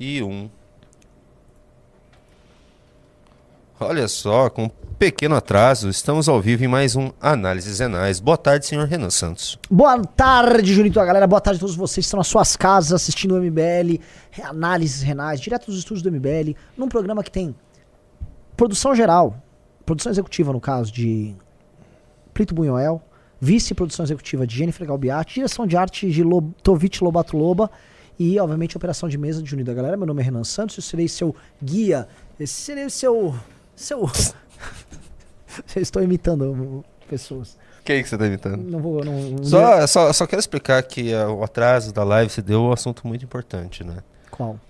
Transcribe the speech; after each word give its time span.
e 0.00 0.22
um. 0.22 0.48
Olha 3.78 4.08
só, 4.08 4.48
com 4.48 4.64
um 4.64 4.70
pequeno 4.98 5.36
atraso, 5.36 5.88
estamos 5.88 6.28
ao 6.28 6.40
vivo 6.40 6.64
em 6.64 6.68
mais 6.68 6.96
um 6.96 7.10
Análises 7.20 7.78
Renais. 7.78 8.18
Boa 8.18 8.36
tarde, 8.36 8.66
senhor 8.66 8.86
Renan 8.86 9.10
Santos. 9.10 9.58
Boa 9.70 10.02
tarde, 10.04 10.74
Junito, 10.74 10.98
a 11.00 11.04
galera. 11.04 11.26
Boa 11.26 11.40
tarde 11.40 11.58
a 11.58 11.60
todos 11.60 11.76
vocês 11.76 12.04
que 12.04 12.08
estão 12.08 12.18
nas 12.18 12.26
suas 12.26 12.56
casas 12.56 12.92
assistindo 12.92 13.34
o 13.34 13.42
MBL, 13.42 14.00
Análises 14.42 15.02
Renais, 15.02 15.40
direto 15.40 15.66
dos 15.66 15.78
estúdios 15.78 16.02
do 16.02 16.10
MBL, 16.10 16.56
num 16.76 16.88
programa 16.88 17.22
que 17.22 17.30
tem 17.30 17.54
produção 18.56 18.94
geral, 18.94 19.42
produção 19.84 20.12
executiva, 20.12 20.52
no 20.52 20.60
caso, 20.60 20.92
de 20.92 21.34
Plito 22.34 22.54
Bunhoel, 22.54 23.02
vice-produção 23.40 24.04
executiva 24.04 24.46
de 24.46 24.56
Jennifer 24.56 24.86
Galbiati, 24.86 25.36
direção 25.36 25.66
de 25.66 25.76
arte 25.76 26.10
de 26.10 26.22
Lob 26.22 26.54
Tovich 26.62 27.02
Lobato 27.02 27.36
Loba 27.36 27.70
e, 28.20 28.38
obviamente, 28.38 28.76
operação 28.76 29.08
de 29.08 29.16
mesa 29.16 29.42
de 29.42 29.48
Junito 29.48 29.68
da 29.68 29.72
galera. 29.72 29.96
Meu 29.96 30.06
nome 30.06 30.20
é 30.20 30.24
Renan 30.26 30.44
Santos, 30.44 30.76
eu 30.76 30.82
serei 30.82 31.08
seu 31.08 31.34
guia, 31.64 32.06
esse 32.38 32.52
serei 32.52 32.84
o 32.84 32.90
seu. 32.90 33.34
seu. 33.74 34.00
eu 35.74 35.80
estou 35.80 36.02
imitando 36.02 36.84
pessoas. 37.08 37.56
Quem 37.82 38.02
que 38.02 38.08
você 38.10 38.16
está 38.16 38.26
imitando? 38.26 38.58
Não 38.58 38.78
vou. 38.78 39.02
Não, 39.02 39.42
Só, 39.42 39.86
só, 39.86 40.12
só 40.12 40.26
quero 40.26 40.38
explicar 40.38 40.82
que 40.82 41.14
uh, 41.14 41.32
o 41.32 41.42
atraso 41.42 41.94
da 41.94 42.04
live 42.04 42.30
se 42.30 42.42
deu 42.42 42.60
um 42.60 42.72
assunto 42.72 43.08
muito 43.08 43.24
importante, 43.24 43.82
né? 43.82 44.02
Qual? 44.30 44.60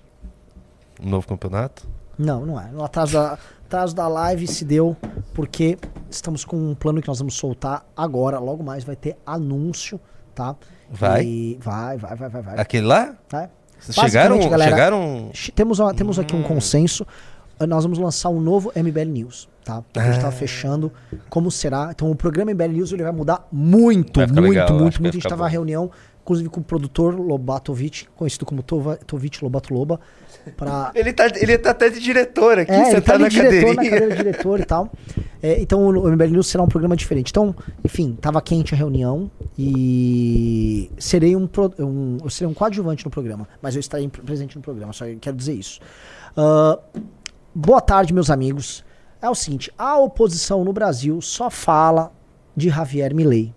Um 1.03 1.09
novo 1.09 1.27
campeonato? 1.27 1.89
Não, 2.17 2.47
não 2.47 2.61
é. 2.61 2.71
O 2.73 2.85
atraso 2.85 3.15
da, 3.15 3.37
atraso 3.67 3.97
da 3.97 4.07
live 4.07 4.47
se 4.47 4.65
deu 4.65 4.97
porque 5.35 5.77
estamos 6.09 6.45
com 6.45 6.57
um 6.57 6.75
plano 6.77 7.03
que 7.03 7.09
nós 7.09 7.19
vamos 7.19 7.35
soltar 7.35 7.85
agora. 7.97 8.39
Logo 8.39 8.63
mais 8.63 8.85
vai 8.85 8.95
ter 8.95 9.17
anúncio, 9.27 10.01
tá? 10.37 10.55
Vai? 10.91 11.25
E 11.25 11.59
vai, 11.63 11.97
vai, 11.97 12.17
vai, 12.17 12.29
vai, 12.29 12.43
vai. 12.43 12.59
Aquele 12.61 12.87
lá? 12.87 13.15
Vai. 13.31 13.49
Vocês 13.79 13.95
chegaram, 13.97 14.39
galera, 14.49 14.71
chegaram... 14.73 15.31
Ch- 15.33 15.51
Temos, 15.55 15.79
uma- 15.79 15.95
temos 15.95 16.19
aqui 16.19 16.37
um 16.37 16.43
consenso. 16.43 17.07
Uh, 17.59 17.67
Nós 17.67 17.85
vamos 17.85 17.99
lançar 17.99 18.29
um 18.29 18.41
novo 18.41 18.71
MBL 18.75 19.05
News, 19.11 19.49
tá? 19.65 19.83
A 19.97 20.01
gente 20.05 20.19
Ah. 20.19 20.23
tá 20.23 20.31
fechando 20.33 20.93
como 21.31 21.51
será. 21.51 21.89
Então 21.91 22.11
o 22.11 22.15
programa 22.17 22.51
MBL 22.53 22.73
News 22.73 22.93
ele 22.93 23.03
vai 23.03 23.13
mudar 23.13 23.47
muito, 23.53 24.19
Vai 24.21 24.27
muito, 24.27 24.41
legal, 24.49 24.69
muito, 24.79 25.01
muito. 25.01 25.09
A 25.17 25.21
gente 25.21 25.29
tava 25.29 25.43
em 25.45 25.47
bom. 25.47 25.51
reunião, 25.53 25.91
inclusive 26.31 26.49
com 26.49 26.61
o 26.61 26.65
produtor 26.65 27.15
Lobatovic, 27.19 28.07
conhecido 28.15 28.47
como 28.47 28.63
Tova, 28.63 28.97
Tovich 28.97 29.43
Lobato 29.43 29.75
Loba, 29.75 29.99
pra 30.57 30.93
Ele 30.95 31.13
tá, 31.13 31.27
ele 31.35 31.59
tá 31.59 31.71
até 31.71 31.89
de 31.91 31.99
diretor 31.99 32.59
aqui, 32.59 32.71
É, 32.71 32.85
você 32.85 32.91
ele 32.93 33.01
tá, 33.01 33.13
tá 33.15 33.19
na 33.19 33.29
de 33.29 33.35
diretor, 33.35 33.75
na 33.75 33.75
cadeirinha. 33.75 33.91
cadeira 34.01 34.17
de 34.17 34.23
diretor 34.23 34.61
e 34.61 34.65
tal. 34.65 34.93
É, 35.43 35.61
então 35.61 35.85
o 35.87 36.09
MBL 36.09 36.27
News 36.31 36.47
será 36.47 36.63
um 36.63 36.69
programa 36.69 36.95
diferente. 36.97 37.31
Então, 37.31 37.55
enfim, 37.85 38.17
tava 38.21 38.41
quente 38.41 38.75
a 38.75 38.77
reunião 38.77 39.31
e 39.95 40.91
serei 40.99 41.35
um, 41.35 41.47
pro- 41.47 41.75
um- 41.79 42.19
eu 42.23 42.31
serei 42.31 42.51
um 42.51 42.55
coadjuvante 42.55 43.05
no 43.05 43.11
programa, 43.11 43.49
mas 43.61 43.75
eu 43.75 43.81
estarei 43.81 44.09
presente 44.09 44.57
no 44.57 44.63
programa, 44.63 44.93
só 44.93 45.05
quero 45.21 45.37
dizer 45.37 45.55
isso. 45.55 45.81
Ah, 46.37 46.79
boa 47.55 47.81
tarde, 47.81 48.13
meus 48.15 48.31
amigos. 48.31 48.85
É 49.23 49.29
o 49.29 49.35
seguinte, 49.35 49.71
a 49.77 49.99
oposição 49.99 50.65
no 50.65 50.73
Brasil 50.73 51.21
só 51.21 51.51
fala 51.51 52.13
de 52.57 52.69
Javier 52.71 53.15
Milei, 53.15 53.53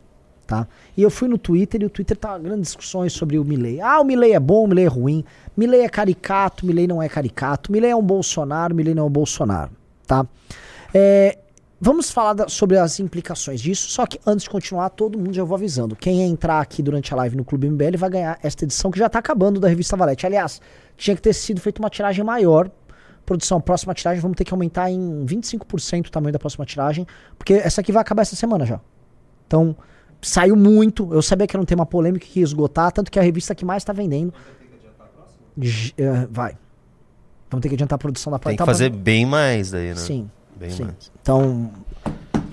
tá? 0.45 0.67
E 0.95 1.02
eu 1.02 1.09
fui 1.09 1.27
no 1.27 1.38
Twitter 1.38 1.81
e 1.81 1.86
o 1.86 1.89
Twitter 1.89 2.16
tá 2.17 2.38
grandes 2.38 2.67
discussões 2.69 3.13
sobre 3.13 3.38
o 3.39 3.44
Milei. 3.44 3.80
Ah, 3.81 3.99
o 3.99 4.03
Milei 4.03 4.33
é 4.33 4.39
bom, 4.39 4.66
o 4.66 4.67
Milei 4.67 4.86
é 4.86 4.89
ruim. 4.89 5.23
Milei 5.55 5.81
é 5.81 5.89
caricato, 5.89 6.66
Milei 6.66 6.88
não 6.88 7.02
é 7.02 7.09
caricato. 7.09 7.72
Milei 7.72 7.91
é 7.91 7.95
um 7.95 8.02
Bolsonaro, 8.03 8.73
Milei 8.75 8.94
não 8.94 9.03
é 9.03 9.05
um 9.08 9.09
Bolsonaro, 9.11 9.71
tá? 10.08 10.25
É, 10.94 11.38
vamos 11.80 12.11
falar 12.11 12.33
da- 12.33 12.47
sobre 12.47 12.77
as 12.77 12.99
implicações 12.99 13.59
disso, 13.61 13.89
só 13.89 14.05
que 14.05 14.19
antes 14.25 14.44
de 14.44 14.49
continuar, 14.49 14.89
todo 14.89 15.17
mundo 15.17 15.33
já 15.33 15.44
vou 15.44 15.55
avisando. 15.55 15.95
Quem 15.95 16.21
entrar 16.21 16.59
aqui 16.59 16.81
durante 16.83 17.14
a 17.14 17.17
live 17.17 17.36
no 17.36 17.44
Clube 17.44 17.67
MBL 17.69 17.97
vai 17.97 18.09
ganhar 18.09 18.39
esta 18.44 18.64
edição 18.64 18.91
que 18.91 18.99
já 18.99 19.09
tá 19.09 19.19
acabando 19.19 19.59
da 19.59 19.67
revista 19.67 19.95
Valete. 19.97 20.25
Aliás, 20.25 20.61
tinha 20.97 21.16
que 21.16 21.21
ter 21.21 21.33
sido 21.33 21.59
feita 21.59 21.81
uma 21.81 21.89
tiragem 21.89 22.23
maior. 22.23 22.69
Produção, 23.25 23.61
próxima 23.61 23.94
tiragem, 23.94 24.21
vamos 24.21 24.36
ter 24.36 24.44
que 24.44 24.53
aumentar 24.53 24.91
em 24.91 25.25
25% 25.25 26.08
o 26.08 26.11
tamanho 26.11 26.33
da 26.33 26.39
próxima 26.39 26.66
tiragem, 26.66 27.08
porque 27.38 27.53
essa 27.53 27.80
aqui 27.80 27.89
vai 27.91 28.02
acabar 28.02 28.21
essa 28.21 28.36
semana 28.36 28.66
já. 28.66 28.81
Então, 29.48 29.75
saiu 30.23 30.56
muito. 30.56 31.14
Eu 31.14 31.22
sabia 31.22 31.45
que 31.45 31.56
era 31.56 31.61
um 31.61 31.66
tema 31.66 31.86
polêmico 31.86 32.26
que 32.26 32.39
ia 32.39 32.44
esgotar, 32.44 32.92
tanto 32.92 33.11
que 33.11 33.20
é 33.20 33.22
a 33.22 33.26
revista 33.26 33.54
que 33.54 33.64
mais 33.64 33.84
tá 33.84 33.94
vendendo. 33.94 34.34
Eh, 35.98 36.28
vai. 36.32 36.58
Vamos 37.50 37.61
ter 37.61 37.70
que 37.70 37.76
adiantar 37.76 37.98
a 37.98 38.00
produção 38.00 38.32
da 38.32 38.39
Tem 38.39 38.54
que 38.54 38.58
tá 38.58 38.66
fazer 38.66 38.89
bom. 38.89 38.98
bem 38.98 39.26
mais 39.26 39.70
daí, 39.72 39.89
né? 39.89 39.95
Sim. 39.95 40.30
Bem 40.56 40.72
sim. 40.72 40.84
mais. 40.86 41.11
Então, 41.22 41.72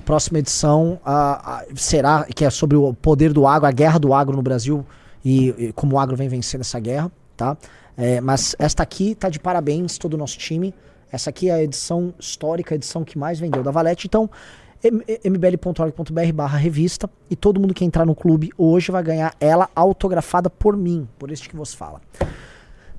próxima 0.05 0.39
edição 0.39 1.01
ah, 1.05 1.61
ah, 1.63 1.65
será 1.75 2.25
que 2.25 2.45
é 2.45 2.51
sobre 2.51 2.77
o 2.77 2.93
poder 2.93 3.33
do 3.33 3.47
agro, 3.47 3.67
a 3.67 3.73
guerra 3.73 3.99
do 3.99 4.13
agro 4.13 4.37
no 4.37 4.43
Brasil 4.43 4.85
e, 5.25 5.49
e 5.57 5.73
como 5.73 5.97
o 5.97 5.99
agro 5.99 6.17
vem 6.17 6.29
vencendo 6.29 6.63
essa 6.63 6.79
guerra, 6.79 7.11
tá? 7.37 7.57
É, 7.97 8.21
mas 8.21 8.57
esta 8.59 8.83
aqui 8.83 9.15
tá 9.15 9.29
de 9.29 9.39
parabéns 9.39 9.99
todo 9.99 10.15
o 10.15 10.17
nosso 10.17 10.39
time. 10.39 10.75
Essa 11.13 11.31
aqui 11.31 11.49
é 11.49 11.55
a 11.55 11.63
edição 11.63 12.15
histórica, 12.19 12.75
a 12.75 12.77
edição 12.77 13.05
que 13.05 13.19
mais 13.19 13.39
vendeu 13.39 13.63
da 13.63 13.71
Valete. 13.71 14.07
Então, 14.07 14.31
mbl.org.br 14.83 16.33
barra 16.35 16.57
revista 16.57 17.09
e 17.29 17.37
todo 17.37 17.61
mundo 17.61 17.75
que 17.75 17.85
entrar 17.85 18.07
no 18.07 18.15
clube 18.15 18.51
hoje 18.57 18.91
vai 18.91 19.03
ganhar 19.03 19.35
ela 19.39 19.69
autografada 19.75 20.49
por 20.49 20.77
mim, 20.77 21.07
por 21.19 21.31
este 21.31 21.49
que 21.49 21.57
vos 21.57 21.75
fala. 21.75 22.01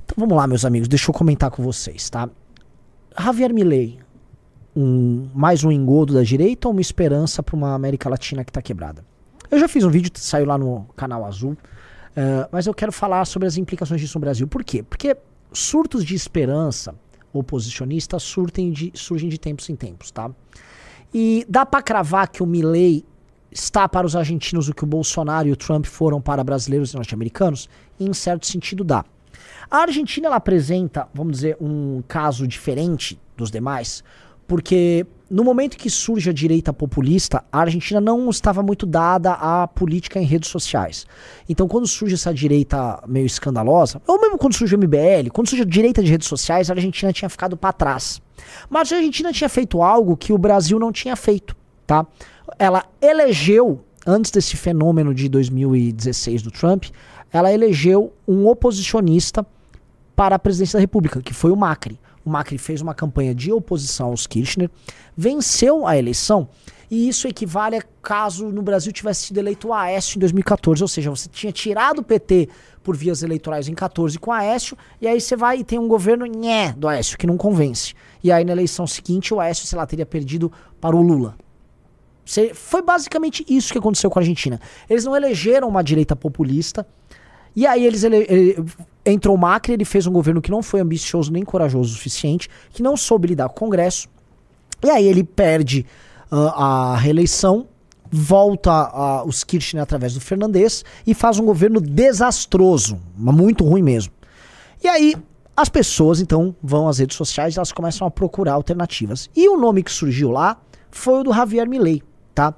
Então 0.06 0.16
vamos 0.18 0.36
lá, 0.36 0.46
meus 0.46 0.66
amigos, 0.66 0.88
deixa 0.88 1.10
eu 1.10 1.14
comentar 1.14 1.50
com 1.50 1.64
vocês, 1.64 2.10
tá? 2.10 2.30
Javier 3.18 3.54
Milei, 3.54 4.00
um, 4.76 5.30
mais 5.34 5.64
um 5.64 5.72
engodo 5.72 6.14
da 6.14 6.24
direita 6.24 6.68
ou 6.68 6.74
uma 6.74 6.82
esperança 6.82 7.42
para 7.42 7.56
uma 7.56 7.74
América 7.74 8.10
Latina 8.10 8.44
que 8.44 8.52
está 8.52 8.62
quebrada? 8.62 9.04
Eu 9.50 9.60
já 9.60 9.68
fiz 9.68 9.84
um 9.84 9.90
vídeo, 9.90 10.12
saiu 10.16 10.46
lá 10.46 10.58
no 10.58 10.86
canal 10.96 11.26
Azul, 11.26 11.58
eh, 12.16 12.48
mas 12.52 12.68
eu 12.68 12.74
quero 12.74 12.92
falar 12.92 13.26
sobre 13.26 13.48
as 13.48 13.58
implicações 13.58 14.00
disso 14.00 14.18
no 14.18 14.22
Brasil. 14.22 14.48
Por 14.48 14.64
quê? 14.64 14.82
Porque 14.82 15.18
surtos 15.52 16.06
de 16.06 16.16
esperança 16.16 16.96
oposicionista 17.34 18.20
surtem 18.20 18.72
de, 18.72 18.92
surgem 18.94 19.30
de 19.30 19.38
tempos 19.38 19.70
em 19.70 19.76
tempos, 19.76 20.12
tá? 20.12 20.32
E 21.14 21.46
dá 21.48 21.66
para 21.66 21.82
cravar 21.82 22.30
que 22.30 22.42
o 22.42 22.46
Milley 22.46 23.06
está 23.52 23.88
para 23.88 24.08
os 24.08 24.16
argentinos 24.16 24.70
o 24.70 24.74
que 24.74 24.84
o 24.84 24.88
Bolsonaro 24.88 25.48
e 25.48 25.52
o 25.52 25.58
Trump 25.58 25.86
foram 25.86 26.22
para 26.22 26.44
brasileiros 26.44 26.94
e 26.94 26.96
norte-americanos? 26.96 27.70
Em 28.00 28.14
certo 28.14 28.48
sentido, 28.48 28.84
dá. 28.84 29.04
A 29.70 29.80
Argentina 29.80 30.28
ela 30.28 30.38
apresenta, 30.38 31.08
vamos 31.14 31.34
dizer, 31.34 31.58
um 31.60 32.02
caso 32.08 32.48
diferente 32.48 33.20
dos 33.36 33.52
demais, 33.52 34.04
porque 34.52 35.08
no 35.30 35.46
momento 35.46 35.78
que 35.78 35.90
surge 35.90 36.30
a 36.30 36.34
direita 36.34 36.74
populista, 36.74 37.42
a 37.50 37.62
Argentina 37.62 38.02
não 38.02 38.30
estava 38.30 38.62
muito 38.62 38.86
dada 38.86 39.32
à 39.32 39.66
política 39.66 40.20
em 40.20 40.26
redes 40.26 40.50
sociais. 40.50 41.08
Então, 41.48 41.70
quando 41.70 41.88
surge 41.88 42.16
essa 42.16 42.34
direita 42.34 43.02
meio 43.08 43.26
escandalosa, 43.26 44.02
ou 44.06 44.20
mesmo 44.20 44.38
quando 44.38 44.54
surge 44.54 44.76
o 44.76 44.78
MBL, 44.78 45.30
quando 45.32 45.48
surge 45.48 45.64
a 45.64 45.66
direita 45.66 46.04
de 46.04 46.12
redes 46.12 46.28
sociais, 46.28 46.70
a 46.70 46.74
Argentina 46.74 47.14
tinha 47.14 47.30
ficado 47.30 47.56
para 47.56 47.72
trás. 47.72 48.22
Mas 48.70 48.92
a 48.92 48.98
Argentina 48.98 49.32
tinha 49.32 49.48
feito 49.48 49.82
algo 49.82 50.18
que 50.18 50.34
o 50.34 50.38
Brasil 50.38 50.78
não 50.78 50.92
tinha 50.92 51.16
feito, 51.16 51.56
tá? 51.88 52.06
Ela 52.60 52.84
elegeu, 53.02 53.86
antes 54.06 54.32
desse 54.32 54.58
fenômeno 54.58 55.16
de 55.16 55.30
2016 55.30 56.42
do 56.42 56.52
Trump, 56.52 56.88
ela 57.32 57.54
elegeu 57.54 58.12
um 58.28 58.46
oposicionista 58.48 59.48
para 60.14 60.36
a 60.36 60.40
presidência 60.40 60.76
da 60.76 60.82
República, 60.82 61.22
que 61.22 61.34
foi 61.34 61.52
o 61.52 61.56
Macri. 61.56 61.98
O 62.26 62.30
Macri 62.30 62.58
fez 62.58 62.82
uma 62.82 62.94
campanha 62.94 63.34
de 63.34 63.52
oposição 63.52 64.08
aos 64.08 64.28
Kirchner, 64.28 64.70
venceu 65.18 65.88
a 65.88 65.98
eleição, 65.98 66.48
e 66.90 67.08
isso 67.08 67.28
equivale 67.28 67.78
a 67.78 67.82
caso 68.02 68.50
no 68.50 68.62
Brasil 68.62 68.92
tivesse 68.92 69.28
sido 69.28 69.38
eleito 69.38 69.70
o 69.70 69.74
Aécio 69.74 70.18
em 70.18 70.20
2014, 70.20 70.84
ou 70.84 70.88
seja, 70.88 71.10
você 71.10 71.30
tinha 71.30 71.52
tirado 71.52 72.00
o 72.00 72.04
PT 72.04 72.50
por 72.84 72.96
vias 72.98 73.24
eleitorais 73.24 73.68
em 73.68 73.74
14 73.74 74.20
com 74.20 74.30
o 74.30 74.34
Aécio, 74.34 74.78
e 75.00 75.08
aí 75.08 75.20
você 75.22 75.36
vai 75.36 75.60
e 75.60 75.64
tem 75.64 75.80
um 75.80 75.88
governo 75.88 76.26
nhé 76.26 76.74
do 76.74 76.88
Aécio, 76.88 77.18
que 77.18 77.26
não 77.26 77.38
convence. 77.38 77.94
E 78.24 78.32
aí 78.32 78.44
na 78.44 78.52
eleição 78.52 78.86
seguinte 78.86 79.34
o 79.34 79.40
Aécio, 79.40 79.66
sei 79.66 79.78
lá, 79.78 79.86
teria 79.88 80.06
perdido 80.06 80.52
para 80.80 80.96
o 80.96 81.02
Lula. 81.02 81.36
Foi 82.54 82.82
basicamente 82.82 83.44
isso 83.50 83.72
que 83.72 83.80
aconteceu 83.80 84.10
com 84.10 84.20
a 84.20 84.22
Argentina. 84.22 84.60
Eles 84.90 85.04
não 85.04 85.16
elegeram 85.16 85.68
uma 85.68 85.84
direita 85.84 86.16
populista, 86.16 86.86
e 87.56 87.66
aí 87.66 87.86
eles 87.86 88.04
ele, 88.04 88.18
ele- 88.30 88.66
entrou 89.06 89.36
o 89.36 89.40
Macri, 89.40 89.74
ele 89.74 89.86
fez 89.86 90.08
um 90.08 90.12
governo 90.12 90.42
que 90.42 90.52
não 90.52 90.62
foi 90.62 90.80
ambicioso 90.80 91.32
nem 91.32 91.44
corajoso 91.44 91.92
o 91.92 91.96
suficiente, 91.96 92.50
que 92.72 92.84
não 92.84 92.96
soube 92.96 93.30
lidar 93.30 93.50
com 93.50 93.56
o 93.56 93.60
Congresso. 93.60 94.08
E 94.84 94.90
aí 94.90 95.08
ele 95.08 95.24
perde 95.24 95.86
ah, 96.32 96.94
a 96.94 96.98
reeleição, 96.98 97.68
volta 98.12 98.72
ah, 98.72 99.24
os 99.26 99.44
Kirchner 99.44 99.84
através 99.84 100.14
do 100.14 100.22
Fernandes 100.22 100.84
e 101.06 101.14
faz 101.14 101.40
um 101.40 101.46
governo 101.46 101.80
desastroso, 101.80 103.00
muito 103.16 103.64
ruim 103.64 103.82
mesmo. 103.82 104.14
E 104.84 104.88
aí 104.88 105.16
as 105.56 105.70
pessoas 105.70 106.20
então 106.20 106.56
vão 106.62 106.88
às 106.88 106.98
redes 106.98 107.16
sociais 107.16 107.58
elas 107.58 107.72
começam 107.72 108.08
a 108.08 108.12
procurar 108.12 108.54
alternativas. 108.54 109.30
E 109.36 109.48
o 109.48 109.58
nome 109.58 109.84
que 109.84 109.92
surgiu 109.92 110.32
lá 110.32 110.58
foi 110.90 111.22
o 111.22 111.24
do 111.24 111.34
Javier 111.34 111.68
Milei, 111.68 112.02
tá? 112.34 112.54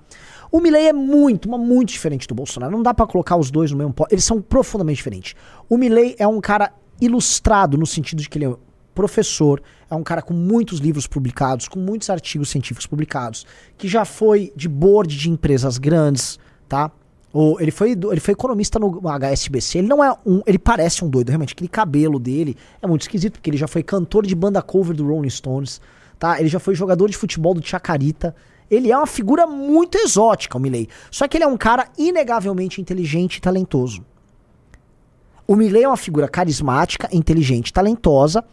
O 0.53 0.61
Milley 0.61 0.89
é 0.89 0.93
muito, 0.93 1.49
mas 1.49 1.59
muito 1.59 1.89
diferente 1.89 2.27
do 2.27 2.35
Bolsonaro. 2.35 2.71
Não 2.71 2.83
dá 2.83 2.93
pra 2.93 3.07
colocar 3.07 3.35
os 3.37 3.49
dois 3.49 3.71
no 3.71 3.77
mesmo 3.77 3.91
pó. 3.91 4.05
Eles 4.11 4.23
são 4.23 4.39
profundamente 4.39 4.97
diferentes. 4.97 5.33
O 5.67 5.79
Milley 5.79 6.15
é 6.19 6.27
um 6.27 6.39
cara 6.39 6.71
ilustrado 7.01 7.75
no 7.75 7.87
sentido 7.87 8.21
de 8.21 8.29
que 8.29 8.37
ele 8.37 8.45
é 8.45 8.55
professor, 8.93 9.63
é 9.89 9.95
um 9.95 10.03
cara 10.03 10.21
com 10.21 10.31
muitos 10.31 10.77
livros 10.77 11.07
publicados, 11.07 11.67
com 11.67 11.79
muitos 11.79 12.07
artigos 12.11 12.49
científicos 12.49 12.85
publicados, 12.85 13.47
que 13.79 13.87
já 13.87 14.05
foi 14.05 14.53
de 14.55 14.69
board 14.69 15.17
de 15.17 15.27
empresas 15.27 15.79
grandes, 15.79 16.37
tá? 16.69 16.91
O, 17.33 17.59
ele, 17.59 17.71
foi, 17.71 17.93
ele 17.93 18.19
foi 18.19 18.33
economista 18.33 18.77
no 18.77 19.01
HSBC. 19.09 19.79
Ele 19.79 19.87
não 19.87 20.03
é 20.03 20.15
um. 20.23 20.43
Ele 20.45 20.59
parece 20.59 21.03
um 21.03 21.09
doido, 21.09 21.29
realmente. 21.29 21.53
Aquele 21.53 21.67
cabelo 21.67 22.19
dele 22.19 22.55
é 22.79 22.85
muito 22.85 23.01
esquisito, 23.01 23.33
porque 23.33 23.49
ele 23.49 23.57
já 23.57 23.67
foi 23.67 23.81
cantor 23.81 24.23
de 24.23 24.35
banda 24.35 24.61
cover 24.61 24.95
do 24.95 25.07
Rolling 25.07 25.31
Stones, 25.31 25.81
tá? 26.19 26.39
Ele 26.39 26.47
já 26.47 26.59
foi 26.59 26.75
jogador 26.75 27.09
de 27.09 27.17
futebol 27.17 27.55
do 27.55 27.65
Chacarita. 27.65 28.35
Ele 28.69 28.91
é 28.91 28.97
uma 28.97 29.07
figura 29.07 29.45
muito 29.45 29.97
exótica, 29.97 30.57
o 30.57 30.61
Milley. 30.61 30.87
Só 31.11 31.27
que 31.27 31.37
ele 31.37 31.43
é 31.43 31.47
um 31.47 31.57
cara 31.57 31.87
inegavelmente 31.97 32.81
inteligente 32.81 33.37
e 33.37 33.41
talentoso. 33.41 34.05
O 35.47 35.55
Milley 35.55 35.83
é 35.83 35.87
uma 35.87 35.97
figura 35.97 36.27
carismática, 36.27 37.09
inteligente, 37.11 37.73
talentosa, 37.73 38.43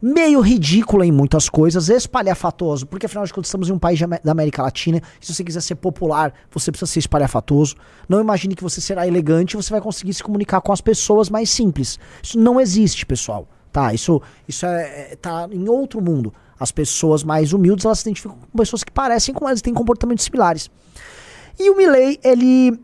meio 0.00 0.40
ridícula 0.40 1.04
em 1.04 1.12
muitas 1.12 1.48
coisas, 1.48 1.88
espalhafatoso, 1.88 2.86
porque 2.86 3.06
afinal 3.06 3.24
de 3.24 3.32
contas 3.32 3.48
estamos 3.48 3.68
em 3.68 3.72
um 3.72 3.78
país 3.78 4.00
da 4.00 4.32
América 4.32 4.62
Latina, 4.62 5.02
se 5.20 5.34
você 5.34 5.44
quiser 5.44 5.60
ser 5.60 5.74
popular, 5.74 6.32
você 6.50 6.70
precisa 6.70 6.90
ser 6.90 7.00
espalhafatoso. 7.00 7.74
Não 8.08 8.20
imagine 8.20 8.54
que 8.54 8.62
você 8.62 8.80
será 8.80 9.06
elegante 9.06 9.52
e 9.52 9.56
você 9.56 9.70
vai 9.70 9.80
conseguir 9.80 10.14
se 10.14 10.22
comunicar 10.22 10.60
com 10.60 10.72
as 10.72 10.80
pessoas 10.80 11.28
mais 11.28 11.50
simples. 11.50 11.98
Isso 12.22 12.38
não 12.38 12.60
existe, 12.60 13.04
pessoal. 13.04 13.48
Tá, 13.72 13.92
isso, 13.92 14.22
isso 14.46 14.64
é, 14.64 15.12
é 15.12 15.16
tá 15.16 15.46
em 15.52 15.68
outro 15.68 16.00
mundo. 16.00 16.32
As 16.58 16.72
pessoas 16.72 17.22
mais 17.22 17.52
humildes, 17.52 17.84
elas 17.84 18.00
se 18.00 18.08
identificam 18.08 18.36
com 18.36 18.58
pessoas 18.58 18.82
que 18.82 18.92
parecem 18.92 19.34
com 19.34 19.48
elas, 19.48 19.62
têm 19.62 19.74
comportamentos 19.74 20.24
similares. 20.24 20.70
E 21.58 21.70
o 21.70 21.76
Milley, 21.76 22.18
ele 22.22 22.78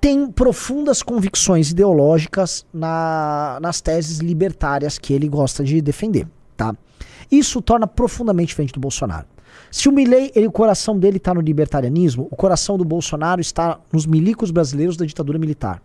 tem 0.00 0.30
profundas 0.30 1.02
convicções 1.02 1.70
ideológicas 1.70 2.64
na, 2.72 3.58
nas 3.60 3.80
teses 3.80 4.18
libertárias 4.18 4.98
que 4.98 5.12
ele 5.12 5.28
gosta 5.28 5.64
de 5.64 5.80
defender 5.80 6.26
tá? 6.56 6.74
Isso 7.30 7.60
torna 7.60 7.86
profundamente 7.86 8.48
diferente 8.48 8.72
do 8.72 8.80
Bolsonaro. 8.80 9.26
Se 9.70 9.88
o 9.88 9.92
Milley, 9.92 10.32
ele, 10.34 10.46
o 10.46 10.52
coração 10.52 10.98
dele 10.98 11.18
está 11.18 11.34
no 11.34 11.40
libertarianismo, 11.40 12.28
o 12.30 12.36
coração 12.36 12.78
do 12.78 12.84
Bolsonaro 12.84 13.40
está 13.40 13.78
nos 13.92 14.06
milicos 14.06 14.50
brasileiros 14.50 14.96
da 14.96 15.04
ditadura 15.04 15.38
militar. 15.38 15.82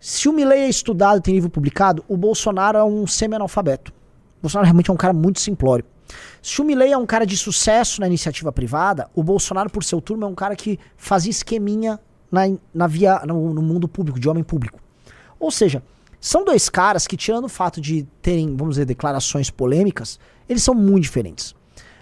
Se 0.00 0.28
o 0.28 0.32
Milley 0.32 0.60
é 0.60 0.68
estudado 0.68 1.18
e 1.18 1.20
tem 1.20 1.34
livro 1.34 1.50
publicado, 1.50 2.04
o 2.08 2.16
Bolsonaro 2.16 2.78
é 2.78 2.84
um 2.84 3.06
semi-analfabeto. 3.06 3.92
O 4.38 4.42
Bolsonaro 4.42 4.66
realmente 4.66 4.90
é 4.90 4.92
um 4.92 4.96
cara 4.96 5.12
muito 5.12 5.40
simplório. 5.40 5.84
Se 6.42 6.60
o 6.60 6.64
Milley 6.64 6.90
é 6.90 6.98
um 6.98 7.06
cara 7.06 7.24
de 7.24 7.36
sucesso 7.36 8.00
na 8.00 8.08
iniciativa 8.08 8.50
privada, 8.50 9.08
o 9.14 9.22
Bolsonaro, 9.22 9.70
por 9.70 9.84
seu 9.84 10.00
turno, 10.00 10.26
é 10.26 10.28
um 10.28 10.34
cara 10.34 10.56
que 10.56 10.76
fazia 10.96 11.30
esqueminha 11.30 12.00
na, 12.30 12.42
na 12.74 12.88
via, 12.88 13.22
no, 13.24 13.54
no 13.54 13.62
mundo 13.62 13.86
público, 13.86 14.18
de 14.18 14.28
homem 14.28 14.42
público. 14.42 14.80
Ou 15.38 15.52
seja, 15.52 15.84
são 16.20 16.44
dois 16.44 16.68
caras 16.68 17.06
que, 17.06 17.16
tirando 17.16 17.44
o 17.44 17.48
fato 17.48 17.80
de 17.80 18.02
terem, 18.20 18.56
vamos 18.56 18.74
dizer, 18.74 18.86
declarações 18.86 19.50
polêmicas, 19.50 20.18
eles 20.48 20.64
são 20.64 20.74
muito 20.74 21.04
diferentes. 21.04 21.54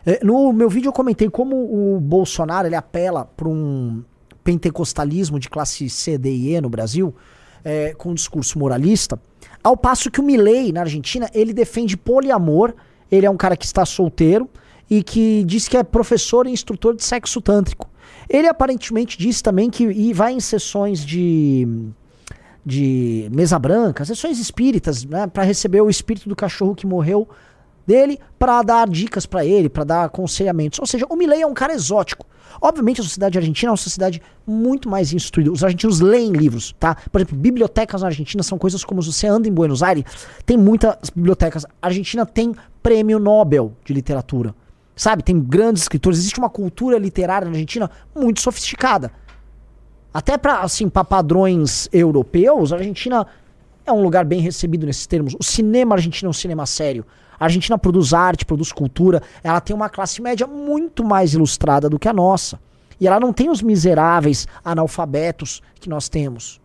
É, 0.06 0.24
no 0.24 0.50
meu 0.54 0.70
vídeo 0.70 0.88
eu 0.88 0.92
comentei 0.92 1.28
como 1.28 1.56
o 1.56 2.00
Bolsonaro 2.00 2.66
ele 2.66 2.76
apela 2.76 3.26
para 3.26 3.46
um 3.46 4.02
pentecostalismo 4.42 5.38
de 5.38 5.50
classe 5.50 5.90
C, 5.90 6.16
D 6.16 6.30
e 6.30 6.54
E 6.54 6.60
no 6.62 6.70
Brasil, 6.70 7.14
é, 7.62 7.92
com 7.92 8.12
um 8.12 8.14
discurso 8.14 8.58
moralista, 8.58 9.20
ao 9.62 9.76
passo 9.76 10.10
que 10.10 10.18
o 10.18 10.22
Milley, 10.22 10.72
na 10.72 10.80
Argentina, 10.80 11.28
ele 11.34 11.52
defende 11.52 11.94
poliamor, 11.94 12.74
ele 13.10 13.26
é 13.26 13.30
um 13.30 13.36
cara 13.36 13.56
que 13.56 13.64
está 13.64 13.84
solteiro 13.84 14.48
e 14.88 15.02
que 15.02 15.44
diz 15.44 15.68
que 15.68 15.76
é 15.76 15.82
professor 15.82 16.46
e 16.46 16.50
instrutor 16.50 16.94
de 16.94 17.04
sexo 17.04 17.40
tântrico. 17.40 17.88
Ele 18.28 18.48
aparentemente 18.48 19.18
diz 19.18 19.40
também 19.40 19.70
que 19.70 20.12
vai 20.12 20.32
em 20.32 20.40
sessões 20.40 21.04
de 21.04 21.66
de 22.64 23.28
mesa 23.32 23.58
branca, 23.58 24.04
sessões 24.04 24.38
espíritas, 24.38 25.04
né, 25.04 25.26
para 25.26 25.42
receber 25.42 25.80
o 25.80 25.88
espírito 25.88 26.28
do 26.28 26.36
cachorro 26.36 26.74
que 26.74 26.86
morreu 26.86 27.26
dele, 27.86 28.18
para 28.38 28.62
dar 28.62 28.88
dicas 28.88 29.26
para 29.26 29.44
ele, 29.44 29.68
para 29.68 29.82
dar 29.82 30.04
aconselhamentos. 30.04 30.78
Ou 30.78 30.86
seja, 30.86 31.06
o 31.08 31.16
Milley 31.16 31.42
é 31.42 31.46
um 31.46 31.54
cara 31.54 31.72
exótico. 31.72 32.26
Obviamente 32.60 33.00
a 33.00 33.04
sociedade 33.04 33.38
argentina 33.38 33.70
é 33.70 33.72
uma 33.72 33.76
sociedade 33.76 34.20
muito 34.46 34.88
mais 34.88 35.12
instruída. 35.12 35.50
Os 35.50 35.64
argentinos 35.64 36.00
leem 36.00 36.32
livros, 36.32 36.74
tá? 36.78 36.96
Por 37.10 37.20
exemplo, 37.20 37.38
bibliotecas 37.38 38.02
na 38.02 38.08
Argentina 38.08 38.42
são 38.42 38.58
coisas 38.58 38.84
como 38.84 39.00
você 39.00 39.26
anda 39.26 39.48
em 39.48 39.52
Buenos 39.52 39.82
Aires, 39.82 40.04
tem 40.44 40.56
muitas 40.56 41.10
bibliotecas. 41.10 41.64
A 41.64 41.86
Argentina 41.86 42.26
tem 42.26 42.54
prêmio 42.82 43.18
Nobel 43.18 43.72
de 43.84 43.92
literatura. 43.92 44.54
Sabe? 44.96 45.22
Tem 45.22 45.40
grandes 45.40 45.82
escritores. 45.82 46.18
Existe 46.18 46.38
uma 46.38 46.50
cultura 46.50 46.98
literária 46.98 47.46
na 47.46 47.52
Argentina 47.52 47.90
muito 48.14 48.40
sofisticada. 48.40 49.10
Até 50.12 50.36
para 50.36 50.60
assim, 50.60 50.88
padrões 50.88 51.88
europeus, 51.92 52.72
a 52.72 52.76
Argentina 52.76 53.26
é 53.86 53.92
um 53.92 54.02
lugar 54.02 54.24
bem 54.24 54.40
recebido 54.40 54.86
nesses 54.86 55.06
termos. 55.06 55.34
O 55.38 55.42
cinema 55.42 55.94
argentino 55.94 56.28
é 56.28 56.30
um 56.30 56.34
cinema 56.34 56.66
sério. 56.66 57.06
A 57.38 57.44
Argentina 57.44 57.78
produz 57.78 58.12
arte, 58.12 58.44
produz 58.44 58.72
cultura. 58.72 59.22
Ela 59.42 59.60
tem 59.60 59.74
uma 59.74 59.88
classe 59.88 60.20
média 60.20 60.46
muito 60.46 61.02
mais 61.04 61.32
ilustrada 61.32 61.88
do 61.88 61.98
que 61.98 62.08
a 62.08 62.12
nossa. 62.12 62.60
E 63.00 63.06
ela 63.06 63.18
não 63.18 63.32
tem 63.32 63.48
os 63.48 63.62
miseráveis 63.62 64.46
analfabetos 64.62 65.62
que 65.76 65.88
nós 65.88 66.08
temos. 66.08 66.60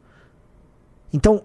Então, 1.13 1.43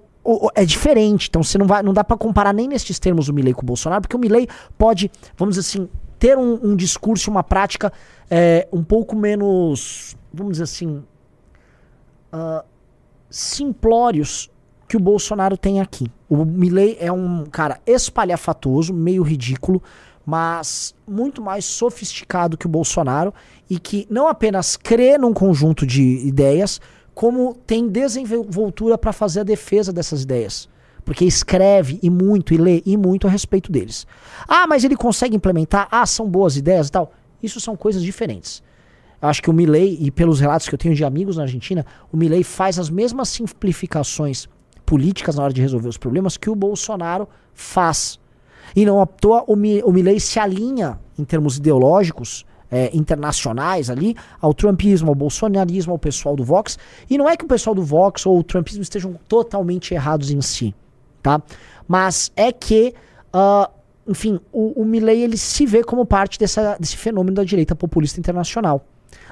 é 0.55 0.65
diferente. 0.65 1.29
Então, 1.29 1.43
você 1.43 1.59
não 1.59 1.67
vai, 1.67 1.83
não 1.83 1.93
dá 1.93 2.05
para 2.05 2.17
comparar 2.17 2.53
nem 2.53 2.69
nesses 2.69 2.99
termos 2.99 3.29
o 3.29 3.33
Milley 3.33 3.55
com 3.55 3.63
o 3.63 3.67
Bolsonaro, 3.67 4.03
porque 4.03 4.17
o 4.17 4.19
Milley 4.19 4.49
pode, 4.77 5.11
vamos 5.37 5.57
dizer 5.57 5.69
assim, 5.69 5.89
ter 6.19 6.37
um, 6.37 6.59
um 6.63 6.77
discurso, 6.77 7.31
uma 7.31 7.43
prática 7.43 7.93
é, 8.31 8.69
um 8.73 8.85
pouco 8.85 9.17
menos, 9.17 10.17
vamos 10.33 10.53
dizer 10.53 10.65
assim, 10.65 11.03
uh, 12.33 12.65
simplórios 13.29 14.51
que 14.87 14.97
o 14.97 15.01
Bolsonaro 15.01 15.57
tem 15.57 15.81
aqui. 15.81 16.07
O 16.29 16.45
Milley 16.45 16.97
é 17.01 17.11
um 17.11 17.45
cara 17.45 17.81
espalhafatoso, 17.87 18.93
meio 18.93 19.23
ridículo, 19.23 19.83
mas 20.27 20.95
muito 21.09 21.41
mais 21.41 21.65
sofisticado 21.65 22.59
que 22.59 22.67
o 22.67 22.69
Bolsonaro 22.69 23.33
e 23.69 23.79
que 23.79 24.07
não 24.11 24.29
apenas 24.29 24.77
crê 24.77 25.17
num 25.17 25.33
conjunto 25.33 25.87
de 25.87 26.03
ideias, 26.27 26.81
como 27.21 27.53
tem 27.67 27.87
desenvoltura 27.87 28.97
para 28.97 29.13
fazer 29.13 29.41
a 29.41 29.45
defesa 29.45 29.93
dessas 29.93 30.23
ideias. 30.23 30.67
Porque 31.05 31.27
escreve 31.27 31.99
e 32.03 32.09
muito, 32.09 32.55
e 32.55 32.57
lê 32.57 32.83
e 32.87 32.97
muito 32.97 33.27
a 33.27 33.31
respeito 33.31 33.71
deles. 33.71 34.07
Ah, 34.49 34.67
mas 34.67 34.85
ele 34.85 34.97
consegue 34.97 35.37
implementar? 35.37 35.87
Ah, 35.91 36.07
são 36.07 36.27
boas 36.27 36.57
ideias 36.57 36.89
e 36.89 36.93
tal. 36.93 37.13
Isso 37.43 37.61
são 37.61 37.77
coisas 37.77 38.03
diferentes. 38.03 38.63
Eu 39.21 39.29
acho 39.29 39.43
que 39.43 39.51
o 39.51 39.53
Milley, 39.53 39.99
e 40.01 40.11
pelos 40.11 40.41
relatos 40.41 40.67
que 40.67 40.75
eu 40.75 40.79
tenho 40.79 40.95
de 40.95 41.05
amigos 41.05 41.37
na 41.37 41.43
Argentina, 41.43 41.85
o 42.11 42.17
Milley 42.17 42.43
faz 42.43 42.79
as 42.79 42.89
mesmas 42.89 43.29
simplificações 43.29 44.49
políticas 44.87 45.37
na 45.37 45.43
hora 45.43 45.53
de 45.53 45.61
resolver 45.61 45.91
os 45.91 45.99
problemas 45.99 46.39
que 46.39 46.49
o 46.49 46.55
Bolsonaro 46.55 47.29
faz. 47.53 48.19
E 48.75 48.87
não 48.87 48.99
à 48.99 49.05
toa 49.05 49.45
o, 49.47 49.53
o 49.53 49.93
Milley 49.93 50.19
se 50.21 50.39
alinha 50.39 50.99
em 51.19 51.25
termos 51.25 51.59
ideológicos 51.59 52.47
é, 52.71 52.95
internacionais 52.97 53.91
ali 53.91 54.17
ao 54.41 54.55
trumpismo, 54.55 55.09
ao 55.09 55.15
bolsonarismo, 55.15 55.93
ao 55.93 55.99
pessoal 55.99 56.37
do 56.37 56.45
Vox. 56.45 56.79
E 57.09 57.19
não 57.19 57.29
é 57.29 57.37
que 57.37 57.45
o 57.45 57.49
pessoal 57.49 57.75
do 57.75 57.83
Vox 57.83 58.25
ou 58.27 58.39
o 58.39 58.45
trumpismo 58.45 58.83
estejam 58.83 59.19
totalmente 59.29 59.93
errados 59.93 60.31
em 60.31 60.41
si, 60.41 60.75
tá? 61.23 61.43
Mas 61.89 62.31
é 62.37 62.53
que, 62.53 62.95
uh, 63.35 63.71
enfim, 64.07 64.39
o, 64.53 64.83
o 64.83 64.85
Milley 64.85 65.23
ele 65.23 65.37
se 65.37 65.67
vê 65.67 65.83
como 65.83 66.07
parte 66.07 66.39
dessa, 66.39 66.77
desse 66.79 66.97
fenômeno 66.97 67.35
da 67.35 67.45
direita 67.45 67.75
populista 67.75 68.21
internacional. 68.21 68.85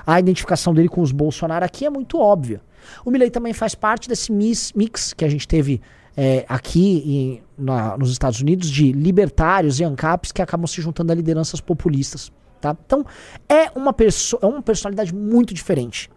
A 0.04 0.18
identificação 0.18 0.74
dele 0.74 0.88
com 0.88 1.00
os 1.00 1.12
Bolsonaro 1.12 1.64
aqui 1.64 1.84
é 1.84 1.90
muito 1.90 2.18
óbvia. 2.18 2.60
O 3.04 3.10
Milley 3.10 3.30
também 3.30 3.52
faz 3.52 3.74
parte 3.74 4.08
desse 4.08 4.32
mix, 4.32 5.12
que 5.12 5.24
a 5.24 5.28
gente 5.28 5.46
teve 5.46 5.80
é, 6.16 6.44
aqui 6.48 7.42
na, 7.56 7.96
nos 7.96 8.10
Estados 8.10 8.40
Unidos 8.40 8.68
de 8.70 8.90
libertários 8.90 9.78
e 9.78 9.84
ANCAPs 9.84 10.32
que 10.32 10.42
acabam 10.42 10.66
se 10.66 10.80
juntando 10.80 11.12
a 11.12 11.14
lideranças 11.14 11.60
populistas. 11.60 12.32
Tá? 12.60 12.76
Então, 12.84 13.04
é 13.48 13.70
uma, 13.74 13.94
é 14.42 14.46
uma 14.46 14.62
personalidade 14.62 15.14
muito 15.14 15.54
diferente. 15.54 16.10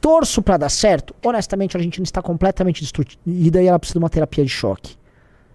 Torço 0.00 0.42
para 0.42 0.56
dar 0.56 0.68
certo? 0.68 1.14
Honestamente, 1.24 1.76
a 1.76 1.78
Argentina 1.78 2.04
está 2.04 2.20
completamente 2.20 2.80
destruída 2.80 3.62
e 3.62 3.66
ela 3.66 3.78
precisa 3.78 3.98
de 3.98 4.04
uma 4.04 4.10
terapia 4.10 4.44
de 4.44 4.50
choque. 4.50 4.96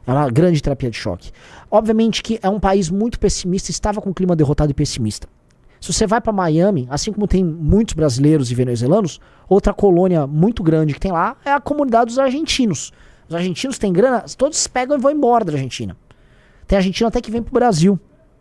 É 0.07 0.11
uma 0.11 0.29
grande 0.29 0.61
terapia 0.61 0.89
de 0.89 0.97
choque. 0.97 1.31
Obviamente 1.69 2.23
que 2.23 2.39
é 2.41 2.49
um 2.49 2.59
país 2.59 2.89
muito 2.89 3.19
pessimista, 3.19 3.69
estava 3.69 4.01
com 4.01 4.09
um 4.09 4.13
clima 4.13 4.35
derrotado 4.35 4.71
e 4.71 4.73
pessimista. 4.73 5.27
Se 5.79 5.93
você 5.93 6.07
vai 6.07 6.19
para 6.19 6.33
Miami, 6.33 6.87
assim 6.89 7.13
como 7.13 7.27
tem 7.27 7.43
muitos 7.43 7.93
brasileiros 7.93 8.51
e 8.51 8.55
venezuelanos, 8.55 9.19
outra 9.47 9.73
colônia 9.73 10.25
muito 10.25 10.61
grande 10.63 10.93
que 10.93 10.99
tem 10.99 11.11
lá 11.11 11.37
é 11.45 11.51
a 11.51 11.59
comunidade 11.59 12.07
dos 12.07 12.19
argentinos. 12.19 12.91
Os 13.29 13.35
argentinos 13.35 13.77
têm 13.77 13.93
grana, 13.93 14.25
todos 14.35 14.65
pegam 14.67 14.97
e 14.97 14.99
vão 14.99 15.11
embora 15.11 15.45
da 15.45 15.53
Argentina. 15.53 15.95
Tem 16.67 16.77
argentino 16.77 17.07
até 17.07 17.21
que 17.21 17.31
vem 17.31 17.41
pro 17.41 17.53
Brasil. 17.53 17.99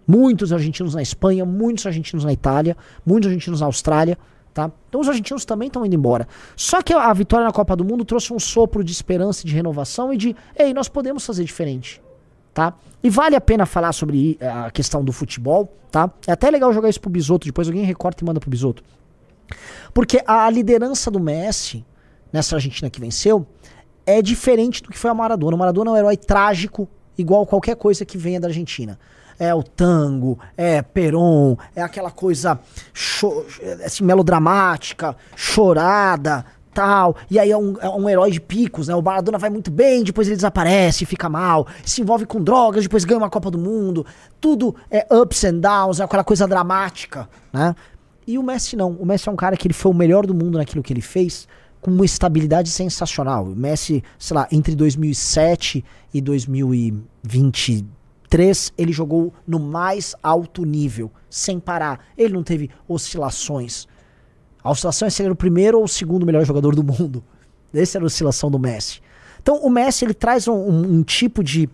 Muitos 0.09 0.53
argentinos 0.53 0.95
na 0.95 1.03
Espanha, 1.03 1.45
muitos 1.45 1.87
argentinos 1.87 2.25
na 2.25 2.33
Itália, 2.33 2.77
muitos 3.05 3.29
argentinos 3.29 3.61
na 3.61 3.67
Austrália, 3.67 4.19
tá? 4.55 4.71
Então 4.89 5.01
os 5.01 5.09
argentinos 5.09 5.45
também 5.45 5.69
estão 5.69 5.85
indo 5.85 5.95
embora. 5.95 6.27
Só 6.57 6.81
que 6.83 6.95
a 6.95 7.13
vitória 7.13 7.45
na 7.45 7.53
Copa 7.53 7.77
do 7.77 7.85
Mundo 7.85 8.05
trouxe 8.05 8.33
um 8.33 8.39
sopro 8.39 8.83
de 8.83 8.91
esperança, 8.91 9.47
de 9.47 9.55
renovação 9.55 10.13
e 10.13 10.17
de, 10.17 10.35
ei, 10.59 10.73
nós 10.73 10.89
podemos 10.89 11.27
fazer 11.27 11.45
diferente 11.45 12.01
tá? 12.59 12.75
E 13.05 13.09
vale 13.09 13.37
a 13.37 13.41
pena 13.41 13.65
falar 13.65 13.93
sobre 13.93 14.37
eh, 14.41 14.49
a 14.49 14.69
questão 14.73 15.05
do 15.05 15.13
futebol, 15.13 15.73
tá? 15.93 16.11
É 16.27 16.33
até 16.33 16.51
legal 16.51 16.73
jogar 16.73 16.89
isso 16.89 17.01
pro 17.01 17.09
Bisoto, 17.09 17.47
depois 17.47 17.69
alguém 17.69 17.85
recorta 17.85 18.25
e 18.25 18.27
manda 18.27 18.41
pro 18.41 18.51
Bisoto. 18.51 18.83
Porque 19.95 20.21
a 20.27 20.51
liderança 20.51 21.09
do 21.09 21.21
Messi, 21.21 21.85
nessa 22.33 22.57
Argentina 22.57 22.91
que 22.91 23.01
venceu, 23.01 23.47
é 24.05 24.21
diferente 24.21 24.83
do 24.83 24.89
que 24.89 24.99
foi 24.99 25.09
a 25.09 25.15
Maradona. 25.15 25.55
O 25.55 25.59
Maradona 25.59 25.91
é 25.91 25.93
um 25.93 25.97
herói 25.97 26.17
trágico, 26.17 26.89
igual 27.17 27.47
qualquer 27.47 27.77
coisa 27.77 28.05
que 28.05 28.19
venha 28.19 28.41
da 28.41 28.49
Argentina. 28.49 28.99
É 29.39 29.55
o 29.55 29.63
tango, 29.63 30.39
é 30.57 30.83
Peron, 30.83 31.57
é 31.77 31.83
aquela 31.83 32.11
coisa 32.11 32.59
assim, 33.85 34.03
melodramática, 34.03 35.17
chorada, 35.37 36.45
tal, 36.75 37.17
e 37.31 37.39
aí 37.39 37.51
é 37.51 37.57
um, 37.57 37.77
é 37.81 37.89
um 37.89 38.09
herói 38.09 38.31
de 38.31 38.41
picos, 38.41 38.89
né? 38.89 38.95
O 38.95 39.03
Maradona 39.03 39.39
vai 39.39 39.51
muito 39.51 39.71
bem, 39.71 40.05
depois 40.05 40.29
ele 40.29 40.37
desaparece, 40.37 41.05
fica 41.05 41.29
mal, 41.29 41.67
se 41.85 42.01
envolve 42.01 42.25
com 42.25 42.43
drogas, 42.43 42.85
depois 42.85 43.05
ganha 43.05 43.19
uma 43.19 43.31
Copa 43.31 43.51
do 43.51 43.59
Mundo. 43.59 44.07
Tudo 44.41 44.77
é 44.91 45.07
ups 45.13 45.45
and 45.45 45.59
downs, 45.59 45.99
é 46.01 46.05
aquela 46.05 46.23
coisa 46.25 46.47
dramática, 46.47 47.29
né? 47.53 47.75
E 48.27 48.39
o 48.39 48.43
Messi 48.43 48.77
não. 48.77 48.91
O 48.93 49.07
Messi 49.07 49.29
é 49.29 49.33
um 49.33 49.37
cara 49.37 49.57
que 49.57 49.67
ele 49.67 49.75
foi 49.75 49.91
o 49.91 49.95
melhor 49.95 50.27
do 50.27 50.35
mundo 50.35 50.59
naquilo 50.59 50.83
que 50.83 50.93
ele 50.93 51.01
fez, 51.01 51.49
com 51.81 51.91
uma 51.91 52.05
estabilidade 52.05 52.69
sensacional. 52.69 53.45
O 53.45 53.57
Messi, 53.57 54.05
sei 54.19 54.37
lá, 54.37 54.47
entre 54.53 54.77
2007 54.77 55.85
e 56.13 56.21
2023, 58.29 58.73
ele 58.77 58.93
jogou 58.93 59.33
no 59.47 59.59
mais 59.59 60.15
alto 60.23 60.65
nível, 60.65 61.11
sem 61.29 61.59
parar. 61.59 62.01
Ele 62.17 62.35
não 62.35 62.43
teve 62.43 62.71
oscilações. 62.87 63.87
A 64.63 64.71
oscilação 64.71 65.09
é 65.09 65.23
era 65.23 65.33
o 65.33 65.37
primeiro 65.37 65.79
ou 65.79 65.85
o 65.85 65.89
segundo 65.89 66.27
melhor 66.27 66.45
jogador 66.45 66.75
do 66.75 66.85
mundo. 66.85 67.25
Essa 67.73 67.99
era 67.99 68.05
a 68.05 68.07
oscilação 68.07 68.51
do 68.51 68.59
Messi. 68.59 69.01
Então 69.41 69.57
o 69.57 69.71
Messi 69.71 70.05
ele 70.05 70.15
traz 70.15 70.47
um, 70.47 70.55
um, 70.55 70.99
um 70.99 71.03
tipo 71.03 71.43
de 71.43 71.69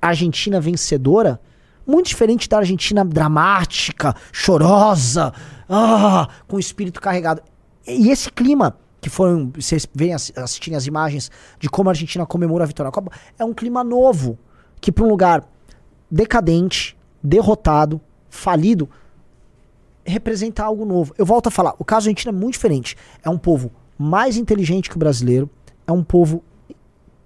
Argentina 0.00 0.60
vencedora 0.60 1.40
muito 1.86 2.06
diferente 2.06 2.48
da 2.48 2.58
Argentina 2.58 3.04
dramática, 3.04 4.14
chorosa, 4.30 5.32
ah, 5.68 6.28
com 6.46 6.58
espírito 6.58 7.00
carregado. 7.00 7.42
E 7.86 8.10
esse 8.10 8.30
clima 8.30 8.76
que 9.00 9.08
foram, 9.08 9.50
vocês 9.54 9.86
vêm 9.94 10.12
assistirem 10.12 10.76
as 10.76 10.86
imagens 10.86 11.30
de 11.58 11.68
como 11.68 11.88
a 11.88 11.92
Argentina 11.92 12.26
comemora 12.26 12.64
a 12.64 12.66
vitória 12.66 12.88
na 12.88 12.92
Copa, 12.92 13.10
é 13.38 13.44
um 13.44 13.54
clima 13.54 13.82
novo, 13.82 14.38
que 14.80 14.92
para 14.92 15.04
um 15.04 15.08
lugar 15.08 15.44
decadente, 16.10 16.96
derrotado, 17.22 18.00
falido, 18.28 18.88
representa 20.04 20.64
algo 20.64 20.84
novo. 20.84 21.14
Eu 21.18 21.26
volto 21.26 21.48
a 21.48 21.50
falar, 21.50 21.74
o 21.78 21.84
caso 21.84 22.08
argentino 22.08 22.36
é 22.36 22.38
muito 22.40 22.54
diferente. 22.54 22.96
É 23.22 23.28
um 23.28 23.38
povo 23.38 23.70
mais 23.98 24.36
inteligente 24.36 24.88
que 24.88 24.96
o 24.96 24.98
brasileiro, 24.98 25.50
é 25.86 25.92
um 25.92 26.04
povo 26.04 26.42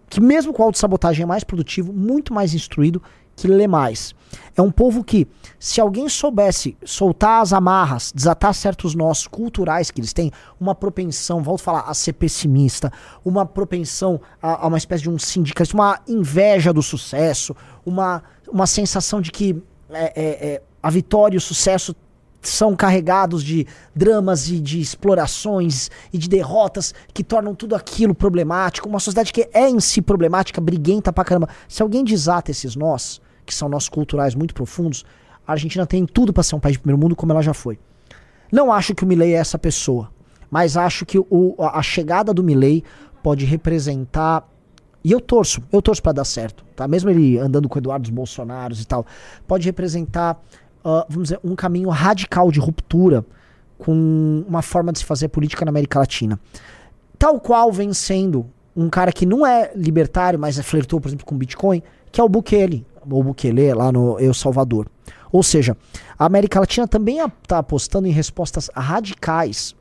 que 0.08 0.20
mesmo 0.20 0.52
com 0.52 0.62
autossabotagem 0.62 1.22
é 1.22 1.26
mais 1.26 1.42
produtivo, 1.42 1.92
muito 1.92 2.34
mais 2.34 2.52
instruído, 2.52 3.02
que 3.34 3.48
lê 3.48 3.66
mais. 3.66 4.14
É 4.56 4.62
um 4.62 4.70
povo 4.70 5.02
que, 5.02 5.26
se 5.58 5.80
alguém 5.80 6.08
soubesse 6.08 6.76
soltar 6.84 7.42
as 7.42 7.52
amarras, 7.52 8.12
desatar 8.14 8.52
certos 8.52 8.94
nós 8.94 9.26
culturais 9.26 9.90
que 9.90 10.00
eles 10.00 10.12
têm, 10.12 10.30
uma 10.60 10.74
propensão, 10.74 11.42
volto 11.42 11.60
a 11.60 11.64
falar, 11.64 11.80
a 11.80 11.94
ser 11.94 12.12
pessimista, 12.14 12.92
uma 13.24 13.46
propensão 13.46 14.20
a, 14.42 14.64
a 14.64 14.68
uma 14.68 14.78
espécie 14.78 15.02
de 15.02 15.10
um 15.10 15.18
sindicalismo, 15.18 15.80
uma 15.80 15.98
inveja 16.06 16.72
do 16.72 16.82
sucesso, 16.82 17.56
uma, 17.84 18.22
uma 18.52 18.66
sensação 18.66 19.20
de 19.20 19.30
que 19.30 19.62
é, 19.90 20.04
é, 20.04 20.54
é, 20.54 20.62
a 20.82 20.90
vitória 20.90 21.34
e 21.34 21.38
o 21.38 21.40
sucesso 21.40 21.94
são 22.40 22.74
carregados 22.74 23.42
de 23.44 23.66
dramas 23.94 24.48
e 24.48 24.58
de 24.58 24.80
explorações 24.80 25.90
e 26.12 26.18
de 26.18 26.28
derrotas 26.28 26.92
que 27.14 27.22
tornam 27.22 27.54
tudo 27.54 27.74
aquilo 27.74 28.14
problemático. 28.14 28.88
Uma 28.88 28.98
sociedade 28.98 29.32
que 29.32 29.48
é 29.52 29.68
em 29.68 29.78
si 29.78 30.02
problemática, 30.02 30.60
briguenta 30.60 31.12
pra 31.12 31.24
caramba. 31.24 31.48
Se 31.68 31.82
alguém 31.82 32.04
desata 32.04 32.50
esses 32.50 32.74
nós, 32.74 33.20
que 33.46 33.54
são 33.54 33.68
nossos 33.68 33.88
culturais 33.88 34.34
muito 34.34 34.54
profundos, 34.54 35.04
a 35.46 35.52
Argentina 35.52 35.86
tem 35.86 36.04
tudo 36.04 36.32
para 36.32 36.42
ser 36.42 36.56
um 36.56 36.60
país 36.60 36.74
de 36.74 36.80
primeiro 36.80 37.00
mundo 37.00 37.16
como 37.16 37.32
ela 37.32 37.42
já 37.42 37.54
foi. 37.54 37.78
Não 38.50 38.72
acho 38.72 38.94
que 38.94 39.04
o 39.04 39.06
Milley 39.06 39.34
é 39.34 39.38
essa 39.38 39.58
pessoa, 39.58 40.10
mas 40.50 40.76
acho 40.76 41.06
que 41.06 41.18
o, 41.18 41.54
a 41.58 41.82
chegada 41.82 42.34
do 42.34 42.42
Milley 42.42 42.84
pode 43.22 43.44
representar 43.44 44.46
e 45.04 45.10
eu 45.10 45.20
torço, 45.20 45.62
eu 45.72 45.82
torço 45.82 46.02
para 46.02 46.12
dar 46.12 46.24
certo, 46.24 46.64
tá? 46.76 46.86
Mesmo 46.86 47.10
ele 47.10 47.38
andando 47.38 47.68
com 47.68 47.78
Eduardo 47.78 48.10
Bolsonaro 48.12 48.74
e 48.74 48.84
tal, 48.84 49.04
pode 49.46 49.64
representar 49.66 50.40
uh, 50.84 51.04
vamos 51.08 51.24
dizer, 51.24 51.40
um 51.42 51.54
caminho 51.54 51.88
radical 51.88 52.50
de 52.50 52.60
ruptura 52.60 53.24
com 53.78 54.44
uma 54.46 54.62
forma 54.62 54.92
de 54.92 55.00
se 55.00 55.04
fazer 55.04 55.28
política 55.28 55.64
na 55.64 55.70
América 55.70 55.98
Latina. 55.98 56.38
Tal 57.18 57.40
qual 57.40 57.72
vem 57.72 57.92
sendo 57.92 58.46
um 58.76 58.88
cara 58.88 59.12
que 59.12 59.26
não 59.26 59.46
é 59.46 59.72
libertário, 59.74 60.38
mas 60.38 60.58
é 60.58 60.62
flertou, 60.62 61.00
por 61.00 61.08
exemplo, 61.08 61.26
com 61.26 61.36
Bitcoin, 61.36 61.82
que 62.10 62.20
é 62.20 62.24
o 62.24 62.28
Bukele, 62.28 62.86
o 63.04 63.22
Bukele 63.22 63.74
lá 63.74 63.90
no 63.92 64.18
El 64.18 64.34
Salvador. 64.34 64.88
Ou 65.30 65.42
seja, 65.42 65.76
a 66.18 66.26
América 66.26 66.60
Latina 66.60 66.86
também 66.86 67.18
está 67.18 67.58
apostando 67.58 68.06
em 68.06 68.10
respostas 68.10 68.70
radicais, 68.74 69.74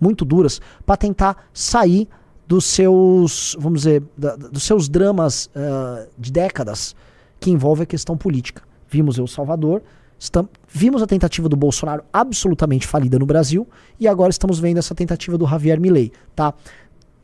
muito 0.00 0.24
duras, 0.24 0.60
para 0.84 0.96
tentar 0.96 1.48
sair 1.52 2.08
dos 2.50 2.64
seus, 2.64 3.56
vamos 3.60 3.82
dizer, 3.82 4.02
da, 4.18 4.34
dos 4.34 4.64
seus 4.64 4.88
dramas 4.88 5.48
uh, 5.54 6.10
de 6.18 6.32
décadas 6.32 6.96
que 7.38 7.48
envolve 7.48 7.84
a 7.84 7.86
questão 7.86 8.16
política. 8.16 8.64
Vimos 8.88 9.20
El 9.20 9.28
Salvador, 9.28 9.82
Estamos, 10.18 10.50
vimos 10.68 11.00
a 11.00 11.06
tentativa 11.06 11.48
do 11.48 11.56
Bolsonaro 11.56 12.02
absolutamente 12.12 12.88
falida 12.88 13.20
no 13.20 13.24
Brasil 13.24 13.68
e 14.00 14.08
agora 14.08 14.30
estamos 14.30 14.58
vendo 14.58 14.78
essa 14.78 14.94
tentativa 14.96 15.38
do 15.38 15.46
Javier 15.46 15.80
Milei, 15.80 16.12
tá? 16.34 16.52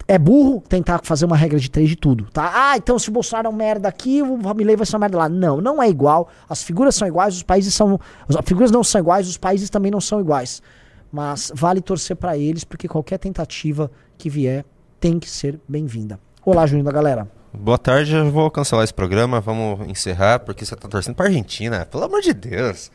É 0.06 0.16
burro 0.16 0.62
tentar 0.66 1.00
fazer 1.02 1.26
uma 1.26 1.36
regra 1.36 1.58
de 1.58 1.68
três 1.68 1.90
de 1.90 1.96
tudo, 1.96 2.28
tá? 2.32 2.52
Ah, 2.54 2.76
então 2.76 2.96
se 2.96 3.08
o 3.08 3.12
Bolsonaro 3.12 3.48
é 3.48 3.50
um 3.50 3.54
merda 3.54 3.88
aqui, 3.88 4.22
o 4.22 4.54
Milei 4.54 4.76
vai 4.76 4.86
ser 4.86 4.94
uma 4.94 5.00
merda 5.00 5.18
lá. 5.18 5.28
Não, 5.28 5.60
não 5.60 5.82
é 5.82 5.90
igual. 5.90 6.28
As 6.48 6.62
figuras 6.62 6.94
são 6.94 7.06
iguais, 7.06 7.34
os 7.34 7.42
países 7.42 7.74
são. 7.74 7.98
As 8.28 8.36
figuras 8.46 8.70
não 8.70 8.84
são 8.84 9.00
iguais, 9.00 9.28
os 9.28 9.36
países 9.36 9.68
também 9.68 9.90
não 9.90 10.00
são 10.00 10.20
iguais. 10.20 10.62
Mas 11.10 11.50
vale 11.52 11.80
torcer 11.80 12.14
para 12.14 12.38
eles, 12.38 12.62
porque 12.62 12.86
qualquer 12.86 13.18
tentativa 13.18 13.90
que 14.16 14.30
vier 14.30 14.64
tem 15.00 15.18
que 15.18 15.28
ser 15.28 15.58
bem-vinda. 15.68 16.18
Olá, 16.44 16.66
Júnior 16.66 16.84
da 16.84 16.92
galera. 16.92 17.28
Boa 17.52 17.78
tarde, 17.78 18.14
eu 18.14 18.30
vou 18.30 18.50
cancelar 18.50 18.84
esse 18.84 18.92
programa, 18.92 19.40
vamos 19.40 19.88
encerrar, 19.88 20.40
porque 20.40 20.64
você 20.64 20.76
tá 20.76 20.88
torcendo 20.88 21.14
pra 21.14 21.26
Argentina, 21.26 21.86
pelo 21.86 22.04
amor 22.04 22.20
de 22.20 22.34
Deus. 22.34 22.90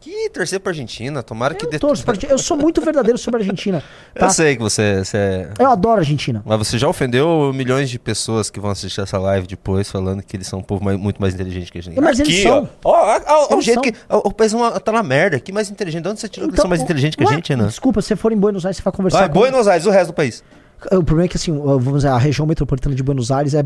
Que 0.00 0.30
torcer 0.30 0.60
pra 0.60 0.70
Argentina, 0.70 1.22
tomara 1.24 1.54
eu 1.54 1.58
que 1.58 1.66
dê 1.66 1.76
torço 1.76 2.04
pra 2.04 2.12
Argentina. 2.12 2.32
Eu 2.32 2.38
sou 2.38 2.56
muito 2.56 2.80
verdadeiro 2.80 3.18
sobre 3.18 3.40
a 3.40 3.42
Argentina. 3.42 3.82
Tá? 4.14 4.26
Eu 4.26 4.30
sei 4.30 4.56
que 4.56 4.62
você, 4.62 5.04
você 5.04 5.16
é... 5.16 5.52
Eu 5.58 5.70
adoro 5.70 5.96
a 5.96 5.98
Argentina. 5.98 6.42
Mas 6.44 6.58
você 6.58 6.78
já 6.78 6.88
ofendeu 6.88 7.52
milhões 7.54 7.90
de 7.90 7.98
pessoas 7.98 8.50
que 8.50 8.58
vão 8.58 8.70
assistir 8.70 9.00
essa 9.00 9.18
live 9.18 9.46
depois, 9.46 9.90
falando 9.90 10.22
que 10.22 10.36
eles 10.36 10.46
são 10.46 10.60
um 10.60 10.62
povo 10.62 10.84
mais, 10.84 10.98
muito 10.98 11.20
mais 11.20 11.34
inteligente 11.34 11.70
que 11.70 11.78
a 11.78 11.82
gente. 11.82 12.00
Mas 12.00 12.18
Aqui, 12.18 12.30
eles 12.30 12.42
são. 12.42 12.68
Ó, 12.82 12.90
ó, 12.90 13.20
ó, 13.26 13.48
ó 13.50 13.56
o 13.56 13.60
jeito 13.60 13.82
são. 13.84 13.92
que. 13.92 13.94
o 14.08 14.32
país 14.32 14.52
tá 14.82 14.90
na 14.90 15.02
merda. 15.02 15.38
Que 15.38 15.52
mais 15.52 15.70
inteligente? 15.70 16.02
De 16.02 16.08
onde 16.08 16.20
você 16.20 16.28
tirou 16.28 16.48
então, 16.48 16.54
que 16.54 16.56
eles 16.56 16.62
são 16.62 16.68
mais 16.68 16.82
inteligentes 16.82 17.16
que 17.16 17.22
a 17.22 17.26
gente, 17.26 17.50
Renan? 17.50 17.66
Desculpa, 17.66 18.00
se 18.00 18.08
você 18.08 18.16
for 18.16 18.32
em 18.32 18.36
Buenos 18.36 18.64
Aires, 18.64 18.78
você 18.78 18.82
vai 18.82 18.92
conversar. 18.92 19.18
Vai, 19.18 19.28
com... 19.28 19.34
Buenos 19.38 19.68
Aires, 19.68 19.86
o 19.86 19.90
resto 19.90 20.08
do 20.08 20.14
país. 20.14 20.42
O 20.86 21.02
problema 21.02 21.24
é 21.24 21.28
que, 21.28 21.36
assim, 21.36 21.52
vamos 21.52 21.94
dizer, 21.94 22.08
a 22.08 22.18
região 22.18 22.46
metropolitana 22.46 22.94
de 22.94 23.02
Buenos 23.02 23.32
Aires 23.32 23.52
é. 23.52 23.64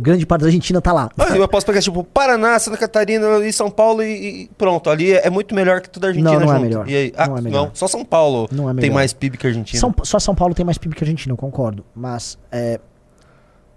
Grande 0.00 0.24
parte 0.24 0.42
da 0.42 0.46
Argentina 0.46 0.80
tá 0.80 0.92
lá. 0.92 1.10
Ah, 1.18 1.36
eu 1.36 1.46
posso 1.46 1.66
pegar, 1.66 1.82
tipo, 1.82 2.02
Paraná, 2.02 2.58
Santa 2.58 2.78
Catarina 2.78 3.38
e 3.46 3.52
São 3.52 3.70
Paulo 3.70 4.02
e, 4.02 4.44
e 4.44 4.50
pronto. 4.56 4.88
Ali 4.88 5.12
é, 5.12 5.26
é, 5.26 5.30
muito 5.30 5.54
melhor 5.54 5.82
que 5.82 5.90
toda 5.90 6.06
a 6.06 6.08
Argentina. 6.08 6.32
Não, 6.32 6.40
não 6.40 6.52
é 6.52 6.54
junto. 6.54 6.64
é 6.64 6.68
melhor. 6.68 6.88
E 6.88 6.96
aí, 6.96 7.12
ah, 7.16 7.26
não, 7.26 7.36
é 7.36 7.40
melhor. 7.42 7.66
não, 7.66 7.74
só 7.74 7.86
São 7.86 8.04
Paulo 8.04 8.48
não 8.50 8.70
é 8.70 8.74
tem 8.74 8.90
mais 8.90 9.12
PIB 9.12 9.36
que 9.36 9.46
a 9.46 9.50
Argentina. 9.50 9.78
São, 9.78 9.94
só 10.02 10.18
São 10.18 10.34
Paulo 10.34 10.54
tem 10.54 10.64
mais 10.64 10.78
PIB 10.78 10.94
que 10.94 11.04
a 11.04 11.06
Argentina, 11.06 11.32
eu 11.32 11.36
concordo. 11.36 11.84
Mas. 11.94 12.38
É, 12.50 12.80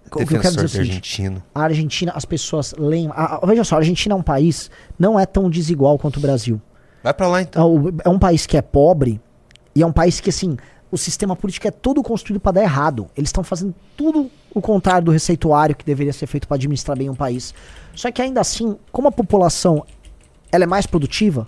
o 0.06 0.26
que 0.26 0.34
eu 0.34 0.40
quero 0.40 0.56
dizer 0.56 0.78
é 0.78 0.80
argentino. 0.80 1.42
A 1.54 1.62
Argentina, 1.64 2.12
as 2.14 2.24
pessoas 2.24 2.74
leem. 2.78 3.10
A, 3.12 3.36
a, 3.36 3.46
veja 3.46 3.64
só, 3.64 3.74
a 3.74 3.78
Argentina 3.78 4.14
é 4.14 4.16
um 4.16 4.22
país 4.22 4.70
não 4.98 5.20
é 5.20 5.26
tão 5.26 5.50
desigual 5.50 5.98
quanto 5.98 6.16
o 6.16 6.20
Brasil. 6.20 6.58
Vai 7.02 7.12
para 7.12 7.28
lá 7.28 7.42
então. 7.42 7.92
É, 8.02 8.08
é 8.08 8.10
um 8.10 8.18
país 8.18 8.46
que 8.46 8.56
é 8.56 8.62
pobre 8.62 9.20
e 9.74 9.82
é 9.82 9.86
um 9.86 9.92
país 9.92 10.18
que, 10.20 10.30
assim, 10.30 10.56
o 10.90 10.96
sistema 10.96 11.36
político 11.36 11.68
é 11.68 11.70
todo 11.70 12.02
construído 12.02 12.40
para 12.40 12.52
dar 12.52 12.62
errado. 12.62 13.06
Eles 13.16 13.28
estão 13.28 13.44
fazendo 13.44 13.74
tudo 13.96 14.30
o 14.54 14.60
contrário 14.60 15.04
do 15.04 15.10
receituário 15.10 15.76
que 15.76 15.84
deveria 15.84 16.12
ser 16.12 16.26
feito 16.26 16.48
para 16.48 16.56
administrar 16.56 16.96
bem 16.96 17.10
um 17.10 17.14
país. 17.14 17.54
Só 17.94 18.10
que 18.10 18.22
ainda 18.22 18.40
assim, 18.40 18.76
como 18.90 19.08
a 19.08 19.12
população 19.12 19.84
ela 20.50 20.64
é 20.64 20.66
mais 20.66 20.86
produtiva, 20.86 21.46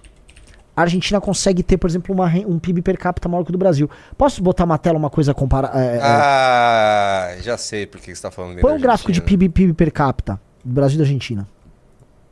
a 0.77 0.83
Argentina 0.83 1.21
consegue 1.21 1.63
ter, 1.63 1.77
por 1.77 1.89
exemplo, 1.89 2.15
uma, 2.15 2.27
um 2.47 2.59
PIB 2.59 2.83
per 2.83 2.99
capita 2.99 3.29
maior 3.29 3.45
que 3.45 3.51
o 3.51 3.53
do 3.53 3.59
Brasil. 3.59 3.91
Posso 4.17 4.43
botar 4.43 4.65
uma 4.65 4.79
tela, 4.79 4.99
uma 4.99 5.11
coisa 5.11 5.35
comparar? 5.35 5.75
É, 5.75 5.97
é, 5.97 6.01
ah, 6.03 7.37
já 7.41 7.57
sei 7.57 7.87
por 7.87 7.99
que 8.01 8.07
você 8.07 8.13
está 8.13 8.31
falando. 8.31 8.61
Põe 8.61 8.75
um 8.75 8.81
gráfico 8.81 9.13
de 9.13 9.21
PIB, 9.21 9.49
PIB 9.49 9.73
per 9.75 9.93
capita 9.93 10.41
do 10.65 10.73
Brasil 10.73 10.97
e 10.97 10.99
da 10.99 11.05
Argentina. 11.05 11.49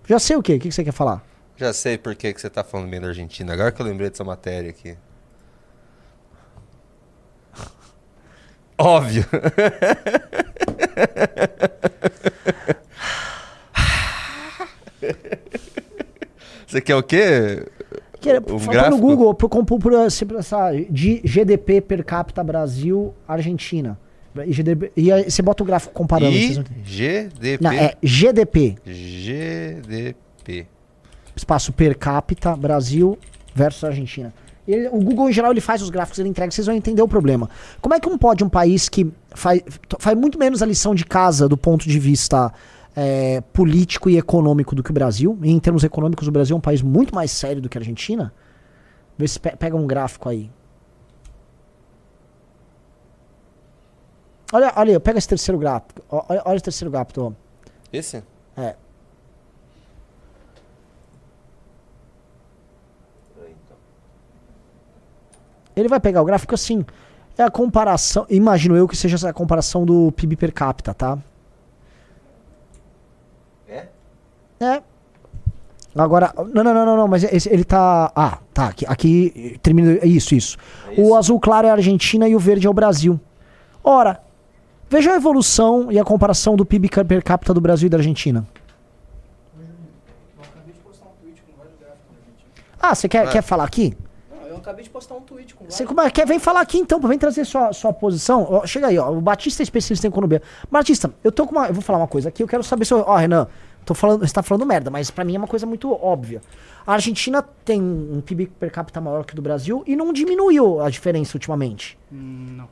Já 0.07 0.19
sei 0.19 0.37
o 0.37 0.43
quê? 0.43 0.55
O 0.55 0.61
que 0.61 0.71
você 0.71 0.85
quer 0.85 0.93
falar? 0.93 1.23
Já 1.57 1.73
sei 1.73 1.99
por 1.99 2.15
que 2.15 2.33
você 2.33 2.47
está 2.47 2.63
falando 2.63 2.89
bem 2.89 3.01
da 3.01 3.09
Argentina. 3.09 3.53
Agora 3.53 3.73
que 3.73 3.83
eu 3.83 3.87
lembrei 3.87 4.09
dessa 4.09 4.25
matéria 4.25 4.71
aqui. 4.71 4.97
Óbvio. 8.79 9.25
Você 16.67 16.81
quer 16.81 16.97
o 16.97 17.03
quê? 17.03 17.67
Um 18.51 18.67
gráfico? 18.67 18.97
no 18.97 19.01
Google, 19.01 19.35
por, 19.35 19.49
por, 19.49 19.93
essa, 19.95 20.73
de 20.91 21.21
GDP 21.25 21.81
per 21.81 22.05
capita 22.05 22.45
Brasil, 22.45 23.15
Argentina. 23.27 23.99
E, 24.47 24.53
GDP, 24.53 24.93
e 24.97 25.11
aí 25.11 25.31
você 25.31 25.41
bota 25.43 25.63
o 25.63 25.67
gráfico 25.67 25.93
comparando. 25.95 26.37
I, 26.37 26.63
GDP. 26.85 27.59
Não, 27.61 27.73
é 27.73 27.95
GDP. 28.03 28.77
GDP. 28.85 30.67
Espaço 31.35 31.73
per 31.73 31.97
capita, 31.97 32.55
Brasil 32.57 33.19
versus 33.55 33.85
Argentina. 33.85 34.33
Ele, 34.69 34.87
o 34.89 35.01
Google, 35.03 35.31
em 35.31 35.33
geral, 35.33 35.51
ele 35.51 35.63
faz 35.63 35.81
os 35.81 35.89
gráficos, 35.89 36.19
ele 36.19 36.29
entrega, 36.29 36.51
vocês 36.51 36.67
vão 36.67 36.77
entender 36.77 37.01
o 37.01 37.09
problema. 37.09 37.49
Como 37.81 37.95
é 37.95 37.99
que 37.99 38.07
um 38.07 38.19
pode 38.19 38.45
um 38.45 38.51
país 38.51 38.87
que 38.87 39.11
faz, 39.31 39.63
faz 39.99 40.17
muito 40.17 40.39
menos 40.39 40.63
a 40.63 40.67
lição 40.67 40.95
de 40.95 41.07
casa 41.07 41.49
do 41.49 41.57
ponto 41.57 41.89
de 41.89 41.99
vista 41.99 42.53
é, 42.95 43.41
político 43.41 44.11
e 44.11 44.19
econômico 44.19 44.75
do 44.75 44.83
que 44.83 44.91
o 44.91 44.93
Brasil? 44.93 45.39
E 45.43 45.51
em 45.51 45.59
termos 45.59 45.85
econômicos, 45.85 46.29
o 46.29 46.31
Brasil 46.31 46.55
é 46.55 46.59
um 46.59 46.61
país 46.61 46.83
muito 46.83 47.15
mais 47.15 47.31
sério 47.31 47.63
do 47.63 47.69
que 47.69 47.79
a 47.79 47.81
Argentina? 47.81 48.31
Vê 49.17 49.27
se 49.27 49.41
pe 49.41 49.57
pega 49.57 49.75
um 49.75 49.87
gráfico 49.87 50.29
aí. 50.29 50.51
Olha, 54.53 54.73
olha, 54.77 55.01
pega 55.01 55.19
esse 55.19 55.29
terceiro 55.29 55.59
gráfico. 55.59 56.03
Olha, 56.11 56.43
olha 56.45 56.57
esse 56.57 56.65
terceiro 56.65 56.91
gráfico. 56.91 57.35
Esse? 57.91 58.23
É. 58.55 58.77
Ele 65.79 65.89
vai 65.89 66.01
pegar 66.01 66.21
o 66.23 66.25
gráfico 66.25 66.55
assim. 66.55 66.85
É 67.37 67.43
a 67.45 67.51
comparação. 67.51 68.27
Imagino 68.29 68.77
eu 68.77 68.89
que 68.89 68.97
seja 68.97 69.15
essa 69.15 69.33
comparação 69.33 69.85
do 69.87 70.11
PIB 70.13 70.35
per 70.37 70.53
capita, 70.53 70.93
tá? 70.93 71.17
É? 73.69 73.87
É. 74.61 74.83
Agora, 75.97 76.33
não, 76.53 76.63
não, 76.65 76.75
não, 76.75 76.85
não, 76.87 76.97
não, 76.97 77.09
mas 77.09 77.25
esse- 77.25 77.49
ele 77.49 77.65
tá. 77.65 78.13
Ah, 78.15 78.39
tá. 78.53 78.67
Aqui, 78.69 78.87
aqui 78.87 79.59
termina. 79.63 80.05
Isso, 80.05 80.35
isso. 80.35 80.57
É 80.97 81.01
O 81.01 81.15
azul 81.15 81.39
claro 81.41 81.67
é 81.67 81.71
a 81.71 81.75
Argentina 81.75 82.29
e 82.29 82.35
o 82.37 82.39
verde 82.39 82.67
é 82.67 82.71
o 82.71 82.75
Brasil. 82.75 83.19
Ora, 83.83 84.21
veja 84.91 85.13
a 85.13 85.17
evolução 85.17 85.91
e 85.93 85.99
a 85.99 86.05
comparação 86.05 86.57
do 86.57 86.65
PIB 86.65 86.89
per 87.07 87.23
capita 87.23 87.55
do 87.55 87.61
Brasil 87.61 87.87
e 87.87 87.91
da 87.91 87.97
Argentina. 87.99 88.47
Ah, 92.81 92.95
você 92.95 93.09
quer, 93.09 93.27
Ah. 93.27 93.31
quer 93.31 93.43
falar 93.43 93.65
aqui? 93.65 93.97
Acabei 94.69 94.85
de 94.85 94.91
postar 94.91 95.15
um 95.15 95.23
tweet 95.23 95.55
com 95.55 95.65
Você 95.65 95.87
como 95.87 95.99
é- 96.03 96.11
quer, 96.11 96.27
vem 96.27 96.39
falar 96.39 96.61
aqui 96.61 96.77
então, 96.77 97.01
vem 97.01 97.19
trazer 97.19 97.47
sua, 97.47 97.73
sua 97.73 97.91
posição. 97.91 98.47
Ó, 98.51 98.67
chega 98.67 98.89
aí, 98.89 98.99
ó. 98.99 99.11
O 99.11 99.19
Batista 99.19 99.63
é 99.63 99.65
especialista 99.65 100.07
em 100.07 100.11
economia. 100.11 100.43
Batista, 100.71 101.11
eu 101.25 101.33
tô 101.33 101.47
com 101.47 101.53
uma. 101.57 101.69
Eu 101.69 101.73
vou 101.73 101.83
falar 101.83 101.99
uma 102.01 102.07
coisa 102.07 102.29
aqui, 102.29 102.43
eu 102.43 102.47
quero 102.47 102.63
saber 102.63 102.85
se. 102.85 102.93
eu- 102.93 103.03
Ó, 103.07 103.17
Renan, 103.17 103.47
tô 103.87 103.95
falando, 103.95 104.27
você 104.27 104.35
tá 104.35 104.43
falando 104.43 104.67
merda, 104.67 104.91
mas 104.91 105.11
pra 105.11 105.25
mim 105.25 105.37
é 105.37 105.39
uma 105.39 105.47
coisa 105.49 105.65
muito 105.65 105.91
óbvia. 105.91 106.43
A 106.87 106.93
Argentina 106.93 107.43
tem 107.65 107.81
um 107.81 108.21
PIB 108.21 108.49
per 108.61 108.71
capita 108.71 109.01
maior 109.01 109.25
que 109.25 109.33
o 109.33 109.37
do 109.37 109.41
Brasil 109.41 109.83
e 109.87 109.97
não 109.97 110.13
diminuiu 110.13 110.83
a 110.83 110.91
diferença 110.91 111.35
ultimamente. 111.35 111.99
Hum, 112.13 112.57
não, 112.59 112.69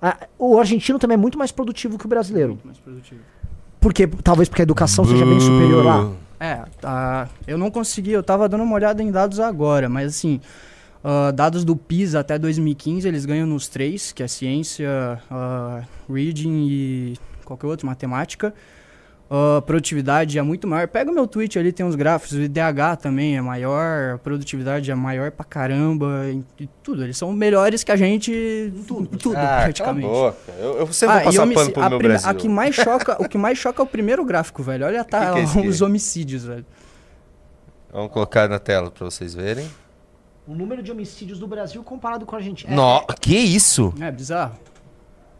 A- 0.00 0.18
o 0.38 0.56
argentino 0.56 1.00
também 1.00 1.14
é 1.16 1.18
muito 1.18 1.36
mais 1.36 1.50
produtivo 1.50 1.98
que 1.98 2.06
o 2.06 2.08
brasileiro. 2.08 2.50
muito 2.50 2.64
mais 2.66 2.78
produtivo. 2.78 3.20
Porque, 3.80 4.06
talvez 4.06 4.48
porque 4.48 4.62
a 4.62 4.64
educação 4.64 5.04
seja 5.04 5.24
bem 5.26 5.40
superior 5.40 5.84
lá. 5.84 6.10
É, 6.38 6.62
tá, 6.80 7.28
eu 7.46 7.58
não 7.58 7.70
consegui, 7.72 8.12
eu 8.12 8.22
tava 8.22 8.48
dando 8.48 8.62
uma 8.62 8.74
olhada 8.76 9.02
em 9.02 9.10
dados 9.10 9.38
agora, 9.40 9.88
mas 9.88 10.08
assim, 10.16 10.40
ah, 11.02 11.30
dados 11.30 11.64
do 11.64 11.74
PISA 11.76 12.20
até 12.20 12.38
2015, 12.38 13.06
eles 13.08 13.24
ganham 13.24 13.46
nos 13.46 13.68
três, 13.68 14.12
que 14.12 14.22
é 14.22 14.28
ciência, 14.28 15.20
ah, 15.30 15.82
reading 16.08 16.66
e 16.68 17.16
qualquer 17.44 17.66
outro, 17.66 17.86
matemática. 17.86 18.52
Ah, 19.32 19.62
produtividade 19.64 20.38
é 20.38 20.42
muito 20.42 20.66
maior. 20.66 20.88
Pega 20.88 21.08
o 21.08 21.14
meu 21.14 21.24
tweet 21.26 21.56
ali, 21.56 21.70
tem 21.72 21.86
uns 21.86 21.94
gráficos, 21.94 22.36
o 22.36 22.42
IDH 22.42 22.96
também 23.00 23.36
é 23.36 23.40
maior, 23.40 24.14
a 24.14 24.18
produtividade 24.18 24.90
é 24.90 24.94
maior 24.94 25.30
pra 25.30 25.44
caramba, 25.44 26.24
e, 26.58 26.68
tudo. 26.82 27.04
Eles 27.04 27.16
são 27.16 27.32
melhores 27.32 27.84
que 27.84 27.92
a 27.92 27.96
gente 27.96 28.32
em 28.32 28.82
tudo, 28.82 29.16
tudo 29.16 29.36
ah, 29.38 29.60
praticamente. 29.62 30.08
Cala 30.08 30.34
a. 30.48 30.60
Eu, 30.60 30.78
eu 30.80 30.86
sempre 30.92 31.14
Ah, 31.16 31.22
vou 31.22 31.32
passar 31.32 31.46
pano 31.54 31.72
pro 31.72 31.88
meu 31.90 31.98
Brasil. 32.00 32.28
a 32.28 32.34
que 32.34 32.48
mais 32.48 32.74
choca, 32.74 33.22
o 33.22 33.28
que 33.28 33.38
mais 33.38 33.56
choca 33.56 33.80
é 33.80 33.84
o 33.84 33.86
primeiro 33.86 34.24
gráfico, 34.24 34.64
velho. 34.64 34.84
Olha 34.84 35.04
tá, 35.04 35.30
Que 35.34 35.46
que 35.46 35.58
é 35.58 35.60
aqui? 35.60 35.68
os 35.68 35.80
homicídios, 35.80 36.44
velho. 36.44 36.66
Vamos 37.92 38.12
colocar 38.12 38.48
na 38.48 38.58
tela 38.58 38.90
pra 38.90 39.04
vocês 39.04 39.32
verem. 39.32 39.68
O 40.50 40.54
número 40.54 40.82
de 40.82 40.90
homicídios 40.90 41.38
do 41.38 41.46
Brasil 41.46 41.82
comparado 41.84 42.26
com 42.26 42.34
a 42.34 42.38
Argentina. 42.38 42.74
No... 42.74 43.06
Que 43.20 43.36
isso? 43.38 43.94
É 44.00 44.10
bizarro. 44.10 44.56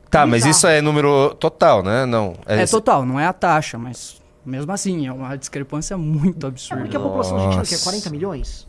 Tá, 0.09 0.27
mas 0.27 0.45
Bizarro. 0.45 0.51
isso 0.51 0.67
é 0.67 0.81
número 0.81 1.35
total, 1.35 1.83
né? 1.83 2.05
Não. 2.07 2.35
É, 2.47 2.63
esse- 2.63 2.73
total, 2.73 3.05
não 3.07 3.19
é 3.19 3.27
a 3.27 3.33
taxa, 3.33 3.79
mas 3.79 4.21
mesmo 4.45 4.71
assim, 4.73 5.07
é 5.07 5.13
uma 5.13 5.37
discrepância 5.37 5.97
muito 5.99 6.47
É 6.47 6.49
absurda. 6.49 6.83
porque 6.83 6.97
a 6.97 7.01
população 7.01 7.37
argentina 7.37 7.63
que 7.65 7.75
é 7.75 7.77
Nossa. 7.77 7.85
40 7.91 8.11
milhões? 8.11 8.69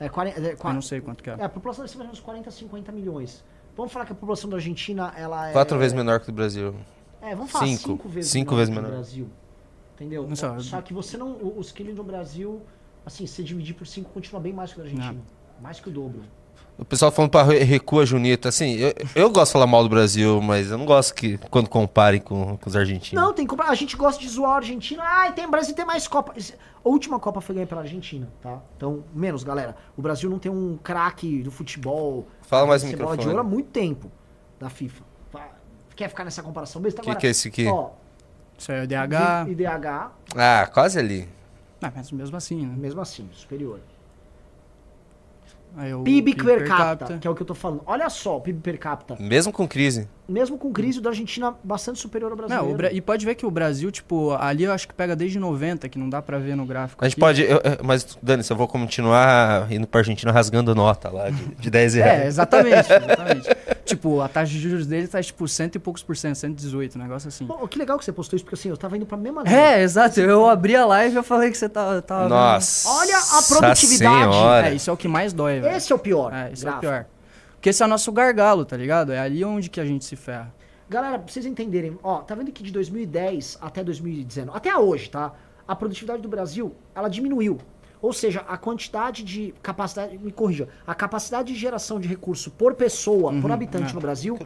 É, 0.00 0.08
40, 0.08 0.40
é, 0.40 0.52
Eu 0.62 0.72
não 0.72 0.82
sei 0.82 1.00
quanto 1.00 1.22
que 1.22 1.30
é. 1.30 1.36
é, 1.38 1.44
a 1.44 1.48
população 1.48 1.82
deve 1.84 1.92
ser 1.92 1.98
mais 1.98 2.08
ou 2.08 2.12
menos 2.14 2.20
40, 2.20 2.50
50 2.50 2.92
milhões. 2.92 3.44
Vamos 3.76 3.92
falar 3.92 4.06
que 4.06 4.12
a 4.12 4.14
população 4.14 4.48
da 4.50 4.56
Argentina, 4.56 5.12
ela 5.16 5.48
é... 5.48 5.52
Quatro 5.52 5.78
vezes 5.78 5.92
menor 5.92 6.18
que 6.20 6.28
o 6.28 6.32
do 6.32 6.36
Brasil. 6.36 6.74
É, 7.22 7.34
vamos 7.34 7.50
falar 7.50 7.66
Cinco. 7.66 7.90
cinco, 7.90 8.08
vezes 8.08 8.30
Cinco 8.30 8.54
menor 8.54 8.58
vezes 8.58 8.74
que 8.74 8.78
o 8.78 8.82
menor. 8.82 8.94
Brasil. 8.96 9.28
Entendeu? 9.94 10.26
Não 10.28 10.36
só- 10.36 10.58
Só 10.60 10.80
que 10.82 10.92
você 10.92 11.16
não... 11.16 11.36
Os 11.56 11.72
quilos 11.72 11.94
do 11.96 12.04
Brasil, 12.04 12.60
assim, 13.06 13.26
se 13.26 13.42
dividir 13.42 13.74
por 13.74 13.86
cinco, 13.86 14.10
continua 14.10 14.40
bem 14.40 14.52
mais 14.52 14.72
que 14.72 14.78
o 14.80 14.82
da 14.84 14.88
Argentina. 14.88 15.20
Mais 15.60 15.80
que 15.80 15.88
o 15.88 15.92
dobro. 15.92 16.22
O 16.76 16.84
pessoal 16.84 17.12
falando 17.12 17.30
pra 17.30 17.44
re- 17.44 17.62
recua 17.62 18.04
Junita, 18.04 18.48
assim, 18.48 18.72
eu, 18.74 18.92
eu 19.14 19.30
gosto 19.30 19.46
de 19.50 19.52
falar 19.52 19.66
mal 19.66 19.84
do 19.84 19.88
Brasil, 19.88 20.42
mas 20.42 20.72
eu 20.72 20.76
não 20.76 20.84
gosto 20.84 21.14
que 21.14 21.38
quando 21.48 21.68
comparem 21.68 22.20
com, 22.20 22.56
com 22.56 22.68
os 22.68 22.74
argentinos. 22.74 23.22
Não, 23.24 23.32
tem 23.32 23.46
que. 23.46 23.54
A 23.62 23.74
gente 23.76 23.96
gosta 23.96 24.20
de 24.20 24.28
zoar 24.28 24.54
a 24.54 24.56
Argentina. 24.56 25.00
Ai, 25.06 25.32
tem 25.32 25.48
Brasil 25.48 25.72
tem 25.74 25.84
mais 25.84 26.08
Copa. 26.08 26.32
A 26.36 26.88
última 26.88 27.20
Copa 27.20 27.40
foi 27.40 27.54
ganha 27.54 27.66
pela 27.66 27.82
Argentina, 27.82 28.28
tá? 28.42 28.58
Então, 28.76 29.04
menos, 29.14 29.44
galera. 29.44 29.76
O 29.96 30.02
Brasil 30.02 30.28
não 30.28 30.40
tem 30.40 30.50
um 30.50 30.76
craque 30.82 31.44
do 31.44 31.50
futebol. 31.52 32.26
Fala 32.42 32.66
mais 32.66 32.82
Esse 32.82 32.96
bola 32.96 33.12
de 33.12 33.18
microfone. 33.18 33.36
ouro 33.36 33.40
há 33.48 33.48
muito 33.48 33.68
tempo 33.70 34.10
da 34.58 34.68
FIFA. 34.68 35.04
Fa- 35.30 35.50
Quer 35.94 36.08
ficar 36.08 36.24
nessa 36.24 36.42
comparação 36.42 36.82
mesmo? 36.82 37.00
Que 37.00 37.14
que 37.14 37.26
é 37.28 37.30
esse 37.30 37.46
aqui? 37.48 37.66
Ó, 37.68 37.90
Isso 38.58 38.72
aí 38.72 38.80
é 38.80 38.82
o 38.82 38.86
DH. 38.88 39.48
IDH, 39.48 40.10
Ah, 40.36 40.66
quase 40.74 40.98
ali. 40.98 41.28
Ah, 41.80 41.92
mas 41.94 42.10
mesmo 42.10 42.36
assim, 42.36 42.66
né? 42.66 42.74
mesmo 42.76 43.00
assim, 43.00 43.28
superior. 43.32 43.78
Aí 45.76 45.92
o 45.92 46.02
PIB 46.02 46.34
per 46.36 46.66
capita, 46.68 47.18
que 47.18 47.26
é 47.26 47.30
o 47.30 47.34
que 47.34 47.42
eu 47.42 47.46
tô 47.46 47.54
falando. 47.54 47.82
Olha 47.86 48.08
só, 48.08 48.36
o 48.36 48.40
PIB 48.40 48.60
per 48.60 48.78
capita. 48.78 49.16
Mesmo 49.18 49.52
com 49.52 49.66
crise. 49.66 50.08
Mesmo 50.28 50.56
com 50.56 50.72
crise, 50.72 50.98
o 50.98 51.02
da 51.02 51.10
Argentina 51.10 51.54
bastante 51.62 51.98
superior 51.98 52.30
ao 52.30 52.36
brasileiro. 52.36 52.66
Não, 52.66 52.72
o 52.72 52.76
Bra- 52.76 52.92
e 52.92 53.00
pode 53.00 53.26
ver 53.26 53.34
que 53.34 53.44
o 53.44 53.50
Brasil, 53.50 53.90
tipo, 53.90 54.30
ali 54.32 54.64
eu 54.64 54.72
acho 54.72 54.86
que 54.88 54.94
pega 54.94 55.14
desde 55.14 55.38
90, 55.38 55.88
que 55.88 55.98
não 55.98 56.08
dá 56.08 56.22
pra 56.22 56.38
ver 56.38 56.56
no 56.56 56.64
gráfico. 56.64 57.04
A 57.04 57.08
gente 57.08 57.14
aqui. 57.14 57.20
pode. 57.20 57.42
eu- 57.42 57.60
eu- 57.62 57.78
mas, 57.82 58.16
Dani, 58.22 58.42
eu 58.48 58.56
vou 58.56 58.66
continuar 58.66 59.70
indo 59.70 59.86
pra 59.86 60.00
Argentina 60.00 60.30
rasgando 60.32 60.74
nota 60.74 61.10
lá 61.10 61.28
de, 61.30 61.44
de 61.56 61.70
10 61.70 61.94
reais. 61.94 62.22
É, 62.22 62.26
exatamente, 62.26 62.76
exatamente. 62.92 63.48
Tipo, 63.84 64.20
a 64.20 64.28
taxa 64.28 64.52
de 64.52 64.58
juros 64.58 64.86
dele 64.86 65.06
tá 65.06 65.22
tipo 65.22 65.46
cento 65.46 65.76
e 65.76 65.78
poucos 65.78 66.02
por 66.02 66.16
cento, 66.16 66.36
118, 66.36 66.98
um 66.98 67.02
negócio 67.02 67.28
assim. 67.28 67.46
Pô, 67.46 67.66
que 67.68 67.78
legal 67.78 67.98
que 67.98 68.04
você 68.04 68.12
postou 68.12 68.36
isso, 68.36 68.44
porque 68.44 68.54
assim, 68.54 68.68
eu 68.68 68.76
tava 68.76 68.96
indo 68.96 69.06
pra 69.06 69.16
mesma 69.16 69.42
É, 69.46 69.82
exato. 69.82 70.20
Eu 70.20 70.48
abri 70.48 70.74
a 70.74 70.84
live 70.86 71.14
e 71.14 71.18
eu 71.18 71.22
falei 71.22 71.50
que 71.50 71.56
você 71.58 71.68
tava. 71.68 72.00
tava 72.02 72.28
Nossa. 72.28 72.88
Olha 72.88 73.16
a 73.16 73.42
produtividade. 73.42 74.32
Senhora. 74.32 74.68
É, 74.70 74.74
isso 74.74 74.90
é 74.90 74.92
o 74.92 74.96
que 74.96 75.08
mais 75.08 75.32
dói, 75.32 75.60
velho. 75.60 75.76
Esse 75.76 75.92
é 75.92 75.94
o 75.94 75.98
pior. 75.98 76.32
É, 76.32 76.52
isso 76.52 76.66
é 76.66 76.70
o 76.70 76.78
pior. 76.78 77.06
Porque 77.52 77.70
esse 77.70 77.82
é 77.82 77.86
o 77.86 77.88
nosso 77.88 78.10
gargalo, 78.12 78.64
tá 78.64 78.76
ligado? 78.76 79.12
É 79.12 79.18
ali 79.18 79.44
onde 79.44 79.70
que 79.70 79.80
a 79.80 79.84
gente 79.84 80.04
se 80.04 80.16
ferra. 80.16 80.52
Galera, 80.88 81.18
pra 81.18 81.32
vocês 81.32 81.46
entenderem, 81.46 81.98
ó, 82.02 82.18
tá 82.18 82.34
vendo 82.34 82.52
que 82.52 82.62
de 82.62 82.70
2010 82.70 83.56
até 83.60 83.82
2019, 83.82 84.56
até 84.56 84.76
hoje, 84.76 85.08
tá? 85.08 85.32
A 85.66 85.74
produtividade 85.74 86.20
do 86.20 86.28
Brasil, 86.28 86.74
ela 86.94 87.08
diminuiu. 87.08 87.58
Ou 88.04 88.12
seja, 88.12 88.44
a 88.46 88.58
quantidade 88.58 89.24
de 89.24 89.54
capacidade, 89.62 90.18
me 90.18 90.30
corrija, 90.30 90.68
a 90.86 90.94
capacidade 90.94 91.54
de 91.54 91.58
geração 91.58 91.98
de 91.98 92.06
recurso 92.06 92.50
por 92.50 92.74
pessoa, 92.74 93.32
por 93.40 93.50
habitante 93.50 93.92
é. 93.92 93.94
no 93.94 94.00
Brasil, 94.00 94.38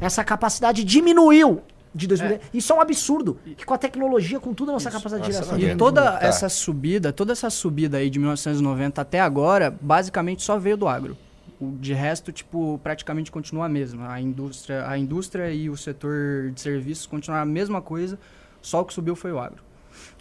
essa 0.00 0.24
capacidade 0.24 0.82
diminuiu 0.82 1.62
de 1.94 2.08
2010. 2.08 2.40
Isso 2.52 2.72
é 2.72 2.74
um 2.76 2.80
absurdo, 2.80 3.38
que 3.56 3.64
com 3.64 3.72
a 3.72 3.78
tecnologia, 3.78 4.40
com 4.40 4.52
tudo, 4.52 4.70
a 4.70 4.72
nossa 4.72 4.90
capacidade 4.90 5.22
de 5.22 5.28
Nossa, 5.28 5.44
geração 5.44 5.56
de 5.56 5.64
E 5.64 5.70
Tá. 5.70 5.76
toda 5.76 6.02
Tá. 6.18 6.26
essa 6.26 6.48
subida, 6.48 7.12
toda 7.12 7.30
essa 7.30 7.48
subida 7.50 7.98
aí 7.98 8.10
de 8.10 8.18
1990 8.18 9.00
até 9.00 9.20
agora, 9.20 9.72
basicamente 9.80 10.42
só 10.42 10.58
veio 10.58 10.76
do 10.76 10.88
agro. 10.88 11.16
O 11.60 11.70
de 11.78 11.94
resto, 11.94 12.32
tipo, 12.32 12.80
praticamente 12.82 13.30
continua 13.30 13.66
a 13.66 13.68
mesma. 13.68 14.10
A 14.12 14.20
indústria, 14.20 14.88
a 14.88 14.98
indústria 14.98 15.52
e 15.52 15.70
o 15.70 15.76
setor 15.76 16.50
de 16.52 16.60
serviços 16.60 17.06
continuaram 17.06 17.44
a 17.44 17.46
mesma 17.46 17.80
coisa, 17.80 18.18
só 18.60 18.80
o 18.80 18.84
que 18.84 18.92
subiu 18.92 19.14
foi 19.14 19.30
o 19.30 19.38
agro. 19.38 19.62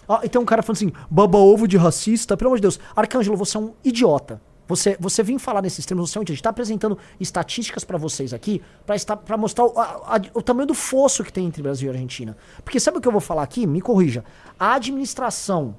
Ó, 0.07 0.19
e 0.23 0.29
tem 0.29 0.41
um 0.41 0.45
cara 0.45 0.61
falando 0.61 0.77
assim, 0.77 0.91
baba 1.09 1.37
ovo 1.37 1.67
de 1.67 1.77
racista, 1.77 2.35
pelo 2.37 2.49
amor 2.49 2.57
de 2.57 2.61
Deus. 2.63 2.79
Arcângelo, 2.95 3.35
você 3.37 3.57
é 3.57 3.59
um 3.59 3.73
idiota. 3.83 4.41
Você, 4.65 4.95
você 4.99 5.21
vem 5.21 5.37
falar 5.37 5.61
nesses 5.61 5.85
termos, 5.85 6.09
você 6.09 6.17
é 6.17 6.19
um 6.19 6.23
idiota. 6.23 6.33
A 6.33 6.35
gente 6.35 6.43
tá 6.43 6.49
apresentando 6.49 6.97
estatísticas 7.19 7.83
pra 7.83 7.97
vocês 7.97 8.33
aqui, 8.33 8.61
pra 8.85 8.95
estar 8.95 9.17
para 9.17 9.35
mostrar 9.37 9.65
o, 9.65 9.77
a- 9.79 10.15
a- 10.15 10.21
o 10.33 10.41
tamanho 10.41 10.67
do 10.67 10.73
fosso 10.73 11.23
que 11.23 11.31
tem 11.33 11.45
entre 11.45 11.61
Brasil 11.61 11.89
e 11.89 11.93
Argentina. 11.93 12.35
Porque 12.63 12.79
sabe 12.79 12.97
o 12.97 13.01
que 13.01 13.07
eu 13.07 13.11
vou 13.11 13.21
falar 13.21 13.43
aqui? 13.43 13.67
Me 13.67 13.81
corrija. 13.81 14.23
A 14.59 14.75
administração 14.75 15.75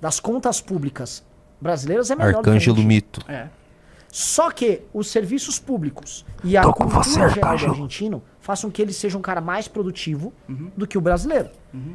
das 0.00 0.18
contas 0.20 0.60
públicas 0.60 1.22
brasileiras 1.60 2.10
é 2.10 2.14
melhor 2.16 2.32
do 2.34 2.42
que 2.42 2.48
Arcângelo. 2.50 2.82
Mito. 2.82 3.20
É. 3.28 3.48
Só 4.10 4.50
que 4.50 4.82
os 4.92 5.08
serviços 5.08 5.58
públicos 5.58 6.24
e 6.44 6.56
a 6.56 6.62
cultura 6.62 7.28
geral 7.28 7.56
do 7.58 7.66
argentino 7.66 8.22
façam 8.44 8.70
que 8.70 8.82
ele 8.82 8.92
seja 8.92 9.16
um 9.16 9.22
cara 9.22 9.40
mais 9.40 9.66
produtivo 9.66 10.30
do 10.76 10.86
que 10.86 10.98
o 10.98 11.00
brasileiro. 11.00 11.48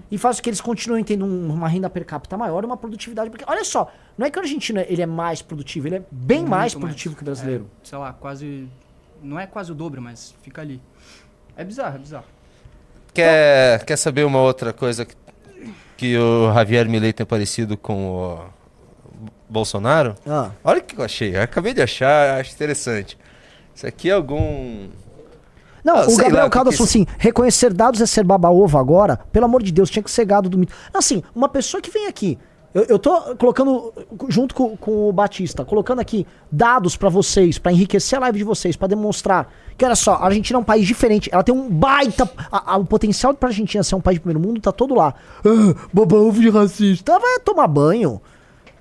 E 0.09 0.17
façam 0.17 0.41
que 0.41 0.49
eles 0.49 0.59
continuem 0.59 1.03
tendo 1.03 1.23
um- 1.23 1.53
uma 1.53 1.67
renda 1.69 1.87
per 1.91 2.03
capita 2.03 2.35
maior 2.35 2.63
e 2.63 2.65
uma 2.65 2.75
produtividade. 2.75 3.29
Porque, 3.29 3.45
olha 3.47 3.63
só, 3.63 3.91
não 4.17 4.25
é 4.25 4.31
que 4.31 4.39
o 4.39 4.41
argentino 4.41 4.79
ele 4.87 4.99
é 5.01 5.05
mais 5.05 5.43
produtivo, 5.43 5.87
ele 5.87 5.97
é 5.97 6.03
bem 6.11 6.39
Muito 6.39 6.49
mais 6.49 6.73
produtivo 6.73 7.15
que 7.15 7.21
o 7.21 7.25
brasileiro. 7.25 7.69
É, 7.83 7.87
sei 7.87 7.97
lá, 7.99 8.11
quase. 8.13 8.67
Não 9.21 9.39
é 9.39 9.45
quase 9.45 9.71
o 9.71 9.75
dobro, 9.75 10.01
mas 10.01 10.33
fica 10.41 10.61
ali. 10.61 10.81
É 11.55 11.63
bizarro, 11.63 11.95
é 11.97 11.99
bizarro. 11.99 12.25
Quer, 13.13 13.85
quer 13.85 13.95
saber 13.97 14.25
uma 14.25 14.39
outra 14.41 14.73
coisa 14.73 15.05
que, 15.05 15.15
que 15.97 16.17
o 16.17 16.51
Javier 16.53 16.89
Milei 16.89 17.13
tem 17.13 17.25
parecido 17.25 17.77
com 17.77 18.07
o 18.07 18.39
Bolsonaro? 19.47 20.15
Ah. 20.27 20.49
Olha 20.63 20.79
o 20.79 20.83
que 20.83 20.97
eu 20.97 21.03
achei. 21.05 21.35
Eu 21.35 21.41
acabei 21.43 21.73
de 21.75 21.81
achar, 21.81 22.39
acho 22.39 22.53
interessante. 22.53 23.17
Isso 23.75 23.85
aqui 23.85 24.09
é 24.09 24.13
algum. 24.13 24.89
Não, 25.83 25.95
Ah, 25.95 26.05
o 26.07 26.11
lá 26.11 26.23
Gabriel 26.23 26.43
que 26.45 26.49
Caldas 26.51 26.75
falou 26.75 26.87
assim: 26.87 27.05
reconhecer 27.17 27.73
dados 27.73 28.01
é 28.01 28.05
ser 28.05 28.23
baba-ovo 28.23 28.77
agora? 28.77 29.17
Pelo 29.31 29.45
amor 29.45 29.63
de 29.63 29.71
Deus, 29.71 29.89
tinha 29.89 30.03
que 30.03 30.11
ser 30.11 30.25
gado 30.25 30.49
do 30.49 30.57
mito. 30.57 30.73
Assim, 30.93 31.23
uma 31.35 31.47
pessoa 31.49 31.81
que 31.81 31.89
vem 31.89 32.07
aqui 32.07 32.37
Eu, 32.73 32.83
eu 32.83 32.99
tô 32.99 33.35
colocando, 33.35 33.91
junto 34.27 34.53
com, 34.53 34.77
com 34.77 35.09
o 35.09 35.11
Batista, 35.11 35.65
colocando 35.65 35.99
aqui 36.01 36.27
dados 36.51 36.95
pra 36.95 37.09
vocês, 37.09 37.57
pra 37.57 37.71
enriquecer 37.71 38.17
a 38.17 38.21
live 38.21 38.37
de 38.37 38.43
vocês, 38.43 38.75
pra 38.75 38.87
demonstrar 38.87 39.51
que, 39.75 39.83
olha 39.83 39.95
só, 39.95 40.13
a 40.15 40.25
Argentina 40.25 40.59
é 40.59 40.61
um 40.61 40.63
país 40.63 40.85
diferente. 40.85 41.29
Ela 41.33 41.41
tem 41.43 41.55
um 41.55 41.67
baita. 41.67 42.29
a- 42.51 42.73
a- 42.73 42.77
o 42.77 42.85
potencial 42.85 43.33
pra 43.33 43.49
Argentina 43.49 43.81
ser 43.83 43.95
um 43.95 44.01
país 44.01 44.15
de 44.17 44.19
primeiro 44.21 44.39
mundo 44.47 44.61
tá 44.61 44.71
todo 44.71 44.93
lá. 44.93 45.15
Ah, 45.43 45.73
babão 45.91 46.29
de 46.31 46.47
racista. 46.49 47.17
Vai 47.17 47.39
tomar 47.39 47.65
banho. 47.67 48.21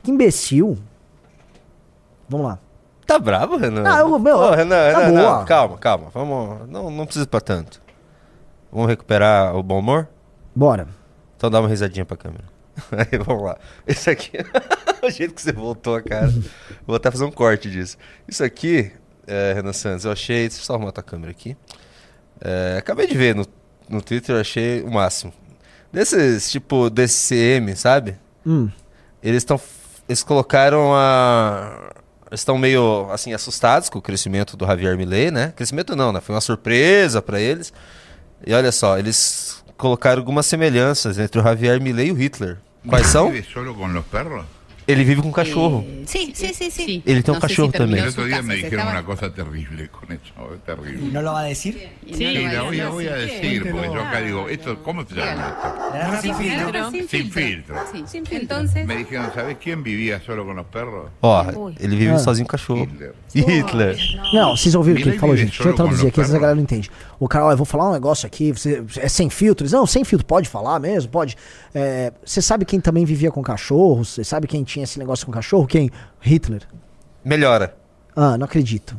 Que 0.02 0.10
imbecil. 0.10 0.76
Vamos 2.28 2.46
lá. 2.46 2.58
Tá 3.08 3.18
bravo, 3.18 3.56
Renan? 3.56 3.84
Ah, 3.86 4.00
eu- 4.00 4.18
meu, 4.18 4.36
Ô, 4.36 4.50
Renan, 4.50 4.92
tá 4.92 4.98
Renan, 5.06 5.22
boa. 5.22 5.38
não, 5.38 5.44
calma, 5.46 5.78
calma. 5.78 6.10
Vamos, 6.12 6.68
não, 6.68 6.90
não 6.90 7.06
precisa 7.06 7.26
pra 7.26 7.40
tanto. 7.40 7.80
Vamos 8.70 8.86
recuperar 8.86 9.56
o 9.56 9.62
bom 9.62 9.78
humor? 9.78 10.06
Bora. 10.54 10.86
Então 11.34 11.50
dá 11.50 11.58
uma 11.58 11.70
risadinha 11.70 12.04
pra 12.04 12.18
câmera. 12.18 12.44
Aí, 12.92 13.18
vamos 13.18 13.44
lá. 13.44 13.56
Esse 13.86 14.10
aqui, 14.10 14.32
o 15.02 15.10
jeito 15.10 15.32
que 15.32 15.40
você 15.40 15.52
voltou, 15.52 16.02
cara. 16.02 16.30
Vou 16.86 16.96
até 16.96 17.10
fazer 17.10 17.24
um 17.24 17.30
corte 17.30 17.70
disso. 17.70 17.96
Isso 18.28 18.44
aqui, 18.44 18.92
é, 19.26 19.54
Renan 19.54 19.72
Santos, 19.72 20.04
eu 20.04 20.12
achei. 20.12 20.40
Deixa 20.46 20.58
eu 20.60 20.64
só 20.66 20.74
arrumar 20.74 20.92
tua 20.92 21.02
câmera 21.02 21.30
aqui. 21.30 21.56
É, 22.42 22.76
acabei 22.78 23.06
de 23.06 23.16
ver 23.16 23.34
no, 23.34 23.46
no 23.88 24.02
Twitter, 24.02 24.36
eu 24.36 24.40
achei 24.42 24.82
o 24.82 24.90
máximo. 24.90 25.32
Desses, 25.90 26.50
tipo, 26.50 26.90
DCM, 26.90 27.74
sabe? 27.74 28.18
Hum. 28.46 28.68
Eles 29.22 29.38
estão. 29.38 29.58
Eles 30.06 30.22
colocaram 30.22 30.94
a. 30.94 31.90
Estão 32.30 32.58
meio 32.58 33.08
assim 33.10 33.32
assustados 33.32 33.88
com 33.88 33.98
o 33.98 34.02
crescimento 34.02 34.56
do 34.56 34.66
Javier 34.66 34.96
Milei, 34.96 35.30
né? 35.30 35.52
Crescimento 35.56 35.96
não, 35.96 36.12
né? 36.12 36.20
Foi 36.20 36.34
uma 36.34 36.40
surpresa 36.40 37.22
para 37.22 37.40
eles. 37.40 37.72
E 38.46 38.52
olha 38.52 38.70
só, 38.70 38.98
eles 38.98 39.64
colocaram 39.76 40.20
algumas 40.20 40.46
semelhanças 40.46 41.18
entre 41.18 41.40
o 41.40 41.42
Javier 41.42 41.80
Milei 41.80 42.08
e 42.08 42.12
o 42.12 42.14
Hitler. 42.14 42.58
Quais 42.86 43.06
são? 43.06 43.30
¿Vive 43.30 43.46
solo 43.52 43.74
con 43.74 43.92
los 43.92 44.04
perros? 44.06 44.44
Ele 44.88 45.04
vive 45.04 45.20
com 45.20 45.28
um 45.28 45.32
cachorro. 45.32 45.84
Eh, 45.86 46.02
sí, 46.06 46.32
sí, 46.34 46.54
sí, 46.54 46.70
sí. 46.70 47.02
Él 47.04 47.22
tiene 47.22 47.36
un 47.36 47.40
cachorro 47.40 47.70
también. 47.70 48.04
El 48.04 48.08
otro 48.08 48.24
día 48.24 48.40
me 48.40 48.54
dijeron 48.54 48.78
estaba- 48.80 48.90
una 48.98 49.04
cosa 49.04 49.32
terrible 49.34 49.88
con 49.90 50.10
eso, 50.10 50.54
es 50.54 50.64
terrible. 50.64 51.12
¿No 51.12 51.20
lo 51.20 51.32
va 51.32 51.40
a 51.40 51.44
decir? 51.44 51.90
Sí, 52.10 52.24
lo 52.24 52.40
la 52.52 52.62
voy 52.62 52.80
voy 52.80 53.06
a 53.06 53.14
decir, 53.16 53.70
porque 53.70 53.86
yo 53.86 54.02
acá 54.02 54.20
digo, 54.22 54.48
esto, 54.48 54.82
¿cómo 54.82 55.04
se 55.06 55.14
llama 55.14 55.58
La 55.92 55.98
verdad, 55.98 56.20
Sin 56.22 56.34
sin 56.34 56.42
filtro. 56.50 56.64
filtro. 56.72 56.88
esto? 56.88 57.08
Sin 57.10 57.30
filtro. 57.30 57.76
Sí, 57.92 58.04
sin 58.06 58.26
filtro. 58.26 58.38
Entonces, 58.58 58.86
Me 58.86 58.96
dijeron, 58.96 59.30
¿sabes 59.34 59.58
quién 59.62 59.82
vivía 59.82 60.20
solo 60.24 60.46
con 60.46 60.56
los 60.56 60.66
perros? 60.66 61.10
Ó, 61.20 61.42
Ui. 61.54 61.74
ele 61.78 61.94
vive 61.94 62.12
Ah. 62.12 62.18
sozinho 62.18 62.46
com 62.46 62.52
cachorro. 62.52 62.84
Hitler. 62.88 63.12
Hitler. 63.34 63.96
Não, 64.32 64.56
vocês 64.56 64.74
ouviram 64.74 64.98
o 64.98 65.02
que 65.02 65.08
ele 65.10 65.18
falou, 65.18 65.36
gente. 65.36 65.48
Deixa 65.50 65.62
eu 65.64 65.70
com 65.72 65.76
traduzir 65.76 66.06
aqui, 66.08 66.20
às 66.20 66.28
vezes 66.28 66.30
a 66.30 66.32
perro. 66.32 66.40
galera 66.40 66.56
não 66.56 66.62
entende. 66.62 66.90
O 67.20 67.28
cara, 67.28 67.44
ó, 67.46 67.50
eu 67.52 67.56
vou 67.58 67.66
falar 67.66 67.90
um 67.90 67.92
negócio 67.92 68.26
aqui, 68.26 68.52
você, 68.52 68.82
é 68.96 69.08
sem 69.08 69.28
filtros? 69.28 69.72
Não, 69.72 69.86
sem 69.86 70.02
filtro, 70.04 70.26
pode 70.26 70.48
falar 70.48 70.78
mesmo, 70.80 71.10
pode. 71.10 71.36
É, 71.74 72.12
você 72.24 72.40
sabe 72.42 72.64
quem 72.64 72.80
também 72.80 73.04
vivia 73.04 73.30
com 73.30 73.42
cachorros? 73.42 74.08
Você 74.14 74.24
sabe 74.24 74.46
quem 74.46 74.64
tinha 74.64 74.84
esse 74.84 74.98
negócio 74.98 75.26
com 75.26 75.32
cachorro? 75.32 75.66
Quem? 75.66 75.90
Hitler. 76.20 76.62
Melhora. 77.24 77.76
Ah, 78.16 78.36
não 78.38 78.44
acredito. 78.46 78.96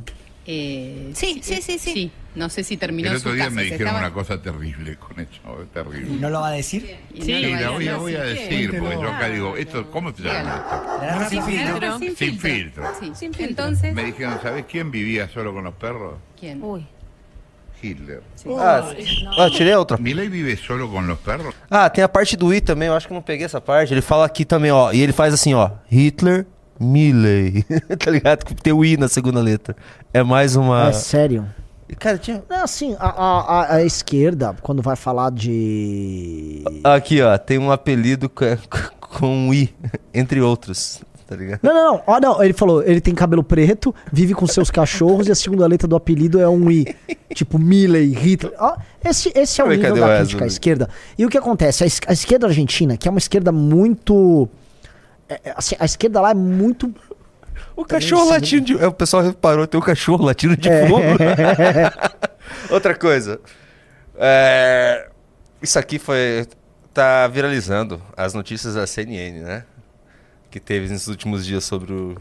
eh, 0.47 1.11
sí, 1.13 1.39
sí, 1.43 1.61
sí, 1.61 1.77
sí. 1.77 2.11
No 2.35 2.47
sé 2.49 2.63
si 2.63 2.77
terminó 2.77 3.09
El 3.11 3.15
su 3.19 3.21
otro 3.27 3.33
día 3.33 3.45
casa. 3.45 3.55
me 3.55 3.63
dijeron 3.63 3.87
estaba- 3.87 3.99
una 4.07 4.13
cosa 4.13 4.41
terrible 4.41 4.95
con 4.97 5.19
eso, 5.19 5.61
es 5.63 5.69
terrible. 5.73 6.15
¿No 6.19 6.29
lo 6.29 6.39
va 6.41 6.49
a 6.49 6.51
decir? 6.51 6.95
Sí, 7.19 7.31
va 7.51 7.59
la 7.59 7.69
voy 7.71 7.87
a, 7.87 7.97
voy 7.97 8.15
a 8.15 8.23
decir. 8.23 8.69
porque 8.79 8.95
yo 8.95 9.09
acá 9.09 9.29
digo, 9.29 9.57
esto, 9.57 9.89
¿cómo 9.91 10.15
se 10.15 10.23
llama 10.23 11.27
sin 11.29 11.43
filtro. 11.43 11.97
Sin 11.99 12.15
Sin 12.15 12.39
filtro. 12.39 12.83
Sí, 12.99 13.11
sin 13.15 13.33
filtro. 13.33 13.45
Entonces? 13.49 13.93
Me 13.95 14.03
dijeron, 14.05 14.39
¿sabes 14.41 14.65
quién 14.69 14.89
vivía 14.91 15.27
solo 15.27 15.53
con 15.53 15.63
los 15.65 15.73
perros? 15.73 16.15
¿quién? 16.39 16.61
Hitler. 17.81 18.21
Ah, 18.57 18.93
ah, 19.37 19.49
tirei 19.49 19.73
a 19.73 19.79
outra. 19.79 19.97
¿Milei 19.97 20.27
vive 20.29 20.55
solo 20.57 20.87
con 20.89 21.07
los 21.07 21.19
perros? 21.19 21.53
Ah, 21.69 21.89
tem 21.89 22.03
a 22.03 22.09
parte 22.09 22.35
do 22.35 22.53
I 22.53 22.61
também, 22.61 22.87
eu 22.87 22.93
acho 22.95 23.07
que 23.07 23.13
eu 23.13 23.15
não 23.15 23.21
peguei 23.21 23.45
essa 23.45 23.61
parte. 23.61 23.93
Ele 23.93 24.01
fala 24.01 24.25
aqui 24.25 24.43
também, 24.45 24.71
ó. 24.71 24.91
E 24.91 25.01
ele 25.01 25.13
faz 25.13 25.33
assim, 25.33 25.53
ó. 25.53 25.71
Hitler, 25.89 26.45
Milley. 26.79 27.63
tá 27.97 28.11
ligado? 28.11 28.43
Tem 28.55 28.73
o 28.73 28.83
I 28.83 28.97
na 28.97 29.07
segunda 29.07 29.41
letra. 29.41 29.75
É 30.13 30.23
mais 30.23 30.55
uma. 30.55 30.89
É 30.89 30.93
sério. 30.93 31.45
Cara, 31.97 32.17
tinha. 32.17 32.43
Não, 32.49 32.63
assim, 32.63 32.95
a, 32.99 33.07
a, 33.09 33.39
a- 33.39 33.75
a 33.77 33.83
esquerda, 33.83 34.55
quando 34.61 34.81
vai 34.81 34.95
falar 34.95 35.31
de. 35.31 36.63
Aqui, 36.83 37.21
ó. 37.21 37.37
Tem 37.37 37.57
um 37.57 37.71
apelido 37.71 38.29
com, 38.29 38.45
com 39.01 39.47
um 39.47 39.53
I, 39.53 39.73
entre 40.13 40.39
outros. 40.41 41.01
Tá 41.29 41.35
ligado? 41.35 41.59
Não, 41.61 41.71
não, 41.75 41.93
não. 41.93 42.03
Ó, 42.07 42.19
não. 42.19 42.43
Ele 42.43 42.53
falou, 42.53 42.81
ele 42.81 42.99
tem 42.99 43.13
cabelo 43.13 43.43
preto, 43.43 43.93
vive 44.11 44.33
com 44.33 44.47
seus 44.47 44.71
cachorros 44.71 45.27
e 45.27 45.31
a 45.31 45.35
segunda 45.35 45.67
letra 45.67 45.87
do 45.87 45.95
apelido 45.95 46.41
é 46.41 46.49
um 46.49 46.71
I. 46.71 46.95
tipo 47.35 47.59
Milley, 47.59 48.11
Hitler. 48.15 48.51
Ó, 48.57 48.75
esse, 49.05 49.31
esse 49.35 49.61
é 49.61 49.63
o 49.63 49.67
nível 49.69 49.95
da 49.95 50.17
crítica 50.17 50.43
à 50.43 50.47
esquerda. 50.47 50.89
E 51.15 51.23
o 51.23 51.29
que 51.29 51.37
acontece? 51.37 51.83
A, 51.83 51.87
es- 51.87 52.01
a 52.07 52.13
esquerda 52.13 52.47
argentina, 52.47 52.97
que 52.97 53.07
é 53.07 53.11
uma 53.11 53.19
esquerda 53.19 53.51
muito. 53.51 54.49
é, 55.29 55.39
é, 55.43 55.53
assim, 55.55 55.75
a 55.79 55.85
esquerda 55.85 56.19
lá 56.19 56.31
é 56.31 56.33
muito. 56.33 56.91
O 57.75 57.85
cachorro 57.85 58.23
sim. 58.25 58.31
latindo 58.31 58.65
de. 58.65 58.79
é, 58.83 58.87
O 58.87 58.91
pessoal 58.91 59.21
reparou, 59.21 59.67
tem 59.67 59.79
um 59.79 59.83
cachorro 59.83 60.25
latindo 60.25 60.57
de 60.57 60.67
É. 60.67 60.87
fogo. 60.87 61.03
Outra 62.73 62.95
coisa. 62.95 63.39
É, 64.17 65.07
Isso 65.61 65.77
aqui 65.77 65.99
foi. 65.99 66.47
Tá 66.91 67.27
viralizando 67.27 68.01
as 68.17 68.33
notícias 68.33 68.73
da 68.73 68.87
CNN, 68.87 69.41
né? 69.41 69.63
Que 70.49 70.59
teve 70.59 70.87
nesses 70.89 71.07
últimos 71.07 71.45
dias 71.45 71.63
sobre 71.63 71.93
o 71.93 72.15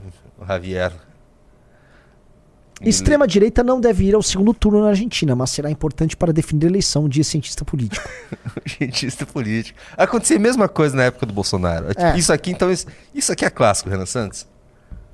Javier. 0.46 0.92
Extrema-direita 2.80 3.64
não 3.64 3.80
deve 3.80 4.04
ir 4.04 4.14
ao 4.14 4.22
segundo 4.22 4.54
turno 4.54 4.82
na 4.82 4.90
Argentina, 4.90 5.34
mas 5.34 5.50
será 5.50 5.68
importante 5.70 6.16
para 6.16 6.32
definir 6.32 6.66
a 6.66 6.68
eleição, 6.68 7.08
diz 7.08 7.26
cientista 7.26 7.64
político. 7.64 8.08
Cientista 8.66 9.26
político. 9.26 9.78
Acontecia 9.96 10.36
a 10.36 10.40
mesma 10.40 10.68
coisa 10.68 10.96
na 10.96 11.04
época 11.04 11.26
do 11.26 11.32
Bolsonaro. 11.32 11.86
É. 11.96 12.16
Isso 12.16 12.32
aqui, 12.32 12.52
então, 12.52 12.70
isso, 12.70 12.86
isso 13.12 13.32
aqui 13.32 13.44
é 13.44 13.50
clássico, 13.50 13.90
Renan 13.90 14.06
Santos. 14.06 14.46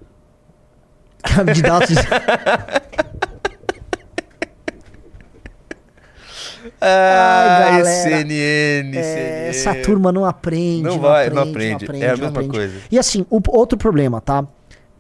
Candidatos. 1.25 1.97
Ah, 6.87 7.79
galera. 7.79 7.85
CNN, 7.85 8.97
É, 8.97 9.03
CNN. 9.03 9.49
essa 9.49 9.75
turma 9.83 10.13
não 10.13 10.25
aprende. 10.25 10.83
Não 10.83 10.93
Não, 10.95 11.01
vai, 11.01 11.27
aprende, 11.27 11.71
não 11.71 11.77
aprende. 11.77 12.05
É 12.05 12.11
a 12.11 12.17
não 12.17 12.31
mesma 12.31 12.45
coisa. 12.45 12.75
E 12.91 12.99
assim, 12.99 13.25
o 13.31 13.41
outro 13.49 13.79
problema, 13.79 14.21
tá? 14.21 14.45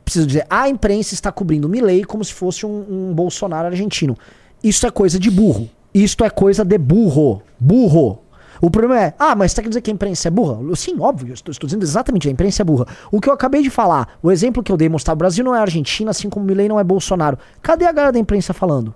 Preciso 0.04 0.26
dizer, 0.26 0.46
a 0.50 0.68
imprensa 0.68 1.14
está 1.14 1.32
cobrindo 1.32 1.68
Milley 1.68 2.04
como 2.04 2.24
se 2.24 2.32
fosse 2.32 2.66
um, 2.66 2.84
um 3.10 3.14
Bolsonaro 3.14 3.66
argentino. 3.68 4.16
Isso 4.62 4.86
é 4.86 4.90
coisa 4.90 5.18
de 5.18 5.30
burro. 5.30 5.68
Isto 5.92 6.24
é 6.24 6.30
coisa 6.30 6.64
de 6.64 6.76
burro. 6.78 7.42
Burro. 7.58 8.20
O 8.60 8.70
problema 8.70 9.00
é, 9.00 9.14
ah, 9.18 9.34
mas 9.34 9.50
você 9.50 9.56
tá 9.56 9.62
querendo 9.62 9.72
dizer 9.72 9.80
que 9.82 9.90
a 9.90 9.94
imprensa 9.94 10.28
é 10.28 10.30
burra? 10.30 10.58
Sim, 10.76 10.96
óbvio, 11.00 11.28
eu 11.30 11.34
estou, 11.34 11.50
estou 11.52 11.66
dizendo 11.66 11.82
exatamente, 11.82 12.28
a 12.28 12.30
imprensa 12.30 12.62
é 12.62 12.64
burra. 12.64 12.86
O 13.10 13.20
que 13.20 13.28
eu 13.28 13.32
acabei 13.32 13.62
de 13.62 13.68
falar, 13.70 14.16
o 14.22 14.30
exemplo 14.30 14.62
que 14.62 14.70
eu 14.72 14.76
dei 14.76 14.88
mostrar, 14.88 15.12
o 15.12 15.16
Brasil 15.16 15.44
não 15.44 15.54
é 15.54 15.58
Argentina, 15.58 16.10
assim 16.10 16.30
como 16.30 16.44
o 16.44 16.48
Milley 16.48 16.68
não 16.68 16.78
é 16.80 16.84
Bolsonaro. 16.84 17.38
Cadê 17.60 17.84
a 17.84 17.92
galera 17.92 18.12
da 18.12 18.18
imprensa 18.18 18.54
falando? 18.54 18.94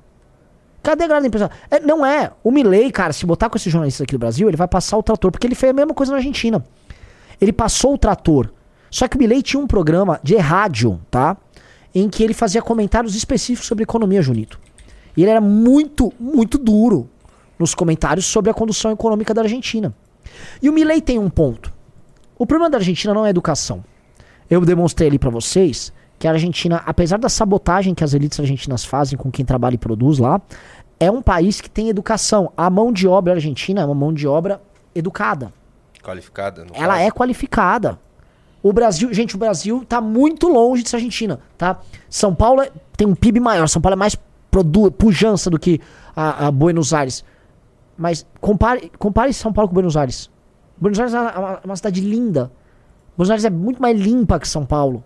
Cadê 0.88 1.04
a 1.04 1.06
galera 1.06 1.20
da 1.20 1.28
imprensa? 1.28 1.50
É, 1.70 1.80
não 1.80 2.06
é. 2.06 2.32
O 2.42 2.50
Milley, 2.50 2.90
cara, 2.90 3.12
se 3.12 3.26
botar 3.26 3.50
com 3.50 3.58
esses 3.58 3.70
jornalistas 3.70 4.04
aqui 4.04 4.12
do 4.12 4.18
Brasil, 4.18 4.48
ele 4.48 4.56
vai 4.56 4.66
passar 4.66 4.96
o 4.96 5.02
trator, 5.02 5.30
porque 5.30 5.46
ele 5.46 5.54
fez 5.54 5.68
a 5.68 5.74
mesma 5.74 5.92
coisa 5.92 6.12
na 6.12 6.16
Argentina. 6.16 6.64
Ele 7.38 7.52
passou 7.52 7.92
o 7.92 7.98
trator. 7.98 8.50
Só 8.90 9.06
que 9.06 9.14
o 9.14 9.18
Milley 9.18 9.42
tinha 9.42 9.62
um 9.62 9.66
programa 9.66 10.18
de 10.22 10.34
rádio, 10.38 10.98
tá? 11.10 11.36
Em 11.94 12.08
que 12.08 12.24
ele 12.24 12.32
fazia 12.32 12.62
comentários 12.62 13.14
específicos 13.14 13.68
sobre 13.68 13.82
economia, 13.82 14.22
Junito. 14.22 14.58
E 15.14 15.20
ele 15.20 15.30
era 15.30 15.42
muito, 15.42 16.10
muito 16.18 16.56
duro 16.56 17.06
nos 17.58 17.74
comentários 17.74 18.24
sobre 18.24 18.50
a 18.50 18.54
condução 18.54 18.90
econômica 18.90 19.34
da 19.34 19.42
Argentina. 19.42 19.94
E 20.62 20.70
o 20.70 20.72
Milley 20.72 21.02
tem 21.02 21.18
um 21.18 21.28
ponto. 21.28 21.70
O 22.38 22.46
problema 22.46 22.70
da 22.70 22.78
Argentina 22.78 23.12
não 23.12 23.26
é 23.26 23.28
educação. 23.28 23.84
Eu 24.48 24.62
demonstrei 24.62 25.08
ali 25.08 25.18
pra 25.18 25.28
vocês 25.28 25.92
que 26.18 26.26
a 26.26 26.32
Argentina, 26.32 26.82
apesar 26.84 27.18
da 27.18 27.28
sabotagem 27.28 27.94
que 27.94 28.02
as 28.02 28.12
elites 28.14 28.38
argentinas 28.40 28.84
fazem 28.84 29.16
com 29.18 29.30
quem 29.30 29.44
trabalha 29.44 29.74
e 29.74 29.78
produz 29.78 30.18
lá, 30.18 30.40
é 30.98 31.10
um 31.10 31.22
país 31.22 31.60
que 31.60 31.70
tem 31.70 31.88
educação. 31.88 32.52
A 32.56 32.68
mão 32.68 32.92
de 32.92 33.06
obra 33.06 33.34
argentina 33.34 33.80
é 33.82 33.84
uma 33.84 33.94
mão 33.94 34.12
de 34.12 34.26
obra 34.26 34.60
educada. 34.94 35.52
Qualificada. 36.02 36.64
no 36.64 36.70
Ela 36.74 36.94
caso. 36.94 37.06
é 37.06 37.10
qualificada. 37.10 37.98
O 38.62 38.72
Brasil, 38.72 39.12
gente, 39.14 39.36
o 39.36 39.38
Brasil 39.38 39.84
tá 39.88 40.00
muito 40.00 40.48
longe 40.48 40.82
de 40.82 40.88
ser 40.88 40.96
Argentina, 40.96 41.38
tá? 41.56 41.78
São 42.10 42.34
Paulo 42.34 42.62
é- 42.62 42.70
tem 42.96 43.06
um 43.06 43.14
PIB 43.14 43.38
maior, 43.38 43.68
São 43.68 43.80
Paulo 43.80 43.92
é 43.94 43.96
mais 43.96 44.16
produ- 44.50 44.90
pujança 44.90 45.48
do 45.48 45.58
que 45.58 45.80
a, 46.16 46.48
a 46.48 46.50
Buenos 46.50 46.92
Aires. 46.92 47.24
Mas 47.96 48.26
compare, 48.40 48.90
compare 48.98 49.32
São 49.32 49.52
Paulo 49.52 49.68
com 49.68 49.74
Buenos 49.74 49.96
Aires. 49.96 50.28
Buenos 50.76 50.98
Aires 50.98 51.14
é 51.14 51.20
uma- 51.20 51.60
uma 51.64 51.76
cidade 51.76 52.00
linda. 52.00 52.50
Buenos 53.16 53.30
Aires 53.30 53.44
é 53.44 53.50
muito 53.50 53.80
mais 53.80 54.00
limpa 54.00 54.40
que 54.40 54.48
São 54.48 54.66
Paulo. 54.66 55.04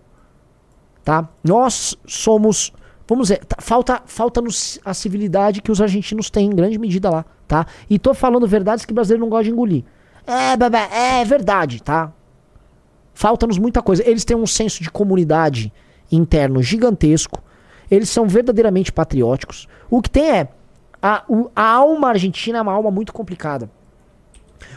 Tá? 1.03 1.27
Nós 1.43 1.97
somos, 2.07 2.71
vamos 3.07 3.27
dizer, 3.27 3.43
tá- 3.45 3.57
falta 3.59 4.01
falta 4.05 4.41
nos 4.41 4.79
a 4.85 4.93
civilidade 4.93 5.61
que 5.61 5.71
os 5.71 5.81
argentinos 5.81 6.29
têm 6.29 6.47
em 6.47 6.55
grande 6.55 6.79
medida 6.79 7.09
lá, 7.09 7.25
tá? 7.47 7.65
E 7.89 7.99
tô 7.99 8.13
falando 8.13 8.47
verdades 8.47 8.85
que 8.85 8.91
o 8.93 8.95
brasileiro 8.95 9.21
não 9.21 9.29
gosta 9.29 9.45
de 9.45 9.51
engolir. 9.51 9.83
É, 10.25 11.19
é 11.19 11.25
verdade, 11.25 11.83
tá? 11.83 12.11
Falta-nos 13.13 13.57
muita 13.57 13.81
coisa. 13.81 14.07
Eles 14.07 14.23
têm 14.23 14.35
um 14.37 14.47
senso 14.47 14.81
de 14.81 14.89
comunidade 14.89 15.71
interno 16.11 16.61
gigantesco. 16.63 17.43
Eles 17.91 18.09
são 18.09 18.27
verdadeiramente 18.27 18.91
patrióticos. 18.91 19.67
O 19.89 20.01
que 20.01 20.09
tem 20.09 20.31
é. 20.31 20.47
A, 21.01 21.25
a 21.53 21.69
alma 21.69 22.09
argentina 22.09 22.59
é 22.59 22.61
uma 22.61 22.71
alma 22.71 22.89
muito 22.89 23.11
complicada. 23.11 23.69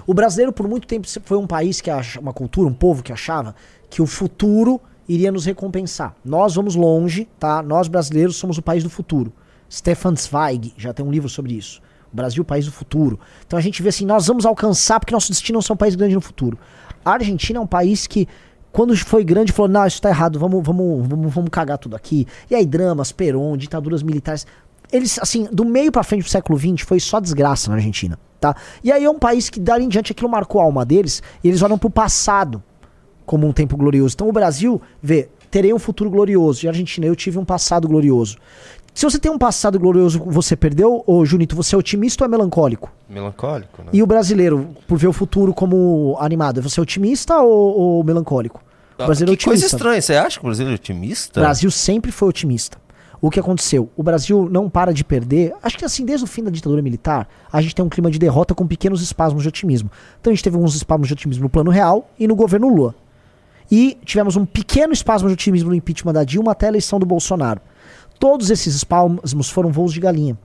O 0.04 0.12
brasileiro, 0.12 0.52
por 0.52 0.66
muito 0.66 0.86
tempo, 0.86 1.06
foi 1.24 1.38
um 1.38 1.46
país 1.46 1.80
que 1.80 1.88
acha, 1.88 2.18
uma 2.18 2.32
cultura, 2.32 2.68
um 2.68 2.74
povo 2.74 3.02
que 3.02 3.12
achava 3.12 3.54
que 3.88 4.02
o 4.02 4.06
futuro 4.06 4.80
iria 5.08 5.30
nos 5.30 5.44
recompensar. 5.44 6.14
Nós 6.24 6.54
vamos 6.54 6.74
longe, 6.74 7.28
tá? 7.38 7.62
Nós 7.62 7.88
brasileiros 7.88 8.36
somos 8.36 8.58
o 8.58 8.62
país 8.62 8.82
do 8.82 8.90
futuro. 8.90 9.32
Stefan 9.70 10.14
Zweig 10.16 10.72
já 10.76 10.92
tem 10.92 11.04
um 11.04 11.10
livro 11.10 11.28
sobre 11.28 11.54
isso. 11.54 11.80
O 12.12 12.16
Brasil, 12.16 12.44
país 12.44 12.64
do 12.64 12.72
futuro. 12.72 13.18
Então 13.46 13.58
a 13.58 13.62
gente 13.62 13.82
vê 13.82 13.88
assim, 13.88 14.06
nós 14.06 14.26
vamos 14.26 14.46
alcançar 14.46 15.00
porque 15.00 15.12
nosso 15.12 15.30
destino 15.30 15.58
é 15.58 15.62
ser 15.62 15.72
um 15.72 15.76
país 15.76 15.94
grande 15.94 16.14
no 16.14 16.20
futuro. 16.20 16.58
A 17.04 17.12
Argentina 17.12 17.58
é 17.58 17.62
um 17.62 17.66
país 17.66 18.06
que 18.06 18.28
quando 18.72 18.96
foi 18.96 19.24
grande 19.24 19.52
falou, 19.52 19.70
não, 19.70 19.86
isso 19.86 20.02
tá 20.02 20.10
errado, 20.10 20.38
vamos, 20.38 20.62
vamos, 20.64 21.08
vamos, 21.08 21.34
vamos 21.34 21.50
cagar 21.50 21.78
tudo 21.78 21.96
aqui. 21.96 22.26
E 22.50 22.54
aí 22.54 22.66
dramas, 22.66 23.10
Perón, 23.10 23.56
ditaduras 23.56 24.02
militares. 24.02 24.46
Eles, 24.92 25.18
assim, 25.18 25.48
do 25.50 25.64
meio 25.64 25.90
pra 25.90 26.02
frente 26.02 26.24
do 26.24 26.28
século 26.28 26.58
XX 26.58 26.86
foi 26.86 27.00
só 27.00 27.18
desgraça 27.18 27.70
na 27.70 27.76
Argentina, 27.76 28.18
tá? 28.40 28.54
E 28.84 28.92
aí 28.92 29.04
é 29.04 29.10
um 29.10 29.18
país 29.18 29.50
que 29.50 29.58
dali 29.58 29.84
em 29.84 29.88
diante 29.88 30.12
aquilo 30.12 30.28
marcou 30.28 30.60
a 30.60 30.64
alma 30.64 30.84
deles 30.84 31.22
e 31.42 31.48
eles 31.48 31.62
olham 31.62 31.78
pro 31.78 31.90
passado 31.90 32.62
como 33.26 33.46
um 33.46 33.52
tempo 33.52 33.76
glorioso. 33.76 34.14
Então 34.14 34.28
o 34.28 34.32
Brasil 34.32 34.80
vê, 35.02 35.28
terei 35.50 35.74
um 35.74 35.78
futuro 35.78 36.08
glorioso. 36.08 36.64
E 36.64 36.68
a 36.68 36.70
Argentina, 36.70 37.06
eu 37.06 37.16
tive 37.16 37.38
um 37.38 37.44
passado 37.44 37.86
glorioso. 37.88 38.38
Se 38.94 39.04
você 39.04 39.18
tem 39.18 39.30
um 39.30 39.36
passado 39.36 39.78
glorioso, 39.78 40.22
você 40.24 40.56
perdeu, 40.56 41.04
ô 41.06 41.22
Junito, 41.26 41.54
você 41.54 41.74
é 41.74 41.78
otimista 41.78 42.24
ou 42.24 42.26
é 42.26 42.30
melancólico? 42.30 42.90
Melancólico, 43.10 43.82
né? 43.82 43.90
E 43.92 44.02
o 44.02 44.06
brasileiro, 44.06 44.70
por 44.88 44.96
ver 44.96 45.08
o 45.08 45.12
futuro 45.12 45.52
como 45.52 46.16
animado, 46.18 46.62
você 46.62 46.80
é 46.80 46.82
otimista 46.82 47.38
ou, 47.40 47.78
ou 47.78 48.04
melancólico? 48.04 48.64
O 48.98 49.04
brasileiro 49.04 49.34
é 49.34 49.36
que 49.36 49.44
coisa 49.44 49.66
otimista. 49.66 49.76
estranha. 49.76 50.00
Você 50.00 50.14
acha 50.14 50.38
que 50.38 50.46
o 50.46 50.48
brasileiro 50.48 50.72
é 50.72 50.76
otimista? 50.76 51.40
O 51.40 51.42
Brasil 51.42 51.70
sempre 51.70 52.10
foi 52.10 52.26
otimista. 52.26 52.78
O 53.20 53.30
que 53.30 53.40
aconteceu? 53.40 53.90
O 53.96 54.02
Brasil 54.02 54.48
não 54.50 54.70
para 54.70 54.92
de 54.92 55.04
perder. 55.04 55.52
Acho 55.62 55.76
que 55.76 55.84
assim, 55.84 56.04
desde 56.04 56.24
o 56.24 56.26
fim 56.26 56.42
da 56.42 56.50
ditadura 56.50 56.80
militar, 56.80 57.28
a 57.52 57.60
gente 57.60 57.74
tem 57.74 57.84
um 57.84 57.88
clima 57.88 58.10
de 58.10 58.18
derrota 58.18 58.54
com 58.54 58.66
pequenos 58.66 59.02
espasmos 59.02 59.42
de 59.42 59.48
otimismo. 59.48 59.90
Então 60.20 60.30
a 60.30 60.34
gente 60.34 60.44
teve 60.44 60.56
alguns 60.56 60.74
espasmos 60.74 61.08
de 61.08 61.14
otimismo 61.14 61.42
no 61.42 61.50
plano 61.50 61.70
real 61.70 62.10
e 62.18 62.26
no 62.26 62.34
governo 62.34 62.68
Lula. 62.68 62.94
E 63.70 63.98
tivemos 64.04 64.36
um 64.36 64.46
pequeno 64.46 64.92
espasmo 64.92 65.28
de 65.28 65.34
otimismo 65.34 65.70
no 65.70 65.74
impeachment 65.74 66.12
da 66.12 66.24
Dilma 66.24 66.52
até 66.52 66.66
a 66.66 66.68
eleição 66.68 66.98
do 66.98 67.06
Bolsonaro. 67.06 67.60
Todos 68.18 68.50
esses 68.50 68.74
espasmos 68.74 69.50
foram 69.50 69.70
voos 69.70 69.92
de 69.92 70.00
galinha. 70.00 70.38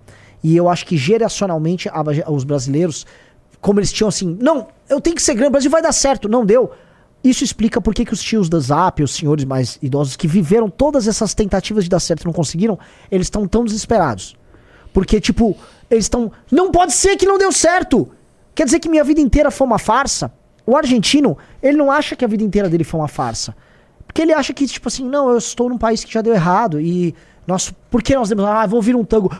E 0.44 0.56
eu 0.56 0.68
acho 0.68 0.86
que 0.86 0.98
geracionalmente 0.98 1.90
os 2.28 2.44
brasileiros, 2.44 3.06
como 3.60 3.80
eles 3.80 3.92
tinham 3.92 4.10
assim, 4.10 4.38
não, 4.42 4.68
eu 4.90 5.00
tenho 5.00 5.16
que 5.16 5.22
ser 5.22 5.36
grande, 5.36 5.50
o 5.50 5.52
Brasil 5.52 5.72
vai 5.72 5.82
dar 5.82 5.92
certo, 5.92 6.28
não 6.28 6.46
deu. 6.46 6.72
Isso 7.24 7.44
explica 7.44 7.80
por 7.80 7.94
que, 7.94 8.04
que 8.04 8.14
os 8.14 8.22
tios 8.22 8.50
da 8.50 8.60
Zap, 8.60 9.04
os 9.04 9.14
senhores 9.14 9.46
mais 9.46 9.78
idosos 9.82 10.16
que 10.16 10.28
viveram 10.28 10.70
todas 10.70 11.08
essas 11.08 11.36
tentativas 11.36 11.84
de 11.84 11.90
dar 11.90 12.00
certo 12.00 12.24
e 12.24 12.26
não 12.26 12.34
conseguiram, 12.34 12.80
eles 13.12 13.28
estão 13.28 13.48
tão 13.48 13.64
desesperados. 13.64 14.36
Porque, 14.92 15.22
tipo, 15.22 15.56
eles 15.90 16.06
estão. 16.06 16.32
Não 16.52 16.72
pode 16.72 16.94
ser 16.94 17.16
que 17.18 17.26
não 17.26 17.38
deu 17.38 17.52
certo! 17.52 18.10
Quer 18.56 18.66
dizer 18.66 18.80
que 18.80 18.90
minha 18.90 19.04
vida 19.04 19.22
inteira 19.22 19.52
foi 19.52 19.66
uma 19.66 19.80
farsa? 19.80 20.34
O 20.65 20.76
argentino, 20.78 21.38
ele 21.62 21.78
não 21.78 21.91
acha 21.91 22.15
que 22.15 22.24
a 22.24 22.28
vida 22.28 22.43
inteira 22.43 22.69
dele 22.69 22.84
foi 22.84 23.00
uma 23.00 23.08
farsa. 23.08 23.56
Porque 24.06 24.21
ele 24.21 24.34
acha 24.34 24.54
que, 24.54 24.67
tipo 24.67 24.88
assim, 24.88 25.06
não, 25.06 25.30
eu 25.30 25.38
estou 25.38 25.69
num 25.69 25.78
país 25.78 26.04
que 26.04 26.13
já 26.13 26.21
deu 26.21 26.34
errado 26.34 26.80
e. 26.80 27.15
Nossa, 27.47 27.74
por 27.89 28.04
que 28.04 28.13
nós 28.13 28.30
demos. 28.30 28.45
Ah, 28.45 28.67
vou 28.67 28.78
ouvir 28.78 28.95
um 28.95 29.04
tango. 29.04 29.34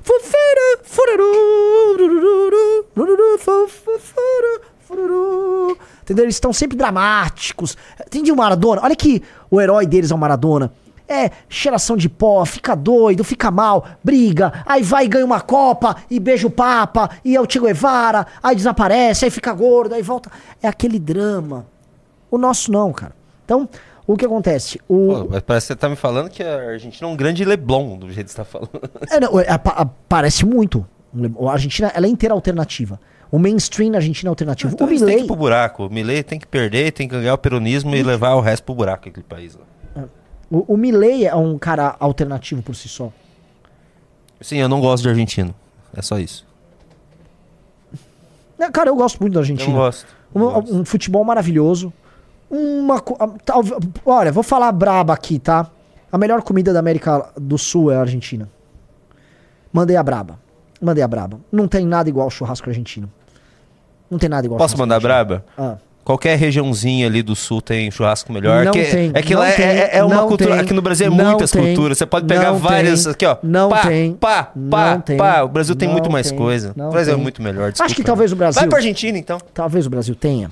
Entendeu? 6.02 6.26
Eles 6.26 6.36
estão 6.36 6.52
sempre 6.52 6.78
dramáticos. 6.78 7.78
Entendi 8.06 8.32
o 8.32 8.36
Maradona. 8.36 8.82
Olha 8.84 8.96
que 8.96 9.22
o 9.50 9.62
herói 9.62 9.86
deles 9.86 10.12
é 10.12 10.16
o 10.16 10.18
Maradona. 10.18 10.72
É, 11.12 11.30
cheiração 11.50 11.98
de 11.98 12.08
pó, 12.08 12.46
fica 12.46 12.74
doido, 12.74 13.22
fica 13.24 13.52
mal, 13.52 13.86
briga, 14.02 14.64
aí 14.66 14.82
vai 14.82 15.04
e 15.04 15.08
ganha 15.10 15.26
uma 15.26 15.42
Copa, 15.42 15.96
e 16.10 16.22
beija 16.22 16.48
o 16.48 16.50
Papa, 16.52 17.10
e 17.26 17.36
é 17.36 17.42
o 17.42 17.46
Che 17.50 17.60
Guevara, 17.60 18.26
aí 18.42 18.56
desaparece, 18.56 19.26
aí 19.26 19.32
fica 19.32 19.52
gordo, 19.54 19.94
aí 19.94 20.02
volta. 20.02 20.32
É 20.64 20.70
aquele 20.70 20.98
drama. 20.98 21.66
O 22.30 22.38
nosso 22.38 22.72
não, 22.72 22.94
cara. 22.94 23.14
Então, 23.44 23.68
o 24.08 24.16
que 24.16 24.26
acontece? 24.26 24.80
O, 24.88 25.08
Pô, 25.08 25.28
mas 25.32 25.42
parece 25.42 25.68
que 25.68 25.74
você 25.74 25.76
tá 25.76 25.90
me 25.90 25.98
falando 25.98 26.30
que 26.30 26.42
a 26.42 26.70
Argentina 26.72 27.10
é 27.10 27.12
um 27.12 27.16
grande 27.18 27.44
Leblon, 27.44 27.98
do 27.98 28.10
jeito 28.10 28.28
que 28.28 28.32
você 28.32 28.38
tá 28.38 28.46
falando. 28.46 28.70
É, 29.10 29.20
não, 29.20 29.38
é, 29.38 29.48
a- 29.50 29.86
parece 30.08 30.46
muito. 30.46 30.86
A 31.46 31.52
Argentina, 31.52 31.92
ela 31.94 32.06
é 32.06 32.10
inteira 32.10 32.34
alternativa. 32.34 32.98
O 33.30 33.38
mainstream 33.38 33.92
na 33.92 33.98
Argentina 33.98 34.30
é 34.30 34.32
alternativo. 34.32 34.74
Então 34.74 34.88
o 34.88 34.90
eles 34.90 35.02
têm 35.02 35.08
que 35.08 35.14
ir 35.14 35.16
Milley, 35.16 35.28
pro 35.28 35.36
buraco. 35.36 35.88
O 35.88 35.90
Milley 35.90 36.24
tem 36.24 36.40
que 36.40 36.48
perder, 36.48 36.92
tem 36.94 37.08
que 37.08 37.16
ganhar 37.18 37.34
o 37.34 37.38
peronismo 37.38 37.94
e 37.96 38.02
levar 38.02 38.36
o 38.36 38.40
resto 38.42 38.64
pro 38.64 38.76
buraco, 38.76 39.10
aquele 39.10 39.26
país 39.26 39.56
lá. 39.56 39.64
O, 40.52 40.74
o 40.74 40.78
Milley 40.78 41.26
é 41.26 41.34
um 41.36 41.58
cara 41.58 41.96
alternativo 42.00 42.62
por 42.62 42.76
si 42.76 42.88
só. 42.90 43.12
Sim, 44.42 44.58
eu 44.58 44.68
não 44.70 44.82
gosto 44.82 45.04
de 45.04 45.10
argentino. 45.10 45.56
É 45.96 46.02
só 46.02 46.20
isso. 46.20 46.46
Cara, 48.74 48.90
eu 48.90 48.96
gosto 48.96 49.20
muito 49.20 49.34
da 49.34 49.40
Eu 49.40 49.42
Argentina. 49.42 49.70
não 49.70 49.76
gosto. 49.80 50.06
Um, 50.34 50.40
Não 50.40 50.52
gosto. 50.54 50.76
um 50.76 50.86
futebol 50.86 51.24
maravilhoso. 51.24 51.92
Uma. 52.50 53.02
talvez- 53.44 53.76
Olha, 54.06 54.32
vou 54.32 54.44
falar 54.44 54.72
braba 54.72 55.14
aqui, 55.14 55.40
tá? 55.40 55.70
A 56.12 56.18
melhor 56.18 56.42
comida 56.44 56.72
da 56.74 56.80
América 56.80 57.30
do 57.36 57.58
Sul 57.58 57.92
é 57.92 57.96
a 57.96 58.02
Argentina. 58.02 58.50
Mandei 59.74 59.96
a 59.96 60.04
braba. 60.04 60.38
Mandei 60.82 61.04
a 61.04 61.08
braba. 61.08 61.40
Não 61.52 61.68
tem 61.68 61.86
nada 61.86 62.08
igual 62.10 62.26
ao 62.26 62.30
churrasco 62.30 62.70
argentino. 62.70 63.10
Não 64.10 64.20
tem 64.20 64.30
nada 64.30 64.46
igual 64.46 64.58
Posso 64.58 64.78
mandar 64.78 64.96
argentino. 64.96 65.14
braba? 65.26 65.46
Ah. 65.58 65.78
Qualquer 66.04 66.36
regiãozinha 66.36 67.06
ali 67.06 67.22
do 67.22 67.36
sul 67.36 67.62
tem 67.62 67.92
churrasco 67.92 68.34
melhor. 68.34 68.66
Não 68.66 68.72
que, 68.72 68.84
tem, 68.84 69.12
é 69.14 69.22
que 69.22 69.36
lá 69.36 69.50
é- 69.50 69.52
tem, 69.52 69.66
é, 69.66 69.98
é 69.98 70.04
uma 70.04 70.26
cultura. 70.26 70.52
tem, 70.52 70.60
aqui 70.60 70.74
no 70.74 70.82
Brasil 70.82 71.06
é 71.06 71.10
muitas 71.12 71.52
tem, 71.52 71.64
culturas. 71.64 71.98
Você 71.98 72.08
pode 72.08 72.26
pegar 72.26 72.52
várias. 72.54 73.04
tem, 73.04 73.12
aqui, 73.12 73.26
ó. 73.26 73.38
não 73.44 73.70
pá, 73.70 73.82
tem, 73.82 74.14
pá, 74.14 74.44
pá, 74.44 74.94
não 74.96 75.02
tem, 75.02 75.18
pá. 75.18 75.44
O 75.44 75.48
Brasil 75.48 75.76
tem 75.76 75.88
muito 75.88 76.10
mais 76.10 76.32
coisa. 76.32 76.74
O 76.76 76.90
Brasil 76.90 77.14
é 77.14 77.18
muito 77.18 77.42
melhor. 77.42 77.70
Acho 77.70 77.76
que 77.78 77.88
desculpa. 77.88 78.08
talvez 78.08 78.32
o 78.32 78.36
Brasil. 78.36 78.60
Vai 78.62 78.70
pra 78.70 78.80
Argentina, 78.80 79.18
então. 79.18 79.38
talvez 79.54 79.86
o 79.86 79.90
Brasil 79.92 80.16
tenha 80.16 80.52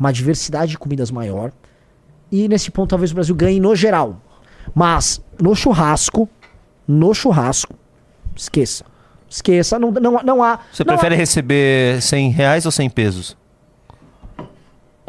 uma 0.00 0.10
diversidade 0.10 0.70
de 0.70 0.78
comidas 0.78 1.10
maior. 1.10 1.52
E 2.32 2.48
nesse 2.48 2.70
ponto 2.70 2.88
talvez 2.88 3.10
o 3.10 3.14
Brasil 3.14 3.34
ganhe 3.34 3.60
no 3.60 3.76
geral. 3.76 4.20
Mas 4.74 5.20
no 5.40 5.54
churrasco, 5.54 6.28
no 6.86 7.12
churrasco, 7.12 7.74
esqueça. 8.34 8.84
Esqueça, 9.28 9.78
não, 9.78 9.90
não, 9.90 10.20
não 10.24 10.42
há. 10.42 10.60
Você 10.72 10.82
não 10.82 10.94
prefere 10.94 11.14
receber 11.14 12.00
100 12.00 12.30
reais 12.30 12.64
ou 12.64 12.72
100 12.72 12.88
pesos? 12.88 13.36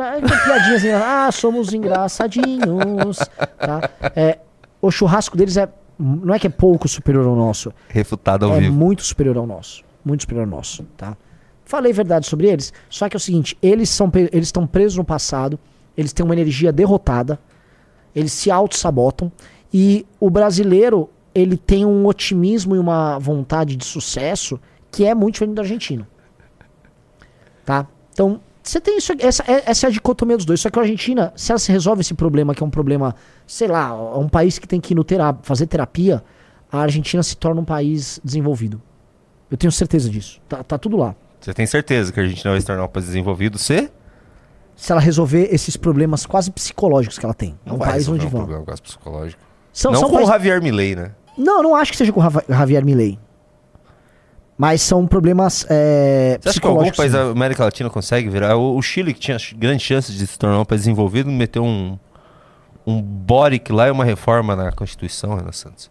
É, 0.04 0.76
assim, 0.76 0.90
ah, 0.90 1.30
somos 1.32 1.74
engraçadinhos. 1.74 3.18
Tá? 3.58 3.90
É, 4.16 4.40
o 4.82 4.90
churrasco 4.90 5.38
deles 5.38 5.58
é. 5.58 5.70
Não 5.98 6.34
é 6.34 6.40
que 6.40 6.48
é 6.48 6.50
pouco 6.50 6.88
superior 6.88 7.28
ao 7.28 7.36
nosso. 7.36 7.74
Refutado 7.90 8.46
ao 8.46 8.56
é 8.56 8.62
vivo. 8.62 8.74
muito 8.74 9.04
superior 9.04 9.38
ao 9.38 9.46
nosso. 9.46 9.84
Muito 10.04 10.22
superior 10.22 10.44
ao 10.44 10.50
nosso, 10.50 10.84
tá? 10.96 11.18
Falei 11.66 11.92
verdade 11.92 12.26
sobre 12.26 12.48
eles, 12.48 12.74
só 12.90 13.08
que 13.08 13.16
é 13.16 13.20
o 13.20 13.20
seguinte, 13.20 13.56
eles 13.62 13.90
são 13.90 14.12
eles 14.16 14.48
estão 14.48 14.66
presos 14.66 14.98
no 14.98 15.04
passado, 15.04 15.60
eles 15.96 16.12
têm 16.12 16.26
uma 16.26 16.34
energia 16.34 16.72
derrotada, 16.72 17.38
eles 18.16 18.32
se 18.32 18.50
auto-sabotam 18.50 19.32
e 19.72 20.04
o 20.20 20.32
brasileiro, 20.32 21.12
ele 21.36 21.58
tem 21.58 21.86
um 21.86 22.08
otimismo 22.08 22.76
e 22.76 22.80
uma 22.80 23.20
vontade 23.20 23.76
de 23.76 23.86
sucesso 23.86 24.60
que 24.90 25.06
é 25.06 25.14
muito 25.14 25.34
diferente 25.36 25.56
do 25.56 25.62
argentino. 25.62 26.08
Tá? 27.64 27.86
Então, 28.12 28.42
você 28.70 28.80
tem 28.82 28.98
isso, 28.98 29.14
essa, 29.20 29.44
é- 29.48 29.64
essa 29.70 29.86
é 29.86 29.90
a 29.90 29.92
dicotomia 29.92 30.38
dos 30.38 30.46
dois. 30.46 30.60
Só 30.62 30.70
que 30.70 30.78
a 30.80 30.82
Argentina, 30.82 31.34
se 31.36 31.52
ela 31.52 31.60
se 31.60 31.72
resolve 31.72 32.02
esse 32.02 32.14
problema, 32.14 32.54
que 32.54 32.62
é 32.64 32.66
um 32.66 32.70
problema, 32.70 33.16
sei 33.48 33.68
lá, 33.68 33.90
é 33.90 34.18
um 34.18 34.30
país 34.30 34.60
que 34.60 34.68
tem 34.68 34.80
que 34.80 34.94
ir 34.94 34.96
no 34.96 35.06
fazer 35.44 35.66
terapia, 35.68 36.24
a 36.72 36.80
Argentina 36.80 37.22
se 37.24 37.36
torna 37.36 37.62
um 37.62 37.66
país 37.66 38.20
desenvolvido. 38.24 38.82
Eu 39.50 39.58
tenho 39.58 39.72
certeza 39.72 40.10
disso. 40.10 40.40
Tá, 40.48 40.64
tá 40.64 40.78
tudo 40.78 40.98
lá. 40.98 41.16
Você 41.42 41.54
tem 41.54 41.66
certeza 41.66 42.12
que 42.14 42.20
a 42.20 42.24
Argentina 42.24 42.52
vai 42.52 42.60
se 42.62 42.68
tornar 42.68 42.84
um 42.86 42.88
país 42.88 43.06
desenvolvido? 43.08 43.58
Você? 43.58 43.90
Se 44.76 44.92
ela 44.92 45.02
resolver 45.02 45.50
esses 45.52 45.76
problemas 45.76 46.26
quase 46.26 46.52
psicológicos 46.52 47.18
que 47.18 47.26
ela 47.26 47.34
tem. 47.34 47.58
É 47.66 47.74
um 47.74 47.78
país 47.80 48.08
onde 48.08 48.26
um 48.26 48.30
vão. 48.30 48.42
problema 48.42 48.66
quase 48.66 48.82
psicológico. 48.82 49.42
São, 49.74 49.92
não 49.92 50.00
são 50.00 50.10
com 50.10 50.16
o 50.16 50.18
países- 50.20 50.34
Javier 50.34 50.62
Milei, 50.62 50.96
né? 50.96 51.12
Não, 51.38 51.64
não 51.64 51.76
acho 51.76 51.92
que 51.92 51.98
seja 51.98 52.12
com 52.14 52.20
o 52.22 52.24
Javier 52.50 52.84
Milei. 52.86 53.18
Mas 54.62 54.82
são 54.82 55.08
problemas 55.08 55.66
é, 55.70 56.38
Você 56.42 56.50
acha 56.50 56.60
que 56.60 56.68
algum 56.68 56.92
país 56.92 57.14
da 57.14 57.22
América 57.32 57.64
Latina 57.64 57.90
consegue 57.90 58.28
virar? 58.28 58.58
O, 58.58 58.76
o 58.76 58.82
Chile, 58.82 59.14
que 59.14 59.20
tinha 59.22 59.40
ch- 59.40 59.54
grandes 59.54 59.86
chances 59.86 60.14
de 60.14 60.28
se 60.28 60.38
tornar 60.38 60.60
um 60.60 60.66
país 60.66 60.82
desenvolvido, 60.82 61.32
meteu 61.32 61.64
um, 61.64 61.98
um 62.86 63.02
Boric 63.02 63.72
lá 63.72 63.88
e 63.88 63.92
uma 63.92 64.04
reforma 64.04 64.58
na 64.58 64.70
Constituição, 64.74 65.34
Renan 65.36 65.54
Santos. 65.54 65.90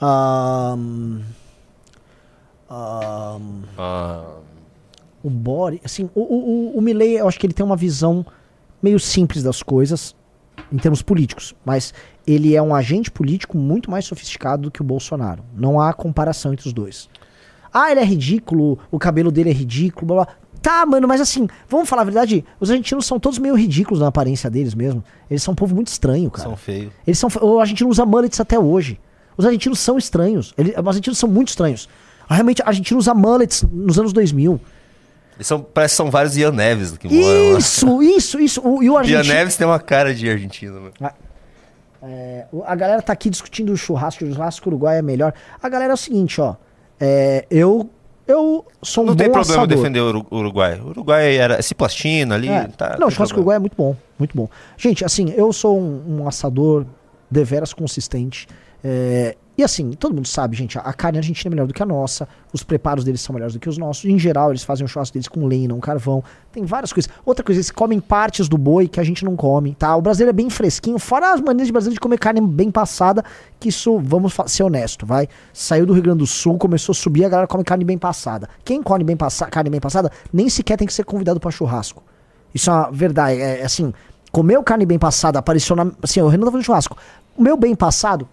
Ahn, 0.00 1.20
ahn, 2.70 3.62
o 5.22 5.28
Bori, 5.30 5.80
assim, 5.84 6.08
o, 6.14 6.20
o, 6.20 6.24
o- 6.74 6.78
o 6.78 6.80
Milley, 6.80 7.18
eu 7.18 7.28
acho 7.28 7.38
que 7.38 7.46
ele 7.46 7.52
tem 7.54 7.64
uma 7.64 7.76
visão 7.76 8.24
meio 8.82 8.98
simples 8.98 9.42
das 9.42 9.62
coisas 9.62 10.14
em 10.72 10.76
termos 10.78 11.02
políticos, 11.02 11.54
mas 11.64 11.92
ele 12.26 12.54
é 12.56 12.62
um 12.62 12.74
agente 12.74 13.10
político 13.10 13.56
muito 13.58 13.90
mais 13.90 14.04
sofisticado 14.06 14.62
do 14.64 14.70
que 14.70 14.80
o 14.80 14.84
Bolsonaro. 14.84 15.42
Não 15.54 15.80
há 15.80 15.92
comparação 15.92 16.52
entre 16.52 16.66
os 16.66 16.72
dois. 16.72 17.08
Ah, 17.74 17.90
ele 17.90 17.98
é 18.00 18.04
ridículo, 18.04 18.78
o 18.90 18.98
cabelo 19.00 19.32
dele 19.32 19.50
é 19.50 19.52
ridículo, 19.52 20.06
blá 20.06 20.24
blá. 20.24 20.34
Tá, 20.62 20.86
mano, 20.86 21.06
mas 21.08 21.20
assim, 21.20 21.46
vamos 21.68 21.86
falar 21.88 22.02
a 22.02 22.04
verdade, 22.06 22.42
os 22.58 22.70
argentinos 22.70 23.04
são 23.04 23.20
todos 23.20 23.38
meio 23.38 23.54
ridículos 23.54 24.00
na 24.00 24.06
aparência 24.06 24.48
deles 24.48 24.74
mesmo. 24.74 25.04
Eles 25.28 25.42
são 25.42 25.52
um 25.52 25.54
povo 25.54 25.74
muito 25.74 25.88
estranho, 25.88 26.30
cara. 26.30 26.48
São 26.48 26.56
feios. 26.56 26.90
Eles 27.06 27.18
são. 27.18 27.28
O 27.42 27.58
argentino 27.60 27.90
usa 27.90 28.06
mullets 28.06 28.38
até 28.40 28.58
hoje. 28.58 28.98
Os 29.36 29.44
argentinos 29.44 29.80
são 29.80 29.98
estranhos. 29.98 30.54
Eles, 30.56 30.72
os 30.78 30.86
argentinos 30.86 31.18
são 31.18 31.28
muito 31.28 31.48
estranhos. 31.48 31.88
Realmente, 32.30 32.62
a 32.62 32.68
Argentina 32.68 32.98
usa 32.98 33.12
mullets 33.12 33.62
nos 33.70 33.98
anos 33.98 34.12
2000. 34.14 34.58
Eles 35.36 35.46
são, 35.48 35.60
parece 35.60 35.92
que 35.94 35.96
são 35.96 36.10
vários 36.10 36.36
Ian 36.36 36.52
Neves 36.52 36.96
que 36.96 37.08
moram 37.08 37.52
lá. 37.52 37.58
Isso, 37.58 38.02
isso, 38.02 38.40
isso. 38.40 38.60
O, 38.66 38.82
e 38.82 38.88
o 38.88 38.92
Ian 38.94 38.98
argentino. 39.00 39.34
Neves 39.34 39.56
tem 39.56 39.66
uma 39.66 39.80
cara 39.80 40.14
de 40.14 40.30
argentino, 40.30 40.80
mano. 40.80 41.14
É, 42.02 42.46
o- 42.52 42.62
a 42.64 42.74
galera 42.74 43.02
tá 43.02 43.12
aqui 43.12 43.28
discutindo 43.30 43.72
o 43.72 43.76
churrasco, 43.76 44.24
o 44.24 44.32
churrasco 44.32 44.68
uruguai 44.68 44.98
é 44.98 45.02
melhor. 45.02 45.32
A 45.62 45.68
galera 45.68 45.92
é 45.92 45.94
o 45.94 45.98
seguinte, 45.98 46.40
ó. 46.40 46.54
É, 47.00 47.44
eu, 47.50 47.88
eu 48.26 48.64
sou 48.82 49.04
um 49.04 49.08
Não 49.08 49.16
tem 49.16 49.30
problema 49.30 49.62
assador. 49.62 49.76
defender 49.76 50.00
o 50.00 50.08
Uru- 50.08 50.26
o 50.30 50.36
Uruguai. 50.38 50.80
O 50.80 50.88
Uruguai 50.88 51.36
era 51.36 51.60
ciplastina 51.62 52.34
ali. 52.34 52.48
É. 52.48 52.68
Tá, 52.68 52.96
não, 52.98 53.08
o 53.08 53.10
churrasco 53.10 53.36
uruguai 53.38 53.56
é 53.56 53.60
muito 53.60 53.76
bom, 53.76 53.96
muito 54.18 54.36
bom. 54.36 54.48
Gente, 54.76 55.04
assim, 55.04 55.32
eu 55.36 55.52
sou 55.52 55.78
um, 55.78 56.20
um 56.22 56.28
assador 56.28 56.84
deveras 57.30 57.72
consistente. 57.72 58.46
é, 58.82 59.36
e 59.56 59.62
assim, 59.62 59.92
todo 59.92 60.12
mundo 60.12 60.26
sabe, 60.26 60.56
gente, 60.56 60.76
a, 60.76 60.92
carne 60.92 61.18
argentina 61.18 61.48
é 61.48 61.52
melhor 61.54 61.66
do 61.68 61.72
que 61.72 61.82
a 61.82 61.86
nossa, 61.86 62.28
os 62.52 62.64
preparos 62.64 63.04
deles 63.04 63.20
são 63.20 63.32
melhores 63.32 63.54
do 63.54 63.60
que 63.60 63.68
os 63.68 63.78
nossos. 63.78 64.04
Em 64.04 64.18
geral, 64.18 64.50
eles 64.50 64.64
fazem 64.64 64.84
o 64.84 64.88
churrasco 64.88 65.14
deles 65.14 65.28
com 65.28 65.46
lenha, 65.46 65.68
não 65.68 65.78
carvão. 65.78 66.24
Tem 66.50 66.64
várias 66.64 66.92
coisas. 66.92 67.10
Outra 67.24 67.44
coisa, 67.44 67.58
eles 67.58 67.70
comem 67.70 68.00
partes 68.00 68.48
do 68.48 68.58
boi 68.58 68.88
que 68.88 68.98
a 68.98 69.04
gente 69.04 69.24
não 69.24 69.36
come, 69.36 69.76
tá? 69.76 69.94
O 69.96 70.02
brasileiro 70.02 70.30
é 70.30 70.32
bem 70.32 70.50
fresquinho, 70.50 70.98
fora 70.98 71.32
as 71.32 71.40
maneiras 71.40 71.68
de 71.68 71.72
brasileiro 71.72 71.94
de 71.94 72.00
comer 72.00 72.18
carne 72.18 72.40
bem 72.40 72.68
passada, 72.68 73.24
que 73.60 73.68
isso, 73.68 73.96
vamos 74.00 74.34
ser 74.46 74.64
honesto, 74.64 75.06
vai. 75.06 75.28
Saiu 75.52 75.86
do 75.86 75.92
Rio 75.92 76.02
Grande 76.02 76.18
do 76.18 76.26
Sul, 76.26 76.58
começou 76.58 76.92
a 76.92 76.96
subir, 76.96 77.24
a 77.24 77.28
galera 77.28 77.46
come 77.46 77.62
carne 77.62 77.84
bem 77.84 77.96
passada. 77.96 78.48
Quem 78.64 78.82
come 78.82 79.04
bem 79.04 79.16
passa 79.16 79.46
carne 79.46 79.70
bem 79.70 79.80
passada, 79.80 80.10
nem 80.32 80.48
sequer 80.48 80.76
tem 80.76 80.86
que 80.86 80.92
ser 80.92 81.04
convidado 81.04 81.38
para 81.38 81.52
churrasco. 81.52 82.02
Isso 82.52 82.70
é 82.70 82.72
uma 82.72 82.90
verdade. 82.90 83.40
É, 83.40 83.60
é 83.60 83.64
assim, 83.64 83.92
comeu 84.32 84.64
carne 84.64 84.84
bem 84.84 84.98
passada, 84.98 85.38
apareceu 85.38 85.76
na. 85.76 85.92
Assim, 86.02 86.20
o 86.20 86.26
Renan 86.26 86.46
tá 86.46 86.50
fazendo 86.50 86.66
churrasco. 86.66 86.96
O 87.36 87.42
meu 87.42 87.56
bem 87.56 87.74
passado. 87.76 88.28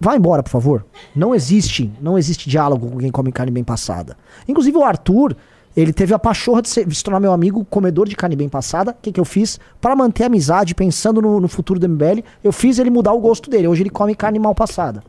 Vai 0.00 0.16
embora, 0.16 0.42
por 0.42 0.48
favor. 0.48 0.86
Não 1.14 1.34
existe, 1.34 1.92
não 2.00 2.16
existe 2.16 2.48
diálogo 2.48 2.90
com 2.90 2.98
quem 2.98 3.10
come 3.10 3.30
carne 3.30 3.52
bem 3.52 3.62
passada. 3.62 4.16
Inclusive 4.48 4.78
o 4.78 4.82
Arthur, 4.82 5.36
ele 5.76 5.92
teve 5.92 6.14
a 6.14 6.18
pachorra 6.18 6.62
de, 6.62 6.70
ser, 6.70 6.86
de 6.86 6.94
se 6.94 7.04
tornar 7.04 7.20
meu 7.20 7.32
amigo 7.32 7.62
comedor 7.66 8.08
de 8.08 8.16
carne 8.16 8.34
bem 8.34 8.48
passada. 8.48 8.92
O 8.92 8.94
que, 9.02 9.12
que 9.12 9.20
eu 9.20 9.26
fiz? 9.26 9.60
Para 9.78 9.94
manter 9.94 10.24
a 10.24 10.26
amizade, 10.26 10.74
pensando 10.74 11.20
no, 11.20 11.38
no 11.38 11.48
futuro 11.48 11.78
do 11.78 11.86
MBL, 11.86 12.24
eu 12.42 12.50
fiz 12.50 12.78
ele 12.78 12.88
mudar 12.88 13.12
o 13.12 13.20
gosto 13.20 13.50
dele. 13.50 13.68
Hoje 13.68 13.82
ele 13.82 13.90
come 13.90 14.14
carne 14.14 14.38
mal 14.38 14.54
passada. 14.54 15.02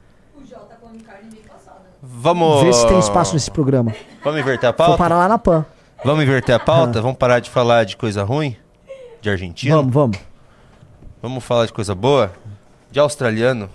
Vamos. 2.04 2.64
Vê 2.64 2.74
se 2.74 2.86
tem 2.88 3.00
espaço 3.00 3.34
nesse 3.34 3.50
programa. 3.50 3.96
Vamos 4.24 4.40
inverter 4.42 4.70
a 4.70 4.72
Vou 4.72 4.78
pauta? 4.78 4.98
parar 4.98 5.18
lá 5.18 5.28
na 5.30 5.38
PAN. 5.38 5.66
Vamos 6.04 6.24
inverter 6.24 6.56
a 6.56 6.60
pauta? 6.60 7.02
Vamos 7.02 7.18
parar 7.18 7.40
de 7.40 7.50
falar 7.50 7.86
de 7.86 7.96
coisa 7.96 8.24
ruim? 8.24 8.56
De 9.22 9.30
argentino? 9.30 9.76
Vamos, 9.78 9.94
vamos. 9.94 10.18
Vamos 11.22 11.44
falar 11.44 11.66
de 11.66 11.74
coisa 11.74 11.96
boa? 11.96 12.32
De 12.92 13.00
australiano? 13.00 13.70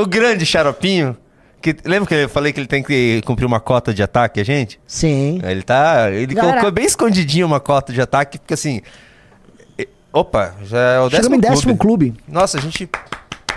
O 0.00 0.06
grande 0.06 0.44
xaropinho. 0.46 1.16
Que, 1.62 1.76
lembra 1.84 2.08
que 2.08 2.14
eu 2.14 2.28
falei 2.28 2.52
que 2.54 2.60
ele 2.60 2.66
tem 2.66 2.82
que 2.82 3.20
cumprir 3.26 3.44
uma 3.44 3.60
cota 3.60 3.92
de 3.92 4.02
ataque, 4.02 4.40
a 4.40 4.44
gente? 4.44 4.80
Sim. 4.86 5.40
Ele 5.44 5.62
tá. 5.62 6.10
Ele 6.10 6.34
Galera- 6.34 6.52
colocou 6.54 6.72
bem 6.72 6.86
escondidinho 6.86 7.46
uma 7.46 7.60
cota 7.60 7.92
de 7.92 8.00
ataque, 8.00 8.38
porque 8.38 8.54
assim. 8.54 8.80
Opa, 10.12 10.54
já 10.64 10.78
é 10.78 10.98
o 11.00 11.08
décimo 11.08 11.34
Chegamos 11.34 11.38
em 11.38 11.40
décimo 11.54 11.76
clube. 11.76 12.14
Nossa, 12.26 12.58
a 12.58 12.60
gente. 12.60 12.88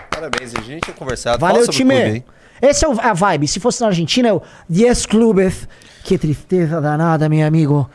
Parabéns, 0.09 0.53
a 0.55 0.61
gente 0.61 0.81
tinha 0.83 0.93
conversado. 0.95 1.39
Valeu, 1.39 1.63
Fala 1.63 1.65
sobre 1.65 1.75
o 1.83 1.87
time. 1.97 2.03
clube. 2.21 2.25
Esse 2.61 2.85
é 2.85 2.87
o- 2.87 2.99
a 2.99 3.13
vibe. 3.13 3.47
Se 3.47 3.59
fosse 3.59 3.81
na 3.81 3.87
Argentina, 3.87 4.29
é 4.29 4.33
o 4.33 4.41
10 4.69 5.05
clubes. 5.05 5.67
Que 6.03 6.17
tristeza 6.17 6.79
danada, 6.79 7.27
meu 7.27 7.45
amigo. 7.47 7.89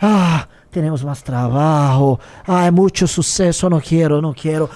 Ah, 0.00 0.46
temos 0.72 1.02
mais 1.04 1.20
trabalho. 1.20 2.18
Ah, 2.48 2.64
é 2.64 2.70
muito 2.70 3.06
sucesso. 3.06 3.68
Não 3.68 3.78
quero, 3.80 4.22
não 4.22 4.32
quero. 4.32 4.68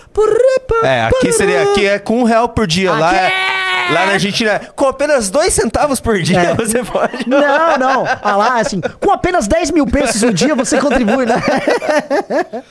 É, 0.85 1.05
aqui 1.05 1.33
seria. 1.33 1.63
Aqui 1.63 1.87
é 1.87 1.99
com 1.99 2.21
um 2.21 2.25
real 2.25 2.51
por 2.51 2.67
dia. 2.67 2.93
Lá, 2.93 3.11
Aqui 3.11 3.19
é, 3.19 3.93
lá 3.95 4.07
na 4.07 4.13
Argentina, 4.13 4.51
é 4.53 4.59
com 4.59 4.87
apenas 4.87 5.31
dois 5.31 5.55
centavos 5.55 5.99
por 5.99 6.21
dia 6.21 6.39
É. 6.41 6.55
você 6.55 6.85
pode. 6.85 7.27
Não, 7.29 7.79
não. 7.79 8.05
Ah 8.23 8.37
lá, 8.37 8.61
assim, 8.61 8.81
com 9.01 9.11
apenas 9.11 9.49
10 9.49 9.71
mil 9.71 9.87
pesos 9.87 10.21
no 10.23 10.35
dia 10.35 10.55
você 10.55 10.79
contribui, 10.79 11.25
né? 11.25 11.35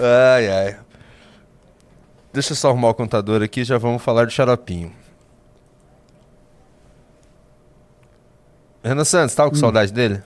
Ai, 0.00 0.48
ai. 0.48 0.76
Deixa 2.32 2.52
eu 2.52 2.56
só 2.56 2.68
arrumar 2.68 2.90
o 2.90 2.94
contador 2.94 3.42
aqui 3.42 3.64
já 3.64 3.78
vamos 3.78 4.02
falar 4.02 4.26
do 4.26 4.30
xaropinho. 4.30 4.92
Renan 8.84 9.04
Santos, 9.04 9.34
tava 9.34 9.50
com 9.50 9.56
Hum. 9.56 9.60
saudade 9.60 9.92
dele? 9.92 10.22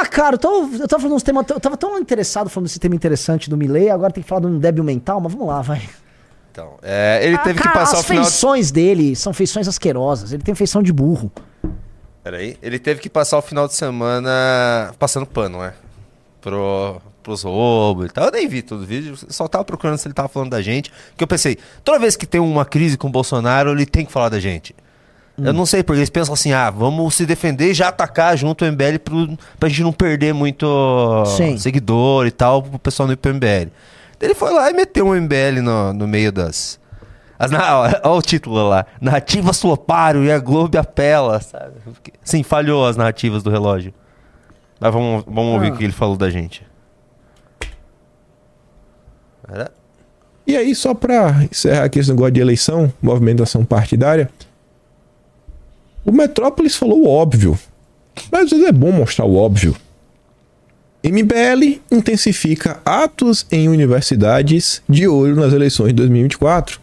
Ah, 0.00 0.06
cara, 0.06 0.34
eu, 0.34 0.38
tô, 0.38 0.68
eu 0.80 0.86
tava 0.88 1.02
falando 1.02 1.16
uns 1.16 1.22
temas. 1.22 1.44
Eu 1.48 1.58
tava 1.60 1.76
tão 1.76 1.98
interessado 1.98 2.48
falando 2.50 2.66
desse 2.66 2.78
tema 2.78 2.94
interessante 2.94 3.48
do 3.50 3.56
Milley, 3.56 3.90
agora 3.90 4.12
tem 4.12 4.22
que 4.22 4.28
falar 4.28 4.42
de 4.42 4.46
um 4.48 4.58
débil 4.58 4.84
mental, 4.84 5.20
mas 5.20 5.32
vamos 5.32 5.48
lá, 5.48 5.60
vai. 5.62 5.88
Então, 6.52 6.74
é, 6.82 7.20
ele 7.22 7.36
Ah, 7.36 7.38
teve 7.38 7.58
que 7.58 7.64
cara, 7.64 7.78
passar 7.78 7.98
as 7.98 8.04
o 8.04 8.06
final. 8.06 8.24
de- 8.24 8.30
feições 8.30 8.70
dele 8.70 9.14
são 9.16 9.32
feições 9.32 9.68
asquerosas. 9.68 10.32
Ele 10.32 10.42
tem 10.42 10.54
feição 10.54 10.82
de 10.82 10.92
burro. 10.92 11.30
Peraí. 12.22 12.56
Ele 12.62 12.78
teve 12.78 13.00
que 13.00 13.08
passar 13.08 13.38
o 13.38 13.42
final 13.42 13.66
de 13.68 13.74
semana 13.74 14.92
passando 14.98 15.24
pano, 15.26 15.58
né? 15.60 15.72
Pro, 16.40 17.00
pros 17.22 17.42
roubos 17.42 18.06
e 18.06 18.08
tal. 18.10 18.26
Eu 18.26 18.32
nem 18.32 18.48
vi 18.48 18.62
todo 18.62 18.82
o 18.82 18.86
vídeo, 18.86 19.16
só 19.28 19.46
tava 19.48 19.64
procurando 19.64 19.98
se 19.98 20.06
ele 20.08 20.14
tava 20.14 20.28
falando 20.28 20.50
da 20.50 20.60
gente. 20.62 20.92
Que 21.16 21.22
eu 21.24 21.28
pensei, 21.28 21.56
toda 21.84 21.98
vez 21.98 22.16
que 22.16 22.26
tem 22.26 22.40
uma 22.40 22.64
crise 22.64 22.96
com 22.98 23.08
o 23.08 23.10
Bolsonaro, 23.10 23.70
ele 23.70 23.86
tem 23.86 24.04
que 24.04 24.12
falar 24.12 24.28
da 24.28 24.40
gente. 24.40 24.74
Eu 25.40 25.52
não 25.52 25.64
sei, 25.64 25.82
porque 25.84 26.00
eles 26.00 26.10
pensam 26.10 26.34
assim, 26.34 26.52
ah, 26.52 26.68
vamos 26.70 27.14
se 27.14 27.24
defender 27.24 27.70
e 27.70 27.74
já 27.74 27.88
atacar 27.88 28.36
junto 28.36 28.64
o 28.64 28.68
MBL 28.72 28.98
pro, 29.04 29.38
pra 29.58 29.68
gente 29.68 29.82
não 29.82 29.92
perder 29.92 30.34
muito 30.34 31.24
Sim. 31.36 31.56
seguidor 31.56 32.26
e 32.26 32.30
tal, 32.32 32.62
pro 32.62 32.78
pessoal 32.78 33.06
não 33.06 33.12
ir 33.12 33.16
pro 33.16 33.32
MBL. 33.32 33.70
Ele 34.20 34.34
foi 34.34 34.52
lá 34.52 34.68
e 34.68 34.74
meteu 34.74 35.06
um 35.06 35.14
MBL 35.14 35.60
no, 35.62 35.92
no 35.92 36.08
meio 36.08 36.32
das. 36.32 36.80
As, 37.38 37.52
na- 37.52 37.78
olha 38.02 38.18
o 38.18 38.20
título 38.22 38.68
lá. 38.68 38.84
Narrativa 39.00 39.52
Slopário 39.52 40.24
e 40.24 40.32
a 40.32 40.40
Globo 40.40 40.76
apela, 40.76 41.40
sabe? 41.40 41.74
Sim, 42.24 42.42
falhou 42.42 42.84
as 42.84 42.96
narrativas 42.96 43.44
do 43.44 43.50
relógio. 43.50 43.94
Mas 44.80 44.92
vamos, 44.92 45.24
vamos 45.24 45.54
ouvir 45.54 45.70
Ah. 45.70 45.74
o 45.74 45.76
que 45.76 45.84
ele 45.84 45.92
falou 45.92 46.16
da 46.16 46.30
gente. 46.30 46.66
Era? 49.48 49.70
E 50.46 50.56
aí, 50.56 50.74
só 50.74 50.94
pra 50.94 51.44
encerrar 51.50 51.84
aqui 51.84 51.98
esse 51.98 52.10
negócio 52.10 52.32
de 52.32 52.40
eleição, 52.40 52.92
movimentação 53.02 53.64
partidária, 53.64 54.30
o 56.08 56.12
Metrópolis 56.12 56.74
falou 56.74 57.02
o 57.02 57.08
óbvio. 57.08 57.58
Mas 58.32 58.44
às 58.44 58.50
vezes 58.50 58.66
é 58.66 58.72
bom 58.72 58.90
mostrar 58.90 59.26
o 59.26 59.36
óbvio. 59.36 59.76
MBL 61.04 61.80
intensifica 61.90 62.80
atos 62.84 63.46
em 63.52 63.68
universidades 63.68 64.82
de 64.88 65.06
olho 65.06 65.36
nas 65.36 65.52
eleições 65.52 65.88
de 65.88 65.94
2024. 65.96 66.80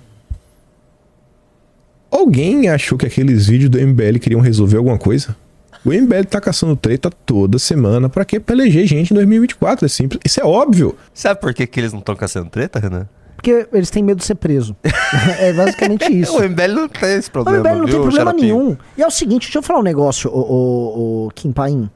Alguém 2.09 2.69
achou 2.69 2.97
que 2.97 3.07
aqueles 3.07 3.47
vídeos 3.47 3.71
do 3.71 3.81
MBL 3.81 4.19
queriam 4.19 4.39
resolver 4.39 4.77
alguma 4.77 4.97
coisa? 4.97 5.35
O 5.83 5.89
MBL 5.89 6.25
tá 6.29 6.39
caçando 6.39 6.75
treta 6.75 7.09
toda 7.09 7.59
semana. 7.59 8.07
Pra 8.07 8.25
quê? 8.25 8.39
Pra 8.39 8.55
eleger 8.55 8.85
gente 8.85 9.11
em 9.11 9.15
2024. 9.15 9.85
É 9.85 9.89
simples. 9.89 10.19
Isso 10.23 10.39
é 10.39 10.43
óbvio. 10.43 10.95
Sabe 11.13 11.41
por 11.41 11.53
que, 11.53 11.65
que 11.65 11.79
eles 11.79 11.91
não 11.91 11.99
estão 11.99 12.15
caçando 12.15 12.49
treta, 12.49 12.79
Renan? 12.79 13.07
Porque 13.45 13.67
eles 13.77 13.91
têm 13.91 14.01
medo 14.01 14.17
de 14.17 14.25
ser 14.25 14.33
preso. 14.35 14.75
é 15.39 15.53
basicamente 15.53 16.11
isso. 16.11 16.35
O 16.35 16.41
MBL 16.49 16.73
não 16.73 16.87
tem 16.89 17.13
esse 17.13 17.29
O 17.29 17.31
problema. 17.31 17.59
MBL 17.59 17.69
não 17.77 17.85
tem 17.85 17.93
viu, 17.93 18.01
problema 18.01 18.25
Xaropinho? 18.31 18.57
nenhum. 18.59 18.77
E 18.97 19.03
é 19.03 19.07
o 19.07 19.11
seguinte, 19.11 19.43
deixa 19.43 19.59
eu 19.59 19.63
falar 19.63 19.79
um 19.81 19.83
negócio, 19.83 20.31
o, 20.31 20.39
o, 20.39 21.25
o 21.27 21.31
Kim 21.35 21.51
Paim. 21.51 21.87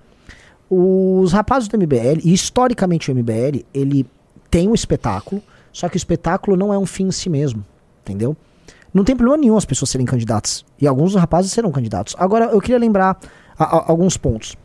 Os 0.70 1.34
rapazes 1.34 1.68
do 1.68 1.76
MBL, 1.76 2.20
e 2.24 2.32
historicamente 2.32 3.12
o 3.12 3.16
MBL, 3.16 3.66
ele 3.74 4.06
tem 4.52 4.68
um 4.70 4.76
espetáculo, 4.76 5.42
só 5.74 5.90
que 5.90 5.96
o 5.96 5.98
espetáculo 5.98 6.56
não 6.56 6.72
é 6.72 6.78
um 6.78 6.86
fim 6.86 7.08
em 7.08 7.12
si 7.12 7.28
mesmo, 7.30 7.66
entendeu? 8.04 8.38
Não 8.94 9.04
tem 9.04 9.16
problema 9.16 9.42
nenhum 9.42 9.58
as 9.58 9.66
pessoas 9.66 9.90
serem 9.90 10.06
candidatas. 10.06 10.64
E 10.80 10.86
alguns 10.88 11.14
dos 11.14 11.20
rapazes 11.20 11.52
serão 11.52 11.72
candidatos. 11.72 12.16
Agora, 12.20 12.46
eu 12.46 12.62
queria 12.62 12.78
lembrar 12.78 13.18
a- 13.58 13.64
a- 13.78 13.86
alguns 13.88 14.18
pontos. 14.18 14.56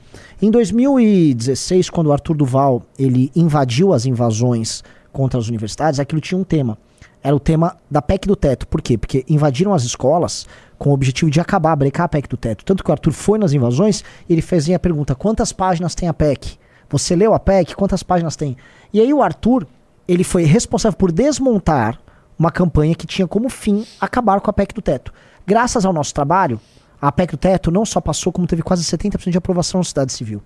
Em 0.42 0.50
2016, 0.50 1.88
quando 1.88 2.08
o 2.08 2.12
Arthur 2.12 2.34
Duval 2.36 2.82
ele 2.98 3.32
invadiu 3.34 3.92
as 3.94 4.04
invasões 4.04 4.82
contra 5.14 5.38
as 5.38 5.48
universidades, 5.48 6.00
aquilo 6.00 6.20
tinha 6.20 6.36
um 6.36 6.44
tema. 6.44 6.76
Era 7.22 7.34
o 7.34 7.40
tema 7.40 7.76
da 7.90 8.02
PEC 8.02 8.26
do 8.26 8.36
teto. 8.36 8.66
Por 8.68 8.82
quê? 8.82 8.98
Porque 8.98 9.24
invadiram 9.28 9.72
as 9.72 9.84
escolas 9.84 10.46
com 10.76 10.90
o 10.90 10.92
objetivo 10.92 11.30
de 11.30 11.40
acabar, 11.40 11.74
brecar 11.76 12.04
a 12.04 12.08
PEC 12.08 12.28
do 12.28 12.36
teto. 12.36 12.64
Tanto 12.64 12.84
que 12.84 12.90
o 12.90 12.92
Arthur 12.92 13.12
foi 13.12 13.38
nas 13.38 13.52
invasões 13.52 14.04
e 14.28 14.32
ele 14.34 14.42
fez 14.42 14.68
a 14.68 14.78
pergunta: 14.78 15.14
quantas 15.14 15.52
páginas 15.52 15.94
tem 15.94 16.08
a 16.08 16.12
PEC? 16.12 16.58
Você 16.90 17.16
leu 17.16 17.32
a 17.32 17.40
PEC? 17.40 17.74
Quantas 17.74 18.02
páginas 18.02 18.36
tem? 18.36 18.56
E 18.92 19.00
aí 19.00 19.14
o 19.14 19.22
Arthur, 19.22 19.66
ele 20.06 20.24
foi 20.24 20.44
responsável 20.44 20.98
por 20.98 21.10
desmontar 21.10 21.98
uma 22.38 22.50
campanha 22.50 22.94
que 22.94 23.06
tinha 23.06 23.26
como 23.26 23.48
fim 23.48 23.86
acabar 24.00 24.40
com 24.40 24.50
a 24.50 24.52
PEC 24.52 24.74
do 24.74 24.82
teto. 24.82 25.12
Graças 25.46 25.86
ao 25.86 25.92
nosso 25.92 26.12
trabalho, 26.12 26.60
a 27.00 27.12
PEC 27.12 27.32
do 27.32 27.38
teto 27.38 27.70
não 27.70 27.86
só 27.86 28.00
passou, 28.00 28.32
como 28.32 28.46
teve 28.46 28.62
quase 28.62 28.82
70% 28.84 29.30
de 29.30 29.38
aprovação 29.38 29.78
na 29.78 29.84
sociedade 29.84 30.12
civil. 30.12 30.42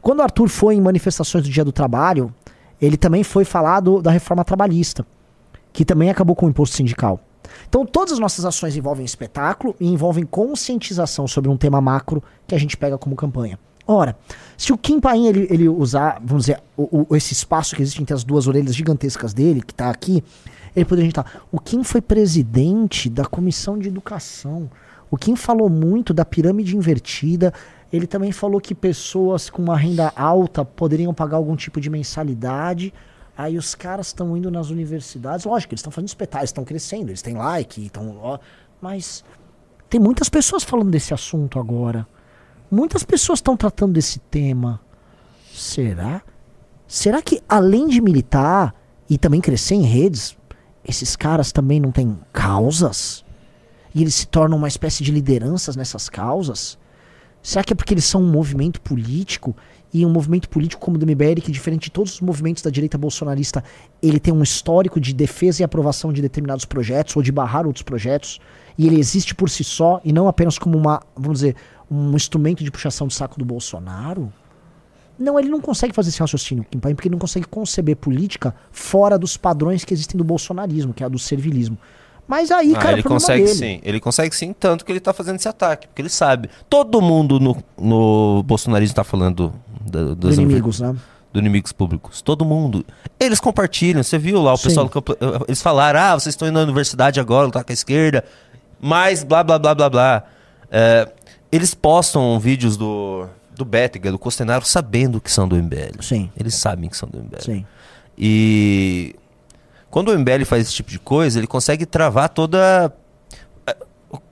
Quando 0.00 0.20
o 0.20 0.22
Arthur 0.22 0.48
foi 0.48 0.74
em 0.74 0.80
manifestações 0.80 1.44
do 1.44 1.50
Dia 1.50 1.64
do 1.64 1.72
Trabalho, 1.72 2.34
ele 2.80 2.96
também 2.96 3.22
foi 3.24 3.44
falar 3.44 3.80
do- 3.80 4.00
da 4.02 4.10
reforma 4.10 4.44
trabalhista, 4.44 5.06
que 5.72 5.84
também 5.84 6.10
acabou 6.10 6.34
com 6.36 6.46
o 6.46 6.48
imposto 6.48 6.76
sindical. 6.76 7.20
Então, 7.68 7.86
todas 7.86 8.12
as 8.12 8.18
nossas 8.18 8.44
ações 8.44 8.76
envolvem 8.76 9.04
espetáculo 9.04 9.74
e 9.80 9.88
envolvem 9.88 10.24
conscientização 10.24 11.26
sobre 11.26 11.50
um 11.50 11.56
tema 11.56 11.80
macro 11.80 12.22
que 12.46 12.54
a 12.54 12.58
gente 12.58 12.76
pega 12.76 12.98
como 12.98 13.16
campanha. 13.16 13.58
Ora, 13.86 14.14
se 14.56 14.70
o 14.70 14.76
Kim 14.76 15.00
Paim 15.00 15.26
ele, 15.28 15.46
ele 15.48 15.66
usar, 15.68 16.20
vamos 16.22 16.44
dizer, 16.44 16.60
o- 16.76 17.06
o- 17.08 17.16
esse 17.16 17.32
espaço 17.32 17.74
que 17.74 17.80
existe 17.80 18.02
entre 18.02 18.12
as 18.14 18.22
duas 18.22 18.46
orelhas 18.46 18.74
gigantescas 18.74 19.32
dele, 19.32 19.62
que 19.62 19.72
está 19.72 19.88
aqui, 19.88 20.22
ele 20.76 20.84
poderia 20.84 21.04
digitar: 21.08 21.42
o 21.50 21.58
Kim 21.58 21.82
foi 21.82 22.02
presidente 22.02 23.08
da 23.08 23.24
comissão 23.24 23.78
de 23.78 23.88
educação. 23.88 24.70
O 25.10 25.16
Kim 25.16 25.34
falou 25.36 25.70
muito 25.70 26.12
da 26.12 26.22
pirâmide 26.24 26.76
invertida. 26.76 27.52
Ele 27.92 28.06
também 28.06 28.32
falou 28.32 28.60
que 28.60 28.74
pessoas 28.74 29.48
com 29.48 29.62
uma 29.62 29.76
renda 29.76 30.12
alta 30.14 30.64
poderiam 30.64 31.14
pagar 31.14 31.38
algum 31.38 31.56
tipo 31.56 31.80
de 31.80 31.88
mensalidade. 31.88 32.92
Aí 33.36 33.56
os 33.56 33.74
caras 33.74 34.08
estão 34.08 34.36
indo 34.36 34.50
nas 34.50 34.68
universidades. 34.68 35.46
Lógico, 35.46 35.72
eles 35.72 35.80
estão 35.80 35.92
fazendo 35.92 36.08
espetáculo, 36.08 36.44
estão 36.44 36.64
crescendo, 36.64 37.08
eles 37.08 37.22
têm 37.22 37.34
like, 37.34 37.86
estão. 37.86 38.38
Mas 38.80 39.24
tem 39.88 39.98
muitas 39.98 40.28
pessoas 40.28 40.62
falando 40.62 40.90
desse 40.90 41.14
assunto 41.14 41.58
agora. 41.58 42.06
Muitas 42.70 43.02
pessoas 43.02 43.38
estão 43.38 43.56
tratando 43.56 43.94
desse 43.94 44.18
tema. 44.18 44.80
Será? 45.50 46.22
Será 46.86 47.22
que 47.22 47.42
além 47.48 47.88
de 47.88 48.00
militar 48.00 48.74
e 49.08 49.16
também 49.16 49.40
crescer 49.40 49.76
em 49.76 49.82
redes, 49.82 50.36
esses 50.84 51.16
caras 51.16 51.52
também 51.52 51.80
não 51.80 51.90
têm 51.90 52.18
causas? 52.32 53.24
E 53.94 54.02
eles 54.02 54.14
se 54.14 54.26
tornam 54.26 54.58
uma 54.58 54.68
espécie 54.68 55.02
de 55.02 55.10
lideranças 55.10 55.74
nessas 55.74 56.10
causas? 56.10 56.78
Será 57.48 57.64
que 57.64 57.72
é 57.72 57.76
porque 57.76 57.94
eles 57.94 58.04
são 58.04 58.22
um 58.22 58.30
movimento 58.30 58.78
político? 58.78 59.56
E 59.90 60.04
um 60.04 60.10
movimento 60.10 60.50
político 60.50 60.82
como 60.82 60.98
o 60.98 61.00
do 61.00 61.06
MBL, 61.06 61.40
que 61.42 61.50
diferente 61.50 61.84
de 61.84 61.90
todos 61.90 62.12
os 62.12 62.20
movimentos 62.20 62.62
da 62.62 62.68
direita 62.68 62.98
bolsonarista, 62.98 63.64
ele 64.02 64.20
tem 64.20 64.34
um 64.34 64.42
histórico 64.42 65.00
de 65.00 65.14
defesa 65.14 65.62
e 65.62 65.64
aprovação 65.64 66.12
de 66.12 66.20
determinados 66.20 66.66
projetos 66.66 67.16
ou 67.16 67.22
de 67.22 67.32
barrar 67.32 67.66
outros 67.66 67.82
projetos, 67.82 68.38
e 68.76 68.86
ele 68.86 69.00
existe 69.00 69.34
por 69.34 69.48
si 69.48 69.64
só 69.64 69.98
e 70.04 70.12
não 70.12 70.28
apenas 70.28 70.58
como 70.58 70.76
uma, 70.76 71.00
vamos 71.16 71.38
dizer, 71.38 71.56
um 71.90 72.14
instrumento 72.14 72.62
de 72.62 72.70
puxação 72.70 73.06
de 73.06 73.14
saco 73.14 73.38
do 73.38 73.46
Bolsonaro? 73.46 74.30
Não, 75.18 75.38
ele 75.38 75.48
não 75.48 75.62
consegue 75.62 75.94
fazer 75.94 76.10
esse 76.10 76.20
raciocínio, 76.20 76.66
Kim 76.70 76.78
Paim, 76.78 76.94
porque 76.94 77.08
ele 77.08 77.14
não 77.14 77.18
consegue 77.18 77.46
conceber 77.46 77.96
política 77.96 78.54
fora 78.70 79.18
dos 79.18 79.38
padrões 79.38 79.86
que 79.86 79.94
existem 79.94 80.18
do 80.18 80.22
bolsonarismo, 80.22 80.92
que 80.92 81.02
é 81.02 81.06
a 81.06 81.08
do 81.08 81.18
servilismo. 81.18 81.78
Mas 82.28 82.50
aí, 82.50 82.74
Ah, 82.76 82.78
cara, 82.78 82.92
ele 82.92 83.02
consegue 83.02 83.44
dele. 83.44 83.54
sim. 83.56 83.80
Ele 83.82 83.98
consegue 83.98 84.36
sim, 84.36 84.52
tanto 84.52 84.84
que 84.84 84.92
ele 84.92 85.00
tá 85.00 85.12
fazendo 85.14 85.36
esse 85.36 85.48
ataque. 85.48 85.86
Porque 85.88 86.02
ele 86.02 86.10
sabe. 86.10 86.50
Todo 86.68 87.00
mundo 87.00 87.40
no, 87.40 87.56
no 87.80 88.42
bolsonarismo 88.44 88.94
tá 88.94 89.02
falando 89.02 89.52
da- 89.90 90.02
Dos 90.14 90.16
das 90.16 90.34
inimigos, 90.36 90.78
né? 90.78 90.94
do 91.32 91.38
inimigos 91.40 91.72
públicos. 91.72 92.20
Todo 92.20 92.44
mundo. 92.44 92.84
Eles 93.18 93.40
compartilham. 93.40 94.02
Você 94.02 94.18
viu 94.18 94.42
lá 94.42 94.52
o 94.52 94.56
Sim. 94.58 94.64
pessoal 94.64 94.84
do 94.86 94.90
campo. 94.92 95.16
Eles 95.48 95.62
falaram: 95.62 95.98
ah, 96.00 96.14
vocês 96.20 96.34
estão 96.34 96.46
indo 96.46 96.54
na 96.58 96.62
universidade 96.64 97.18
agora, 97.18 97.50
tá 97.50 97.64
com 97.64 97.72
a 97.72 97.74
esquerda. 97.74 98.22
Mas 98.80 99.24
blá 99.24 99.42
blá 99.42 99.58
blá 99.58 99.74
blá 99.74 99.88
blá. 99.90 100.22
É, 100.70 101.10
eles 101.50 101.72
postam 101.74 102.38
vídeos 102.38 102.76
do, 102.76 103.26
do 103.56 103.64
Bétega, 103.64 104.12
do 104.12 104.18
Costenaro, 104.18 104.66
sabendo 104.66 105.18
que 105.20 105.30
são 105.32 105.48
do 105.48 105.56
MBL. 105.56 106.02
Sim, 106.02 106.30
Eles 106.38 106.54
sabem 106.54 106.90
que 106.90 106.96
são 106.96 107.08
do 107.08 107.18
MBL. 107.18 107.40
sim. 107.42 107.64
E 108.16 109.14
quando 109.90 110.08
o 110.08 110.18
MBL 110.18 110.44
faz 110.44 110.64
esse 110.64 110.74
tipo 110.74 110.90
de 110.90 110.98
coisa, 110.98 111.38
ele 111.38 111.46
consegue 111.46 111.86
travar 111.86 112.28
toda. 112.28 112.92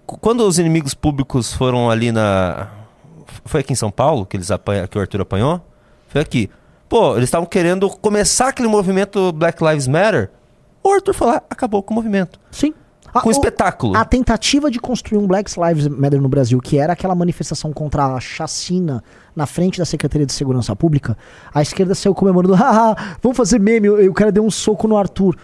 Quando 0.06 0.46
os 0.46 0.58
inimigos 0.58 0.94
públicos 0.94 1.52
foram 1.52 1.90
ali 1.90 2.12
na. 2.12 2.68
Foi 3.44 3.60
aqui 3.60 3.72
em 3.72 3.76
São 3.76 3.90
Paulo 3.90 4.24
que, 4.26 4.36
eles 4.36 4.50
apanha... 4.50 4.86
que 4.86 4.96
o 4.96 5.00
Arthur 5.00 5.20
apanhou? 5.20 5.60
Foi 6.08 6.20
aqui. 6.20 6.50
Pô, 6.88 7.16
eles 7.16 7.24
estavam 7.24 7.46
querendo 7.46 7.88
começar 7.90 8.48
aquele 8.48 8.68
movimento 8.68 9.32
Black 9.32 9.62
Lives 9.64 9.88
Matter. 9.88 10.30
O 10.82 10.92
Arthur 10.92 11.14
falou: 11.14 11.34
ah, 11.34 11.42
acabou 11.50 11.82
com 11.82 11.92
o 11.92 11.96
movimento. 11.96 12.38
Sim. 12.50 12.74
A- 13.18 13.22
Com 13.22 13.28
o- 13.28 13.32
espetáculo. 13.32 13.96
A 13.96 14.04
tentativa 14.04 14.70
de 14.70 14.78
construir 14.78 15.18
um 15.18 15.26
Black 15.26 15.50
Lives 15.58 15.88
Matter 15.88 16.20
no 16.20 16.28
Brasil, 16.28 16.58
que 16.60 16.78
era 16.78 16.92
aquela 16.92 17.14
manifestação 17.14 17.72
contra 17.72 18.06
a 18.14 18.20
chacina 18.20 19.02
na 19.34 19.46
frente 19.46 19.78
da 19.78 19.84
Secretaria 19.84 20.26
de 20.26 20.32
Segurança 20.32 20.74
Pública, 20.76 21.16
a 21.52 21.60
esquerda 21.62 21.94
saiu 21.94 22.14
comemorando, 22.14 22.54
haha, 22.56 23.16
vamos 23.22 23.36
fazer 23.36 23.58
meme, 23.60 23.88
o 23.88 24.12
cara 24.14 24.30
deu 24.32 24.44
um 24.44 24.50
soco 24.50 24.86
no 24.88 24.96
Arthur. 24.96 25.36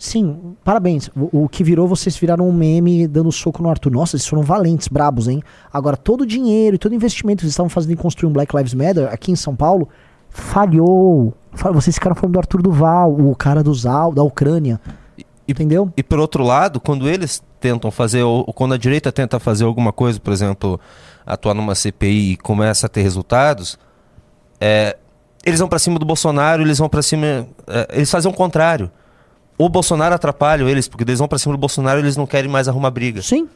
Sim, 0.00 0.54
parabéns. 0.62 1.08
O, 1.16 1.44
o 1.44 1.48
que 1.48 1.64
virou, 1.64 1.88
vocês 1.88 2.16
viraram 2.16 2.48
um 2.48 2.52
meme 2.52 3.08
dando 3.08 3.32
soco 3.32 3.60
no 3.60 3.68
Arthur. 3.68 3.90
Nossa, 3.90 4.14
eles 4.14 4.24
foram 4.26 4.42
valentes, 4.44 4.86
brabos, 4.86 5.26
hein? 5.26 5.42
Agora, 5.72 5.96
todo 5.96 6.20
o 6.20 6.26
dinheiro 6.26 6.76
e 6.76 6.78
todo 6.78 6.92
o 6.92 6.94
investimento 6.94 7.38
que 7.40 7.46
eles 7.46 7.52
estavam 7.52 7.68
fazendo 7.68 7.94
em 7.94 7.96
construir 7.96 8.30
um 8.30 8.32
Black 8.32 8.56
Lives 8.56 8.74
Matter 8.74 9.12
aqui 9.12 9.32
em 9.32 9.36
São 9.36 9.56
Paulo 9.56 9.88
falhou. 10.30 11.34
Fa- 11.52 11.72
Vocês 11.72 11.94
ficaram 11.96 12.14
falando 12.14 12.34
do 12.34 12.38
Arthur 12.38 12.62
Duval, 12.62 13.12
o 13.12 13.34
cara 13.34 13.62
do 13.62 13.74
Zal, 13.74 14.12
da 14.12 14.22
Ucrânia. 14.22 14.80
Entendeu? 15.48 15.90
E 15.96 16.02
por 16.02 16.18
outro 16.18 16.44
lado, 16.44 16.78
quando 16.78 17.08
eles 17.08 17.42
tentam 17.58 17.90
fazer, 17.90 18.22
ou 18.22 18.44
quando 18.52 18.74
a 18.74 18.76
direita 18.76 19.10
tenta 19.10 19.38
fazer 19.40 19.64
alguma 19.64 19.92
coisa, 19.92 20.20
por 20.20 20.32
exemplo, 20.32 20.78
atuar 21.26 21.54
numa 21.54 21.74
CPI 21.74 22.32
e 22.32 22.36
começa 22.36 22.86
a 22.86 22.88
ter 22.88 23.00
resultados, 23.02 23.78
é, 24.60 24.96
eles 25.44 25.58
vão 25.58 25.68
pra 25.68 25.78
cima 25.78 25.98
do 25.98 26.04
Bolsonaro, 26.04 26.62
eles 26.62 26.78
vão 26.78 26.88
pra 26.88 27.00
cima. 27.02 27.46
é, 27.66 27.88
eles 27.92 28.10
fazem 28.10 28.30
o 28.30 28.34
contrário. 28.34 28.90
O 29.56 29.68
Bolsonaro 29.68 30.14
atrapalha 30.14 30.62
eles, 30.64 30.86
porque 30.86 31.02
eles 31.02 31.18
vão 31.18 31.26
pra 31.26 31.38
cima 31.38 31.54
do 31.54 31.58
Bolsonaro 31.58 31.98
e 31.98 32.02
eles 32.02 32.16
não 32.16 32.26
querem 32.26 32.50
mais 32.50 32.68
arrumar 32.68 32.90
briga. 32.90 33.22
Sim. 33.22 33.48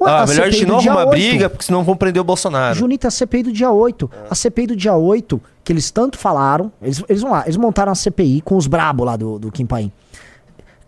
Ué, 0.00 0.08
Ah, 0.08 0.22
a 0.22 0.26
melhor 0.26 0.46
a 0.46 0.50
gente 0.50 0.64
não 0.64 0.76
arrumar 0.76 1.06
8. 1.06 1.10
briga, 1.10 1.50
porque 1.50 1.64
senão 1.64 1.82
vão 1.82 1.96
prender 1.96 2.20
o 2.20 2.24
Bolsonaro. 2.24 2.76
Junita, 2.78 3.08
a 3.08 3.10
CPI 3.10 3.42
do 3.44 3.52
dia 3.52 3.70
8. 3.72 4.08
A 4.30 4.34
CPI 4.36 4.68
do 4.68 4.76
dia 4.76 4.94
8, 4.94 5.40
que 5.64 5.72
eles 5.72 5.90
tanto 5.90 6.16
falaram, 6.16 6.70
eles, 6.80 7.02
eles 7.08 7.22
vão 7.22 7.32
lá, 7.32 7.42
eles 7.44 7.56
montaram 7.56 7.90
a 7.90 7.94
CPI 7.96 8.40
com 8.42 8.56
os 8.56 8.68
brabo 8.68 9.02
lá 9.02 9.16
do, 9.16 9.40
do 9.40 9.50
Kim 9.50 9.66
Paim. 9.66 9.90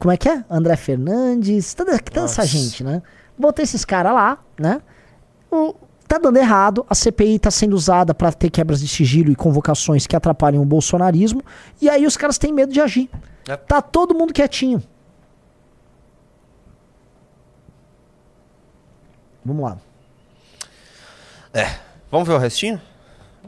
Como 0.00 0.10
é 0.10 0.16
que 0.16 0.30
é? 0.30 0.42
André 0.48 0.76
Fernandes, 0.76 1.74
toda, 1.74 1.98
toda 1.98 2.24
essa 2.24 2.44
gente, 2.46 2.82
né? 2.82 3.02
Botei 3.38 3.62
esses 3.62 3.84
caras 3.84 4.14
lá, 4.14 4.38
né? 4.58 4.80
O, 5.50 5.74
tá 6.08 6.16
dando 6.16 6.38
errado, 6.38 6.86
a 6.88 6.94
CPI 6.94 7.38
tá 7.38 7.50
sendo 7.50 7.74
usada 7.74 8.14
pra 8.14 8.32
ter 8.32 8.48
quebras 8.48 8.80
de 8.80 8.88
sigilo 8.88 9.30
e 9.30 9.36
convocações 9.36 10.06
que 10.06 10.16
atrapalham 10.16 10.62
o 10.62 10.64
bolsonarismo, 10.64 11.42
e 11.82 11.88
aí 11.90 12.06
os 12.06 12.16
caras 12.16 12.38
têm 12.38 12.50
medo 12.50 12.72
de 12.72 12.80
agir. 12.80 13.10
É. 13.46 13.56
Tá 13.58 13.82
todo 13.82 14.14
mundo 14.14 14.32
quietinho. 14.32 14.82
Vamos 19.44 19.62
lá. 19.62 19.78
Vamos 22.10 22.26
ver 22.26 22.34
o 22.34 22.38
restinho? 22.38 22.80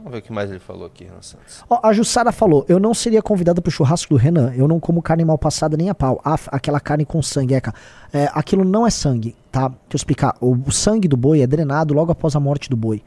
Vamos 0.03 0.11
ver 0.17 0.19
o 0.19 0.21
que 0.21 0.33
mais 0.33 0.49
ele 0.49 0.59
falou 0.59 0.85
aqui, 0.85 1.05
Renan 1.05 1.21
Santos. 1.21 1.63
Ó, 1.69 1.79
a 1.81 1.93
Jussara 1.93 2.33
falou: 2.33 2.65
Eu 2.67 2.77
não 2.77 2.93
seria 2.93 3.21
convidada 3.21 3.61
pro 3.61 3.71
churrasco 3.71 4.13
do 4.13 4.17
Renan. 4.19 4.53
Eu 4.53 4.67
não 4.67 4.77
como 4.77 5.01
carne 5.01 5.23
mal 5.23 5.37
passada 5.37 5.77
nem 5.77 5.89
a 5.89 5.95
pau. 5.95 6.19
Ah, 6.25 6.37
aquela 6.47 6.81
carne 6.81 7.05
com 7.05 7.21
sangue, 7.21 7.53
Eca. 7.53 7.73
É, 8.11 8.29
aquilo 8.33 8.65
não 8.65 8.85
é 8.85 8.89
sangue, 8.89 9.33
tá? 9.49 9.69
Deixa 9.69 9.79
eu 9.93 9.95
explicar. 9.95 10.35
O, 10.41 10.57
o 10.67 10.71
sangue 10.73 11.07
do 11.07 11.15
boi 11.15 11.39
é 11.41 11.47
drenado 11.47 11.93
logo 11.93 12.11
após 12.11 12.35
a 12.35 12.39
morte 12.41 12.69
do 12.69 12.75
boi. 12.75 13.01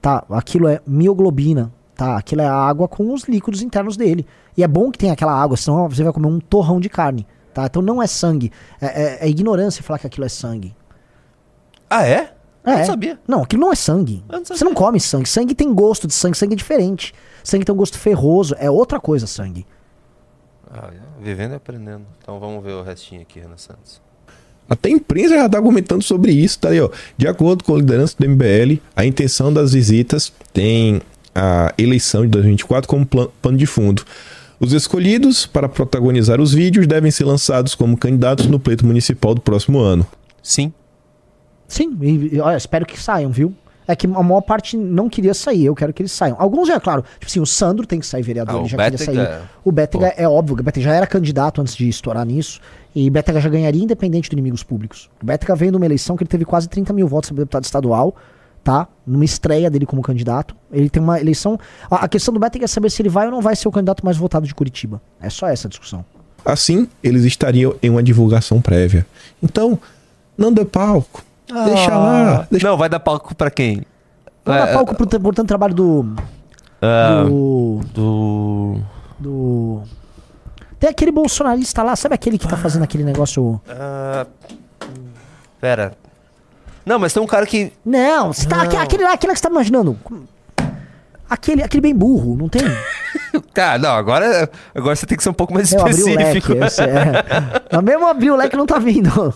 Tá? 0.00 0.24
Aquilo 0.30 0.68
é 0.68 0.80
mioglobina, 0.86 1.72
tá? 1.96 2.16
Aquilo 2.16 2.42
é 2.42 2.46
a 2.46 2.54
água 2.54 2.86
com 2.86 3.12
os 3.12 3.24
líquidos 3.24 3.60
internos 3.60 3.96
dele. 3.96 4.24
E 4.56 4.62
é 4.62 4.68
bom 4.68 4.92
que 4.92 4.98
tenha 4.98 5.14
aquela 5.14 5.32
água, 5.32 5.56
senão 5.56 5.88
você 5.88 6.04
vai 6.04 6.12
comer 6.12 6.28
um 6.28 6.38
torrão 6.38 6.78
de 6.78 6.88
carne, 6.88 7.26
tá? 7.52 7.66
Então 7.66 7.82
não 7.82 8.00
é 8.00 8.06
sangue. 8.06 8.52
É, 8.80 8.86
é- 8.86 9.18
é 9.26 9.28
ignorância 9.28 9.82
falar 9.82 9.98
que 9.98 10.06
aquilo 10.06 10.24
é 10.24 10.28
sangue. 10.28 10.72
Ah, 11.90 12.06
é? 12.06 12.32
Eu 12.70 12.74
É. 12.74 12.78
não 12.80 12.86
sabia. 12.86 13.18
Não, 13.26 13.42
aquilo 13.42 13.62
não 13.62 13.72
é 13.72 13.76
sangue. 13.76 14.22
Eu 14.28 14.38
não 14.38 14.44
sabia. 14.44 14.58
Você 14.58 14.64
não 14.64 14.74
come 14.74 15.00
sangue. 15.00 15.28
Sangue 15.28 15.54
tem 15.54 15.72
gosto 15.72 16.06
de 16.06 16.14
sangue. 16.14 16.36
Sangue 16.36 16.54
é 16.54 16.56
diferente. 16.56 17.14
Sangue 17.42 17.64
tem 17.64 17.74
um 17.74 17.78
gosto 17.78 17.98
ferroso. 17.98 18.54
É 18.58 18.70
outra 18.70 19.00
coisa, 19.00 19.26
sangue. 19.26 19.66
Ah, 20.70 20.90
é. 20.92 21.24
Vivendo 21.24 21.52
e 21.52 21.54
aprendendo. 21.54 22.02
Então 22.22 22.38
vamos 22.38 22.62
ver 22.62 22.72
o 22.72 22.82
restinho 22.82 23.22
aqui, 23.22 23.40
Renan 23.40 23.56
Santos. 23.56 24.00
Até 24.68 24.90
a 24.90 24.92
imprensa 24.92 25.34
já 25.34 25.46
está 25.46 25.56
argumentando 25.56 26.04
sobre 26.04 26.30
isso, 26.30 26.58
tá 26.58 26.68
aí, 26.68 26.80
ó. 26.80 26.90
De 27.16 27.26
acordo 27.26 27.64
com 27.64 27.74
a 27.74 27.78
liderança 27.78 28.14
do 28.18 28.28
MBL, 28.28 28.78
a 28.94 29.04
intenção 29.06 29.50
das 29.50 29.72
visitas 29.72 30.30
tem 30.52 31.00
a 31.34 31.72
eleição 31.78 32.20
de 32.22 32.28
2024 32.28 32.86
como 32.86 33.06
pano 33.06 33.56
de 33.56 33.64
fundo. 33.64 34.04
Os 34.60 34.72
escolhidos 34.74 35.46
para 35.46 35.68
protagonizar 35.70 36.38
os 36.38 36.52
vídeos 36.52 36.86
devem 36.86 37.10
ser 37.10 37.24
lançados 37.24 37.74
como 37.74 37.96
candidatos 37.96 38.46
no 38.46 38.58
pleito 38.60 38.84
municipal 38.84 39.34
do 39.34 39.40
próximo 39.40 39.78
ano. 39.78 40.06
Sim. 40.42 40.70
Sim, 41.68 41.96
e, 42.00 42.34
e, 42.36 42.40
olha, 42.40 42.56
espero 42.56 42.84
que 42.84 42.98
saiam, 43.00 43.30
viu? 43.30 43.54
É 43.86 43.94
que 43.96 44.06
a 44.06 44.10
maior 44.22 44.40
parte 44.42 44.76
não 44.76 45.08
queria 45.08 45.32
sair, 45.32 45.64
eu 45.66 45.74
quero 45.74 45.92
que 45.94 46.02
eles 46.02 46.12
saiam. 46.12 46.36
Alguns 46.38 46.68
já, 46.68 46.78
claro. 46.80 47.02
Tipo 47.14 47.26
assim, 47.26 47.40
o 47.40 47.46
Sandro 47.46 47.86
tem 47.86 48.00
que 48.00 48.06
sair 48.06 48.22
vereador, 48.22 48.56
Ah, 48.56 48.58
ele 48.60 48.68
já 48.68 48.76
queria 48.76 48.98
sair. 48.98 49.18
é- 49.18 49.40
O 49.64 49.72
Bétega 49.72 50.08
é 50.16 50.28
óbvio, 50.28 50.54
o 50.58 50.62
Bétega 50.62 50.84
já 50.84 50.94
era 50.94 51.06
candidato 51.06 51.60
antes 51.62 51.74
de 51.76 51.88
estourar 51.88 52.26
nisso. 52.26 52.60
E 52.94 53.08
Bétega 53.08 53.40
já 53.40 53.48
ganharia 53.48 53.82
independente 53.82 54.28
do 54.28 54.32
inimigos 54.34 54.62
públicos. 54.62 55.08
O 55.22 55.26
Bétega 55.26 55.54
veio 55.54 55.70
de 55.70 55.76
uma 55.78 55.86
eleição 55.86 56.16
que 56.16 56.22
ele 56.22 56.28
teve 56.28 56.44
quase 56.44 56.68
30 56.68 56.92
mil 56.92 57.06
votos 57.08 57.30
para 57.30 57.38
deputado 57.38 57.64
estadual, 57.64 58.14
tá? 58.62 58.86
Numa 59.06 59.24
estreia 59.24 59.70
dele 59.70 59.86
como 59.86 60.02
candidato. 60.02 60.54
Ele 60.70 60.90
tem 60.90 61.02
uma 61.02 61.18
eleição. 61.18 61.58
A, 61.90 62.04
a 62.04 62.08
questão 62.08 62.34
do 62.34 62.40
Bétega 62.40 62.66
é 62.66 62.68
saber 62.68 62.90
se 62.90 63.00
ele 63.00 63.08
vai 63.08 63.24
ou 63.26 63.30
não 63.32 63.40
vai 63.40 63.56
ser 63.56 63.68
o 63.68 63.72
candidato 63.72 64.04
mais 64.04 64.18
votado 64.18 64.46
de 64.46 64.54
Curitiba. 64.54 65.00
É 65.18 65.30
só 65.30 65.46
essa 65.48 65.66
a 65.66 65.70
discussão. 65.70 66.04
Assim, 66.44 66.88
eles 67.02 67.24
estariam 67.24 67.74
em 67.82 67.88
uma 67.88 68.02
divulgação 68.02 68.60
prévia. 68.60 69.06
Então, 69.42 69.78
não 70.36 70.52
dê 70.52 70.64
palco. 70.66 71.24
Deixa 71.64 71.96
lá. 71.96 72.46
Deixa... 72.50 72.68
Não, 72.68 72.76
vai 72.76 72.88
dar 72.88 73.00
palco 73.00 73.34
pra 73.34 73.50
quem? 73.50 73.82
Não 74.44 74.54
É, 74.54 74.66
dá 74.66 74.72
palco 74.74 74.94
pro, 74.94 75.20
por 75.20 75.34
tanto 75.34 75.46
trabalho 75.48 75.74
do. 75.74 76.14
Ah, 76.80 77.24
do. 77.26 77.80
do. 77.92 78.80
do. 79.18 79.82
Tem 80.78 80.90
aquele 80.90 81.10
bolsonarista 81.10 81.82
lá, 81.82 81.96
sabe 81.96 82.14
aquele 82.14 82.38
que 82.38 82.46
tá 82.46 82.56
fazendo 82.56 82.82
aquele 82.84 83.02
negócio. 83.04 83.60
Ah, 83.68 84.26
pera. 85.60 85.92
Não, 86.86 86.98
mas 86.98 87.12
tem 87.12 87.22
um 87.22 87.26
cara 87.26 87.44
que. 87.46 87.72
Não, 87.84 88.32
você 88.32 88.46
tá, 88.46 88.56
Não. 88.58 88.64
aque- 88.64 88.76
aquele 88.76 89.04
lá, 89.04 89.12
aquele 89.12 89.32
que 89.32 89.38
você 89.38 89.42
tá 89.42 89.50
imaginando. 89.50 89.98
Aquele, 91.28 91.62
aquele 91.62 91.80
bem 91.82 91.94
burro, 91.94 92.36
não 92.36 92.48
tem? 92.48 92.62
Tá, 93.52 93.76
não, 93.76 93.90
agora, 93.90 94.48
agora 94.74 94.96
você 94.96 95.04
tem 95.04 95.16
que 95.16 95.22
ser 95.22 95.28
um 95.28 95.34
pouco 95.34 95.52
mais 95.52 95.70
Eu 95.72 95.80
abri 95.80 95.92
o 96.02 96.08
específico. 96.08 96.52
leque. 96.52 96.64
Eu 96.64 96.70
sei, 96.70 96.86
é. 96.86 97.24
Mas 97.72 97.82
mesmo 97.84 98.06
abrir 98.06 98.30
o 98.30 98.36
leque 98.36 98.56
não 98.56 98.64
tá 98.66 98.78
vindo. 98.78 99.34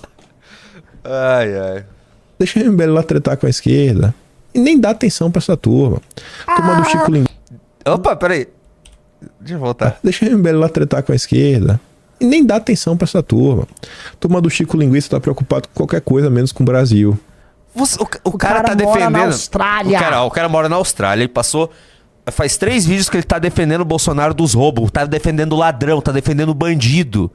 Ai, 1.04 1.58
ai. 1.58 1.84
Deixa 2.44 2.60
o 2.60 2.72
MBL 2.72 2.92
lá 2.92 3.02
tretar 3.02 3.36
com 3.36 3.46
a 3.46 3.50
esquerda. 3.50 4.14
E 4.54 4.58
nem 4.58 4.78
dá 4.78 4.90
atenção 4.90 5.30
pra 5.30 5.38
essa 5.40 5.56
turma. 5.56 6.00
Turma 6.56 6.74
do 6.76 6.84
Chico 6.88 7.10
Linguiça. 7.10 7.34
Opa, 7.86 8.14
peraí. 8.16 8.48
Deixa 9.40 9.54
eu 9.54 9.58
voltar. 9.60 9.98
Deixa 10.02 10.26
o 10.26 10.38
MBL 10.38 10.58
lá 10.58 10.68
tretar 10.68 11.02
com 11.02 11.12
a 11.12 11.14
esquerda. 11.14 11.80
E 12.20 12.24
nem 12.26 12.44
dá 12.44 12.56
atenção 12.56 12.96
pra 12.96 13.04
essa 13.04 13.22
turma. 13.22 13.66
Turma 14.20 14.40
do 14.40 14.50
Chico 14.50 14.76
Linguiça 14.76 15.08
tá 15.10 15.20
preocupado 15.20 15.68
com 15.68 15.74
qualquer 15.74 16.00
coisa 16.00 16.28
menos 16.28 16.52
com 16.52 16.62
o 16.62 16.66
Brasil. 16.66 17.18
Você- 17.74 18.00
o, 18.00 18.02
o 18.24 18.36
cara, 18.38 18.62
cara 18.62 18.76
tá 18.76 18.84
mora 18.84 18.98
defendendo. 18.98 19.12
na 19.12 19.24
Austrália. 19.24 19.96
O 19.98 20.00
cara, 20.00 20.22
o 20.24 20.30
cara 20.30 20.48
mora 20.48 20.68
na 20.68 20.76
Austrália. 20.76 21.22
Ele 21.22 21.32
passou. 21.32 21.70
Faz 22.30 22.56
três 22.56 22.84
vídeos 22.86 23.08
que 23.08 23.16
ele 23.16 23.24
tá 23.24 23.38
defendendo 23.38 23.80
o 23.80 23.84
Bolsonaro 23.84 24.34
dos 24.34 24.54
roubos. 24.54 24.90
Tá 24.90 25.04
defendendo 25.04 25.54
o 25.54 25.56
ladrão, 25.56 26.00
tá 26.00 26.12
defendendo 26.12 26.50
o 26.50 26.54
bandido. 26.54 27.30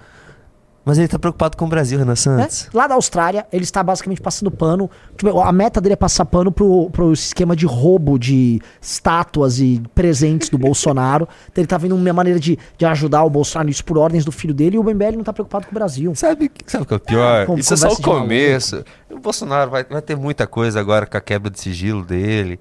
Mas 0.88 0.98
ele 0.98 1.08
tá 1.10 1.20
preocupado 1.20 1.58
com 1.58 1.66
o 1.66 1.68
Brasil, 1.68 2.00
Renan 2.00 2.12
né? 2.12 2.16
Santos. 2.16 2.70
Lá 2.74 2.88
da 2.88 2.96
Austrália, 2.96 3.46
ele 3.52 3.66
está 3.66 3.84
basicamente 3.84 4.22
passando 4.22 4.50
pano. 4.50 4.90
Tipo, 5.18 5.42
a 5.42 5.52
meta 5.52 5.82
dele 5.82 5.94
é 5.94 5.96
passar 5.98 6.24
pano 6.24 6.50
pro, 6.50 6.90
pro 6.92 7.12
esquema 7.12 7.58
de 7.58 7.66
roubo 7.66 8.18
de 8.18 8.62
estátuas 8.82 9.60
e 9.60 9.84
presentes 9.94 10.48
do 10.50 10.58
Bolsonaro. 10.58 11.28
Então 11.52 11.62
ele 11.62 11.68
tá 11.68 11.78
vendo 11.78 11.94
uma 11.94 12.14
maneira 12.14 12.40
de, 12.40 12.58
de 12.78 12.86
ajudar 12.86 13.24
o 13.26 13.30
Bolsonaro 13.30 13.70
isso 13.70 13.84
por 13.84 13.98
ordens 13.98 14.24
do 14.24 14.32
filho 14.32 14.54
dele 14.54 14.78
e 14.78 14.80
o 14.80 14.84
MBL 14.84 15.18
não 15.18 15.24
tá 15.26 15.34
preocupado 15.34 15.66
com 15.66 15.72
o 15.72 15.74
Brasil. 15.74 16.16
Sabe, 16.16 16.50
sabe 16.66 16.84
o 16.84 16.88
que 16.88 16.94
é 16.94 16.98
o 16.98 17.00
pior? 17.02 17.46
Com- 17.48 17.58
Isso 17.58 17.74
é 17.74 17.78
só 17.78 17.88
o 17.88 17.90
maluco. 17.92 18.04
começo. 18.04 18.84
O 19.12 19.20
Bolsonaro 19.20 19.70
vai, 19.70 19.84
vai 19.84 20.02
ter 20.02 20.16
muita 20.16 20.48
coisa 20.48 20.80
agora 20.80 21.06
com 21.06 21.18
a 21.18 21.22
quebra 21.22 21.52
de 21.52 21.60
sigilo 21.60 22.06
dele. 22.06 22.58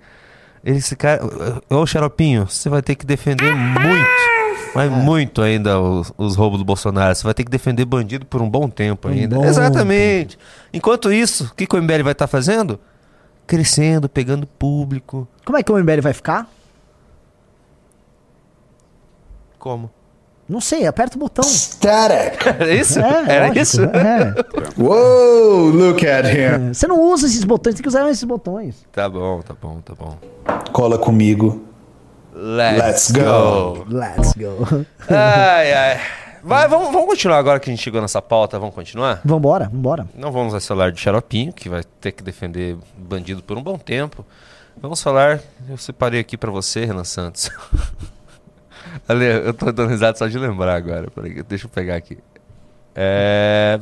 Esse 0.64 0.96
cara. 0.96 1.20
Ô, 1.70 1.86
Xaropinho, 1.86 2.46
você 2.48 2.68
vai 2.68 2.82
ter 2.82 2.96
que 2.96 3.06
defender 3.06 3.54
muito. 3.54 4.25
Mas 4.76 4.90
muito 4.90 5.42
ainda 5.42 5.80
os, 5.80 6.12
os 6.16 6.36
roubos 6.36 6.58
do 6.58 6.64
Bolsonaro. 6.64 7.14
Você 7.14 7.24
vai 7.24 7.34
ter 7.34 7.44
que 7.44 7.50
defender 7.50 7.84
bandido 7.84 8.26
por 8.26 8.40
um 8.42 8.48
bom 8.48 8.68
tempo 8.68 9.08
ainda. 9.08 9.36
bom 9.36 9.44
Exatamente. 9.44 10.38
Enquanto 10.72 11.12
isso, 11.12 11.44
o 11.52 11.54
que, 11.54 11.66
que 11.66 11.76
o 11.76 11.82
MBL 11.82 12.02
vai 12.02 12.12
estar 12.12 12.26
fazendo? 12.26 12.78
Crescendo, 13.46 14.08
pegando 14.08 14.46
público. 14.46 15.26
Como 15.44 15.56
é 15.56 15.62
que 15.62 15.70
o 15.72 15.76
MBL 15.78 16.00
vai 16.02 16.12
ficar? 16.12 16.48
Como? 19.58 19.90
Não 20.48 20.60
sei, 20.60 20.86
aperta 20.86 21.16
o 21.16 21.18
botão. 21.18 21.42
Static. 21.44 22.46
Era 22.46 22.72
isso? 22.72 23.00
É, 23.00 23.24
Era 23.26 23.46
lógico, 23.48 23.58
isso? 23.62 23.82
é. 23.82 24.34
Whoa, 24.80 25.70
look 25.72 26.06
at 26.06 26.24
him. 26.26 26.38
É, 26.38 26.58
Você 26.72 26.86
não 26.86 27.00
usa 27.02 27.26
esses 27.26 27.42
botões, 27.42 27.74
tem 27.74 27.82
que 27.82 27.88
usar 27.88 28.08
esses 28.08 28.22
botões. 28.22 28.86
Tá 28.92 29.08
bom, 29.08 29.40
tá 29.42 29.54
bom, 29.60 29.80
tá 29.80 29.92
bom. 29.94 30.16
Cola 30.72 30.98
comigo. 30.98 31.64
Let's, 32.38 33.08
Let's 33.08 33.12
go. 33.12 33.86
Let's 33.88 34.34
go. 34.34 34.84
Ai, 35.08 35.72
ai. 35.72 36.00
Vai, 36.44 36.68
vamos, 36.68 36.92
vamos 36.92 37.06
continuar 37.06 37.38
agora 37.38 37.58
que 37.58 37.70
a 37.70 37.72
gente 37.72 37.82
chegou 37.82 38.02
nessa 38.02 38.20
pauta. 38.20 38.58
Vamos 38.58 38.74
continuar? 38.74 39.22
Vambora, 39.24 39.70
vambora. 39.72 40.06
Não 40.14 40.30
vamos 40.30 40.52
mais 40.52 40.66
falar 40.66 40.92
de 40.92 41.00
xaropinho, 41.00 41.50
que 41.50 41.70
vai 41.70 41.82
ter 41.98 42.12
que 42.12 42.22
defender 42.22 42.76
bandido 42.94 43.42
por 43.42 43.56
um 43.56 43.62
bom 43.62 43.78
tempo. 43.78 44.22
Vamos 44.76 45.02
falar, 45.02 45.40
eu 45.66 45.78
separei 45.78 46.20
aqui 46.20 46.36
pra 46.36 46.50
você, 46.50 46.84
Renan 46.84 47.04
Santos. 47.04 47.50
Ale, 49.08 49.24
eu 49.24 49.54
tô 49.54 49.72
dando 49.72 49.88
risada 49.88 50.18
só 50.18 50.26
de 50.26 50.38
lembrar 50.38 50.74
agora. 50.76 51.10
Peraí, 51.10 51.42
deixa 51.42 51.64
eu 51.64 51.70
pegar 51.70 51.96
aqui. 51.96 52.18
É. 52.94 53.78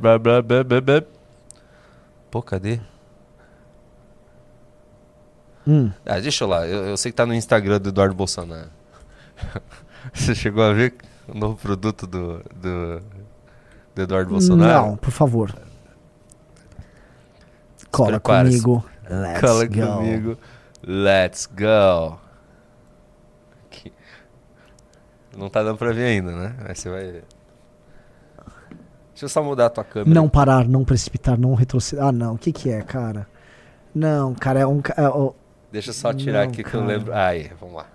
Pô, 2.30 2.40
cadê? 2.40 2.78
Hum. 5.66 5.90
Ah, 6.04 6.20
deixa 6.20 6.44
eu 6.44 6.48
lá. 6.48 6.66
Eu, 6.66 6.86
eu 6.86 6.96
sei 6.96 7.10
que 7.10 7.16
tá 7.16 7.24
no 7.24 7.34
Instagram 7.34 7.80
do 7.80 7.88
Eduardo 7.88 8.14
Bolsonaro. 8.14 8.70
Você 10.12 10.34
chegou 10.34 10.62
a 10.62 10.72
ver 10.72 10.94
o 11.26 11.36
novo 11.36 11.56
produto 11.56 12.06
do, 12.06 12.42
do, 12.54 13.02
do 13.94 14.02
Eduardo 14.02 14.30
Bolsonaro? 14.30 14.86
Não, 14.88 14.96
por 14.96 15.10
favor. 15.10 15.54
Cola 17.90 18.20
comigo. 18.20 18.84
Let's 19.08 19.40
Cola 19.40 19.66
go. 19.66 19.96
comigo. 19.96 20.38
Let's 20.86 21.46
go. 21.46 22.18
Aqui. 23.66 23.92
Não 25.36 25.48
tá 25.48 25.62
dando 25.62 25.78
pra 25.78 25.92
ver 25.92 26.04
ainda, 26.04 26.32
né? 26.32 26.54
Mas 26.66 26.78
você 26.78 26.90
vai 26.90 27.04
ver. 27.04 27.24
Deixa 29.12 29.26
eu 29.26 29.28
só 29.28 29.42
mudar 29.42 29.66
a 29.66 29.70
tua 29.70 29.84
câmera. 29.84 30.12
Não 30.12 30.28
parar, 30.28 30.66
não 30.66 30.84
precipitar, 30.84 31.38
não 31.38 31.54
retroceder. 31.54 32.04
Ah, 32.04 32.10
não. 32.10 32.34
O 32.34 32.38
que 32.38 32.52
que 32.52 32.68
é, 32.68 32.82
cara? 32.82 33.26
Não, 33.94 34.34
cara, 34.34 34.60
é 34.60 34.66
um... 34.66 34.80
é, 34.96 35.08
ó, 35.08 35.32
Deixa 35.74 35.90
eu 35.90 35.94
só 35.94 36.12
tirar 36.12 36.44
Não, 36.44 36.52
aqui 36.52 36.62
que 36.62 36.68
eu 36.68 36.80
cara. 36.80 36.86
lembro. 36.86 37.12
Aí, 37.12 37.50
vamos 37.60 37.74
lá. 37.74 37.86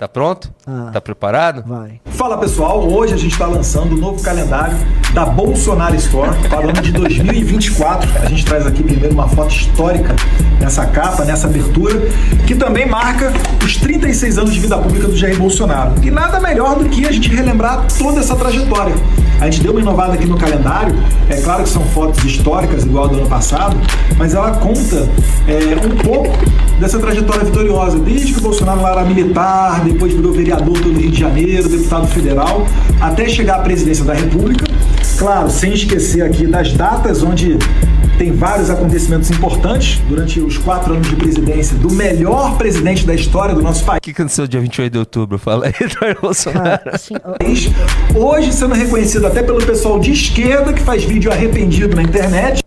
Tá 0.00 0.08
pronto? 0.08 0.50
Ah. 0.66 0.88
Tá 0.94 0.98
preparado? 0.98 1.62
vai. 1.66 2.00
Fala 2.06 2.38
pessoal, 2.38 2.88
hoje 2.90 3.12
a 3.12 3.16
gente 3.18 3.32
está 3.32 3.46
lançando 3.46 3.96
o 3.96 3.98
novo 3.98 4.22
calendário 4.22 4.74
da 5.12 5.26
Bolsonaro 5.26 5.94
Store 5.96 6.30
para 6.48 6.66
o 6.66 6.70
ano 6.70 6.80
de 6.80 6.90
2024. 6.90 8.08
A 8.18 8.24
gente 8.30 8.42
traz 8.46 8.66
aqui 8.66 8.82
primeiro 8.82 9.12
uma 9.12 9.28
foto 9.28 9.54
histórica 9.54 10.16
nessa 10.58 10.86
capa, 10.86 11.26
nessa 11.26 11.46
abertura, 11.46 12.00
que 12.46 12.54
também 12.54 12.88
marca 12.88 13.30
os 13.62 13.76
36 13.76 14.38
anos 14.38 14.54
de 14.54 14.60
vida 14.60 14.78
pública 14.78 15.06
do 15.06 15.14
Jair 15.14 15.36
Bolsonaro. 15.36 15.92
E 16.02 16.10
nada 16.10 16.40
melhor 16.40 16.78
do 16.78 16.88
que 16.88 17.06
a 17.06 17.12
gente 17.12 17.28
relembrar 17.28 17.86
toda 17.98 18.20
essa 18.20 18.34
trajetória. 18.34 18.94
A 19.38 19.50
gente 19.50 19.62
deu 19.62 19.72
uma 19.72 19.80
inovada 19.80 20.14
aqui 20.14 20.26
no 20.26 20.36
calendário, 20.36 20.94
é 21.28 21.40
claro 21.40 21.62
que 21.62 21.68
são 21.70 21.82
fotos 21.82 22.22
históricas, 22.24 22.84
igual 22.84 23.04
a 23.04 23.08
do 23.08 23.18
ano 23.18 23.26
passado, 23.26 23.76
mas 24.18 24.34
ela 24.34 24.52
conta 24.52 25.08
é, 25.48 25.86
um 25.86 25.96
pouco 25.96 26.36
dessa 26.78 26.98
trajetória 26.98 27.44
vitoriosa, 27.44 27.98
desde 27.98 28.34
que 28.34 28.38
o 28.38 28.42
Bolsonaro 28.42 28.82
lá 28.82 28.92
era 28.92 29.04
militar, 29.04 29.82
depois 29.92 30.12
virou 30.12 30.32
vereador 30.32 30.78
pelo 30.78 30.98
Rio 30.98 31.10
de 31.10 31.18
Janeiro, 31.18 31.68
deputado 31.68 32.06
federal, 32.08 32.66
até 33.00 33.28
chegar 33.28 33.56
à 33.56 33.62
presidência 33.62 34.04
da 34.04 34.14
República. 34.14 34.64
Claro, 35.18 35.50
sem 35.50 35.72
esquecer 35.72 36.22
aqui 36.22 36.46
das 36.46 36.72
datas 36.72 37.22
onde 37.22 37.58
tem 38.20 38.32
vários 38.32 38.68
acontecimentos 38.68 39.30
importantes 39.30 39.98
durante 40.06 40.40
os 40.40 40.58
quatro 40.58 40.92
anos 40.92 41.08
de 41.08 41.16
presidência 41.16 41.74
do 41.78 41.90
melhor 41.90 42.58
presidente 42.58 43.06
da 43.06 43.14
história 43.14 43.54
do 43.54 43.62
nosso 43.62 43.82
O 43.90 44.00
que 44.00 44.10
aconteceu 44.10 44.46
dia 44.46 44.60
28 44.60 44.92
de 44.92 44.98
outubro? 44.98 45.38
Fala 45.38 45.66
aí, 45.66 45.72
Eduardo 45.80 46.20
Bolsonaro. 46.20 46.82
Assim, 46.92 47.14
país. 47.38 47.70
Hoje 48.14 48.52
sendo 48.52 48.74
reconhecido 48.74 49.26
até 49.26 49.42
pelo 49.42 49.64
pessoal 49.64 49.98
de 49.98 50.12
esquerda 50.12 50.72
que 50.72 50.82
faz 50.82 51.02
vídeo 51.02 51.32
arrependido 51.32 51.96
na 51.96 52.02
internet. 52.02 52.62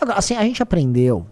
agora, 0.00 0.18
assim, 0.18 0.34
a 0.36 0.42
gente 0.42 0.60
aprendeu, 0.60 1.24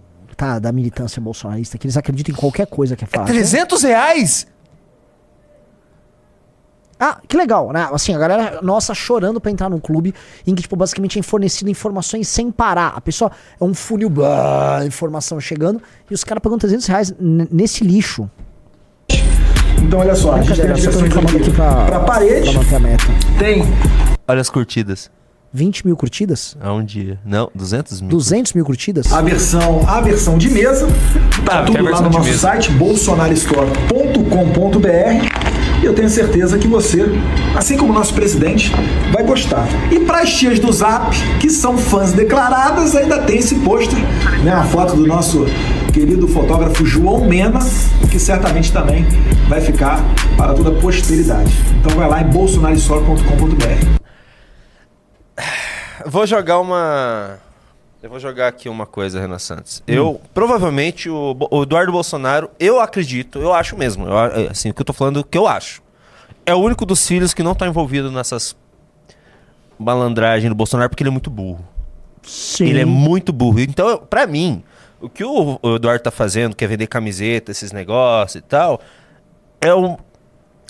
tá, 0.43 0.59
da 0.59 0.73
militância 0.73 1.23
bolsonarista, 1.23 1.79
que 1.79 1.87
eles 1.87 1.97
acreditam 1.97 2.35
em 2.35 2.37
qualquer 2.37 2.67
coisa 2.67 2.97
que 2.97 3.05
é 3.05 3.07
fácil. 3.07 3.33
300 3.33 3.83
reais? 3.85 4.47
Ah, 6.99 7.21
que 7.29 7.37
legal, 7.37 7.73
né? 7.73 7.89
Assim, 7.93 8.13
a 8.13 8.19
galera 8.19 8.61
nossa 8.61 8.93
chorando 8.93 9.41
pra 9.41 9.53
entrar 9.53 9.71
num 9.71 9.79
clube 9.79 10.13
em 10.45 10.53
que, 10.55 10.63
tipo, 10.63 10.75
basicamente 10.75 11.17
é 11.17 11.23
fornecido 11.23 11.71
informações 11.71 12.27
sem 12.27 12.51
parar. 12.51 12.93
A 12.97 13.01
pessoa 13.01 13.31
é 13.61 13.65
um 13.65 13.73
funil, 13.73 14.11
blá, 14.11 14.85
informação 14.85 15.41
chegando, 15.41 15.81
e 16.11 16.15
os 16.15 16.25
caras 16.25 16.43
pagam 16.43 16.59
300 16.59 16.87
reais 16.87 17.15
nesse 17.21 17.85
lixo. 17.85 18.29
Então 19.81 20.01
olha 20.01 20.15
só, 20.17 20.33
a 20.33 20.43
gente 20.43 20.61
tem 20.61 20.71
a 20.71 20.75
direção 20.75 21.05
aqui 21.05 21.51
pra, 21.53 21.87
para 21.87 22.01
parede, 22.01 22.51
pra 22.51 22.63
manter 22.63 22.75
a 22.75 22.81
meta. 22.81 23.05
tem 23.39 23.63
Olha 24.27 24.41
as 24.41 24.51
curtidas. 24.51 25.09
20 25.53 25.87
mil 25.87 25.97
curtidas? 25.97 26.57
Há 26.61 26.73
um 26.73 26.85
dia. 26.85 27.19
Não, 27.25 27.51
200 27.55 28.01
mil. 28.01 28.11
200 28.11 28.53
mil 28.55 28.65
curtidas? 28.65 29.13
a 29.13 29.21
versão, 29.21 29.83
a 29.87 30.01
versão 30.01 30.39
de 30.39 30.49
mesa. 30.51 30.87
Tá 31.45 31.55
Ah, 31.55 31.59
a 31.61 31.65
tudo 31.65 31.83
lá 31.85 32.01
no 32.01 32.09
de 32.09 32.17
nosso 32.17 32.29
mesa. 32.29 32.39
site 32.39 32.71
bolsonaristore.com.br. 32.73 35.43
E 35.83 35.85
eu 35.85 35.95
tenho 35.95 36.09
certeza 36.09 36.57
que 36.59 36.69
você, 36.69 37.05
assim 37.57 37.77
como 37.77 37.93
o 37.93 37.95
nosso 37.95 38.15
presidente, 38.15 38.73
vai 39.13 39.25
gostar. 39.25 39.67
E 39.91 39.99
para 40.01 40.21
as 40.21 40.33
tias 40.33 40.59
do 40.61 40.73
Zap, 40.73 41.11
que 41.41 41.51
são 41.51 41.77
fãs 41.77 42.13
declaradas, 42.13 42.95
ainda 42.95 43.19
tem 43.23 43.39
esse 43.39 43.57
pôster, 43.57 43.99
né, 44.45 44.55
uma 44.55 44.65
foto 44.65 44.95
do 44.95 45.05
nosso 45.07 45.45
querido 45.93 46.29
fotógrafo 46.29 46.87
João 46.87 47.27
Mena, 47.29 47.59
que 48.11 48.19
certamente 48.21 48.71
também 48.73 49.05
vai 49.49 49.61
ficar 49.61 50.01
para 50.37 50.55
toda 50.55 50.71
a 50.71 50.75
posteridade. 50.81 51.53
Então 51.81 51.97
vai 51.97 52.09
lá 52.09 52.23
em 52.23 52.27
bolsonaristore.com.br. 52.27 54.03
Vou 56.07 56.27
jogar 56.27 56.59
uma. 56.61 57.39
Eu 58.03 58.11
vou 58.11 58.19
jogar 58.19 58.49
aqui 58.49 58.69
uma 58.69 58.85
coisa, 58.85 59.21
Renan 59.21 59.39
Santos. 59.39 59.83
Eu, 59.87 60.21
provavelmente, 60.35 61.09
o, 61.09 61.37
o 61.51 61.63
Eduardo 61.63 61.93
Bolsonaro, 61.93 62.51
eu 62.59 62.81
acredito, 62.81 63.39
eu 63.39 63.53
acho 63.55 63.77
mesmo. 63.77 64.07
Eu, 64.07 64.19
é, 64.19 64.49
assim, 64.51 64.71
o 64.71 64.75
que 64.75 64.81
eu 64.83 64.85
tô 64.85 64.93
falando, 64.93 65.19
o 65.19 65.25
que 65.25 65.39
eu 65.39 65.47
acho. 65.47 65.81
É 66.45 66.53
o 66.53 66.59
único 66.59 66.85
dos 66.85 67.07
filhos 67.07 67.33
que 67.33 67.43
não 67.45 67.55
tá 67.55 67.67
envolvido 67.69 68.11
nessas 68.11 68.57
malandragens 69.79 70.49
do 70.51 70.55
Bolsonaro, 70.57 70.91
porque 70.91 71.03
ele 71.05 71.11
é 71.11 71.13
muito 71.13 71.31
burro. 71.31 71.65
Sim. 72.25 72.67
Ele 72.67 72.81
é 72.81 72.85
muito 72.85 73.33
burro. 73.33 73.61
Então, 73.61 73.99
pra 73.99 74.27
mim, 74.27 74.65
o 75.01 75.09
que 75.09 75.23
o, 75.25 75.59
o 75.63 75.77
Eduardo 75.77 76.03
tá 76.03 76.11
fazendo, 76.11 76.57
que 76.57 76.65
é 76.65 76.69
vender 76.69 76.89
camiseta, 76.89 77.53
esses 77.53 77.71
negócios 77.71 78.37
e 78.37 78.41
tal, 78.41 78.81
é 79.61 79.73
o, 79.73 79.97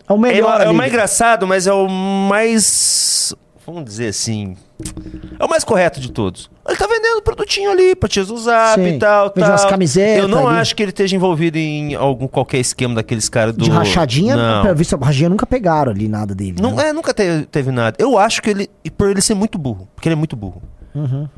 É 0.06 0.12
o 0.12 0.16
é, 0.16 0.18
melhor. 0.18 0.60
é 0.60 0.64
o 0.64 0.68
ali. 0.68 0.76
mais 0.76 0.92
engraçado, 0.92 1.46
mas 1.46 1.66
é 1.66 1.72
o 1.72 1.88
mais. 1.88 3.11
Vamos 3.64 3.84
dizer 3.84 4.08
assim. 4.08 4.56
É 5.38 5.44
o 5.44 5.48
mais 5.48 5.62
correto 5.62 6.00
de 6.00 6.10
todos. 6.10 6.50
Ele 6.66 6.76
tá 6.76 6.86
vendendo 6.86 7.22
produtinho 7.22 7.70
ali 7.70 7.94
pra 7.94 8.08
tias 8.08 8.26
do 8.26 8.36
Zap 8.36 8.80
Sim. 8.80 8.96
e 8.96 8.98
tal. 8.98 9.26
Vende 9.28 9.40
tal. 9.40 9.50
umas 9.50 9.64
camisetas 9.64 10.18
Eu 10.22 10.28
não 10.28 10.48
ali. 10.48 10.58
acho 10.58 10.74
que 10.74 10.82
ele 10.82 10.90
esteja 10.90 11.14
envolvido 11.14 11.56
em 11.58 11.94
algum 11.94 12.26
qualquer 12.26 12.58
esquema 12.58 12.96
daqueles 12.96 13.28
caras 13.28 13.54
do. 13.54 13.62
De 13.64 13.70
rachadinha, 13.70 14.36
Não. 14.36 14.62
pelo 14.64 14.74
visto, 14.76 14.94
a 14.94 14.98
rachadinha 14.98 15.28
nunca 15.28 15.46
pegaram 15.46 15.92
ali 15.92 16.08
nada 16.08 16.34
dele. 16.34 16.56
Não, 16.60 16.74
né? 16.74 16.88
é, 16.88 16.92
nunca 16.92 17.14
teve, 17.14 17.46
teve 17.46 17.70
nada. 17.70 17.96
Eu 18.00 18.18
acho 18.18 18.42
que 18.42 18.50
ele. 18.50 18.68
Por 18.98 19.08
ele 19.08 19.20
ser 19.20 19.34
muito 19.34 19.56
burro. 19.58 19.88
Porque 19.94 20.08
ele 20.08 20.14
é 20.14 20.18
muito 20.18 20.34
burro. 20.34 20.60
O- 20.94 21.28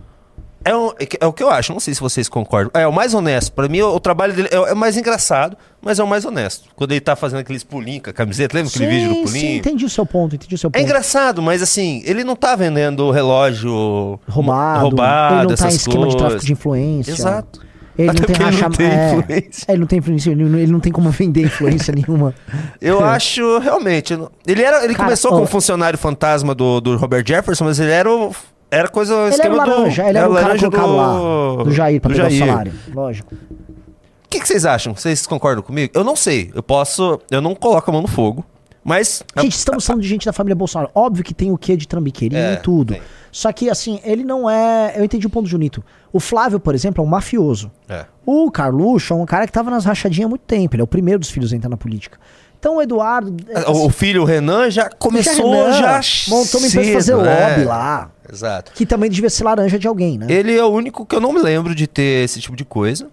é 0.99 1.07
que- 1.07 1.19
é 1.21 1.27
o 1.27 1.33
que 1.33 1.43
eu 1.43 1.51
acho, 1.51 1.73
não 1.73 1.81
sei 1.81 1.93
se 1.95 2.01
vocês 2.01 2.29
concordam. 2.29 2.71
É 2.81 2.87
o 2.87 2.93
mais 2.93 3.13
honesto. 3.15 3.53
Pra 3.53 3.69
mim, 3.69 3.81
o, 3.83 3.95
o 3.95 4.01
trabalho 4.01 4.33
dele 4.33 4.49
é, 4.51 4.57
é 4.57 4.73
o 4.73 4.77
mais 4.77 4.97
engraçado, 4.97 5.57
mas 5.83 5.99
é 5.99 6.03
o 6.05 6.07
mais 6.07 6.25
honesto. 6.25 6.69
Quando 6.75 6.93
ele 6.93 7.01
tá 7.01 7.15
fazendo 7.17 7.41
aqueles 7.41 7.63
pulinhos 7.65 8.03
com 8.05 8.11
a 8.11 8.13
camiseta, 8.13 8.57
lembra 8.57 8.71
aquele 8.71 8.87
vídeo 8.87 9.09
do 9.09 9.15
sim, 9.17 9.23
pulinho? 9.25 9.57
entendi 9.59 9.85
o 9.85 9.91
seu 9.91 10.07
ponto, 10.07 10.35
entendi 10.35 10.55
o 10.55 10.59
seu 10.59 10.69
É 10.69 10.71
ponto. 10.73 10.83
engraçado, 10.83 11.43
mas 11.43 11.63
assim, 11.63 12.03
ele 12.05 12.25
não 12.25 12.35
tá 12.37 12.57
vendendo 12.57 13.11
relógio 13.11 14.19
roubado, 14.29 14.81
roubado 14.81 15.35
ele 15.41 15.49
não 15.49 15.57
tá 15.57 15.67
em 15.67 15.69
esquema 15.77 15.97
de 15.99 16.03
coisas. 16.13 16.21
tráfico 16.21 16.47
de 16.47 16.53
influência. 16.53 17.11
Exato. 17.13 17.65
Ele 17.97 18.11
Até 18.11 18.19
não 18.21 18.27
tem 18.27 18.35
ele 18.35 18.45
não 18.45 18.51
racha- 18.61 18.71
tem 18.77 18.87
é, 18.89 19.15
influência. 19.15 19.65
é, 19.69 19.73
ele 19.73 19.79
não 19.81 19.87
tem 19.87 19.99
influência, 20.01 20.31
ele 20.33 20.45
não, 20.45 20.59
ele 20.59 20.73
não 20.73 20.81
tem 20.81 20.91
como 20.93 21.11
vender 21.11 21.43
influência 21.45 21.95
nenhuma. 21.95 22.35
Eu 22.81 23.05
acho, 23.05 23.59
realmente. 23.61 24.19
Ele, 24.45 24.63
era, 24.63 24.79
ele 24.85 24.95
Cara, 24.95 25.05
começou 25.05 25.31
ó. 25.31 25.35
como 25.37 25.47
funcionário 25.47 25.97
fantasma 25.97 26.57
do, 26.57 26.81
do 26.81 26.97
Robert 26.97 27.23
Jefferson, 27.25 27.65
mas 27.67 27.79
ele 27.79 27.93
era 27.93 28.11
o. 28.13 28.35
Era 28.75 28.89
coisa. 28.89 29.15
Ele 29.15 29.23
era 29.23 29.35
esquema 29.35 29.57
laranja, 29.57 30.03
do, 30.03 30.09
ele 30.09 30.19
era 30.19 30.31
o 30.31 30.35
cara 30.35 30.59
colocado 30.59 30.97
lá, 30.97 31.65
do 31.65 31.71
Jair, 31.73 32.01
pra 32.01 32.09
do 32.11 32.17
pegar 32.17 32.29
Jair. 32.31 32.43
o 32.43 32.47
salário. 32.47 32.73
Lógico. 32.95 33.35
O 33.35 34.29
que, 34.29 34.41
que 34.41 34.49
vocês 34.49 34.67
acham? 34.67 34.95
Vocês 34.97 35.27
concordam 35.27 35.63
comigo? 35.63 35.93
Eu 35.95 36.03
não 36.03 36.17
sei. 36.17 36.51
Eu 36.55 36.63
posso. 36.63 37.21
Eu 37.31 37.41
não 37.41 37.55
coloco 37.55 37.89
a 37.89 37.93
mão 37.93 38.03
no 38.03 38.09
fogo. 38.09 38.45
Mas. 38.83 39.23
Gente, 39.39 39.53
estamos 39.57 39.87
falando 39.87 40.03
de 40.03 40.09
gente 40.09 40.27
da 40.27 40.33
família 40.33 40.55
Bolsonaro. 40.57 40.91
Óbvio 40.95 41.25
que 41.25 41.33
tem 41.33 41.51
o 41.53 41.57
quê 41.57 41.77
de 41.77 41.87
trambiqueirinho 41.89 42.41
É, 42.43 42.55
e 42.55 42.57
tudo. 42.59 42.95
tem. 42.95 43.03
Só 43.33 43.51
que, 43.53 43.71
assim, 43.71 44.01
ele 44.05 44.23
não 44.25 44.49
é. 44.51 44.93
Eu 44.97 45.05
entendi 45.05 45.27
o 45.27 45.31
ponto 45.31 45.45
do 45.45 45.49
Junito. 45.49 45.83
O 46.13 46.21
Flávio, 46.21 46.61
por 46.61 46.75
exemplo, 46.75 47.03
é 47.03 47.07
um 47.07 47.09
mafioso. 47.09 47.71
É. 47.89 48.05
O 48.27 48.51
Carluxo 48.51 49.15
é 49.15 49.17
um 49.17 49.25
cara 49.25 49.47
que 49.47 49.53
tava 49.53 49.71
nas 49.71 49.85
rachadinhas 49.85 50.27
há 50.27 50.29
muito 50.29 50.43
tempo. 50.43 50.75
Ele 50.75 50.83
é 50.83 50.85
o 50.85 50.89
primeiro 50.89 51.19
dos 51.21 51.31
filhos 51.31 51.53
a 51.53 51.57
entrar 51.57 51.69
na 51.71 51.77
política. 51.77 52.19
Então 52.59 52.77
o 52.77 52.83
Eduardo. 52.83 53.35
é, 53.51 53.61
O, 53.71 53.87
o 53.87 53.91
filho 53.91 54.23
o 54.23 54.25
Renan 54.25 54.71
já 54.71 54.89
começou 54.99 55.51
Renan 55.53 55.73
já. 55.73 56.01
montou 56.29 56.61
uma 56.61 56.67
empresa 56.67 56.93
fazer 56.93 57.17
né? 57.17 57.49
lobby 57.51 57.65
lá. 57.65 58.11
Exato. 58.33 58.73
Que 58.73 58.87
também 58.87 59.11
devia 59.11 59.29
ser 59.31 59.45
laranja 59.45 59.79
de 59.79 59.87
alguém, 59.87 60.17
né? 60.19 60.27
Ele 60.31 60.57
é 60.57 60.65
o 60.65 60.69
único 60.69 61.05
que 61.05 61.15
eu 61.15 61.21
não 61.21 61.33
me 61.33 61.41
lembro 61.41 61.75
de 61.75 61.87
ter 61.87 62.25
esse 62.25 62.41
tipo 62.41 62.57
de 62.57 62.65
coisa. 62.65 63.09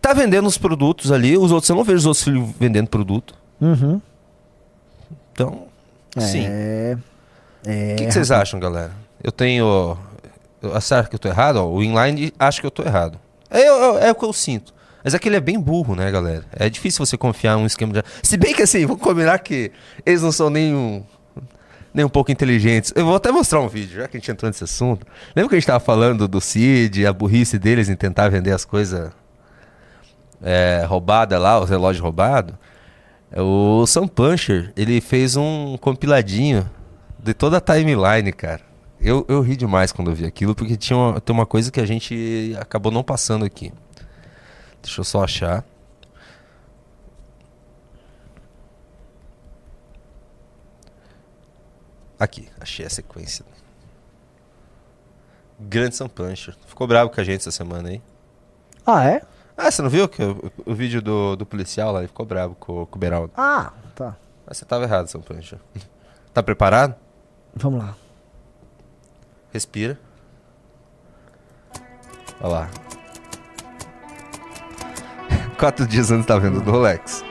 Tá 0.00 0.12
vendendo 0.12 0.46
os 0.46 0.58
produtos 0.58 1.10
ali. 1.12 1.38
Os 1.38 1.50
outros, 1.52 1.68
eu 1.70 1.76
não 1.76 1.84
vejo 1.84 1.98
os 1.98 2.06
outros 2.06 2.24
filhos 2.24 2.48
vendendo 2.58 2.88
produto. 2.88 3.34
Uhum. 3.60 4.00
Então, 5.32 5.66
sim. 6.18 6.44
É. 6.46 6.96
É. 7.66 7.92
O 7.92 7.96
que, 7.96 8.06
que 8.06 8.12
vocês 8.12 8.30
acham, 8.30 8.60
galera? 8.60 8.92
Eu 9.22 9.32
tenho. 9.32 9.96
Será 10.80 11.04
que 11.04 11.14
eu 11.14 11.18
tô 11.18 11.28
errado? 11.28 11.56
Ó, 11.56 11.68
o 11.68 11.82
inline 11.82 12.32
acho 12.38 12.60
que 12.60 12.66
eu 12.66 12.70
tô 12.70 12.82
errado. 12.82 13.18
É, 13.50 13.68
eu- 13.68 13.98
é 13.98 14.10
o 14.10 14.14
que 14.14 14.24
eu 14.24 14.32
sinto. 14.32 14.72
Mas 15.02 15.12
é 15.12 15.18
que 15.18 15.28
ele 15.28 15.36
é 15.36 15.40
bem 15.40 15.60
burro, 15.60 15.94
né, 15.94 16.10
galera? 16.10 16.44
É 16.52 16.68
difícil 16.70 17.04
você 17.04 17.16
confiar 17.16 17.56
num 17.58 17.66
esquema 17.66 17.92
de. 17.92 18.02
Se 18.22 18.36
bem 18.36 18.54
que 18.54 18.62
assim, 18.62 18.86
vamos 18.86 19.02
combinar 19.02 19.38
que 19.38 19.70
eles 20.04 20.22
não 20.22 20.32
são 20.32 20.48
nem 20.48 20.74
um, 20.74 21.02
nem 21.94 22.04
um 22.04 22.08
pouco 22.08 22.32
inteligentes. 22.32 22.92
Eu 22.96 23.06
vou 23.06 23.14
até 23.14 23.30
mostrar 23.30 23.60
um 23.60 23.68
vídeo, 23.68 24.00
já 24.00 24.08
que 24.08 24.16
a 24.16 24.20
gente 24.20 24.30
entrou 24.30 24.48
nesse 24.48 24.64
assunto. 24.64 25.06
Lembra 25.34 25.48
que 25.50 25.54
a 25.54 25.58
gente 25.60 25.66
tava 25.66 25.78
falando 25.78 26.26
do 26.26 26.40
Cid, 26.40 27.06
a 27.06 27.12
burrice 27.12 27.56
deles 27.56 27.88
em 27.88 27.94
tentar 27.94 28.28
vender 28.28 28.50
as 28.50 28.64
coisas 28.64 29.12
é, 30.42 30.84
roubadas 30.86 31.40
lá, 31.40 31.60
os 31.60 31.70
relógios 31.70 32.02
roubados? 32.02 32.56
O 33.36 33.86
Sam 33.86 34.08
Puncher, 34.08 34.72
ele 34.76 35.00
fez 35.00 35.36
um 35.36 35.76
compiladinho 35.80 36.68
de 37.18 37.32
toda 37.32 37.58
a 37.58 37.60
timeline, 37.60 38.32
cara. 38.32 38.60
Eu, 39.00 39.24
eu 39.28 39.40
ri 39.40 39.56
demais 39.56 39.92
quando 39.92 40.10
eu 40.10 40.14
vi 40.14 40.24
aquilo, 40.24 40.54
porque 40.54 40.76
tinha 40.76 40.96
uma, 40.96 41.20
tem 41.20 41.34
uma 41.34 41.46
coisa 41.46 41.70
que 41.70 41.80
a 41.80 41.86
gente 41.86 42.56
acabou 42.58 42.90
não 42.90 43.02
passando 43.02 43.44
aqui. 43.44 43.72
Deixa 44.82 45.00
eu 45.00 45.04
só 45.04 45.24
achar. 45.24 45.64
Aqui, 52.24 52.48
achei 52.58 52.86
a 52.86 52.88
sequência. 52.88 53.44
Grande 55.60 55.94
Sam 55.94 56.08
Puncher. 56.08 56.56
Ficou 56.66 56.86
bravo 56.86 57.10
com 57.10 57.20
a 57.20 57.24
gente 57.24 57.40
essa 57.40 57.50
semana 57.50 57.90
aí. 57.90 58.02
Ah, 58.86 59.04
é? 59.04 59.20
Ah, 59.54 59.70
você 59.70 59.82
não 59.82 59.90
viu 59.90 60.08
que 60.08 60.22
o, 60.22 60.50
o 60.64 60.74
vídeo 60.74 61.02
do, 61.02 61.36
do 61.36 61.44
policial 61.44 61.92
lá? 61.92 61.98
Ele 61.98 62.08
ficou 62.08 62.24
bravo 62.24 62.54
com, 62.54 62.86
com 62.86 62.96
o 62.96 62.98
Beraldo. 62.98 63.30
Ah, 63.36 63.74
tá. 63.94 64.16
Mas 64.46 64.56
você 64.56 64.64
tava 64.64 64.84
errado, 64.84 65.06
Sam 65.08 65.20
Puncher. 65.20 65.58
Tá 66.32 66.42
preparado? 66.42 66.96
Vamos 67.54 67.78
lá. 67.80 67.94
Respira. 69.52 69.96
Olha 72.40 72.48
lá. 72.48 72.70
Quatro 75.56 75.86
dias 75.86 76.10
antes 76.10 76.26
da 76.26 76.36
venda 76.38 76.58
do 76.58 76.70
Rolex. 76.72 77.22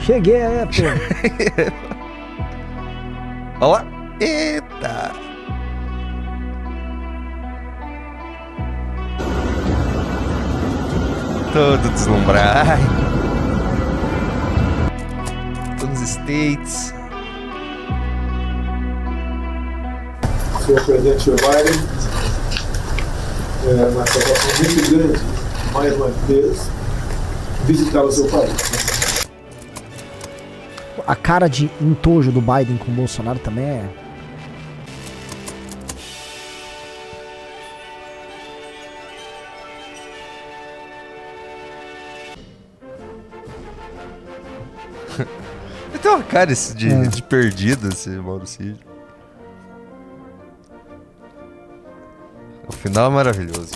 Cheguei 0.00 0.40
aí, 0.40 0.66
pô. 0.66 1.84
Olha 3.60 3.66
lá. 3.66 3.86
Eita! 4.20 5.12
Todo 11.52 11.92
deslumbrado. 11.92 12.82
Tô 15.78 15.86
nos 15.86 16.00
States. 16.00 16.94
senhor 20.64 20.82
presidente 20.84 21.30
Biden, 21.30 21.80
é 23.66 23.84
uma 23.86 24.06
satisfação 24.06 24.50
muito 24.58 24.90
grande, 24.90 25.20
mais 25.72 25.96
uma 25.96 26.08
vez, 26.26 26.70
visitar 27.66 28.02
o 28.02 28.10
seu 28.10 28.26
país. 28.28 28.83
A 31.06 31.14
cara 31.14 31.48
de 31.48 31.70
entojo 31.80 32.32
do 32.32 32.40
Biden 32.40 32.78
com 32.78 32.90
o 32.90 32.94
Bolsonaro 32.94 33.38
também 33.38 33.64
é. 33.64 33.88
Ele 45.18 45.98
tem 46.02 46.10
uma 46.10 46.22
cara 46.22 46.52
esse 46.52 46.74
de, 46.74 46.90
É. 46.90 47.02
de 47.06 47.22
perdido, 47.22 47.88
esse 47.88 48.08
Mauro 48.10 48.46
Cid. 48.46 48.78
O 52.66 52.72
final 52.72 53.10
é 53.10 53.14
maravilhoso. 53.14 53.72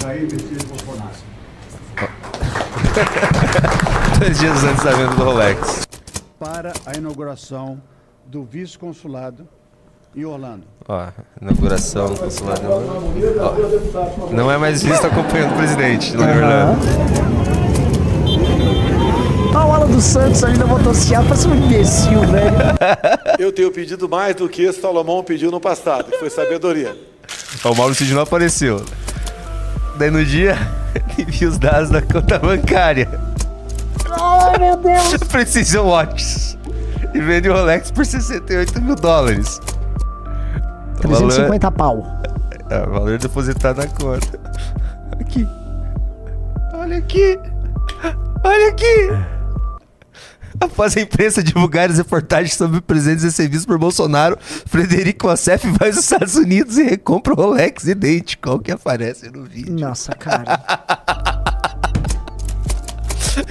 Jair 0.00 0.22
Messias 0.22 0.62
Bolsonaro. 0.64 1.33
Dois 4.18 4.38
dias 4.38 4.62
antes 4.64 4.84
da 4.84 4.92
venda 4.92 5.14
do 5.14 5.24
Rolex. 5.24 5.86
Para 6.38 6.72
a 6.86 6.96
inauguração 6.96 7.80
do 8.26 8.44
vice-consulado 8.44 9.46
em 10.14 10.24
Orlando. 10.24 10.64
Ó, 10.88 11.08
inauguração 11.40 12.08
do 12.14 12.20
consulado. 12.20 12.62
Ó, 12.68 14.30
não 14.32 14.50
é 14.50 14.56
mais 14.56 14.82
visto 14.82 15.06
acompanhando 15.06 15.52
o 15.52 15.56
presidente 15.56 16.16
lá 16.16 16.26
em 16.32 16.36
Orlando. 16.38 16.80
O 19.52 19.56
Alan 19.56 19.86
dos 19.86 20.04
Santos 20.04 20.44
ali 20.44 20.58
na 20.58 20.66
motocicleta, 20.66 21.24
parece 21.24 21.48
um 21.48 21.54
imbecil, 21.54 22.20
velho. 22.20 22.54
Eu 23.38 23.52
tenho 23.52 23.70
pedido 23.72 24.08
mais 24.08 24.34
do 24.36 24.48
que 24.48 24.72
Salomão 24.72 25.22
pediu 25.24 25.50
no 25.50 25.60
passado, 25.60 26.10
que 26.10 26.18
foi 26.18 26.30
sabedoria. 26.30 26.96
Ó, 27.64 27.72
O 27.72 27.76
Mauro 27.76 27.94
Cid 27.94 28.12
não 28.14 28.22
apareceu. 28.22 28.84
Daí 29.96 30.10
no 30.10 30.24
dia, 30.24 30.56
ele 31.18 31.30
viu 31.32 31.48
os 31.48 31.58
dados 31.58 31.90
da 31.90 32.00
conta 32.02 32.38
bancária. 32.38 33.08
Ai, 34.20 34.58
meu 34.58 34.76
Deus. 34.76 35.16
Precision 35.28 35.86
Watches. 35.86 36.58
E 37.12 37.20
vende 37.20 37.48
o 37.48 37.52
Rolex 37.54 37.90
por 37.90 38.04
68 38.04 38.80
mil 38.82 38.94
dólares. 38.96 39.60
O 41.04 41.08
valor- 41.08 41.28
350 41.28 41.70
pau. 41.72 42.06
É, 42.70 42.86
valor 42.86 43.18
depositado 43.18 43.76
na 43.78 43.86
conta. 43.86 44.38
Aqui. 45.20 45.48
Olha 46.72 46.98
aqui. 46.98 47.38
Olha 48.42 48.68
aqui. 48.70 49.08
Após 50.60 50.96
a 50.96 51.00
imprensa 51.00 51.42
divulgar 51.42 51.90
as 51.90 51.98
reportagens 51.98 52.54
sobre 52.54 52.80
presentes 52.80 53.24
recebidos 53.24 53.66
por 53.66 53.76
Bolsonaro, 53.78 54.38
Frederico 54.40 55.26
Wassef 55.26 55.66
vai 55.78 55.88
aos 55.88 55.98
Estados 55.98 56.36
Unidos 56.36 56.78
e 56.78 56.84
recompra 56.84 57.32
o 57.32 57.36
Rolex 57.36 57.86
idêntico 57.86 58.50
ao 58.50 58.58
que 58.58 58.70
aparece 58.72 59.30
no 59.30 59.44
vídeo. 59.44 59.74
Nossa, 59.78 60.12
cara. 60.12 60.44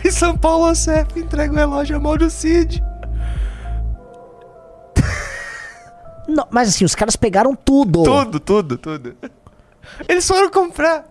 Em 0.03 0.11
São 0.11 0.37
Paulo, 0.37 0.65
Wassef 0.65 1.19
entrega 1.19 1.51
o 1.51 1.55
relógio 1.55 1.97
a 1.97 1.99
Mauro 1.99 2.29
Cid. 2.29 2.81
Não, 6.27 6.47
mas 6.49 6.69
assim, 6.69 6.85
os 6.85 6.95
caras 6.95 7.17
pegaram 7.17 7.53
tudo. 7.53 8.03
Tudo, 8.03 8.39
tudo, 8.39 8.77
tudo. 8.77 9.17
Eles 10.07 10.25
foram 10.25 10.49
comprar. 10.49 11.05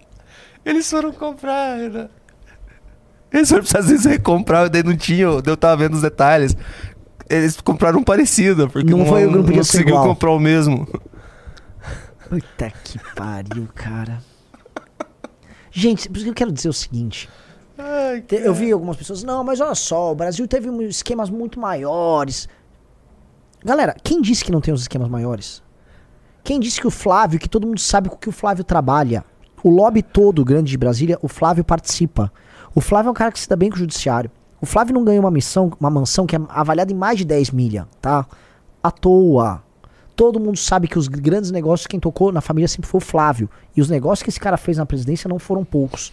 Eles 0.65 0.89
foram 0.89 1.13
comprar. 1.13 1.77
Renan. 1.77 2.09
Eles 3.33 3.49
foram 3.49 3.61
pros 3.63 3.69
Estados 3.71 3.89
Unidos 3.89 4.05
recomprar, 4.07 4.69
daí 4.69 4.83
não 4.83 4.97
tinha, 4.97 5.23
eu 5.25 5.57
tava 5.57 5.77
vendo 5.77 5.95
os 5.95 6.03
detalhes. 6.03 6.57
Eles 7.31 7.59
compraram 7.61 8.01
um 8.01 8.05
parecido, 8.05 8.69
porque 8.69 8.91
Não 8.91 8.99
não, 8.99 9.07
foi- 9.07 9.25
não 9.25 9.33
podia 9.41 9.51
não 9.51 9.57
conseguiu 9.59 9.89
igual. 9.89 10.05
comprar 10.07 10.31
o 10.33 10.39
mesmo. 10.39 10.87
Puta 12.29 12.71
que 12.85 12.99
pariu, 13.15 13.69
cara. 13.75 14.19
Gente, 15.71 16.09
por 16.09 16.17
isso 16.17 16.25
que 16.25 16.31
eu 16.31 16.35
quero 16.35 16.53
dizer 16.53 16.69
o 16.69 16.73
seguinte. 16.73 17.29
Te- 18.29 18.37
Eu 18.37 18.53
vi 18.55 18.71
algumas 18.71 18.97
pessoas, 18.97 19.23
não, 19.23 19.43
mas 19.43 19.61
olha 19.61 19.75
só, 19.75 20.13
o 20.13 20.15
Brasil 20.15 20.47
teve 20.47 20.69
esquemas 20.87 21.31
muito 21.31 21.59
maiores. 21.59 22.49
Galera, 23.65 23.97
quem 24.03 24.21
disse 24.21 24.45
que 24.45 24.53
não 24.53 24.61
tem 24.61 24.73
os 24.75 24.83
esquemas 24.83 25.09
maiores? 25.09 25.63
Quem 26.45 26.61
disse 26.61 26.81
que 26.81 26.87
o 26.87 26.91
Flávio, 26.91 27.39
que 27.39 27.49
todo 27.49 27.67
mundo 27.67 27.81
sabe 27.81 28.09
com 28.09 28.17
que 28.17 28.29
o 28.29 28.33
Flávio 28.33 28.65
trabalha, 28.65 29.25
o 29.63 29.71
lobby 29.71 30.03
todo 30.03 30.45
grande 30.45 30.71
de 30.71 30.77
Brasília, 30.77 31.19
o 31.23 31.29
Flávio 31.29 31.65
participa. 31.65 32.31
O 32.75 32.81
Flávio 32.81 33.09
é 33.09 33.11
um 33.11 33.15
cara 33.15 33.31
que 33.31 33.41
se 33.41 33.49
dá 33.49 33.57
bem 33.57 33.69
com 33.69 33.77
o 33.77 33.79
judiciário. 33.79 34.31
O 34.61 34.67
Flávio 34.67 34.95
não 34.95 35.05
ganhou 35.05 35.23
uma 35.23 35.31
missão, 35.31 35.73
uma 35.79 35.91
mansão 35.91 36.25
que 36.25 36.37
é 36.37 36.41
avaliada 36.49 36.93
em 36.93 36.95
mais 36.95 37.19
de 37.19 37.25
10 37.25 37.51
milha, 37.51 37.87
tá? 38.01 38.27
À 38.83 38.91
toa. 38.91 39.63
Todo 40.15 40.39
mundo 40.39 40.57
sabe 40.57 40.87
que 40.87 40.99
os 40.99 41.09
grandes 41.09 41.51
negócios 41.51 41.87
quem 41.87 41.99
tocou 41.99 42.31
na 42.31 42.41
família 42.41 42.69
sempre 42.69 42.89
foi 42.89 42.99
o 42.99 43.05
Flávio. 43.05 43.51
E 43.77 43.81
os 43.81 43.89
negócios 43.89 44.23
que 44.23 44.31
esse 44.31 44.41
cara 44.41 44.57
fez 44.57 44.77
na 44.77 44.87
presidência 44.87 45.29
não 45.29 45.39
foram 45.39 45.65
poucos. 45.65 46.13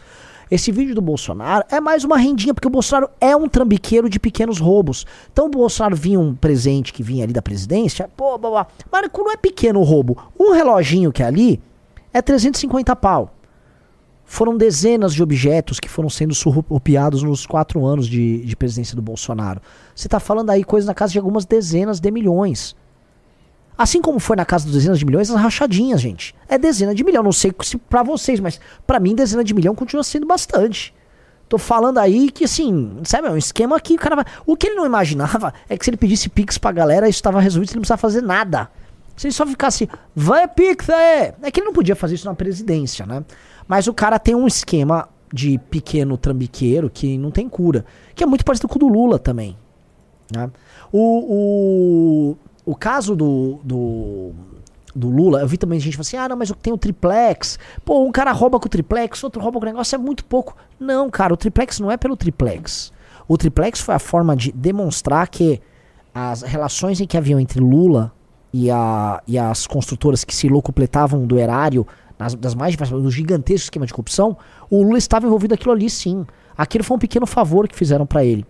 Esse 0.50 0.72
vídeo 0.72 0.96
do 0.96 1.02
Bolsonaro 1.02 1.64
é 1.70 1.80
mais 1.80 2.04
uma 2.04 2.18
rendinha, 2.18 2.56
porque 2.56 2.68
o 2.68 2.72
Bolsonaro 2.72 3.10
é 3.22 3.36
um 3.36 3.48
trambiqueiro 3.48 4.10
de 4.10 4.20
pequenos 4.20 4.60
roubos. 4.60 5.06
Então 5.32 5.46
o 5.46 5.50
Bolsonaro 5.50 5.96
vinha 5.96 6.20
um 6.20 6.34
presente 6.34 6.92
que 6.92 7.04
vinha 7.04 7.24
ali 7.24 7.32
da 7.32 7.42
presidência, 7.42 8.10
pô, 8.18 8.36
blá, 8.38 8.50
blá. 8.50 8.68
mas 8.92 9.10
não 9.16 9.32
é 9.32 9.38
pequeno 9.38 9.80
o 9.80 9.84
roubo. 9.84 10.18
Um 10.40 10.54
reloginho 10.54 11.12
que 11.12 11.22
é 11.22 11.28
ali 11.28 11.62
é 12.12 12.22
350 12.22 12.96
pau. 12.96 13.32
Foram 14.32 14.56
dezenas 14.56 15.16
de 15.16 15.24
objetos 15.24 15.80
que 15.80 15.90
foram 15.90 16.08
sendo 16.08 16.36
surrupiados 16.36 17.24
nos 17.24 17.48
quatro 17.48 17.84
anos 17.84 18.08
de, 18.08 18.46
de 18.46 18.56
presidência 18.56 18.96
do 18.96 19.02
Bolsonaro. 19.02 19.60
Você 19.96 20.06
está 20.06 20.20
falando 20.20 20.52
aí 20.52 20.64
coisas 20.64 20.88
na 20.88 20.94
casa 20.94 21.12
de 21.12 21.18
algumas 21.18 21.46
dezenas 21.46 22.00
de 22.00 22.12
milhões. 22.12 22.76
Assim 23.76 24.00
como 24.00 24.20
foi 24.20 24.36
na 24.36 24.46
casa 24.46 24.66
dos 24.66 24.76
dezenas 24.76 25.00
de 25.00 25.06
milhões, 25.06 25.32
as 25.32 25.42
rachadinhas, 25.42 26.00
gente. 26.00 26.36
É 26.48 26.60
dezena 26.60 26.94
de 26.94 27.04
milhão. 27.04 27.24
Não 27.24 27.32
sei 27.32 27.52
se 27.64 27.76
pra 27.76 28.04
vocês, 28.04 28.40
mas 28.40 28.62
para 28.86 29.00
mim, 29.00 29.16
dezena 29.16 29.44
de 29.44 29.52
milhão 29.52 29.74
continua 29.74 30.04
sendo 30.04 30.28
bastante. 30.28 30.94
Tô 31.50 31.58
falando 31.58 31.98
aí 31.98 32.30
que, 32.30 32.44
assim, 32.44 33.00
sabe, 33.06 33.30
é 33.30 33.32
um 33.32 33.38
esquema 33.38 33.80
que 33.80 33.96
o 33.96 33.98
cara 33.98 34.18
vai. 34.18 34.26
O 34.46 34.56
que 34.56 34.68
ele 34.68 34.76
não 34.76 34.86
imaginava 34.86 35.52
é 35.68 35.76
que 35.76 35.84
se 35.84 35.90
ele 35.90 35.98
pedisse 35.98 36.30
Pix 36.30 36.60
pra 36.60 36.72
galera, 36.72 37.10
isso 37.10 37.18
estava 37.18 37.42
resolvido, 37.42 37.72
ele 37.72 37.78
não 37.78 37.82
precisava 37.82 38.00
fazer 38.00 38.22
nada. 38.22 38.70
Se 39.18 39.26
ele 39.26 39.34
só 39.34 39.46
ficasse, 39.46 39.90
vai 40.16 40.48
Pix 40.48 40.88
aí! 40.88 41.34
É 41.42 41.50
que 41.52 41.60
ele 41.60 41.66
não 41.66 41.74
podia 41.74 41.96
fazer 41.96 42.14
isso 42.14 42.28
na 42.28 42.36
presidência, 42.36 43.08
né? 43.08 43.26
Mas 43.70 43.88
o 43.88 43.94
cara 43.94 44.18
tem 44.18 44.34
um 44.34 44.48
esquema 44.48 45.08
de 45.32 45.60
pequeno 45.70 46.18
trambiqueiro 46.18 46.90
que 46.90 47.20
não 47.20 47.30
tem 47.30 47.48
cura. 47.48 47.86
Que 48.16 48.24
é 48.24 48.28
muito 48.28 48.44
parecido 48.44 48.68
com 48.68 48.78
o 48.78 48.80
do 48.80 48.88
Lula 48.88 49.20
também. 49.20 49.56
Né? 50.34 50.50
O, 50.92 52.34
o, 52.66 52.72
o 52.72 52.76
caso 52.76 53.16
do, 53.16 53.60
do, 53.64 54.32
do 54.96 55.08
Lula, 55.08 55.42
eu 55.42 55.48
vi 55.48 55.56
também 55.56 55.80
gente 55.80 55.98
falando 55.98 56.08
assim: 56.08 56.18
ah, 56.18 56.28
não, 56.28 56.36
mas 56.36 56.50
eu 56.50 56.56
tenho 56.56 56.76
o 56.76 56.80
triplex. 56.80 57.60
Pô, 57.86 58.04
um 58.04 58.12
cara 58.12 58.32
rouba 58.32 58.60
com 58.60 58.66
o 58.66 58.70
triplex, 58.70 59.24
outro 59.24 59.40
rouba 59.40 59.60
com 59.60 59.66
o 59.66 59.70
negócio, 59.70 59.94
é 59.96 60.00
muito 60.00 60.26
pouco. 60.26 60.58
Não, 60.80 61.08
cara, 61.08 61.32
o 61.32 61.38
triplex 61.38 61.80
não 61.80 61.92
é 61.92 61.96
pelo 61.98 62.18
triplex. 62.18 62.92
O 63.28 63.38
triplex 63.38 63.80
foi 63.80 63.94
a 63.94 64.00
forma 64.00 64.36
de 64.36 64.52
demonstrar 64.52 65.28
que 65.28 65.62
as 66.12 66.42
relações 66.42 67.00
em 67.00 67.06
que 67.06 67.16
haviam 67.16 67.40
entre 67.40 67.60
Lula 67.60 68.12
e, 68.52 68.72
a, 68.72 69.22
e 69.28 69.38
as 69.38 69.68
construtoras 69.68 70.24
que 70.24 70.36
se 70.36 70.48
locupletavam 70.48 71.28
do 71.28 71.38
erário, 71.38 71.86
nas, 72.20 72.36
das 72.36 72.54
mais 72.54 72.78
no 72.78 73.10
gigantesco 73.10 73.66
esquema 73.66 73.86
de 73.86 73.94
corrupção, 73.94 74.38
o 74.70 74.84
Lula 74.84 74.98
estava 74.98 75.26
envolvido 75.26 75.54
aquilo 75.54 75.72
ali 75.72 75.90
sim. 75.90 76.28
Aquilo 76.58 76.84
foi 76.84 76.98
um 76.98 77.00
pequeno 77.00 77.26
favor 77.26 77.68
que 77.68 77.76
fizeram 77.76 78.06
para 78.06 78.26
ele. 78.26 78.46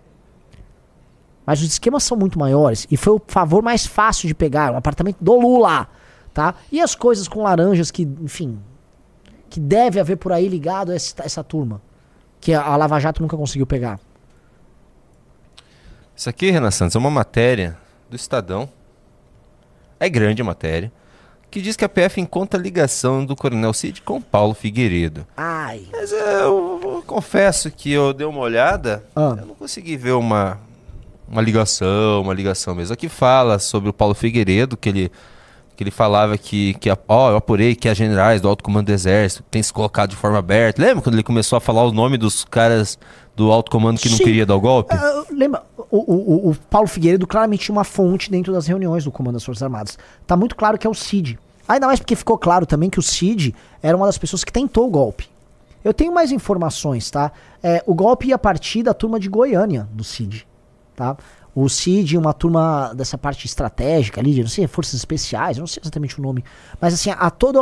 Mas 1.46 1.60
os 1.62 1.68
esquemas 1.68 2.02
são 2.02 2.16
muito 2.16 2.38
maiores 2.38 2.86
e 2.90 2.96
foi 2.96 3.14
o 3.14 3.22
favor 3.26 3.62
mais 3.62 3.86
fácil 3.86 4.26
de 4.26 4.34
pegar, 4.34 4.72
o 4.72 4.76
apartamento 4.76 5.18
do 5.20 5.38
Lula, 5.38 5.88
tá? 6.34 6.54
E 6.70 6.80
as 6.80 6.94
coisas 6.96 7.28
com 7.28 7.42
laranjas 7.42 7.90
que, 7.90 8.02
enfim, 8.02 8.58
que 9.48 9.60
deve 9.60 10.00
haver 10.00 10.16
por 10.16 10.32
aí 10.32 10.48
ligado 10.48 10.90
a 10.90 10.94
essa, 10.94 11.14
essa 11.24 11.44
turma, 11.44 11.80
que 12.40 12.52
a 12.52 12.76
Lava 12.76 12.98
Jato 12.98 13.22
nunca 13.22 13.36
conseguiu 13.36 13.66
pegar. 13.66 14.00
Isso 16.14 16.28
aqui, 16.28 16.50
Renan 16.50 16.70
Santos, 16.70 16.96
é 16.96 16.98
uma 16.98 17.10
matéria 17.10 17.76
do 18.08 18.16
Estadão. 18.16 18.68
É 19.98 20.08
grande 20.08 20.42
a 20.42 20.44
matéria. 20.44 20.92
Que 21.50 21.60
diz 21.60 21.74
que 21.76 21.84
a 21.84 21.88
PF 21.88 22.20
encontra 22.20 22.60
ligação 22.60 23.24
do 23.24 23.34
Coronel 23.34 23.72
Cid 23.72 24.02
com 24.02 24.20
Paulo 24.20 24.54
Figueiredo. 24.54 25.26
Ai. 25.36 25.82
Mas 25.90 26.12
é, 26.12 26.42
eu, 26.42 26.80
eu 26.82 27.04
confesso 27.06 27.70
que 27.70 27.90
eu 27.90 28.12
dei 28.12 28.26
uma 28.26 28.40
olhada, 28.40 29.04
Ah. 29.16 29.34
eu 29.38 29.46
não 29.46 29.54
consegui 29.56 29.96
ver 29.96 30.12
uma, 30.12 30.58
uma 31.28 31.42
ligação, 31.42 32.20
uma 32.22 32.32
ligação 32.34 32.74
mesmo. 32.74 32.94
Aqui 32.94 33.08
fala 33.08 33.58
sobre 33.58 33.90
o 33.90 33.92
Paulo 33.92 34.14
Figueiredo, 34.14 34.76
que 34.76 34.88
ele, 34.90 35.12
que 35.80 35.84
ele 35.84 35.90
falava 35.90 36.36
que, 36.36 36.74
que 36.74 36.90
ó, 37.08 37.30
eu 37.30 37.36
apurei 37.36 37.74
que 37.74 37.88
as 37.88 37.96
generais 37.96 38.38
do 38.38 38.46
Alto 38.46 38.62
Comando 38.62 38.86
do 38.88 38.92
Exército 38.92 39.42
têm 39.50 39.62
se 39.62 39.72
colocado 39.72 40.10
de 40.10 40.16
forma 40.16 40.36
aberta. 40.36 40.82
Lembra 40.82 41.00
quando 41.02 41.14
ele 41.14 41.22
começou 41.22 41.56
a 41.56 41.60
falar 41.60 41.84
o 41.84 41.90
nome 41.90 42.18
dos 42.18 42.44
caras 42.44 42.98
do 43.34 43.50
Alto 43.50 43.70
Comando 43.70 43.98
que 43.98 44.10
não 44.10 44.18
Sim. 44.18 44.24
queria 44.24 44.44
dar 44.44 44.56
o 44.56 44.60
golpe? 44.60 44.94
Ah, 44.94 45.24
lembra, 45.30 45.62
o, 45.90 45.96
o, 45.96 46.48
o- 46.48 46.50
o 46.50 46.54
Paulo 46.68 46.86
Figueiredo 46.86 47.26
claramente 47.26 47.64
tinha 47.64 47.74
uma 47.74 47.82
fonte 47.84 48.30
dentro 48.30 48.52
das 48.52 48.66
reuniões 48.66 49.04
do 49.04 49.10
Comando 49.10 49.36
das 49.36 49.44
Forças 49.44 49.62
Armadas. 49.62 49.98
Tá 50.26 50.36
muito 50.36 50.54
claro 50.54 50.76
que 50.76 50.86
é 50.86 50.90
o 50.90 50.94
Cid. 50.94 51.38
Ainda 51.66 51.86
mais 51.86 51.98
porque 51.98 52.14
ficou 52.14 52.36
claro 52.36 52.66
também 52.66 52.90
que 52.90 52.98
o 52.98 53.02
Cid 53.02 53.54
era 53.82 53.96
uma 53.96 54.04
das 54.04 54.18
pessoas 54.18 54.44
que 54.44 54.52
tentou 54.52 54.86
o 54.86 54.90
golpe. 54.90 55.30
Eu 55.82 55.94
tenho 55.94 56.12
mais 56.12 56.30
informações, 56.30 57.10
tá? 57.10 57.32
É, 57.62 57.82
o 57.86 57.94
golpe 57.94 58.26
ia 58.28 58.36
partir 58.36 58.82
da 58.82 58.92
turma 58.92 59.18
de 59.18 59.30
Goiânia, 59.30 59.88
do 59.92 60.04
Cid, 60.04 60.46
tá? 60.94 61.16
O 61.54 61.68
Cid 61.68 62.16
uma 62.16 62.32
turma 62.32 62.92
dessa 62.94 63.18
parte 63.18 63.46
estratégica 63.46 64.20
ali, 64.20 64.32
de, 64.34 64.40
não 64.42 64.48
sei, 64.48 64.66
forças 64.68 64.94
especiais, 64.94 65.58
não 65.58 65.66
sei 65.66 65.80
exatamente 65.82 66.18
o 66.18 66.22
nome. 66.22 66.44
Mas 66.80 66.94
assim, 66.94 67.10
há, 67.10 67.28
toda, 67.30 67.60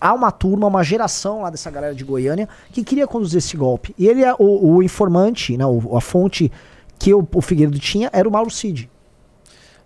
há, 0.00 0.12
uma 0.12 0.32
turma, 0.32 0.66
uma 0.66 0.82
geração 0.82 1.42
lá 1.42 1.50
dessa 1.50 1.70
galera 1.70 1.94
de 1.94 2.02
Goiânia 2.02 2.48
que 2.72 2.82
queria 2.82 3.06
conduzir 3.06 3.38
esse 3.38 3.56
golpe. 3.56 3.94
E 3.96 4.06
ele 4.08 4.24
é 4.24 4.34
o, 4.38 4.74
o 4.76 4.82
informante, 4.82 5.56
né, 5.56 5.64
o- 5.64 5.96
a 5.96 6.00
fonte 6.00 6.50
que 6.98 7.14
o, 7.14 7.26
o 7.34 7.40
Figueiredo 7.40 7.78
tinha 7.78 8.10
era 8.12 8.28
o 8.28 8.32
Mauro 8.32 8.50
Cid. 8.50 8.90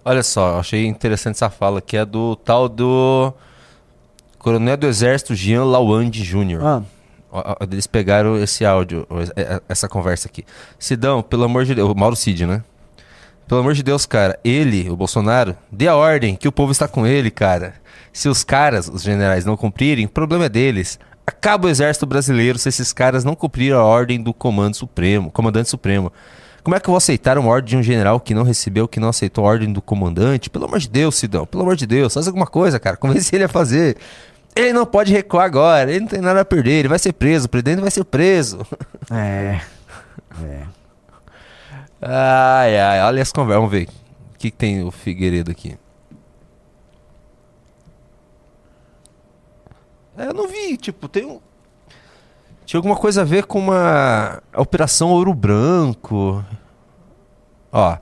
Olha 0.05 0.23
só, 0.23 0.59
achei 0.59 0.87
interessante 0.87 1.35
essa 1.35 1.51
fala, 1.51 1.83
que 1.83 1.97
é 1.97 2.05
do 2.07 2.35
tal 2.37 2.67
do 2.69 3.31
Coronel 4.39 4.77
do 4.77 4.87
Exército 4.87 5.35
Jean 5.35 5.65
Lawande 5.65 6.23
Jr. 6.23 6.61
Ah. 6.65 6.83
Eles 7.71 7.87
pegaram 7.87 8.39
esse 8.39 8.65
áudio, 8.65 9.07
essa 9.69 9.87
conversa 9.87 10.29
aqui. 10.29 10.45
Sidão, 10.79 11.23
pelo 11.23 11.45
amor 11.45 11.67
de 11.67 11.75
Deus, 11.75 11.91
o 11.91 11.95
Mauro 11.95 12.17
Cid, 12.17 12.47
né? 12.47 12.65
Pelo 13.49 13.63
amor 13.63 13.73
de 13.73 13.83
Deus, 13.83 14.05
cara, 14.05 14.39
ele, 14.45 14.91
o 14.91 14.95
Bolsonaro, 14.95 15.57
dê 15.73 15.89
a 15.89 15.97
ordem 15.97 16.37
que 16.37 16.47
o 16.47 16.53
povo 16.53 16.71
está 16.71 16.87
com 16.87 17.07
ele, 17.07 17.31
cara. 17.31 17.73
Se 18.13 18.29
os 18.29 18.45
caras, 18.45 18.89
os 18.89 19.03
generais, 19.03 19.47
não 19.47 19.57
cumprirem, 19.57 20.05
o 20.05 20.09
problema 20.09 20.45
é 20.45 20.49
deles. 20.51 20.99
Acaba 21.27 21.67
o 21.67 21.71
exército 21.71 22.05
brasileiro 22.05 22.59
se 22.59 22.69
esses 22.69 22.93
caras 22.93 23.25
não 23.25 23.35
cumprirem 23.35 23.73
a 23.73 23.83
ordem 23.83 24.23
do 24.23 24.35
comando 24.35 24.77
supremo, 24.77 25.31
comandante 25.31 25.71
supremo. 25.71 26.13
Como 26.63 26.77
é 26.77 26.81
que 26.81 26.91
eu 26.91 26.93
vou 26.93 26.99
aceitar 26.99 27.39
uma 27.39 27.49
ordem 27.49 27.71
de 27.71 27.77
um 27.79 27.83
general 27.83 28.21
que 28.21 28.35
não 28.35 28.43
recebeu, 28.43 28.87
que 28.87 29.01
não 29.01 29.09
aceitou 29.09 29.47
a 29.47 29.49
ordem 29.49 29.73
do 29.73 29.81
comandante? 29.81 30.51
Pelo 30.51 30.67
amor 30.67 30.79
de 30.79 30.91
Deus, 30.91 31.15
Sidão, 31.15 31.47
pelo 31.47 31.63
amor 31.63 31.75
de 31.77 31.87
Deus, 31.87 32.13
faz 32.13 32.27
alguma 32.27 32.47
coisa, 32.47 32.79
cara. 32.79 32.99
Convence 33.01 33.35
ele 33.35 33.45
a 33.45 33.49
fazer. 33.49 33.97
Ele 34.55 34.75
não 34.75 34.85
pode 34.85 35.11
recuar 35.11 35.47
agora, 35.47 35.91
ele 35.91 36.01
não 36.01 36.09
tem 36.09 36.21
nada 36.21 36.43
a 36.43 36.45
perder, 36.45 36.81
ele 36.81 36.89
vai 36.89 36.99
ser 36.99 37.15
preso, 37.15 37.47
o 37.47 37.49
presidente 37.49 37.81
vai 37.81 37.91
ser 37.91 38.05
preso. 38.05 38.59
É. 39.11 39.63
É. 40.45 40.78
Ai, 42.01 42.79
ai, 42.79 43.03
olha 43.03 43.23
as 43.23 43.33
conversas. 43.33 43.61
Vamos 43.61 43.71
ver. 43.71 43.89
O 44.35 44.39
que, 44.39 44.51
que 44.51 44.57
tem 44.57 44.85
o 44.85 44.91
Figueiredo 44.91 45.51
aqui? 45.51 45.77
É, 50.17 50.27
eu 50.27 50.35
não 50.35 50.49
vi, 50.49 50.77
tipo, 50.77 51.09
tem 51.09 51.25
um. 51.25 51.41
Tinha 52.67 52.79
alguma 52.79 52.97
coisa 52.97 53.23
a 53.23 53.25
ver 53.25 53.47
com 53.47 53.59
uma 53.59 54.43
Operação 54.55 55.11
Ouro 55.11 55.33
Branco. 55.33 56.45
Ó, 57.73 57.97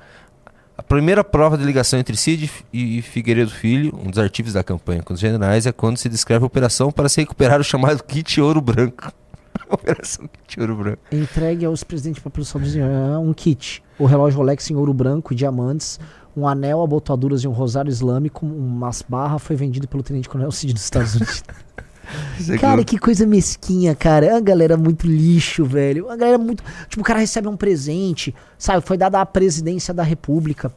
a 0.76 0.82
primeira 0.82 1.22
prova 1.22 1.56
de 1.56 1.64
ligação 1.64 1.98
entre 1.98 2.16
Cid 2.16 2.50
e 2.72 3.00
Figueiredo 3.00 3.50
Filho, 3.50 3.98
um 3.98 4.10
dos 4.10 4.18
artigos 4.18 4.52
da 4.52 4.64
campanha 4.64 5.02
com 5.02 5.14
os 5.14 5.20
generais, 5.20 5.66
é 5.66 5.72
quando 5.72 5.96
se 5.96 6.08
descreve 6.08 6.42
a 6.44 6.46
operação 6.46 6.90
para 6.90 7.08
se 7.08 7.20
recuperar 7.20 7.60
o 7.60 7.64
chamado 7.64 8.02
kit 8.02 8.40
Ouro 8.40 8.60
Branco. 8.60 9.12
operação 9.70 10.28
kit 10.28 10.60
Ouro 10.60 10.76
Branco. 10.76 11.02
Entregue 11.12 11.64
aos 11.64 11.84
presidentes 11.84 12.22
para 12.22 12.30
produção 12.30 12.60
de 12.60 12.80
um 12.80 13.32
kit. 13.32 13.82
O 13.98 14.04
relógio 14.04 14.38
Rolex 14.38 14.70
em 14.70 14.76
ouro 14.76 14.92
branco 14.92 15.32
e 15.32 15.36
diamantes, 15.36 15.98
um 16.36 16.46
anel, 16.46 16.82
abotoaduras 16.82 17.42
e 17.42 17.48
um 17.48 17.52
rosário 17.52 17.88
islâmico, 17.88 18.44
umas 18.44 19.02
barras 19.02 19.42
foi 19.42 19.56
vendido 19.56 19.88
pelo 19.88 20.02
Tenente 20.02 20.28
Coronel 20.28 20.52
Cid 20.52 20.74
dos 20.74 20.84
Estados 20.84 21.14
Unidos. 21.14 21.42
Cara, 22.60 22.84
que 22.84 22.98
coisa 22.98 23.26
mesquinha, 23.26 23.94
cara. 23.94 24.26
É 24.26 24.32
uma 24.32 24.40
galera 24.40 24.76
muito 24.76 25.06
lixo, 25.08 25.64
velho. 25.64 26.06
Uma 26.06 26.16
galera 26.16 26.38
muito. 26.38 26.62
Tipo, 26.88 27.02
o 27.02 27.04
cara 27.04 27.18
recebe 27.18 27.48
um 27.48 27.56
presente, 27.56 28.32
sabe? 28.56 28.80
Foi 28.86 28.96
dada 28.96 29.20
a 29.20 29.26
presidência 29.26 29.92
da 29.92 30.04
República. 30.04 30.72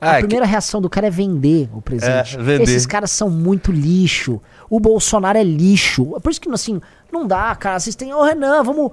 Ah, 0.00 0.12
a 0.12 0.16
é 0.16 0.18
primeira 0.18 0.46
reação 0.46 0.80
do 0.80 0.88
cara 0.88 1.08
é 1.08 1.10
vender 1.10 1.68
o 1.74 1.82
presente. 1.82 2.36
É, 2.36 2.42
vender. 2.42 2.62
Esses 2.62 2.86
caras 2.86 3.10
são 3.10 3.28
muito 3.28 3.70
lixo. 3.70 4.40
O 4.68 4.80
Bolsonaro 4.80 5.36
é 5.36 5.44
lixo. 5.44 6.14
É 6.16 6.20
por 6.20 6.30
isso 6.30 6.40
que, 6.40 6.50
assim, 6.50 6.80
não 7.12 7.26
dá, 7.26 7.54
cara. 7.54 7.78
Vocês 7.78 7.94
têm. 7.94 8.12
Ô, 8.12 8.22
Renan, 8.22 8.62
vamos. 8.62 8.92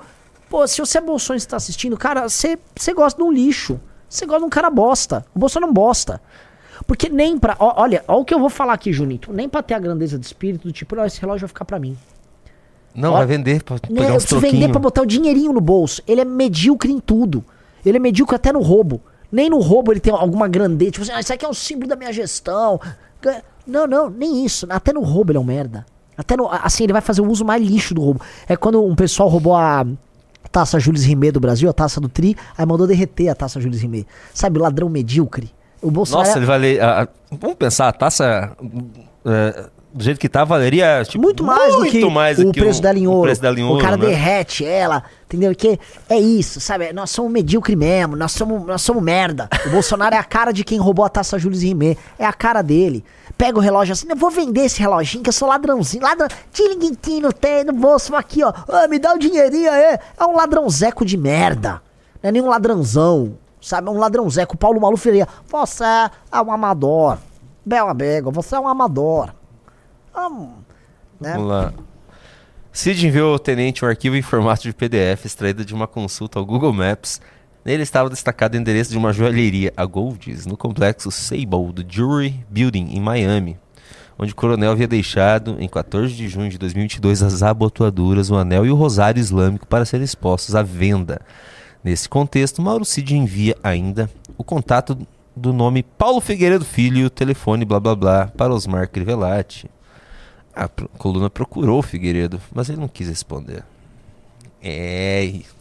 Pô, 0.49 0.65
se 0.67 0.79
você 0.79 0.97
é 0.97 1.01
Bolsonaro 1.01 1.37
e 1.37 1.43
está 1.43 1.57
assistindo, 1.57 1.97
cara, 1.97 2.27
você 2.27 2.57
você 2.75 2.93
gosta 2.93 3.21
de 3.21 3.27
um 3.27 3.31
lixo. 3.31 3.79
Você 4.09 4.25
gosta 4.25 4.39
de 4.41 4.45
um 4.45 4.49
cara 4.49 4.69
bosta. 4.69 5.25
O 5.35 5.39
Bolsonaro 5.39 5.67
não 5.67 5.73
bosta. 5.73 6.21
Porque 6.85 7.09
nem 7.09 7.37
pra. 7.37 7.55
ó, 7.59 7.81
olha, 7.81 8.03
olha 8.07 8.19
o 8.19 8.25
que 8.25 8.33
eu 8.33 8.39
vou 8.39 8.49
falar 8.49 8.73
aqui, 8.73 8.93
Junito. 8.93 9.33
Nem 9.33 9.49
pra 9.49 9.61
ter 9.61 9.73
a 9.73 9.79
grandeza 9.79 10.17
de 10.17 10.25
espírito 10.25 10.67
do 10.67 10.71
tipo, 10.71 10.95
não, 10.95 11.05
esse 11.05 11.19
relógio 11.19 11.41
vai 11.41 11.49
ficar 11.49 11.65
pra 11.65 11.79
mim. 11.79 11.97
Não, 12.95 13.13
Ó, 13.13 13.17
vai 13.17 13.25
vender 13.25 13.61
pra 13.63 13.75
Né, 13.75 13.81
pegar 13.89 14.13
uns 14.13 14.23
preciso 14.25 14.39
vender 14.39 14.69
pra 14.69 14.79
botar 14.79 15.01
o 15.01 15.05
dinheirinho 15.05 15.53
no 15.53 15.61
bolso. 15.61 16.01
Ele 16.07 16.21
é 16.21 16.25
medíocre 16.25 16.91
em 16.91 16.99
tudo. 16.99 17.43
Ele 17.85 17.97
é 17.97 17.99
medíocre 17.99 18.35
até 18.35 18.51
no 18.51 18.61
roubo. 18.61 19.01
Nem 19.31 19.49
no 19.49 19.59
roubo 19.59 19.91
ele 19.91 19.99
tem 19.99 20.13
alguma 20.13 20.47
grandeza. 20.47 20.91
Tipo 20.91 21.03
assim, 21.03 21.11
ah, 21.11 21.19
isso 21.19 21.33
aqui 21.33 21.45
é 21.45 21.49
um 21.49 21.53
símbolo 21.53 21.89
da 21.89 21.95
minha 21.95 22.11
gestão. 22.11 22.79
Não, 23.67 23.85
não, 23.85 24.09
nem 24.09 24.45
isso. 24.45 24.65
Até 24.69 24.93
no 24.93 25.01
roubo 25.01 25.31
ele 25.31 25.37
é 25.37 25.41
um 25.41 25.43
merda. 25.43 25.85
Até 26.17 26.35
no, 26.35 26.49
assim, 26.49 26.85
ele 26.85 26.93
vai 26.93 27.01
fazer 27.01 27.21
o 27.21 27.29
uso 27.29 27.45
mais 27.45 27.61
lixo 27.61 27.93
do 27.93 28.01
roubo. 28.01 28.21
É 28.47 28.55
quando 28.55 28.83
um 28.83 28.95
pessoal 28.95 29.29
roubou 29.29 29.55
a 29.55 29.85
taça 30.47 30.79
Jules 30.79 31.03
Rimet 31.03 31.31
do 31.31 31.39
Brasil, 31.39 31.69
a 31.69 31.73
taça 31.73 31.99
do 32.01 32.07
Tri, 32.09 32.35
aí 32.57 32.65
mandou 32.65 32.87
derreter 32.87 33.29
a 33.29 33.35
taça 33.35 33.59
Jules 33.59 33.81
Rimet. 33.81 34.07
Sabe, 34.33 34.59
o 34.59 34.61
ladrão 34.61 34.89
medíocre. 34.89 35.51
O 35.81 35.91
Bolsonaro. 35.91 36.27
Nossa, 36.27 36.39
ele 36.39 36.45
vai 36.45 36.57
ler. 36.57 36.81
a- 36.81 37.07
vamos 37.31 37.55
pensar, 37.57 37.87
a 37.87 37.91
taça. 37.93 38.51
é, 39.25 39.65
do 39.93 40.03
jeito 40.03 40.19
que 40.19 40.29
tá, 40.29 40.43
valeria 40.43 41.03
tipo, 41.05 41.23
muito 41.23 41.43
mais 41.43 41.73
do 41.75 41.85
que 41.85 42.05
mais 42.05 42.37
o 42.39 42.51
que 42.51 42.59
preço 42.59 42.81
um- 42.83 43.07
um 43.07 43.09
ouro. 43.09 43.21
preço 43.23 43.41
dela 43.41 43.59
em 43.59 43.63
o 43.63 43.69
ouro, 43.69 43.81
cara 43.83 43.97
né? 43.97 44.05
derrete 44.07 44.63
ela, 44.63 45.03
entendeu? 45.25 45.55
Que 45.55 45.79
é 46.09 46.19
isso, 46.19 46.59
sabe? 46.59 46.93
Nós 46.93 47.09
somos 47.09 47.31
medíocre 47.31 47.75
mesmo, 47.75 48.15
nós 48.15 48.31
somos, 48.31 48.63
nós 48.65 48.81
somos 48.81 49.01
merda. 49.01 49.49
O 49.65 49.69
Bolsonaro 49.69 50.13
é 50.13 50.17
a 50.19 50.23
cara 50.23 50.51
de 50.51 50.63
quem 50.63 50.77
roubou 50.77 51.03
a 51.05 51.09
taça 51.09 51.39
Jules 51.39 51.63
Rimet, 51.63 51.97
é 52.19 52.25
a 52.25 52.33
cara 52.33 52.61
dele. 52.61 53.03
Pega 53.37 53.59
o 53.59 53.61
relógio 53.61 53.93
assim, 53.93 54.07
eu 54.09 54.15
vou 54.15 54.31
vender 54.31 54.61
esse 54.61 54.79
reloginho 54.79 55.23
que 55.23 55.29
eu 55.29 55.33
sou 55.33 55.47
ladrãozinho, 55.47 56.03
ladrão, 56.03 56.27
tilinguintinho 56.51 57.31
tem 57.31 57.63
no 57.63 57.73
bolso 57.73 58.15
aqui, 58.15 58.43
ó. 58.43 58.51
Ah, 58.67 58.87
me 58.87 58.97
dá 58.97 59.13
o 59.13 59.19
dinheirinho 59.19 59.71
aí. 59.71 59.99
É 60.19 60.25
um 60.25 60.35
ladrãozeco 60.35 61.05
de 61.05 61.15
merda. 61.15 61.81
Não 62.23 62.29
é 62.29 62.31
nenhum 62.31 62.47
ladrãozão, 62.47 63.37
sabe? 63.61 63.87
É 63.87 63.91
um 63.91 63.99
ladrãozeco. 63.99 64.57
Paulo 64.57 64.81
Maluf 64.81 65.03
faria, 65.03 65.27
você 65.47 65.83
é 66.31 66.41
um 66.41 66.51
amador. 66.51 67.19
Bela 67.63 67.93
Bega, 67.93 68.31
você 68.31 68.55
é 68.55 68.59
um 68.59 68.67
amador. 68.67 69.29
Ah, 70.13 70.29
né? 71.19 71.33
Vamos 71.33 71.47
lá. 71.47 71.73
Cid 72.71 73.07
enviou 73.07 73.33
ao 73.33 73.39
tenente 73.39 73.83
um 73.83 73.87
arquivo 73.87 74.15
em 74.15 74.21
formato 74.21 74.63
de 74.63 74.73
PDF 74.73 75.25
extraído 75.25 75.65
de 75.65 75.73
uma 75.73 75.87
consulta 75.87 76.39
ao 76.39 76.45
Google 76.45 76.73
Maps. 76.73 77.21
Nele 77.67 77.83
estava 77.83 78.09
destacado 78.09 78.53
o 78.53 78.57
endereço 78.57 78.91
de 78.91 78.97
uma 78.97 79.11
joalheria, 79.11 79.73
a 79.75 79.85
Golds, 79.85 80.45
no 80.45 80.55
complexo 80.55 81.11
Sable 81.11 81.73
do 81.73 81.85
Jury 81.85 82.45
Building, 82.49 82.91
em 82.93 83.01
Miami, 83.01 83.57
onde 84.17 84.31
o 84.31 84.35
coronel 84.37 84.71
havia 84.71 84.87
deixado, 84.87 85.57
em 85.59 85.67
14 85.67 86.15
de 86.15 86.29
junho 86.29 86.49
de 86.49 86.57
2022, 86.57 87.21
as 87.21 87.43
abotoaduras, 87.43 88.31
o 88.31 88.37
anel 88.37 88.65
e 88.65 88.71
o 88.71 88.75
rosário 88.75 89.19
islâmico 89.19 89.67
para 89.67 89.83
serem 89.83 90.05
expostos 90.05 90.55
à 90.55 90.63
venda. 90.63 91.19
Nesse 91.83 92.07
contexto, 92.07 92.61
Mauro 92.61 92.85
Cid 92.85 93.13
envia 93.17 93.57
ainda 93.61 94.09
o 94.37 94.45
contato 94.45 94.97
do 95.35 95.51
nome 95.51 95.83
Paulo 95.83 96.21
Figueiredo 96.21 96.63
Filho 96.63 97.09
telefone 97.09 97.65
blá 97.65 97.81
blá 97.81 97.97
blá 97.97 98.27
para 98.27 98.53
Osmar 98.53 98.87
Crivellati. 98.87 99.69
A 100.55 100.69
coluna 100.69 101.29
procurou 101.29 101.79
o 101.79 101.83
Figueiredo, 101.83 102.39
mas 102.49 102.69
ele 102.69 102.79
não 102.79 102.87
quis 102.87 103.09
responder. 103.09 103.65
É. 104.63 105.56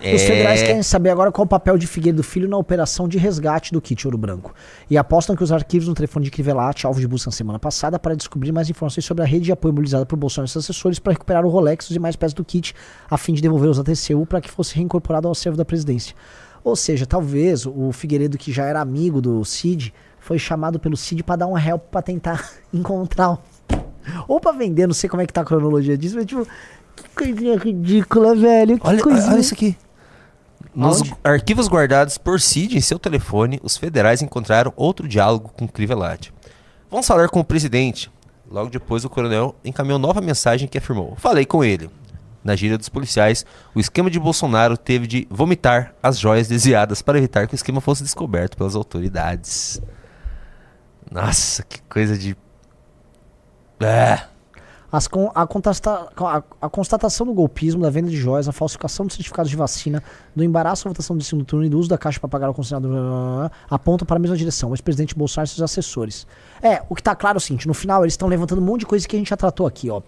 é... 0.00 0.14
Os 0.14 0.22
federais 0.22 0.62
querem 0.62 0.82
saber 0.82 1.10
agora 1.10 1.30
qual 1.30 1.44
o 1.44 1.48
papel 1.48 1.76
de 1.76 1.86
Figueiredo 1.86 2.22
Filho 2.22 2.48
na 2.48 2.56
operação 2.56 3.06
de 3.06 3.18
resgate 3.18 3.72
do 3.72 3.80
kit 3.80 4.06
Ouro 4.06 4.16
Branco. 4.18 4.54
E 4.88 4.96
apostam 4.96 5.36
que 5.36 5.42
os 5.44 5.52
arquivos 5.52 5.86
no 5.88 5.94
telefone 5.94 6.24
de 6.24 6.30
Crivellati, 6.30 6.86
alvo 6.86 7.00
de 7.00 7.06
busca 7.06 7.28
na 7.28 7.32
semana 7.32 7.58
passada, 7.58 7.98
para 7.98 8.14
descobrir 8.16 8.52
mais 8.52 8.70
informações 8.70 9.04
sobre 9.04 9.22
a 9.22 9.26
rede 9.26 9.44
de 9.46 9.52
apoio 9.52 9.72
mobilizada 9.74 10.06
por 10.06 10.16
Bolsonaro 10.16 10.46
e 10.48 10.50
seus 10.50 10.64
assessores 10.64 10.98
para 10.98 11.12
recuperar 11.12 11.44
o 11.44 11.48
Rolex 11.48 11.90
e 11.90 11.98
mais 11.98 12.16
peças 12.16 12.34
do 12.34 12.44
kit, 12.44 12.74
a 13.10 13.16
fim 13.18 13.34
de 13.34 13.42
devolvê-los 13.42 13.78
à 13.78 13.84
TCU 13.84 14.24
para 14.26 14.40
que 14.40 14.50
fosse 14.50 14.74
reincorporado 14.74 15.28
ao 15.28 15.32
acervo 15.32 15.56
da 15.58 15.64
presidência. 15.64 16.14
Ou 16.64 16.76
seja, 16.76 17.06
talvez 17.06 17.64
o 17.66 17.90
Figueiredo, 17.92 18.36
que 18.36 18.52
já 18.52 18.64
era 18.66 18.80
amigo 18.80 19.20
do 19.20 19.44
Cid, 19.44 19.94
foi 20.18 20.38
chamado 20.38 20.78
pelo 20.78 20.96
Cid 20.96 21.22
para 21.22 21.36
dar 21.36 21.46
um 21.46 21.56
help 21.58 21.82
para 21.90 22.02
tentar 22.02 22.50
encontrar. 22.72 23.32
o- 23.32 23.38
Ou 24.28 24.40
para 24.40 24.52
vender, 24.52 24.86
não 24.86 24.94
sei 24.94 25.08
como 25.08 25.22
é 25.22 25.26
que 25.26 25.32
tá 25.32 25.40
a 25.40 25.44
cronologia 25.44 25.96
disso, 25.96 26.16
mas 26.16 26.26
tipo, 26.26 26.46
que 26.96 27.08
coisinha 27.16 27.56
ridícula, 27.56 28.34
velho. 28.36 28.78
Que 28.78 28.86
Olha, 28.86 29.02
coisinha. 29.02 29.32
olha 29.32 29.40
isso 29.40 29.54
aqui. 29.54 29.74
Nos 30.74 30.98
Aonde? 30.98 31.14
arquivos 31.24 31.68
guardados 31.68 32.16
por 32.16 32.40
Cid 32.40 32.76
em 32.76 32.80
seu 32.80 32.98
telefone, 32.98 33.60
os 33.62 33.76
federais 33.76 34.22
encontraram 34.22 34.72
outro 34.76 35.08
diálogo 35.08 35.50
com 35.56 35.66
Crivellati. 35.66 36.32
Vamos 36.90 37.06
falar 37.06 37.28
com 37.28 37.40
o 37.40 37.44
presidente. 37.44 38.10
Logo 38.50 38.70
depois, 38.70 39.04
o 39.04 39.10
coronel 39.10 39.54
encaminhou 39.64 39.98
nova 39.98 40.20
mensagem 40.20 40.68
que 40.68 40.78
afirmou: 40.78 41.14
Falei 41.16 41.44
com 41.44 41.62
ele. 41.62 41.90
Na 42.42 42.56
gíria 42.56 42.78
dos 42.78 42.88
policiais, 42.88 43.44
o 43.74 43.80
esquema 43.80 44.10
de 44.10 44.18
Bolsonaro 44.18 44.76
teve 44.76 45.06
de 45.06 45.26
vomitar 45.30 45.94
as 46.02 46.18
joias 46.18 46.48
desviadas 46.48 47.02
para 47.02 47.18
evitar 47.18 47.46
que 47.46 47.54
o 47.54 47.56
esquema 47.56 47.80
fosse 47.80 48.02
descoberto 48.02 48.56
pelas 48.56 48.74
autoridades. 48.74 49.80
Nossa, 51.10 51.62
que 51.62 51.82
coisa 51.82 52.16
de. 52.16 52.36
É. 53.80 54.22
As 54.92 55.08
a, 55.08 56.36
a- 56.36 56.42
a 56.62 56.68
constatação 56.68 57.26
do 57.26 57.32
golpismo, 57.32 57.80
da 57.82 57.90
venda 57.90 58.10
de 58.10 58.16
joias, 58.16 58.48
a 58.48 58.52
falsificação 58.52 59.06
dos 59.06 59.14
certificados 59.14 59.48
de 59.50 59.56
vacina, 59.56 60.02
do 60.34 60.42
embaraço 60.42 60.88
à 60.88 60.90
votação 60.90 61.16
do 61.16 61.22
segundo 61.22 61.44
turno 61.44 61.64
e 61.64 61.68
do 61.68 61.78
uso 61.78 61.88
da 61.88 61.96
caixa 61.96 62.18
para 62.18 62.28
pagar 62.28 62.50
o 62.50 62.54
consignado 62.54 62.88
apontam 63.68 64.04
para 64.04 64.16
a 64.16 64.18
mesma 64.18 64.36
direção, 64.36 64.70
o 64.70 64.74
ex-presidente 64.74 65.14
Bolsonaro 65.14 65.46
e 65.46 65.50
seus 65.50 65.62
assessores. 65.62 66.26
É, 66.60 66.82
o 66.88 66.94
que 66.94 67.02
tá 67.02 67.14
claro 67.14 67.36
é 67.36 67.38
o 67.38 67.40
seguinte, 67.40 67.68
no 67.68 67.74
final 67.74 68.02
eles 68.02 68.14
estão 68.14 68.28
levantando 68.28 68.60
um 68.60 68.64
monte 68.64 68.80
de 68.80 68.86
coisa 68.86 69.06
que 69.06 69.14
a 69.14 69.18
gente 69.18 69.30
já 69.30 69.36
tratou 69.36 69.66
aqui, 69.66 69.88
ó. 69.90 70.02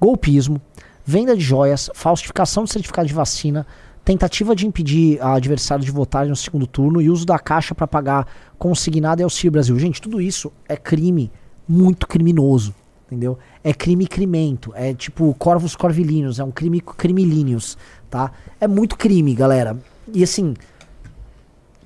Golpismo, 0.00 0.60
venda 1.04 1.34
de 1.34 1.42
joias, 1.42 1.90
falsificação 1.94 2.64
de 2.64 2.70
certificado 2.72 3.08
de 3.08 3.14
vacina, 3.14 3.66
tentativa 4.04 4.54
de 4.54 4.66
impedir 4.66 5.20
a 5.22 5.34
adversário 5.34 5.84
de 5.84 5.90
votar 5.90 6.26
no 6.26 6.36
segundo 6.36 6.66
turno 6.66 7.00
e 7.00 7.10
uso 7.10 7.26
da 7.26 7.38
caixa 7.38 7.74
para 7.74 7.86
pagar 7.86 8.26
consignado 8.58 9.20
e 9.20 9.24
auxílio 9.24 9.52
Brasil. 9.52 9.78
Gente, 9.78 10.00
tudo 10.00 10.20
isso 10.20 10.52
é 10.68 10.76
crime 10.76 11.30
muito 11.66 12.06
criminoso, 12.06 12.74
entendeu? 13.08 13.38
É 13.64 13.72
crime 13.72 14.06
crimento, 14.06 14.72
é 14.74 14.92
tipo 14.92 15.34
corvos 15.38 15.74
corvilíneos, 15.74 16.38
é 16.38 16.44
um 16.44 16.50
crime 16.50 16.80
crimilíneos, 16.80 17.76
tá? 18.10 18.30
É 18.60 18.68
muito 18.68 18.96
crime, 18.96 19.34
galera. 19.34 19.76
E 20.12 20.22
assim, 20.22 20.54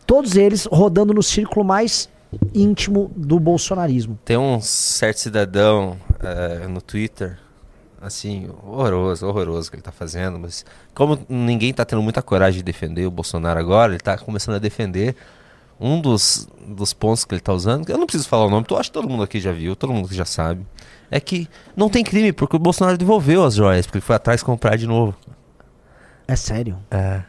todos 0.05 0.37
eles 0.37 0.67
rodando 0.67 1.15
no 1.15 1.23
círculo 1.23 1.65
mais 1.65 2.09
íntimo 2.53 3.11
do 3.17 3.39
bolsonarismo. 3.39 4.19
Tem 4.25 4.37
um 4.37 4.61
certo 4.61 5.21
cidadão 5.21 5.97
eh, 6.21 6.67
no 6.67 6.81
Twitter, 6.81 7.39
assim, 8.01 8.51
horroroso, 8.65 9.27
horroroso 9.27 9.71
que 9.71 9.77
ele 9.77 9.83
tá 9.83 9.93
fazendo, 9.93 10.39
mas 10.41 10.65
como 10.93 11.19
ninguém 11.29 11.73
tá 11.73 11.85
tendo 11.85 12.03
muita 12.03 12.21
coragem 12.21 12.59
de 12.59 12.65
defender 12.65 13.07
o 13.07 13.11
Bolsonaro 13.11 13.61
agora, 13.61 13.93
ele 13.93 14.01
tá 14.01 14.19
começando 14.19 14.57
a 14.57 14.59
defender 14.59 15.15
um 15.83 16.01
dos, 16.01 16.49
dos 16.67 16.93
pontos 16.93 17.25
que 17.25 17.35
ele 17.35 17.41
tá 17.41 17.53
usando, 17.53 17.89
eu 17.91 17.99
não 17.99 18.07
preciso 18.07 18.29
falar 18.29 18.47
o 18.47 18.51
nome, 18.51 18.65
eu 18.71 18.77
acho 18.79 18.91
que 18.91 18.95
todo 18.95 19.09
mundo 19.09 19.23
aqui 19.23 19.41
já 19.41 19.51
viu, 19.53 19.75
todo 19.75 19.93
mundo 19.93 20.09
que 20.09 20.15
já 20.15 20.25
sabe, 20.25 20.65
é 21.11 21.19
que 21.19 21.49
não 21.77 21.89
tem 21.91 22.05
crime, 22.05 22.33
porque 22.33 22.55
o 22.55 22.59
Bolsonaro 22.59 22.97
devolveu 22.97 23.45
as 23.45 23.55
joias, 23.55 23.85
porque 23.87 23.99
ele 23.99 24.05
foi 24.05 24.15
atrás 24.17 24.43
comprar 24.43 24.77
de 24.77 24.87
novo. 24.87 25.15
É 26.29 26.37
sério? 26.37 26.79
É. 26.91 27.23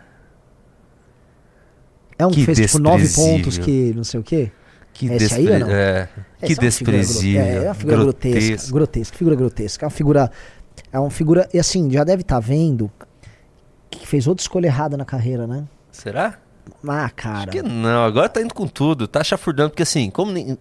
É 2.18 2.26
um 2.28 2.32
Que 2.32 2.45
fez 2.45 2.60
tipo 2.60 2.80
nove 2.80 3.08
pontos 3.10 3.58
que 3.58 3.91
não 3.95 4.04
sei 4.04 4.20
o 4.20 4.24
quê? 4.24 4.51
Que 4.93 5.12
é 5.12 5.16
esse 5.16 5.34
aí 5.34 5.47
ou 5.47 5.60
não? 5.60 5.68
despre- 5.68 5.74
é, 5.74 6.08
que 6.45 6.54
é 6.54 6.56
desprezível, 6.56 7.41
É, 7.41 7.56
é 7.56 7.62
uma 7.64 7.74
figura 7.74 7.97
grotesca. 7.97 8.39
grotesco. 8.39 8.74
Grotesca, 8.74 9.18
figura 9.18 9.36
grotesca. 9.36 9.86
É 9.86 9.88
uma 9.88 9.91
figura. 9.91 10.32
É 10.91 10.99
uma 10.99 11.10
figura. 11.10 11.49
E 11.51 11.58
assim, 11.58 11.89
já 11.89 12.04
deve 12.04 12.22
estar 12.22 12.39
vendo 12.39 12.91
que 13.89 14.06
fez 14.08 14.28
outra 14.28 14.43
escolha 14.43 14.68
errada 14.68 14.95
na 14.95 15.04
carreira, 15.06 15.47
né? 15.47 15.64
Será? 15.91 16.38
Ah, 16.88 17.09
cara. 17.09 17.51
Que 17.51 17.61
não, 17.61 18.03
agora 18.05 18.30
tá 18.30 18.41
indo 18.41 18.53
com 18.53 18.68
tudo, 18.68 19.07
tá 19.07 19.24
chafurdando, 19.24 19.70
porque 19.72 19.84
assim, 19.84 20.09
como, 20.09 20.32
nin- 20.32 20.57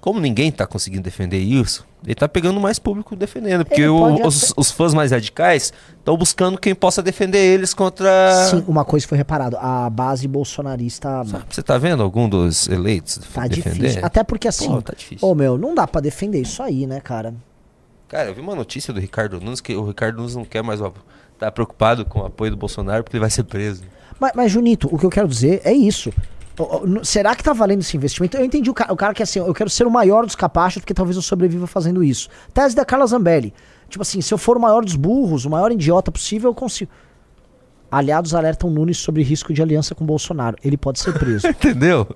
como 0.00 0.18
ninguém 0.20 0.50
tá 0.52 0.66
conseguindo 0.66 1.02
defender 1.02 1.38
isso, 1.38 1.86
ele 2.04 2.14
tá 2.14 2.28
pegando 2.28 2.58
mais 2.60 2.78
público 2.78 3.14
defendendo, 3.14 3.64
porque 3.64 3.86
o- 3.86 4.26
os, 4.26 4.52
os 4.56 4.70
fãs 4.70 4.92
mais 4.92 5.12
radicais 5.12 5.72
estão 5.98 6.16
buscando 6.16 6.58
quem 6.58 6.74
possa 6.74 7.02
defender 7.02 7.38
eles 7.38 7.72
contra... 7.72 8.46
Sim, 8.50 8.64
uma 8.66 8.84
coisa 8.84 9.06
foi 9.06 9.16
reparado. 9.16 9.56
A 9.58 9.88
base 9.88 10.26
bolsonarista 10.26 11.22
Você 11.48 11.62
tá 11.62 11.78
vendo 11.78 12.02
algum 12.02 12.28
dos 12.28 12.68
eleitos 12.68 13.18
tá 13.32 13.46
defender? 13.46 13.74
difícil. 13.78 14.04
Até 14.04 14.24
porque 14.24 14.48
assim. 14.48 14.68
Pô, 14.68 14.82
tá 14.82 14.92
difícil. 14.96 15.26
Ô, 15.28 15.34
meu, 15.34 15.56
não 15.56 15.74
dá 15.74 15.86
pra 15.86 16.00
defender 16.00 16.40
isso 16.40 16.62
aí, 16.62 16.86
né, 16.86 17.00
cara? 17.00 17.34
Cara, 18.08 18.28
eu 18.28 18.34
vi 18.34 18.40
uma 18.40 18.54
notícia 18.54 18.92
do 18.92 19.00
Ricardo 19.00 19.40
Nunes 19.40 19.60
que 19.60 19.74
o 19.74 19.86
Ricardo 19.86 20.18
Nunes 20.18 20.34
não 20.36 20.44
quer 20.44 20.62
mais 20.62 20.80
o 20.80 20.92
tá 21.38 21.50
preocupado 21.50 22.04
com 22.04 22.20
o 22.20 22.26
apoio 22.26 22.50
do 22.52 22.56
Bolsonaro 22.56 23.02
porque 23.02 23.16
ele 23.16 23.20
vai 23.22 23.30
ser 23.30 23.42
preso. 23.44 23.82
Mas, 24.22 24.32
mas, 24.36 24.52
Junito, 24.52 24.88
o 24.94 24.96
que 24.96 25.04
eu 25.04 25.10
quero 25.10 25.26
dizer 25.26 25.60
é 25.64 25.72
isso. 25.72 26.12
Será 27.02 27.34
que 27.34 27.42
tá 27.42 27.52
valendo 27.52 27.80
esse 27.80 27.96
investimento? 27.96 28.36
Eu 28.36 28.44
entendi 28.44 28.70
o 28.70 28.74
cara, 28.74 28.92
o 28.92 28.96
cara 28.96 29.12
que 29.12 29.20
é 29.20 29.24
assim, 29.24 29.40
eu 29.40 29.52
quero 29.52 29.68
ser 29.68 29.84
o 29.84 29.90
maior 29.90 30.24
dos 30.24 30.36
capachos 30.36 30.80
porque 30.80 30.94
talvez 30.94 31.16
eu 31.16 31.22
sobreviva 31.22 31.66
fazendo 31.66 32.04
isso. 32.04 32.28
Tese 32.54 32.76
da 32.76 32.84
Carla 32.84 33.04
Zambelli. 33.04 33.52
Tipo 33.88 34.02
assim, 34.02 34.20
se 34.20 34.32
eu 34.32 34.38
for 34.38 34.56
o 34.56 34.60
maior 34.60 34.84
dos 34.84 34.94
burros, 34.94 35.44
o 35.44 35.50
maior 35.50 35.72
idiota 35.72 36.12
possível, 36.12 36.50
eu 36.50 36.54
consigo. 36.54 36.88
Aliados 37.90 38.32
alertam 38.32 38.70
Nunes 38.70 38.98
sobre 38.98 39.24
risco 39.24 39.52
de 39.52 39.60
aliança 39.60 39.92
com 39.92 40.06
Bolsonaro. 40.06 40.56
Ele 40.62 40.76
pode 40.76 41.00
ser 41.00 41.18
preso. 41.18 41.48
Entendeu? 41.50 42.06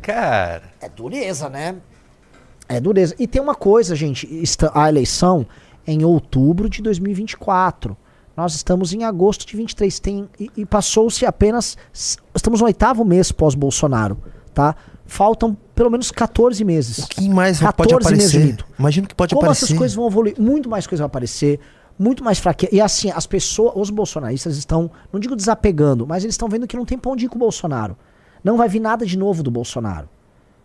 Cara. 0.00 0.62
É 0.80 0.88
dureza, 0.88 1.48
né? 1.48 1.74
É 2.68 2.78
dureza. 2.78 3.16
E 3.18 3.26
tem 3.26 3.42
uma 3.42 3.56
coisa, 3.56 3.96
gente. 3.96 4.28
A 4.72 4.88
eleição 4.88 5.44
é 5.84 5.92
em 5.92 6.04
outubro 6.04 6.68
de 6.68 6.80
2024. 6.80 7.96
Nós 8.40 8.54
estamos 8.54 8.94
em 8.94 9.04
agosto 9.04 9.46
de 9.46 9.54
23. 9.54 9.98
Tem, 10.00 10.28
e, 10.38 10.50
e 10.56 10.64
passou-se 10.64 11.26
apenas. 11.26 11.76
Estamos 12.34 12.60
no 12.60 12.66
oitavo 12.66 13.04
mês 13.04 13.30
pós-Bolsonaro, 13.30 14.16
tá? 14.54 14.74
Faltam 15.04 15.54
pelo 15.74 15.90
menos 15.90 16.10
14 16.10 16.64
meses. 16.64 16.98
O 17.00 17.08
que 17.08 17.28
mais 17.28 17.58
14 17.60 17.76
pode 17.76 17.94
meses, 17.94 18.06
aparecer? 18.06 18.40
Junito. 18.40 18.66
Imagina 18.78 19.04
o 19.04 19.08
que 19.08 19.14
pode 19.14 19.34
Como 19.34 19.44
aparecer. 19.44 19.64
essas 19.66 19.76
coisas 19.76 19.94
vão 19.94 20.06
evoluir, 20.06 20.34
muito 20.40 20.70
mais 20.70 20.86
coisa 20.86 21.02
vai 21.02 21.06
aparecer, 21.06 21.60
muito 21.98 22.24
mais 22.24 22.38
fraqueza. 22.38 22.74
E 22.74 22.80
assim, 22.80 23.10
as 23.10 23.26
pessoas, 23.26 23.72
os 23.76 23.90
bolsonaristas 23.90 24.56
estão, 24.56 24.90
não 25.12 25.20
digo 25.20 25.36
desapegando, 25.36 26.06
mas 26.06 26.24
eles 26.24 26.32
estão 26.34 26.48
vendo 26.48 26.66
que 26.66 26.76
não 26.76 26.86
tem 26.86 26.96
pra 26.96 27.10
onde 27.10 27.26
ir 27.26 27.28
com 27.28 27.36
o 27.36 27.38
Bolsonaro. 27.38 27.94
Não 28.42 28.56
vai 28.56 28.68
vir 28.70 28.80
nada 28.80 29.04
de 29.04 29.18
novo 29.18 29.42
do 29.42 29.50
Bolsonaro. 29.50 30.08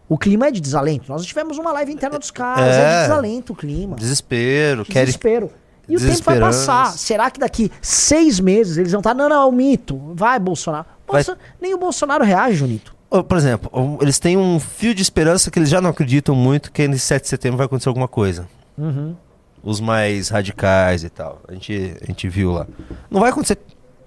O 0.07 0.17
clima 0.17 0.47
é 0.47 0.51
de 0.51 0.61
desalento. 0.61 1.11
Nós 1.11 1.25
tivemos 1.25 1.57
uma 1.57 1.73
live 1.73 1.91
interna 1.91 2.17
dos 2.19 2.31
caras, 2.31 2.73
é, 2.75 2.79
É. 2.79 2.95
de 2.95 3.01
desalento 3.09 3.51
o 3.51 3.55
clima. 3.55 3.95
Desespero. 3.97 4.85
Desespero. 4.87 5.49
E 5.87 5.95
o 5.95 5.99
tempo 5.99 6.23
vai 6.23 6.39
passar. 6.39 6.91
Será 6.93 7.29
que 7.29 7.39
daqui 7.39 7.71
seis 7.81 8.39
meses 8.39 8.77
eles 8.77 8.91
vão 8.91 8.99
estar. 8.99 9.13
Não, 9.13 9.29
não, 9.29 9.43
é 9.43 9.45
um 9.45 9.51
mito. 9.51 9.99
Vai, 10.15 10.39
Bolsonaro. 10.39 10.85
Vai- 11.07 11.23
Nem 11.61 11.73
o 11.73 11.77
Bolsonaro 11.77 12.23
reage, 12.23 12.55
Junito. 12.57 12.95
Por 13.09 13.37
exemplo, 13.37 13.97
eles 14.01 14.19
têm 14.19 14.35
um 14.35 14.59
fio 14.59 14.93
de 14.93 15.01
esperança 15.01 15.49
que 15.49 15.57
eles 15.57 15.69
já 15.69 15.79
não 15.79 15.89
acreditam 15.91 16.35
muito 16.35 16.71
que 16.71 16.87
nesse 16.87 17.05
7 17.05 17.23
de 17.23 17.29
setembro 17.29 17.57
vai 17.57 17.65
acontecer 17.65 17.87
alguma 17.87 18.07
coisa. 18.07 18.47
Uhum. 18.77 19.15
Os 19.63 19.79
mais 19.79 20.29
radicais 20.29 21.03
e 21.03 21.09
tal. 21.09 21.41
A 21.47 21.53
gente, 21.53 21.95
a 22.01 22.05
gente 22.05 22.27
viu 22.27 22.51
lá. 22.51 22.67
Não 23.09 23.21
vai 23.21 23.29
acontecer 23.29 23.57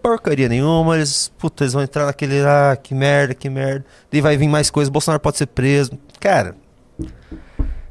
porcaria 0.03 0.49
nenhuma. 0.49 0.97
Eles, 0.97 1.33
puta, 1.39 1.65
eles 1.65 1.73
vão 1.73 1.83
entrar 1.83 2.07
naquele. 2.07 2.41
Ah, 2.41 2.77
que 2.81 2.95
merda, 2.95 3.35
que 3.35 3.49
merda. 3.49 3.85
Daí 4.11 4.21
vai 4.21 4.37
vir 4.37 4.49
mais 4.49 4.69
coisa. 4.71 4.91
Bolsonaro 4.91 5.21
pode 5.21 5.39
ser 5.39 5.47
preso. 5.47 5.93
Cara, 6.21 6.55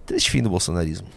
triste 0.05 0.29
fim 0.31 0.41
do 0.43 0.49
bolsonarismo. 0.49 1.07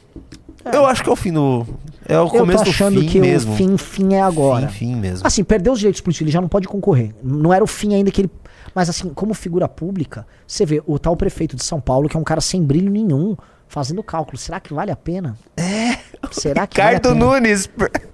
Eu 0.64 0.86
acho 0.86 1.02
que 1.02 1.08
é 1.08 1.12
o 1.12 1.16
fim 1.16 1.32
do. 1.32 1.66
É 2.06 2.18
o 2.18 2.24
Eu 2.24 2.30
tô 2.30 2.38
começo 2.38 2.64
do 2.64 2.70
achando 2.70 3.00
fim 3.00 3.06
que 3.08 3.20
mesmo. 3.20 3.52
o 3.52 3.56
fim, 3.56 3.76
fim 3.76 4.14
é 4.14 4.20
agora. 4.22 4.68
Fim, 4.68 4.94
fim 4.94 4.96
mesmo. 4.96 5.26
Assim, 5.26 5.42
perdeu 5.44 5.72
os 5.72 5.78
direitos 5.78 6.00
políticos, 6.00 6.24
ele 6.26 6.32
já 6.32 6.40
não 6.40 6.48
pode 6.48 6.68
concorrer. 6.68 7.14
Não 7.22 7.52
era 7.52 7.62
o 7.62 7.66
fim 7.66 7.94
ainda 7.94 8.10
que 8.10 8.22
ele. 8.22 8.30
Mas 8.74 8.88
assim, 8.88 9.08
como 9.10 9.32
figura 9.34 9.68
pública, 9.68 10.26
você 10.46 10.64
vê 10.66 10.82
o 10.86 10.98
tal 10.98 11.16
prefeito 11.16 11.56
de 11.56 11.64
São 11.64 11.80
Paulo, 11.80 12.08
que 12.08 12.16
é 12.16 12.20
um 12.20 12.24
cara 12.24 12.40
sem 12.40 12.62
brilho 12.62 12.90
nenhum, 12.90 13.36
fazendo 13.66 14.02
cálculo. 14.02 14.36
Será 14.38 14.60
que 14.60 14.72
vale 14.72 14.90
a 14.90 14.96
pena? 14.96 15.36
É. 15.56 15.98
Será 16.30 16.66
que 16.66 16.80
vale 16.80 16.94
Ricardo 16.96 17.14
pena? 17.14 17.24
Nunes. 17.24 17.70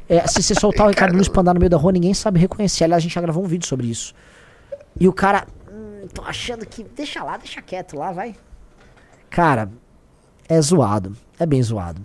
É, 0.08 0.26
se 0.26 0.42
você 0.42 0.54
soltar 0.54 0.86
o 0.86 0.90
Ricardo 0.90 1.12
Nunes 1.12 1.28
pra 1.28 1.40
andar 1.42 1.54
no 1.54 1.60
meio 1.60 1.70
da 1.70 1.76
rua, 1.76 1.92
ninguém 1.92 2.14
sabe 2.14 2.38
reconhecer. 2.38 2.84
Aliás, 2.84 3.00
a 3.00 3.02
gente 3.02 3.14
já 3.14 3.20
gravou 3.20 3.44
um 3.44 3.46
vídeo 3.48 3.66
sobre 3.66 3.88
isso. 3.88 4.14
E 4.98 5.08
o 5.08 5.12
cara. 5.12 5.46
Hum, 5.70 6.06
tô 6.14 6.22
achando 6.22 6.64
que. 6.64 6.84
Deixa 6.96 7.22
lá, 7.22 7.36
deixa 7.36 7.60
quieto 7.60 7.96
lá, 7.96 8.12
vai. 8.12 8.34
Cara, 9.28 9.68
é 10.48 10.60
zoado. 10.60 11.14
É 11.38 11.44
bem 11.44 11.62
zoado. 11.62 12.00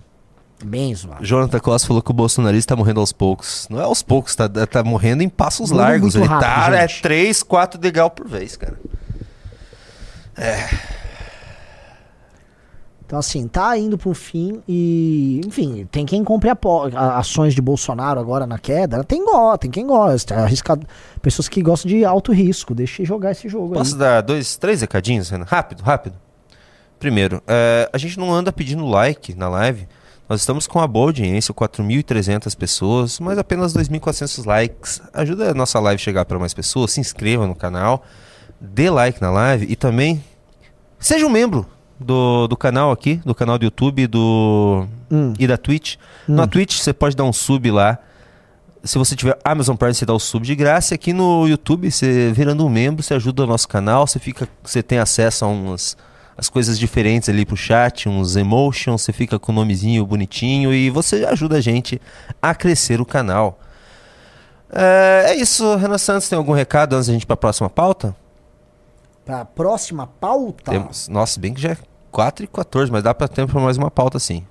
Bem 0.63 0.93
zoado. 0.93 1.25
Jonathan 1.25 1.59
Costa 1.59 1.87
falou 1.87 2.01
que 2.01 2.11
o 2.11 2.13
bolsonarista 2.13 2.75
tá 2.75 2.77
morrendo 2.77 2.99
aos 2.99 3.11
poucos. 3.11 3.67
Não 3.69 3.79
é 3.79 3.83
aos 3.83 4.01
poucos, 4.01 4.35
tá, 4.35 4.47
tá 4.47 4.83
morrendo 4.83 5.23
em 5.23 5.29
passos 5.29 5.71
largos. 5.71 6.15
Ele 6.15 6.27
tá, 6.27 6.69
é 6.73 6.87
gente. 6.87 7.01
3, 7.01 7.43
4 7.43 7.79
degal 7.79 8.09
por 8.09 8.27
vez, 8.27 8.55
cara. 8.55 8.77
Então, 13.11 13.19
assim, 13.19 13.45
tá 13.45 13.77
indo 13.77 13.97
pro 13.97 14.13
fim 14.13 14.63
e. 14.65 15.41
Enfim, 15.45 15.85
tem 15.91 16.05
quem 16.05 16.23
compre 16.23 16.49
ações 16.95 17.53
de 17.53 17.61
Bolsonaro 17.61 18.21
agora 18.21 18.47
na 18.47 18.57
queda. 18.57 19.03
Tem 19.03 19.25
go, 19.25 19.57
tem 19.57 19.69
quem 19.69 19.85
gosta. 19.85 20.33
É 20.33 20.37
arriscado. 20.39 20.87
Pessoas 21.21 21.49
que 21.49 21.61
gostam 21.61 21.89
de 21.89 22.05
alto 22.05 22.31
risco. 22.31 22.73
Deixa 22.73 23.01
eu 23.01 23.05
jogar 23.05 23.31
esse 23.31 23.49
jogo 23.49 23.73
Posso 23.73 23.95
aí. 23.95 23.99
dar 23.99 24.21
dois, 24.21 24.55
três 24.55 24.79
recadinhos, 24.79 25.29
Renan? 25.29 25.43
Rápido, 25.45 25.83
rápido. 25.83 26.15
Primeiro, 26.99 27.43
é, 27.45 27.89
a 27.91 27.97
gente 27.97 28.17
não 28.17 28.33
anda 28.33 28.49
pedindo 28.53 28.85
like 28.85 29.35
na 29.35 29.49
live. 29.49 29.87
Nós 30.31 30.39
estamos 30.39 30.65
com 30.65 30.79
uma 30.79 30.87
boa 30.87 31.07
audiência, 31.07 31.53
4.300 31.53 32.55
pessoas, 32.55 33.19
mas 33.19 33.37
apenas 33.37 33.73
2.400 33.73 34.45
likes. 34.45 35.01
Ajuda 35.11 35.51
a 35.51 35.53
nossa 35.53 35.77
live 35.77 36.01
a 36.01 36.01
chegar 36.01 36.23
para 36.23 36.39
mais 36.39 36.53
pessoas. 36.53 36.91
Se 36.91 37.01
inscreva 37.01 37.45
no 37.45 37.53
canal, 37.53 38.01
dê 38.57 38.89
like 38.89 39.21
na 39.21 39.29
live 39.29 39.67
e 39.69 39.75
também 39.75 40.23
seja 40.97 41.25
um 41.25 41.29
membro 41.29 41.67
do, 41.99 42.47
do 42.47 42.55
canal 42.55 42.93
aqui, 42.93 43.15
do 43.25 43.35
canal 43.35 43.59
do 43.59 43.65
YouTube 43.65 44.07
do, 44.07 44.87
Hum. 45.11 45.33
e 45.37 45.45
da 45.45 45.57
Twitch. 45.57 45.97
Na 46.29 46.47
Twitch 46.47 46.79
você 46.79 46.93
pode 46.93 47.13
dar 47.13 47.25
um 47.25 47.33
sub 47.33 47.69
lá. 47.69 47.97
Se 48.85 48.97
você 48.97 49.17
tiver 49.17 49.37
Amazon 49.43 49.75
Prime, 49.75 49.93
você 49.93 50.05
dá 50.05 50.13
o 50.13 50.19
sub 50.19 50.45
de 50.45 50.55
graça. 50.55 50.93
E 50.93 50.95
aqui 50.95 51.11
no 51.11 51.45
YouTube, 51.45 51.91
você 51.91 52.31
virando 52.31 52.65
um 52.65 52.69
membro, 52.69 53.03
você 53.03 53.15
ajuda 53.15 53.43
o 53.43 53.47
nosso 53.47 53.67
canal, 53.67 54.07
você 54.07 54.17
fica, 54.17 54.47
você 54.63 54.81
tem 54.81 54.97
acesso 54.97 55.43
a 55.43 55.49
umas 55.49 55.97
as 56.37 56.49
coisas 56.49 56.77
diferentes 56.79 57.29
ali 57.29 57.45
pro 57.45 57.55
chat, 57.55 58.07
uns 58.09 58.35
emotions, 58.35 59.01
você 59.01 59.13
fica 59.13 59.37
com 59.37 59.51
o 59.51 59.55
nomezinho 59.55 60.05
bonitinho 60.05 60.73
e 60.73 60.89
você 60.89 61.25
ajuda 61.25 61.57
a 61.57 61.61
gente 61.61 62.01
a 62.41 62.55
crescer 62.55 62.99
o 62.99 63.05
canal. 63.05 63.59
É, 64.71 65.25
é 65.27 65.35
isso, 65.35 65.75
Renan 65.75 65.97
Santos, 65.97 66.29
tem 66.29 66.37
algum 66.37 66.53
recado 66.53 66.95
antes 66.95 67.07
da 67.07 67.13
gente 67.13 67.23
ir 67.23 67.27
pra 67.27 67.37
próxima 67.37 67.69
pauta? 67.69 68.15
Pra 69.25 69.45
próxima 69.45 70.07
pauta. 70.07 70.71
Temos. 70.71 71.07
Nossa, 71.07 71.39
bem 71.39 71.53
que 71.53 71.61
já 71.61 71.71
é 71.71 71.77
4 72.11 72.45
e 72.45 72.47
14, 72.47 72.91
mas 72.91 73.03
dá 73.03 73.13
pra 73.13 73.27
tempo 73.27 73.51
pra 73.51 73.61
mais 73.61 73.77
uma 73.77 73.91
pauta 73.91 74.17
sim. 74.19 74.45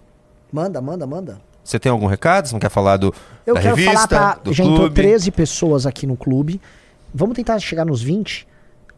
Manda, 0.53 0.81
manda, 0.81 1.07
manda. 1.07 1.41
Você 1.63 1.79
tem 1.79 1.91
algum 1.91 2.07
recado? 2.07 2.49
Você 2.49 2.53
não 2.55 2.61
quer 2.61 2.71
falar 2.71 2.97
do, 2.97 3.15
Eu 3.47 3.55
da 3.55 3.61
quero 3.61 3.77
revista, 3.77 4.09
falar 4.09 4.35
pra. 4.35 4.43
do 4.43 4.53
Já 4.53 4.65
entrou 4.65 4.79
clube? 4.81 4.95
13 4.95 5.31
pessoas 5.31 5.87
aqui 5.87 6.07
no 6.07 6.17
clube. 6.17 6.61
Vamos 7.15 7.35
tentar 7.37 7.59
chegar 7.59 7.85
nos 7.85 8.03
20. 8.03 8.47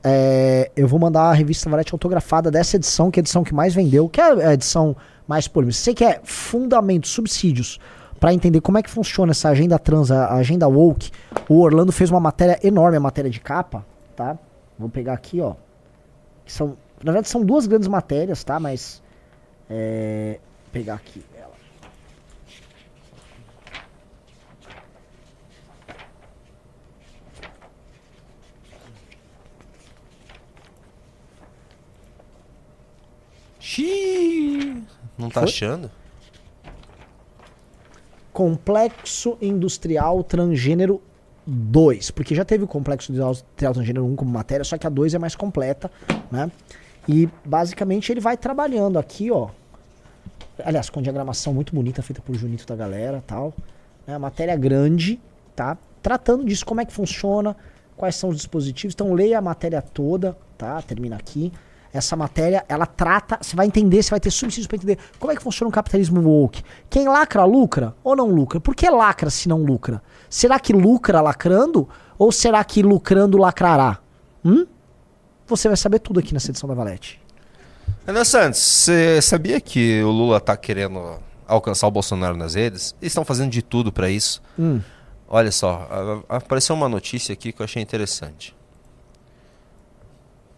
É, 0.04 0.70
eu 0.74 0.88
vou 0.88 0.98
mandar 0.98 1.22
a 1.22 1.32
revista 1.32 1.70
Valete 1.70 1.94
autografada 1.94 2.50
dessa 2.50 2.76
edição, 2.76 3.10
que 3.10 3.18
é 3.18 3.20
a 3.20 3.22
edição 3.22 3.44
que 3.44 3.54
mais 3.54 3.74
vendeu, 3.74 4.08
que 4.08 4.20
é 4.20 4.46
a 4.48 4.54
edição 4.54 4.96
mais 5.28 5.46
polêmica. 5.46 5.76
Você 5.76 5.94
que 5.94 6.04
é 6.04 6.20
fundamento, 6.24 7.06
subsídios, 7.06 7.78
pra 8.18 8.34
entender 8.34 8.60
como 8.60 8.78
é 8.78 8.82
que 8.82 8.90
funciona 8.90 9.32
essa 9.32 9.48
agenda 9.48 9.78
trans, 9.78 10.10
a 10.10 10.34
agenda 10.34 10.66
woke. 10.68 11.10
O 11.48 11.60
Orlando 11.60 11.92
fez 11.92 12.10
uma 12.10 12.20
matéria 12.20 12.58
enorme, 12.62 12.96
a 12.96 13.00
matéria 13.00 13.30
de 13.30 13.40
capa, 13.40 13.84
tá? 14.16 14.36
Vou 14.78 14.88
pegar 14.88 15.12
aqui, 15.12 15.40
ó. 15.40 15.54
São, 16.46 16.76
na 17.02 17.12
verdade, 17.12 17.28
são 17.28 17.44
duas 17.44 17.66
grandes 17.66 17.88
matérias, 17.88 18.42
tá? 18.42 18.58
Mas. 18.58 19.02
É, 19.70 20.38
pegar 20.72 20.94
aqui 20.94 21.24
ela. 21.34 21.52
Xiii, 33.62 34.82
não 35.16 35.30
tá 35.30 35.40
Foi? 35.40 35.48
achando? 35.48 35.88
Complexo 38.32 39.38
Industrial 39.40 40.24
Transgênero 40.24 41.00
2. 41.46 42.10
Porque 42.10 42.34
já 42.34 42.44
teve 42.44 42.64
o 42.64 42.66
Complexo 42.66 43.12
Industrial 43.12 43.72
Transgênero 43.72 44.04
1 44.04 44.16
como 44.16 44.32
matéria, 44.32 44.64
só 44.64 44.76
que 44.76 44.84
a 44.84 44.90
2 44.90 45.14
é 45.14 45.18
mais 45.18 45.36
completa, 45.36 45.88
né? 46.28 46.50
E 47.08 47.28
basicamente 47.44 48.10
ele 48.10 48.20
vai 48.20 48.36
trabalhando 48.36 48.98
aqui, 48.98 49.30
ó. 49.30 49.48
Aliás, 50.64 50.90
com 50.90 51.00
diagramação 51.00 51.54
muito 51.54 51.72
bonita, 51.72 52.02
feita 52.02 52.20
por 52.20 52.34
Junito 52.34 52.66
da 52.66 52.74
galera 52.74 53.22
tal. 53.24 53.54
Né? 54.04 54.18
Matéria 54.18 54.56
grande, 54.56 55.20
tá? 55.54 55.78
Tratando 56.02 56.44
disso, 56.44 56.66
como 56.66 56.80
é 56.80 56.84
que 56.84 56.92
funciona, 56.92 57.56
quais 57.96 58.16
são 58.16 58.30
os 58.30 58.36
dispositivos. 58.36 58.92
Então 58.92 59.14
leia 59.14 59.38
a 59.38 59.42
matéria 59.42 59.80
toda, 59.80 60.36
tá? 60.58 60.82
Termina 60.82 61.14
aqui. 61.14 61.52
Essa 61.92 62.16
matéria, 62.16 62.64
ela 62.68 62.86
trata, 62.86 63.38
você 63.40 63.54
vai 63.54 63.66
entender, 63.66 64.02
você 64.02 64.10
vai 64.10 64.20
ter 64.20 64.30
subsídios 64.30 64.66
para 64.66 64.76
entender 64.76 64.98
como 65.18 65.30
é 65.30 65.36
que 65.36 65.42
funciona 65.42 65.68
o 65.68 65.72
capitalismo 65.72 66.22
woke. 66.22 66.62
Quem 66.88 67.06
lacra, 67.06 67.44
lucra 67.44 67.94
ou 68.02 68.16
não 68.16 68.28
lucra? 68.28 68.58
Por 68.58 68.74
que 68.74 68.88
lacra 68.88 69.28
se 69.28 69.46
não 69.46 69.62
lucra? 69.62 70.02
Será 70.30 70.58
que 70.58 70.72
lucra 70.72 71.20
lacrando 71.20 71.86
ou 72.16 72.32
será 72.32 72.64
que 72.64 72.82
lucrando 72.82 73.36
lacrará? 73.36 73.98
Hum? 74.42 74.66
Você 75.46 75.68
vai 75.68 75.76
saber 75.76 75.98
tudo 75.98 76.18
aqui 76.18 76.32
nessa 76.32 76.50
edição 76.50 76.66
da 76.66 76.74
Valete. 76.74 77.20
Renan 78.06 78.24
Santos, 78.24 78.60
você 78.60 79.20
sabia 79.20 79.60
que 79.60 80.02
o 80.02 80.10
Lula 80.10 80.40
tá 80.40 80.56
querendo 80.56 81.20
alcançar 81.46 81.86
o 81.86 81.90
Bolsonaro 81.90 82.36
nas 82.36 82.54
redes? 82.54 82.94
Eles 83.02 83.12
estão 83.12 83.24
fazendo 83.24 83.50
de 83.50 83.60
tudo 83.60 83.92
pra 83.92 84.08
isso. 84.08 84.42
Hum. 84.58 84.80
Olha 85.28 85.52
só, 85.52 85.88
apareceu 86.28 86.74
uma 86.74 86.88
notícia 86.88 87.32
aqui 87.32 87.52
que 87.52 87.60
eu 87.60 87.64
achei 87.64 87.82
interessante. 87.82 88.56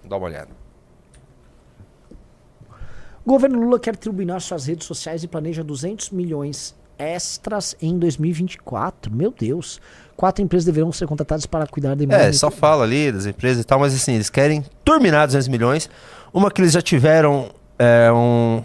Dá 0.04 0.16
uma 0.16 0.26
olhada. 0.26 0.63
O 3.24 3.30
governo 3.30 3.58
Lula 3.58 3.80
quer 3.80 3.96
turbinar 3.96 4.40
suas 4.40 4.66
redes 4.66 4.86
sociais 4.86 5.24
e 5.24 5.28
planeja 5.28 5.64
200 5.64 6.10
milhões 6.10 6.74
extras 6.98 7.74
em 7.80 7.98
2024. 7.98 9.10
Meu 9.10 9.34
Deus. 9.36 9.80
Quatro 10.14 10.44
empresas 10.44 10.66
deverão 10.66 10.92
ser 10.92 11.06
contratadas 11.06 11.46
para 11.46 11.66
cuidar 11.66 11.96
da 11.96 12.04
imagem. 12.04 12.26
É, 12.26 12.32
só 12.32 12.50
fala 12.50 12.84
ali 12.84 13.10
das 13.10 13.24
empresas 13.24 13.62
e 13.62 13.64
tal, 13.64 13.80
mas 13.80 13.94
assim, 13.94 14.14
eles 14.14 14.28
querem 14.28 14.62
turbinar 14.84 15.26
200 15.26 15.48
milhões. 15.48 15.88
Uma 16.32 16.50
que 16.50 16.60
eles 16.60 16.72
já 16.72 16.82
tiveram 16.82 17.48
é, 17.78 18.12
um 18.12 18.62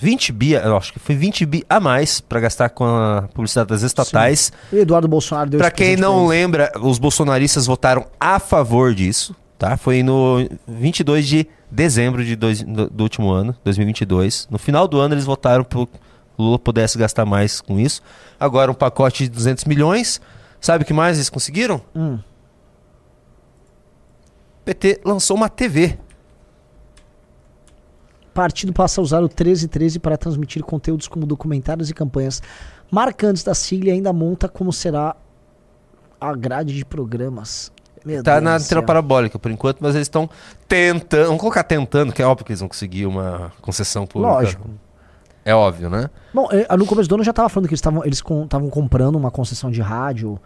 20 0.00 0.32
bi, 0.32 0.52
eu 0.52 0.76
acho 0.76 0.92
que 0.92 1.00
foi 1.00 1.16
20 1.16 1.44
bi 1.44 1.64
a 1.68 1.80
mais 1.80 2.20
pra 2.20 2.38
gastar 2.38 2.70
com 2.70 2.84
a 2.84 3.28
publicidade 3.34 3.68
das 3.70 3.82
estatais. 3.82 4.52
O 4.72 4.76
Eduardo 4.76 5.08
Bolsonaro 5.08 5.50
deu 5.50 5.58
Pra 5.58 5.66
esse 5.66 5.76
quem 5.76 5.96
não 5.96 6.28
lembra, 6.28 6.70
os 6.80 6.98
bolsonaristas 6.98 7.66
votaram 7.66 8.06
a 8.18 8.38
favor 8.38 8.94
disso, 8.94 9.34
tá? 9.58 9.76
Foi 9.76 10.02
no 10.02 10.48
22 10.66 11.26
de 11.26 11.48
dezembro 11.72 12.24
de 12.24 12.36
dois- 12.36 12.62
do, 12.62 12.88
do 12.90 13.02
último 13.02 13.30
ano, 13.30 13.56
2022. 13.64 14.46
No 14.50 14.58
final 14.58 14.86
do 14.86 14.98
ano 15.00 15.14
eles 15.14 15.24
votaram 15.24 15.64
pro 15.64 15.88
Lula 16.38 16.58
pudesse 16.58 16.96
gastar 16.98 17.24
mais 17.26 17.60
com 17.60 17.78
isso. 17.78 18.00
Agora 18.38 18.70
um 18.70 18.74
pacote 18.74 19.24
de 19.24 19.30
200 19.30 19.64
milhões. 19.64 20.20
Sabe 20.60 20.84
o 20.84 20.86
que 20.86 20.92
mais 20.94 21.16
eles 21.16 21.28
conseguiram? 21.28 21.80
Hum. 21.94 22.18
PT 24.64 25.00
lançou 25.04 25.36
uma 25.36 25.48
TV. 25.48 25.98
Partido 28.32 28.72
passa 28.72 29.00
a 29.00 29.04
usar 29.04 29.18
o 29.18 29.22
1313 29.28 29.98
para 29.98 30.16
transmitir 30.16 30.62
conteúdos 30.62 31.06
como 31.06 31.26
documentários 31.26 31.90
e 31.90 31.94
campanhas 31.94 32.40
marcantes 32.90 33.44
da 33.44 33.54
sigla 33.54 33.90
e 33.90 33.92
ainda 33.92 34.12
monta 34.12 34.48
como 34.48 34.72
será 34.72 35.14
a 36.20 36.34
grade 36.34 36.74
de 36.74 36.84
programas. 36.84 37.70
Meu 38.04 38.22
tá 38.22 38.32
Deus 38.32 38.44
na 38.44 38.56
antena 38.56 38.82
parabólica 38.82 39.38
por 39.38 39.50
enquanto, 39.50 39.78
mas 39.80 39.94
eles 39.94 40.06
estão 40.06 40.28
tentando. 40.68 41.26
Vamos 41.26 41.40
colocar 41.40 41.62
tentando, 41.62 42.12
que 42.12 42.20
é 42.22 42.26
óbvio 42.26 42.44
que 42.44 42.52
eles 42.52 42.60
vão 42.60 42.68
conseguir 42.68 43.06
uma 43.06 43.52
concessão 43.60 44.06
pública. 44.06 44.32
Lógico. 44.34 44.70
É 45.44 45.54
óbvio, 45.54 45.90
né? 45.90 46.08
Bom, 46.32 46.48
eh, 46.52 46.76
no 46.76 46.86
começo 46.86 47.08
do 47.08 47.14
ano 47.16 47.22
eu 47.22 47.26
já 47.26 47.32
tava 47.32 47.48
falando 47.48 47.66
que 47.68 47.72
eles 47.74 47.78
estavam 47.80 48.04
eles 48.04 48.18
estavam 48.44 48.70
comprando 48.70 49.16
uma 49.16 49.28
concessão 49.30 49.70
de 49.72 49.80
rádio, 49.80 50.38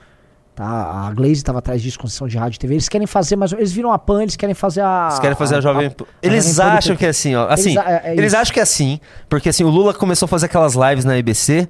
tá? 0.55 0.65
A 0.67 1.13
Glaze 1.13 1.33
estava 1.35 1.59
atrás 1.59 1.83
disso, 1.83 1.99
concessão 1.99 2.27
de 2.27 2.39
rádio 2.39 2.57
e 2.57 2.59
TV. 2.59 2.75
Eles 2.75 2.89
querem 2.89 3.07
fazer, 3.07 3.37
mas 3.37 3.53
eles 3.53 3.73
viram 3.73 3.93
a 3.93 3.99
PAN, 3.99 4.23
eles 4.23 4.37
querem 4.37 4.55
fazer 4.55 4.81
a 4.81 5.09
Eles 5.11 5.21
querem 5.21 5.37
fazer 5.37 5.57
a, 5.57 5.61
Jovem 5.61 5.91
Pan. 5.91 6.05
a 6.05 6.27
Eles 6.27 6.45
Jovem 6.47 6.57
Pan 6.57 6.63
do 6.73 6.79
acham 6.79 6.93
PT. 6.95 6.99
que 6.99 7.05
é 7.07 7.09
assim, 7.11 7.35
ó. 7.35 7.47
Assim, 7.49 7.71
Eles 7.73 7.77
a- 7.77 7.91
é- 7.91 8.03
é 8.05 8.13
eles 8.17 8.33
acham 8.35 8.55
que 8.55 8.61
é 8.61 8.63
assim, 8.63 8.99
porque 9.29 9.51
assim, 9.51 9.65
o 9.65 9.69
Lula 9.69 9.93
começou 9.93 10.25
a 10.25 10.29
fazer 10.29 10.47
aquelas 10.47 10.75
lives 10.75 11.05
na 11.05 11.17
EBC. 11.19 11.69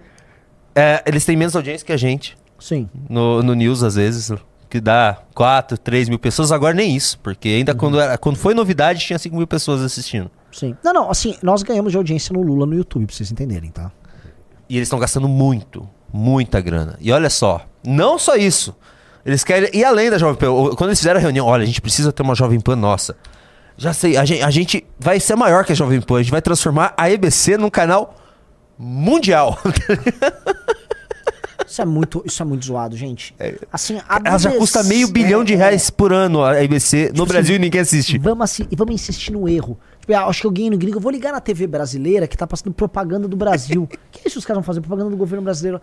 é, 0.78 1.02
eles 1.06 1.24
têm 1.24 1.36
menos 1.36 1.56
audiência 1.56 1.84
que 1.86 1.92
a 1.92 1.96
gente. 1.96 2.36
Sim. 2.60 2.88
No, 3.08 3.42
no 3.42 3.54
News, 3.54 3.82
às 3.82 3.94
vezes, 3.96 4.30
que 4.76 4.80
dá 4.80 5.18
4, 5.34 5.78
3 5.78 6.08
mil 6.08 6.18
pessoas. 6.18 6.52
Agora 6.52 6.74
nem 6.74 6.94
isso, 6.94 7.18
porque 7.20 7.48
ainda 7.48 7.72
Uhum. 7.72 7.78
quando, 7.78 8.00
era, 8.00 8.18
quando 8.18 8.36
foi 8.36 8.52
novidade, 8.54 9.00
tinha 9.00 9.18
5 9.18 9.34
mil 9.36 9.46
pessoas 9.46 9.82
assistindo. 9.82 10.30
Sim. 10.52 10.76
Não, 10.84 10.92
não, 10.92 11.10
assim, 11.10 11.36
nós 11.42 11.62
ganhamos 11.62 11.92
de 11.92 11.96
audiência 11.98 12.32
no 12.32 12.42
Lula 12.42 12.66
no 12.66 12.74
YouTube, 12.74 13.06
pra 13.06 13.14
vocês 13.16 13.30
entenderem, 13.32 13.70
tá? 13.70 13.90
E 14.68 14.76
eles 14.76 14.86
estão 14.86 14.98
gastando 14.98 15.28
muito, 15.28 15.88
muita 16.12 16.60
grana. 16.60 16.96
E 17.00 17.10
olha 17.12 17.30
só, 17.30 17.64
não 17.84 18.18
só 18.18 18.36
isso. 18.36 18.74
Eles 19.24 19.42
querem 19.44 19.70
ir 19.72 19.84
além 19.84 20.10
da 20.10 20.18
Jovem 20.18 20.36
Pan. 20.36 20.74
Quando 20.76 20.90
eles 20.90 20.98
fizeram 20.98 21.18
a 21.18 21.22
reunião, 21.22 21.46
olha, 21.46 21.62
a 21.62 21.66
gente 21.66 21.80
precisa 21.80 22.12
ter 22.12 22.22
uma 22.22 22.34
Jovem 22.34 22.60
Pan 22.60 22.76
nossa. 22.76 23.16
Já 23.76 23.92
sei, 23.92 24.16
a 24.16 24.24
gente, 24.24 24.42
a 24.42 24.50
gente 24.50 24.86
vai 24.98 25.18
ser 25.20 25.36
maior 25.36 25.64
que 25.64 25.72
a 25.72 25.74
Jovem 25.74 26.00
Pan. 26.00 26.16
A 26.18 26.22
gente 26.22 26.30
vai 26.30 26.40
transformar 26.42 26.94
a 26.96 27.10
EBC 27.10 27.56
num 27.58 27.68
canal 27.70 28.14
mundial. 28.78 29.58
Isso 31.66 31.80
é 31.80 31.84
muito, 31.84 32.22
isso 32.26 32.42
é 32.42 32.46
muito 32.46 32.64
zoado, 32.66 32.96
gente. 32.96 33.34
Assim, 33.72 33.98
a 34.08 34.20
Ela 34.24 34.38
já 34.38 34.52
custa 34.52 34.82
meio 34.82 35.06
BBC 35.08 35.12
bilhão 35.12 35.44
de 35.44 35.54
é- 35.54 35.56
reais 35.56 35.88
por 35.90 36.12
ano 36.12 36.42
a 36.44 36.62
EBC 36.62 37.06
no 37.08 37.12
Tipo 37.14 37.26
Brasil 37.26 37.54
assim, 37.54 37.62
e 37.62 37.64
ninguém 37.64 37.80
assiste. 37.80 38.18
Vamos, 38.18 38.44
assi- 38.44 38.68
e 38.70 38.76
vamos 38.76 38.94
insistir 38.94 39.32
no 39.32 39.48
erro. 39.48 39.78
Tipo, 40.00 40.12
ah, 40.14 40.26
acho 40.26 40.42
que 40.42 40.46
alguém 40.46 40.70
no 40.70 40.76
gringo, 40.78 40.96
eu 40.98 41.00
vou 41.00 41.10
ligar 41.10 41.32
na 41.32 41.40
TV 41.40 41.66
brasileira 41.66 42.26
que 42.26 42.36
tá 42.36 42.46
passando 42.46 42.72
propaganda 42.72 43.26
do 43.26 43.36
Brasil. 43.36 43.88
que 44.12 44.28
isso 44.28 44.38
os 44.38 44.44
caras 44.44 44.58
vão 44.58 44.64
fazer? 44.64 44.80
Propaganda 44.80 45.10
do 45.10 45.16
governo 45.16 45.42
brasileiro. 45.44 45.80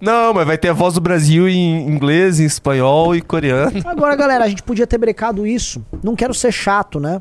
Não, 0.00 0.32
mas 0.34 0.46
vai 0.46 0.56
ter 0.56 0.68
a 0.68 0.72
voz 0.72 0.94
do 0.94 1.00
Brasil 1.00 1.48
em 1.48 1.88
inglês, 1.88 2.38
em 2.38 2.44
espanhol 2.44 3.16
e 3.16 3.20
coreano. 3.20 3.72
Agora, 3.86 4.14
galera, 4.14 4.44
a 4.44 4.48
gente 4.48 4.62
podia 4.62 4.86
ter 4.86 4.98
brecado 4.98 5.44
isso. 5.44 5.84
Não 6.02 6.14
quero 6.14 6.32
ser 6.32 6.52
chato, 6.52 7.00
né? 7.00 7.20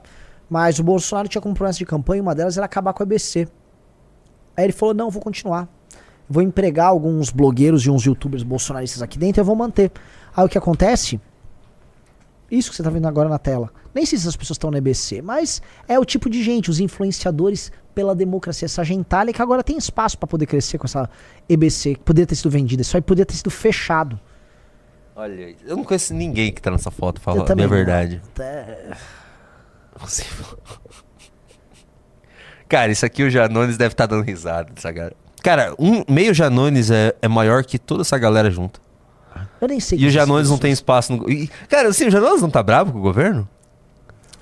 Mas 0.50 0.78
o 0.78 0.84
Bolsonaro 0.84 1.28
tinha 1.28 1.42
como 1.42 1.56
promessa 1.56 1.80
de 1.80 1.86
campanha, 1.86 2.22
uma 2.22 2.36
delas 2.36 2.56
era 2.58 2.66
acabar 2.66 2.94
com 2.94 3.02
a 3.02 3.06
EBC. 3.06 3.48
Aí 4.56 4.66
ele 4.66 4.74
falou: 4.74 4.94
não, 4.94 5.10
vou 5.10 5.22
continuar. 5.22 5.68
Vou 6.30 6.44
empregar 6.44 6.88
alguns 6.88 7.30
blogueiros 7.30 7.86
e 7.86 7.90
uns 7.90 8.06
youtubers 8.06 8.44
bolsonaristas 8.44 9.02
aqui 9.02 9.18
dentro 9.18 9.40
e 9.40 9.42
eu 9.42 9.46
vou 9.46 9.56
manter. 9.56 9.92
Aí 10.36 10.46
o 10.46 10.50
que 10.50 10.58
acontece? 10.58 11.20
Isso 12.52 12.70
que 12.70 12.76
você 12.76 12.84
tá 12.84 12.90
vendo 12.90 13.08
agora 13.08 13.30
na 13.30 13.40
tela. 13.40 13.72
Nem 13.94 14.06
sei 14.06 14.18
se 14.18 14.24
essas 14.24 14.36
pessoas 14.36 14.56
estão 14.56 14.72
na 14.72 14.78
EBC, 14.78 15.22
mas 15.22 15.62
é 15.88 15.98
o 16.00 16.06
tipo 16.06 16.30
de 16.30 16.44
gente, 16.44 16.70
os 16.70 16.80
influenciadores 16.80 17.72
pela 17.96 18.14
democracia, 18.16 18.66
essa 18.66 18.84
gentalha 18.84 19.34
que 19.34 19.42
agora 19.42 19.64
tem 19.64 19.78
espaço 19.78 20.18
pra 20.18 20.28
poder 20.28 20.46
crescer 20.46 20.78
com 20.78 20.86
essa 20.86 21.10
EBC, 21.50 21.96
que 21.96 22.02
poderia 22.02 22.28
ter 22.28 22.36
sido 22.36 22.50
vendida. 22.50 22.82
Isso 22.82 22.96
aí 22.96 23.02
poderia 23.02 23.26
ter 23.26 23.36
sido 23.36 23.50
fechado. 23.50 24.20
Olha, 25.16 25.56
eu 25.66 25.76
não 25.76 25.84
conheço 25.84 26.14
ninguém 26.14 26.54
que 26.54 26.62
tá 26.62 26.70
nessa 26.70 26.92
foto, 26.92 27.18
Eu 27.18 27.22
fala 27.24 27.52
a 27.52 27.56
minha 27.56 27.68
verdade. 27.68 28.22
É. 28.40 28.96
Você- 30.00 30.24
Cara, 32.70 32.92
isso 32.92 33.06
aqui 33.06 33.24
o 33.24 33.30
Janones 33.30 33.78
deve 33.78 33.94
estar 33.94 34.06
dando 34.06 34.24
risada 34.24 34.72
dessa. 34.74 34.90
Cara, 35.48 35.74
um 35.80 36.04
meio 36.10 36.34
Janones 36.34 36.92
é, 36.92 37.16
é 37.22 37.28
maior 37.30 37.64
que 37.64 37.80
toda 37.80 38.02
essa 38.02 38.18
galera 38.18 38.52
junta. 38.52 38.82
Eu 39.62 39.70
nem 39.70 39.80
sei 39.80 39.98
E 39.98 40.02
o 40.02 40.12
são 40.12 40.20
Janones 40.20 40.50
não 40.50 40.58
tem 40.58 40.74
espaço 40.74 41.16
no. 41.16 41.30
e, 41.32 41.48
cara, 41.70 41.88
assim, 41.88 42.08
o 42.08 42.12
Janones 42.12 42.42
não 42.42 42.50
tá 42.50 42.62
bravo 42.62 42.92
com 42.92 43.00
o 43.00 43.02
governo? 43.02 43.48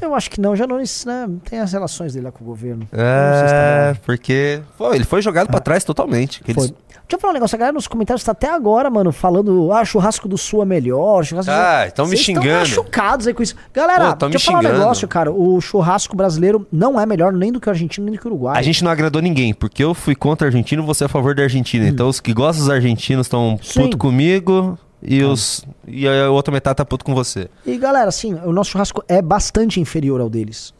Eu 0.01 0.13
acho 0.13 0.29
que 0.29 0.39
não, 0.41 0.51
o 0.51 0.55
Janones 0.55 1.05
né, 1.05 1.27
tem 1.49 1.59
as 1.59 1.71
relações 1.71 2.13
dele 2.13 2.25
lá 2.25 2.31
com 2.31 2.43
o 2.43 2.47
governo. 2.47 2.87
Não 2.91 2.99
sei 3.39 3.47
se 3.47 3.53
tá 3.53 3.59
É, 3.59 3.93
porque. 4.05 4.61
Pô, 4.77 4.93
ele 4.93 5.03
foi 5.05 5.21
jogado 5.21 5.47
pra 5.47 5.59
trás 5.59 5.83
totalmente. 5.83 6.41
Foi. 6.53 6.65
eles- 6.65 6.73
Deixa 7.07 7.17
eu 7.17 7.19
falar 7.19 7.31
um 7.31 7.33
negócio, 7.35 7.55
a 7.55 7.59
galera 7.59 7.73
nos 7.75 7.87
comentários 7.87 8.23
tá 8.23 8.31
até 8.31 8.49
agora, 8.49 8.89
mano, 8.89 9.11
falando, 9.11 9.71
ah, 9.71 9.85
churrasco 9.85 10.27
do 10.27 10.39
sul 10.39 10.63
é 10.63 10.65
melhor, 10.65 11.23
churrasco 11.23 11.51
Ah, 11.51 11.83
Sul... 11.83 11.91
tão 11.93 12.07
me 12.07 12.17
xingando. 12.17 12.47
Estão 12.47 12.83
machucados 12.83 13.27
aí 13.27 13.33
com 13.35 13.43
isso. 13.43 13.53
Galera, 13.71 14.15
Pô, 14.15 14.27
deixa 14.27 14.49
eu 14.49 14.53
falar 14.55 14.67
um 14.67 14.73
negócio, 14.79 15.07
cara, 15.07 15.31
o 15.31 15.61
churrasco 15.61 16.15
brasileiro 16.15 16.65
não 16.71 16.99
é 16.99 17.05
melhor 17.05 17.31
nem 17.31 17.51
do 17.51 17.59
que 17.61 17.67
o 17.67 17.69
argentino, 17.69 18.05
nem 18.05 18.15
do 18.15 18.19
que 18.19 18.25
o 18.27 18.31
uruguai. 18.31 18.57
A 18.57 18.61
gente 18.63 18.83
não 18.83 18.89
agradou 18.89 19.21
ninguém, 19.21 19.53
porque 19.53 19.83
eu 19.83 19.93
fui 19.93 20.15
contra 20.15 20.45
o 20.45 20.49
argentino 20.49 20.83
você 20.83 21.03
é 21.03 21.05
a 21.05 21.07
favor 21.07 21.35
da 21.35 21.43
Argentina. 21.43 21.87
Então 21.87 22.09
os 22.09 22.19
que 22.19 22.33
gostam 22.33 22.65
dos 22.65 22.73
argentinos 22.73 23.27
estão 23.27 23.53
Hum. 23.53 23.57
Puto 23.83 23.99
comigo 23.99 24.75
e, 25.07 25.23
os, 25.23 25.65
e 25.87 26.07
a 26.07 26.29
outra 26.29 26.51
metade 26.51 26.77
tá 26.77 26.85
puto 26.85 27.05
com 27.05 27.13
você. 27.13 27.49
E 27.65 27.77
galera, 27.77 28.09
assim, 28.09 28.33
o 28.33 28.51
nosso 28.51 28.71
churrasco 28.71 29.03
é 29.07 29.21
bastante 29.21 29.79
inferior 29.79 30.19
ao 30.21 30.29
deles. 30.29 30.73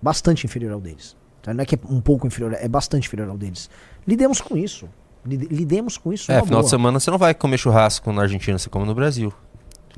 Bastante 0.00 0.46
inferior 0.46 0.72
ao 0.72 0.80
deles. 0.80 1.16
Tá? 1.42 1.52
Não 1.54 1.62
é 1.62 1.66
que 1.66 1.74
é 1.74 1.78
um 1.88 2.00
pouco 2.00 2.26
inferior, 2.26 2.54
é 2.58 2.68
bastante 2.68 3.06
inferior 3.06 3.28
ao 3.28 3.36
deles. 3.36 3.68
Lidemos 4.06 4.40
com 4.40 4.56
isso. 4.56 4.88
Lide- 5.24 5.48
Lidemos 5.48 5.98
com 5.98 6.12
isso. 6.12 6.30
É, 6.30 6.36
final 6.36 6.60
de 6.60 6.64
boa. 6.66 6.70
semana 6.70 7.00
você 7.00 7.10
não 7.10 7.18
vai 7.18 7.34
comer 7.34 7.58
churrasco 7.58 8.12
na 8.12 8.22
Argentina, 8.22 8.58
você 8.58 8.68
come 8.70 8.86
no 8.86 8.94
Brasil. 8.94 9.32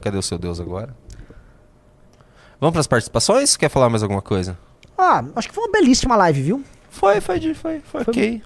Cadê 0.01 0.17
o 0.17 0.23
seu 0.23 0.39
Deus 0.39 0.59
agora? 0.61 0.95
Vamos 2.61 2.73
pras 2.73 2.87
participações? 2.87 3.57
Quer 3.57 3.69
falar 3.69 3.89
mais 3.89 4.03
alguma 4.03 4.23
coisa? 4.23 4.59
Ah, 4.97 5.25
acho 5.37 5.49
que 5.49 5.55
foi 5.55 5.65
uma 5.65 5.73
belíssima 5.73 6.17
live, 6.17 6.43
viu? 6.43 6.65
Foi, 6.91 7.21
foi, 7.21 7.39
de- 7.39 7.55
foi, 7.55 7.81
foi, 7.81 8.03
ok. 8.03 8.43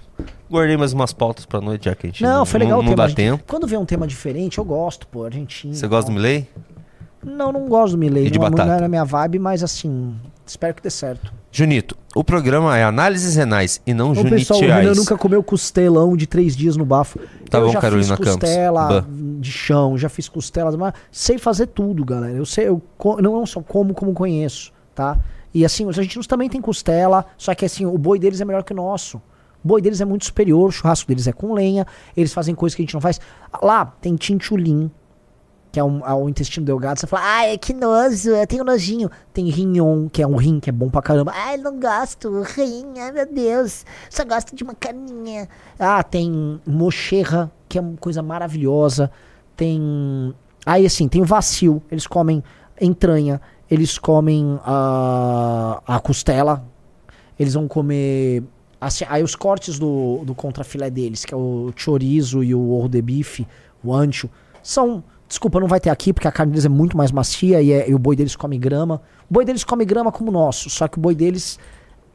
Guardei 0.49 0.77
mais 0.77 0.93
umas 0.93 1.11
pautas 1.13 1.45
pra 1.45 1.59
noite, 1.61 1.85
já 1.85 1.95
que 1.95 2.05
a 2.07 2.09
gente 2.09 2.21
Não, 2.21 2.45
foi 2.45 2.59
legal 2.59 2.77
não, 2.79 2.85
o 2.85 2.89
tema. 2.89 2.95
dá 2.97 3.07
gente. 3.07 3.15
tempo. 3.17 3.43
Quando 3.47 3.65
vê 3.65 3.77
um 3.77 3.85
tema 3.85 4.05
diferente, 4.05 4.57
eu 4.59 4.65
gosto, 4.65 5.07
pô, 5.07 5.25
Argentina. 5.25 5.73
Você 5.73 5.87
gosta 5.87 6.11
do 6.11 6.13
Milley? 6.15 6.47
Não, 7.23 7.51
não 7.51 7.67
gosto 7.67 7.93
do 7.93 7.97
Milley. 7.97 8.27
E 8.27 8.29
de 8.29 8.37
não, 8.37 8.49
não 8.49 8.73
é 8.73 8.81
na 8.81 8.87
minha 8.87 9.05
vibe, 9.05 9.39
mas 9.39 9.63
assim, 9.63 10.13
espero 10.45 10.73
que 10.75 10.83
dê 10.83 10.89
certo. 10.89 11.33
Junito, 11.51 11.95
o 12.13 12.23
programa 12.23 12.77
é 12.77 12.83
análises 12.83 13.35
renais 13.35 13.81
e 13.87 13.93
não 13.93 14.11
Ô, 14.11 14.15
pessoal, 14.15 14.59
o 14.59 14.61
junitiais. 14.63 14.83
Renan 14.83 14.95
nunca 14.95 15.17
comeu 15.17 15.41
costelão 15.41 16.17
de 16.17 16.27
três 16.27 16.55
dias 16.55 16.75
no 16.75 16.83
bafo. 16.85 17.19
Tá 17.49 17.59
eu 17.59 17.67
bom, 17.67 17.71
já 17.71 17.79
Carolina 17.79 18.17
fiz 18.17 18.25
Campos. 18.25 18.41
costela 18.41 19.07
de 19.39 19.51
chão, 19.51 19.97
já 19.97 20.09
fiz 20.09 20.27
costela, 20.27 20.75
mas 20.75 20.93
sei 21.11 21.37
fazer 21.37 21.67
tudo, 21.67 22.03
galera. 22.03 22.33
Eu 22.33 22.45
sei, 22.45 22.67
eu 22.67 22.81
co- 22.97 23.21
não 23.21 23.45
só 23.45 23.61
como 23.61 23.93
como 23.93 24.13
conheço, 24.13 24.71
tá? 24.93 25.17
E 25.53 25.63
assim, 25.63 25.85
os 25.85 25.97
argentinos 25.97 26.27
também 26.27 26.49
têm 26.49 26.59
costela, 26.59 27.25
só 27.37 27.53
que 27.53 27.65
assim, 27.65 27.85
o 27.85 27.97
boi 27.97 28.17
deles 28.17 28.41
é 28.41 28.45
melhor 28.45 28.63
que 28.63 28.73
o 28.73 28.75
nosso. 28.75 29.17
O 29.63 29.67
boi 29.67 29.81
deles 29.81 30.01
é 30.01 30.05
muito 30.05 30.25
superior, 30.25 30.69
o 30.69 30.71
churrasco 30.71 31.07
deles 31.07 31.27
é 31.27 31.31
com 31.31 31.53
lenha, 31.53 31.85
eles 32.17 32.33
fazem 32.33 32.53
coisas 32.53 32.75
que 32.75 32.81
a 32.81 32.85
gente 32.85 32.93
não 32.93 33.01
faz. 33.01 33.21
Lá 33.61 33.85
tem 33.85 34.15
tinchulim, 34.15 34.91
que 35.73 35.79
é, 35.79 35.83
um, 35.83 36.05
é 36.05 36.13
o 36.13 36.29
intestino 36.29 36.63
delgado. 36.65 36.99
Você 36.99 37.07
fala, 37.07 37.23
ai, 37.25 37.57
que 37.57 37.73
nojo, 37.73 38.29
eu 38.29 38.45
tenho 38.45 38.63
nojinho. 38.63 39.09
Tem 39.33 39.49
rinhon, 39.49 40.07
que 40.07 40.21
é 40.21 40.27
um 40.27 40.35
rim 40.35 40.59
que 40.59 40.69
é 40.69 40.73
bom 40.73 40.87
pra 40.87 41.01
caramba. 41.01 41.31
Ai, 41.35 41.57
não 41.57 41.79
gosto, 41.79 42.43
rim, 42.43 42.93
ai 42.99 43.11
meu 43.11 43.25
Deus, 43.25 43.83
só 44.09 44.23
gosto 44.23 44.55
de 44.55 44.63
uma 44.63 44.75
carninha. 44.75 45.49
Ah, 45.79 46.03
tem 46.03 46.61
mocherra, 46.63 47.51
que 47.67 47.77
é 47.77 47.81
uma 47.81 47.97
coisa 47.97 48.21
maravilhosa. 48.21 49.09
Tem. 49.55 50.33
Aí 50.65 50.85
assim, 50.85 51.07
tem 51.07 51.21
o 51.21 51.25
vacil, 51.25 51.81
eles 51.89 52.05
comem 52.05 52.43
entranha, 52.79 53.41
eles 53.73 53.97
comem 53.97 54.59
a, 54.63 55.81
a 55.87 55.99
costela, 55.99 56.63
eles 57.39 57.55
vão 57.55 57.67
comer. 57.67 58.43
Assim, 58.79 59.03
aí 59.09 59.23
os 59.23 59.35
cortes 59.35 59.79
do, 59.79 60.21
do 60.23 60.35
contrafilé 60.35 60.91
deles, 60.91 61.25
que 61.25 61.33
é 61.33 61.37
o 61.37 61.71
chorizo 61.75 62.43
e 62.43 62.53
o 62.53 62.69
orro 62.69 62.87
de 62.87 63.01
bife, 63.01 63.47
o 63.83 63.91
ancho, 63.93 64.29
são. 64.61 65.03
Desculpa, 65.27 65.59
não 65.59 65.67
vai 65.67 65.79
ter 65.79 65.89
aqui, 65.89 66.13
porque 66.13 66.27
a 66.27 66.31
carne 66.31 66.51
deles 66.51 66.65
é 66.65 66.69
muito 66.69 66.95
mais 66.95 67.11
macia 67.11 67.59
e, 67.59 67.71
é- 67.71 67.89
e 67.89 67.95
o 67.95 67.97
boi 67.97 68.15
deles 68.15 68.35
come 68.35 68.59
grama. 68.59 69.01
O 69.27 69.33
boi 69.33 69.43
deles 69.43 69.63
come 69.63 69.83
grama 69.83 70.11
como 70.11 70.29
o 70.29 70.33
nosso, 70.33 70.69
só 70.69 70.87
que 70.87 70.99
o 70.99 71.01
boi 71.01 71.15
deles, 71.15 71.57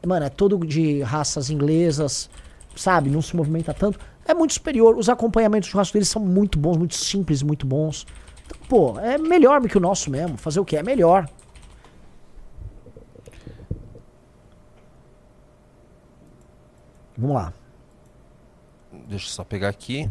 mano, 0.07 0.25
é 0.25 0.29
todo 0.29 0.57
de 0.65 1.01
raças 1.01 1.49
inglesas, 1.49 2.29
sabe? 2.73 3.09
Não 3.09 3.21
se 3.21 3.35
movimenta 3.35 3.73
tanto. 3.73 3.99
É 4.25 4.33
muito 4.33 4.53
superior. 4.53 4.95
Os 4.95 5.09
acompanhamentos 5.09 5.67
do 5.67 5.71
churrasco 5.71 5.91
deles 5.93 6.07
são 6.07 6.21
muito 6.21 6.57
bons, 6.57 6.77
muito 6.77 6.95
simples, 6.95 7.43
muito 7.43 7.65
bons. 7.67 8.05
Então, 8.45 8.57
pô, 8.69 8.97
é 8.99 9.17
melhor 9.17 9.59
que 9.67 9.77
o 9.77 9.81
nosso 9.81 10.09
mesmo. 10.09 10.37
Fazer 10.37 10.61
o 10.61 10.65
que? 10.65 10.77
É 10.77 10.83
melhor. 10.83 11.27
Vamos 17.19 17.35
lá. 17.35 17.51
Deixa 19.09 19.25
eu 19.25 19.29
só 19.29 19.43
pegar 19.43 19.67
aqui. 19.67 20.09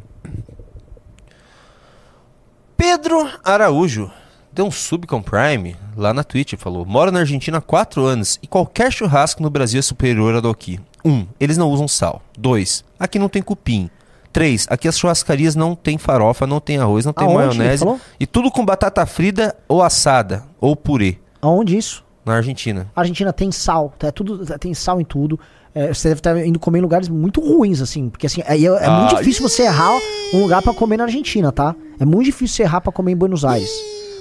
Pedro 2.76 3.28
Araújo 3.42 4.10
deu 4.52 4.66
um 4.66 4.70
sub 4.70 5.06
com 5.06 5.22
Prime 5.22 5.74
lá 5.96 6.12
na 6.12 6.22
Twitch. 6.22 6.54
Falou: 6.58 6.84
Moro 6.84 7.10
na 7.10 7.20
Argentina 7.20 7.58
há 7.58 7.62
4 7.62 8.04
anos 8.04 8.38
e 8.42 8.46
qualquer 8.46 8.92
churrasco 8.92 9.42
no 9.42 9.48
Brasil 9.48 9.78
é 9.78 9.82
superior 9.82 10.34
ao 10.34 10.42
do 10.42 10.50
aqui. 10.50 10.78
1. 11.02 11.10
Um, 11.10 11.26
eles 11.40 11.56
não 11.56 11.70
usam 11.70 11.88
sal. 11.88 12.22
2. 12.36 12.84
Aqui 13.00 13.18
não 13.18 13.28
tem 13.28 13.40
cupim. 13.40 13.88
3. 14.30 14.66
Aqui 14.68 14.86
as 14.86 14.98
churrascarias 14.98 15.56
não 15.56 15.74
tem 15.74 15.96
farofa, 15.96 16.46
não 16.46 16.60
tem 16.60 16.76
arroz, 16.76 17.06
não 17.06 17.14
tem 17.14 17.26
Aonde 17.26 17.56
maionese. 17.56 17.84
E 18.20 18.26
tudo 18.26 18.50
com 18.50 18.66
batata 18.66 19.04
frita 19.06 19.56
ou 19.66 19.82
assada 19.82 20.44
ou 20.60 20.76
purê. 20.76 21.18
Aonde 21.40 21.76
isso? 21.76 22.04
Na 22.24 22.34
Argentina. 22.34 22.86
A 22.94 23.00
Argentina 23.00 23.32
tem 23.32 23.50
sal, 23.50 23.94
tá? 23.98 24.08
É 24.08 24.10
tudo, 24.10 24.44
tem 24.58 24.74
sal 24.74 25.00
em 25.00 25.04
tudo. 25.04 25.40
É, 25.80 25.94
você 25.94 26.08
deve 26.08 26.18
estar 26.20 26.44
indo 26.44 26.58
comer 26.58 26.78
em 26.78 26.82
lugares 26.82 27.08
muito 27.08 27.40
ruins, 27.40 27.80
assim. 27.80 28.08
Porque 28.08 28.26
assim, 28.26 28.42
é, 28.44 28.56
é 28.64 28.90
muito 28.90 29.14
Ah, 29.14 29.18
difícil 29.18 29.48
você 29.48 29.62
errar 29.62 29.90
um 30.34 30.40
lugar 30.42 30.60
pra 30.62 30.74
comer 30.74 30.96
na 30.96 31.04
Argentina, 31.04 31.52
tá? 31.52 31.74
É 32.00 32.04
muito 32.04 32.24
difícil 32.24 32.56
você 32.56 32.62
errar 32.64 32.80
pra 32.80 32.90
comer 32.92 33.12
em 33.12 33.16
Buenos 33.16 33.44
Aires. 33.44 33.70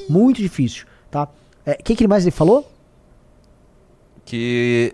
Muito 0.09 0.37
difícil. 0.41 0.85
tá? 1.09 1.27
O 1.65 1.83
que, 1.83 1.95
que 1.95 2.07
mais 2.07 2.23
ele 2.23 2.31
falou? 2.31 2.69
Que 4.25 4.93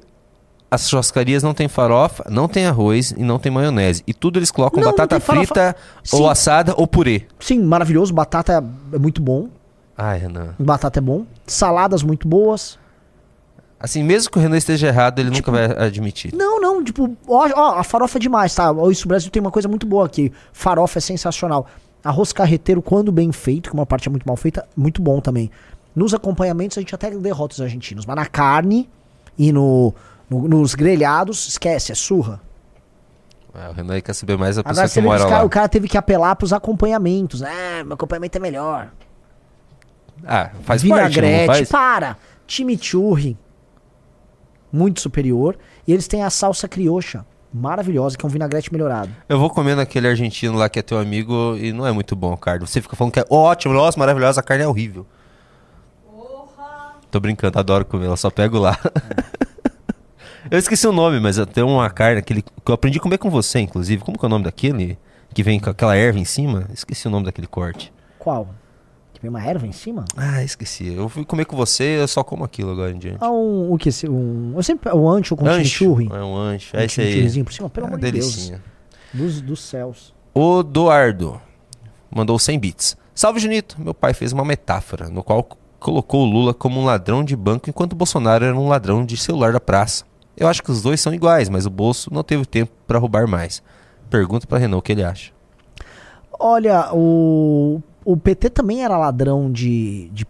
as 0.69 0.89
churrascarias 0.89 1.43
não 1.43 1.53
tem 1.53 1.67
farofa, 1.67 2.25
não 2.29 2.47
tem 2.47 2.65
arroz 2.65 3.11
e 3.15 3.23
não 3.23 3.37
tem 3.39 3.51
maionese. 3.51 4.03
E 4.07 4.13
tudo 4.13 4.39
eles 4.39 4.49
colocam 4.51 4.79
Não, 4.79 4.85
não 4.89 4.91
batata 4.91 5.19
farofa. 5.19 5.45
frita, 5.45 5.75
Sim. 6.03 6.17
ou 6.17 6.29
assada, 6.29 6.73
ou 6.77 6.87
purê. 6.87 7.23
Sim, 7.39 7.61
maravilhoso. 7.63 8.13
Batata 8.13 8.63
é 8.93 8.97
muito 8.97 9.21
bom. 9.21 9.49
Ai, 9.97 10.17
Renan. 10.17 10.55
Batata 10.57 10.99
é 10.99 11.01
bom. 11.01 11.25
Saladas 11.45 12.01
muito 12.03 12.27
boas. 12.27 12.79
Assim, 13.83 14.01
mesmo 14.01 14.31
que 14.31 14.37
o 14.37 14.41
Renan 14.41 14.55
esteja 14.55 14.87
errado, 14.87 15.19
ele 15.19 15.29
Tipo, 15.29 15.51
nunca 15.51 15.67
vai 15.67 15.85
admitir. 15.87 16.33
Não, 16.33 16.61
não, 16.61 16.81
tipo, 16.81 17.17
ó, 17.27 17.49
ó, 17.53 17.77
a 17.79 17.83
farofa 17.83 18.17
é 18.17 18.21
demais, 18.21 18.55
tá? 18.55 18.73
Isso, 18.89 19.03
o 19.03 19.09
Brasil 19.09 19.29
tem 19.29 19.41
uma 19.41 19.51
coisa 19.51 19.67
muito 19.67 19.85
boa 19.85 20.05
aqui. 20.05 20.31
Farofa 20.53 20.99
é 20.99 21.01
sensacional. 21.01 21.67
Arroz 22.01 22.31
carreteiro, 22.31 22.81
quando 22.81 23.11
bem 23.11 23.29
feito, 23.33 23.69
que 23.69 23.73
uma 23.75 23.85
parte 23.85 24.07
é 24.07 24.09
muito 24.11 24.25
mal 24.25 24.37
feita, 24.37 24.65
muito 24.75 25.01
bom 25.01 25.19
também. 25.19 25.51
Nos 25.93 26.13
acompanhamentos, 26.13 26.77
a 26.77 26.81
gente 26.81 26.95
até 26.95 27.11
derrota 27.11 27.55
os 27.55 27.61
argentinos. 27.61 28.05
Mas 28.05 28.15
na 28.15 28.25
carne 28.25 28.89
e 29.37 29.51
no, 29.51 29.93
no- 30.29 30.47
nos 30.47 30.75
grelhados, 30.75 31.45
esquece, 31.49 31.91
é 31.91 31.95
surra. 31.95 32.39
Ah, 33.53 33.69
o 33.69 33.73
Renan 33.73 33.95
aí 33.95 34.01
quer 34.01 34.13
saber 34.13 34.37
mais 34.37 34.55
da 34.55 34.63
pessoa 34.63 34.85
Agora 34.85 34.93
que 34.93 35.01
mora 35.01 35.25
lá. 35.25 35.43
o 35.43 35.49
cara 35.49 35.67
teve 35.67 35.87
que 35.89 35.97
apelar 35.97 36.35
pros 36.37 36.53
acompanhamentos. 36.53 37.41
É, 37.41 37.83
meu 37.83 37.93
acompanhamento 37.95 38.37
é 38.37 38.41
melhor. 38.41 38.87
Ah, 40.25 40.51
faz 40.63 40.81
parte, 40.81 40.85
não 40.87 40.97
Vinagrete, 40.97 41.47
faz? 41.47 41.69
para! 41.69 42.17
Chimichurri. 42.47 43.37
Muito 44.73 44.99
superior. 44.99 45.55
E 45.87 45.93
eles 45.93 46.07
têm 46.07 46.23
a 46.23 46.31
salsa 46.31 46.67
criocha. 46.67 47.23
Maravilhosa, 47.53 48.17
que 48.17 48.25
é 48.25 48.27
um 48.27 48.31
vinagrete 48.31 48.73
melhorado. 48.73 49.11
Eu 49.29 49.37
vou 49.37 49.47
comer 49.47 49.75
naquele 49.75 50.07
argentino 50.07 50.57
lá 50.57 50.67
que 50.67 50.79
é 50.79 50.81
teu 50.81 50.97
amigo 50.97 51.55
e 51.55 51.71
não 51.71 51.85
é 51.85 51.91
muito 51.91 52.15
bom 52.15 52.33
a 52.33 52.37
carne. 52.37 52.65
Você 52.65 52.81
fica 52.81 52.95
falando 52.95 53.13
que 53.13 53.19
é 53.19 53.25
ótimo, 53.29 53.75
nossa, 53.75 53.99
maravilhosa, 53.99 54.39
a 54.39 54.43
carne 54.43 54.63
é 54.63 54.67
horrível. 54.67 55.05
Tô 57.11 57.19
brincando, 57.19 57.59
adoro 57.59 57.85
comer, 57.85 58.07
eu 58.07 58.17
só 58.17 58.31
pego 58.31 58.57
lá. 58.57 58.75
eu 60.49 60.57
esqueci 60.57 60.87
o 60.87 60.91
nome, 60.91 61.19
mas 61.19 61.37
eu 61.37 61.45
tenho 61.45 61.67
uma 61.67 61.87
carne 61.91 62.17
aquele, 62.17 62.41
que 62.41 62.49
eu 62.65 62.73
aprendi 62.73 62.97
a 62.97 63.01
comer 63.01 63.19
com 63.19 63.29
você, 63.29 63.59
inclusive. 63.59 64.03
Como 64.03 64.17
que 64.17 64.25
é 64.25 64.27
o 64.27 64.29
nome 64.29 64.45
daquele? 64.45 64.97
Que 65.31 65.43
vem 65.43 65.59
com 65.59 65.69
aquela 65.69 65.95
erva 65.95 66.17
em 66.17 66.25
cima? 66.25 66.65
Esqueci 66.73 67.07
o 67.07 67.11
nome 67.11 67.25
daquele 67.25 67.45
corte. 67.45 67.93
Qual? 68.17 68.47
Vem 69.23 69.29
uma 69.29 69.41
erva 69.41 69.65
em 69.65 69.71
cima? 69.71 70.03
Ah, 70.17 70.43
esqueci. 70.43 70.93
Eu 70.93 71.07
fui 71.07 71.23
comer 71.23 71.45
com 71.45 71.55
você 71.55 71.97
eu 72.01 72.07
só 72.09 72.25
como 72.25 72.43
aquilo 72.43 72.71
agora 72.71 72.91
em 72.91 72.97
diante. 72.99 73.19
Ah, 73.21 73.31
um, 73.31 73.71
o 73.71 73.77
que? 73.77 73.89
Um, 74.09 74.51
eu 74.53 74.61
sempre, 74.61 74.91
o 74.91 75.09
ancho 75.09 75.33
com 75.37 75.45
Ancho. 75.47 75.63
chimichurri. 75.63 76.09
É 76.11 76.21
um 76.21 76.35
ancho. 76.35 76.75
Um 76.75 76.79
É 76.81 76.83
esse 76.83 76.99
aí. 76.99 77.07
chimichurrizinho 77.07 77.45
por 77.45 77.53
cima, 77.53 77.69
pelo 77.69 77.85
Ah, 77.85 77.89
amor 77.91 77.99
de 78.01 78.11
Deus. 78.11 78.51
Dos, 79.13 79.39
dos 79.39 79.61
céus. 79.61 80.13
O 80.33 80.59
Eduardo 80.59 81.39
mandou 82.13 82.37
100 82.37 82.59
bits. 82.59 82.97
Salve, 83.15 83.39
Junito. 83.39 83.81
Meu 83.81 83.93
pai 83.93 84.13
fez 84.13 84.33
uma 84.33 84.43
metáfora 84.43 85.07
no 85.07 85.23
qual 85.23 85.47
colocou 85.79 86.23
o 86.23 86.25
Lula 86.29 86.53
como 86.53 86.81
um 86.81 86.83
ladrão 86.83 87.23
de 87.23 87.33
banco 87.37 87.69
enquanto 87.69 87.93
o 87.93 87.95
Bolsonaro 87.95 88.43
era 88.43 88.53
um 88.59 88.67
ladrão 88.67 89.05
de 89.05 89.15
celular 89.15 89.53
da 89.53 89.59
praça. 89.61 90.03
Eu 90.35 90.49
acho 90.49 90.61
que 90.61 90.69
os 90.69 90.81
dois 90.81 90.99
são 90.99 91.13
iguais, 91.13 91.47
mas 91.47 91.65
o 91.65 91.69
bolso 91.69 92.13
não 92.13 92.23
teve 92.23 92.45
tempo 92.45 92.73
pra 92.85 92.99
roubar 92.99 93.25
mais. 93.25 93.63
Pergunta 94.09 94.45
pra 94.45 94.57
Renan 94.57 94.75
o 94.75 94.81
que 94.81 94.91
ele 94.91 95.03
acha. 95.03 95.31
Olha, 96.37 96.89
o, 96.93 97.81
o 98.05 98.15
PT 98.17 98.49
também 98.49 98.83
era 98.83 98.97
ladrão 98.97 99.51
de, 99.51 100.09
de 100.09 100.25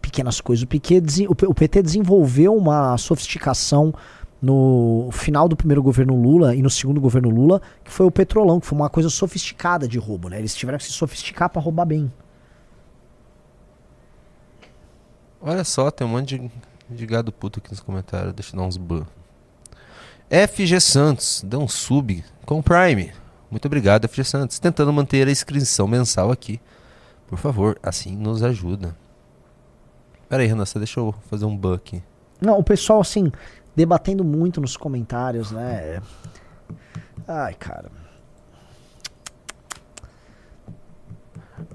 pequenas 0.00 0.40
coisas. 0.40 0.62
O, 0.64 1.00
desen- 1.00 1.26
o 1.28 1.54
PT 1.54 1.82
desenvolveu 1.82 2.54
uma 2.56 2.96
sofisticação 2.98 3.92
no 4.40 5.08
final 5.12 5.48
do 5.48 5.56
primeiro 5.56 5.82
governo 5.82 6.14
Lula 6.20 6.54
e 6.54 6.62
no 6.62 6.70
segundo 6.70 7.00
governo 7.00 7.28
Lula, 7.28 7.60
que 7.84 7.90
foi 7.90 8.06
o 8.06 8.10
petrolão, 8.10 8.60
que 8.60 8.66
foi 8.66 8.78
uma 8.78 8.88
coisa 8.88 9.10
sofisticada 9.10 9.88
de 9.88 9.98
roubo, 9.98 10.28
né? 10.28 10.38
Eles 10.38 10.54
tiveram 10.54 10.78
que 10.78 10.84
se 10.84 10.92
sofisticar 10.92 11.48
pra 11.50 11.60
roubar 11.60 11.84
bem. 11.86 12.10
Olha 15.40 15.64
só, 15.64 15.90
tem 15.90 16.06
um 16.06 16.10
monte 16.10 16.38
de, 16.38 16.50
de 16.90 17.06
gado 17.06 17.32
puto 17.32 17.58
aqui 17.58 17.70
nos 17.70 17.80
comentários. 17.80 18.32
Deixa 18.32 18.54
eu 18.54 18.60
dar 18.60 18.66
uns 18.66 18.76
ban. 18.76 19.04
FG 20.30 20.80
Santos, 20.80 21.42
dá 21.46 21.58
um 21.58 21.68
sub 21.68 22.22
com 22.44 22.60
Prime. 22.62 23.12
Muito 23.50 23.66
obrigado, 23.66 24.06
FG 24.08 24.24
Santos. 24.24 24.58
Tentando 24.58 24.92
manter 24.92 25.26
a 25.26 25.30
inscrição 25.30 25.86
mensal 25.86 26.30
aqui. 26.30 26.60
Por 27.28 27.38
favor, 27.38 27.78
assim 27.82 28.16
nos 28.16 28.42
ajuda. 28.42 28.96
Pera 30.28 30.42
aí, 30.42 30.48
Renan, 30.48 30.64
deixa 30.78 30.98
eu 31.00 31.14
fazer 31.30 31.44
um 31.44 31.56
aqui. 31.74 32.02
Não, 32.40 32.58
o 32.58 32.62
pessoal, 32.64 33.00
assim, 33.00 33.30
debatendo 33.76 34.24
muito 34.24 34.60
nos 34.60 34.76
comentários, 34.76 35.50
né? 35.52 36.00
Ai, 37.26 37.54
cara. 37.54 37.90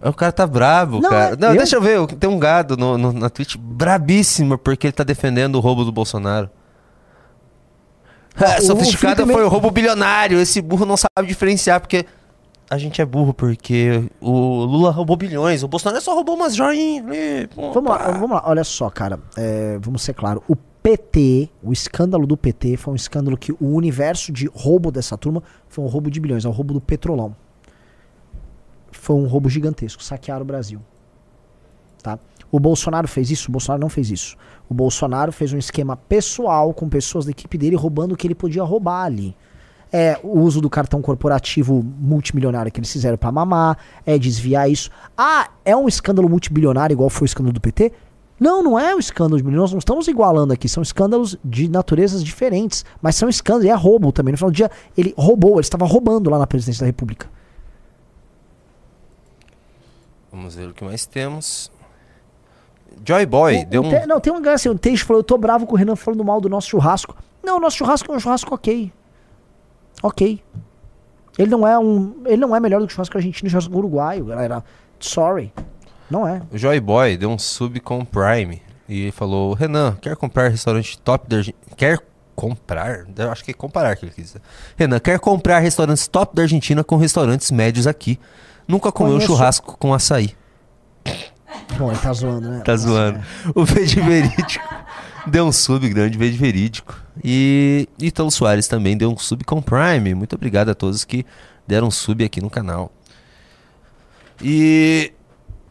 O 0.02 0.14
cara 0.14 0.32
tá 0.32 0.46
bravo, 0.48 1.00
Não, 1.00 1.10
cara. 1.10 1.34
é- 1.34 1.38
Não, 1.38 1.50
eu- 1.50 1.58
deixa 1.58 1.76
eu 1.76 1.82
ver. 1.82 2.06
Tem 2.16 2.30
um 2.30 2.40
gado 2.40 2.76
no, 2.78 2.98
no- 2.98 3.14
na 3.14 3.30
Twitch 3.30 3.56
brabíssimo 3.58 4.58
porque 4.58 4.88
ele 4.88 4.92
tá 4.94 5.04
defendendo 5.04 5.56
o 5.56 5.60
roubo 5.60 5.84
do 5.86 5.92
Bolsonaro. 5.92 6.50
Ah, 8.36 8.60
sofisticado 8.62 9.28
foi 9.28 9.44
o 9.44 9.48
roubo 9.48 9.70
bilionário. 9.70 10.40
Esse 10.40 10.62
burro 10.62 10.86
não 10.86 10.96
sabe 10.98 11.28
diferenciar 11.28 11.80
porque 11.80 12.06
a 12.74 12.78
gente 12.78 13.02
é 13.02 13.06
burro 13.06 13.34
porque 13.34 14.10
o 14.20 14.66
Lula 14.66 14.91
roubou 14.91 15.16
bilhões. 15.16 15.64
O 15.64 15.68
Bolsonaro 15.68 16.02
só 16.02 16.16
roubou 16.16 16.36
umas 16.36 16.56
joinhas. 16.56 17.06
pô, 17.54 17.72
Vamos 17.72 17.91
lá, 17.91 18.12
vamos 18.12 18.32
lá. 18.32 18.44
Olha 18.45 18.64
só, 18.64 18.90
cara. 18.90 19.20
é, 19.38 19.78
vamos 19.80 20.02
ser 20.02 20.14
claro. 20.14 20.41
O 20.48 20.56
PT, 20.56 21.50
o 21.62 21.72
escândalo 21.72 22.26
do 22.26 22.36
PT, 22.36 22.76
foi 22.78 22.94
um 22.94 22.95
escândalo 22.95 23.38
que 23.38 23.52
o 23.54 23.58
universo 23.76 24.32
de 24.32 24.50
roubo 24.54 24.91
dessa 24.91 25.18
turma 25.18 25.41
foi 25.70 25.84
um 25.84 25.88
roubo 25.88 26.10
de 26.10 26.20
bilhões. 26.20 26.45
É 26.45 26.50
o 26.50 26.52
roubo 26.52 26.74
do 26.74 26.82
petrolão. 26.82 27.36
Foi 28.91 29.16
um 29.16 29.28
roubo 29.28 29.50
gigantesco. 29.50 30.04
Saquearam 30.04 30.41
o 30.41 30.45
Brasil. 30.45 30.82
Tá? 32.02 32.20
O 32.52 32.60
Bolsonaro 32.60 33.08
fez 33.08 33.32
isso? 33.32 33.50
O 33.50 33.52
Bolsonaro 33.52 33.82
não 33.82 33.90
fez 33.90 34.10
isso. 34.10 34.36
O 34.68 34.74
Bolsonaro 34.74 35.32
fez 35.32 35.54
um 35.54 35.58
esquema 35.58 35.95
pessoal 35.95 36.74
com 36.74 36.90
pessoas 36.90 37.26
da 37.26 37.32
equipe 37.32 37.58
dele 37.58 37.76
roubando 37.76 38.14
o 38.14 38.18
que 38.18 38.28
ele 38.28 38.36
podia 38.36 38.64
roubar 38.64 39.06
ali. 39.06 39.36
É 39.95 40.20
o 40.24 40.40
uso 40.40 40.60
do 40.60 40.72
cartão 40.72 41.03
corporativo 41.03 41.86
multimilionário 41.99 42.72
que 42.72 42.80
eles 42.80 42.91
fizeram 42.91 43.15
pra 43.15 43.32
mamar, 43.32 43.78
é 44.03 44.18
desviar 44.18 44.68
isso. 44.68 44.90
Ah, 45.15 45.49
é 45.64 45.76
um 45.78 45.88
escândalo 45.88 46.28
multibilionário 46.28 46.95
igual 46.95 47.11
foi 47.11 47.26
o 47.26 47.28
escândalo 47.28 47.53
do 47.53 47.61
PT? 47.61 47.91
Não, 48.40 48.64
não 48.64 48.80
é 48.80 48.95
um 48.95 48.99
escândalo 48.99 49.40
de 49.40 49.48
nós 49.52 49.72
não 49.72 49.78
estamos 49.78 50.07
igualando 50.07 50.52
aqui, 50.52 50.68
são 50.68 50.82
escândalos 50.82 51.38
de 51.45 51.70
naturezas 51.70 52.24
diferentes, 52.24 52.84
mas 53.02 53.15
são 53.15 53.30
escândalos, 53.30 53.65
e 53.68 53.70
é 53.70 53.74
roubo 53.76 54.11
também. 54.11 54.32
No 54.32 54.38
final 54.40 54.49
do 54.49 54.56
dia, 54.56 54.72
ele 54.98 55.14
roubou, 55.15 55.52
ele 55.53 55.60
estava 55.61 55.86
roubando 55.86 56.28
lá 56.30 56.40
na 56.40 56.48
presidência 56.48 56.82
da 56.82 56.88
República. 56.88 57.30
Vamos 60.32 60.56
ver 60.56 60.70
o 60.70 60.74
que 60.74 60.84
mais 60.84 61.06
temos. 61.06 61.72
Joy 63.06 63.26
Boy, 63.26 63.61
O- 63.61 63.65
deu 63.65 63.82
um. 63.84 63.90
Te- 63.90 64.06
Não, 64.07 64.20
tem 64.20 64.34
um 64.34 64.38
lugar 64.38 64.56
assim, 64.56 64.70
o 64.70 64.78
Teixe 64.78 65.03
falou, 65.03 65.20
eu 65.20 65.24
tô 65.24 65.38
bravo 65.38 65.65
com 65.65 65.74
o 65.76 65.78
Renan 65.78 65.95
falando 65.95 66.24
mal 66.24 66.41
do 66.41 66.49
nosso 66.49 66.70
churrasco. 66.70 67.15
Não, 67.44 67.57
o 67.57 67.60
nosso 67.60 67.78
churrasco 67.78 68.11
é 68.11 68.15
um 68.15 68.20
churrasco 68.20 68.53
ok. 68.53 68.91
Ok. 70.04 70.44
Ele 71.38 71.50
não 71.50 71.66
é 71.66 71.80
um. 71.80 72.22
Ele 72.26 72.38
não 72.38 72.56
é 72.56 72.60
melhor 72.60 72.80
do 72.80 72.86
que 72.86 72.92
o 72.92 72.96
churrasco 72.96 73.18
argentino 73.18 73.48
e 73.48 73.50
churrasco 73.50 73.76
uruguaio, 73.76 74.26
galera. 74.26 74.64
Sorry. 75.00 75.52
Não 76.12 76.28
é. 76.28 76.42
O 76.52 76.58
Joy 76.58 76.80
Boy 76.80 77.18
deu 77.18 77.30
um 77.30 77.40
sub 77.40 77.80
com 77.80 78.00
o 78.00 78.06
Prime 78.06 78.62
e 78.88 79.12
falou: 79.12 79.54
Renan, 79.54 79.96
quer 80.00 80.16
comprar 80.16 80.50
restaurante 80.50 81.00
top 81.00 81.28
da 81.28 81.38
Argentina? 81.38 81.64
Quer 81.76 82.00
comprar? 82.36 83.06
Eu 83.18 83.32
acho 83.32 83.44
que 83.44 83.52
é 83.52 83.54
comparar 83.54 83.96
que 83.96 84.06
ele 84.06 84.12
quis 84.12 84.26
dizer. 84.26 84.42
Renan, 84.76 85.00
quer 85.00 85.20
comprar 85.20 85.60
restaurantes 85.60 86.08
top 86.08 86.36
da 86.36 86.44
Argentina 86.44 86.84
com 86.84 86.98
restaurantes 86.98 87.50
médios 87.50 87.88
aqui? 87.88 88.20
Nunca 88.68 88.92
comeu 88.92 89.14
um 89.14 89.16
Conheço. 89.16 89.34
churrasco 89.34 89.78
com 89.78 89.94
açaí. 89.94 90.36
Bom, 91.78 91.92
ele 91.92 92.00
tá 92.00 92.12
zoando, 92.14 92.50
né? 92.50 92.62
Tá 92.62 92.76
zoando. 92.76 93.20
O 93.56 93.64
Verde 93.64 94.00
Verídico 94.02 94.83
deu 95.28 95.45
um 95.45 95.52
sub 95.52 95.88
grande, 95.90 96.18
Verde 96.18 96.38
Verídico. 96.38 97.00
E 97.24 97.88
Ítalo 98.00 98.32
Soares 98.32 98.68
também 98.68 98.98
deu 98.98 99.12
um 99.12 99.18
sub 99.18 99.44
com 99.44 99.62
Prime. 99.62 100.14
Muito 100.14 100.36
obrigado 100.36 100.70
a 100.70 100.76
todos 100.76 101.04
que 101.04 101.26
deram 101.68 101.90
sub 101.90 102.24
aqui 102.24 102.41
no 102.41 102.50
canal. 102.50 102.91
E 104.41 105.14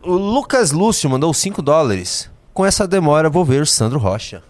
o 0.03 0.13
Lucas 0.13 0.73
Lúcio 0.73 1.09
mandou 1.09 1.33
5 1.33 1.63
dólares. 1.63 2.31
Com 2.53 2.67
essa 2.67 2.87
demora, 2.87 3.31
vou 3.31 3.45
ver 3.45 3.63
o 3.63 3.67
Sandro 3.67 3.99
Rocha. 3.99 4.43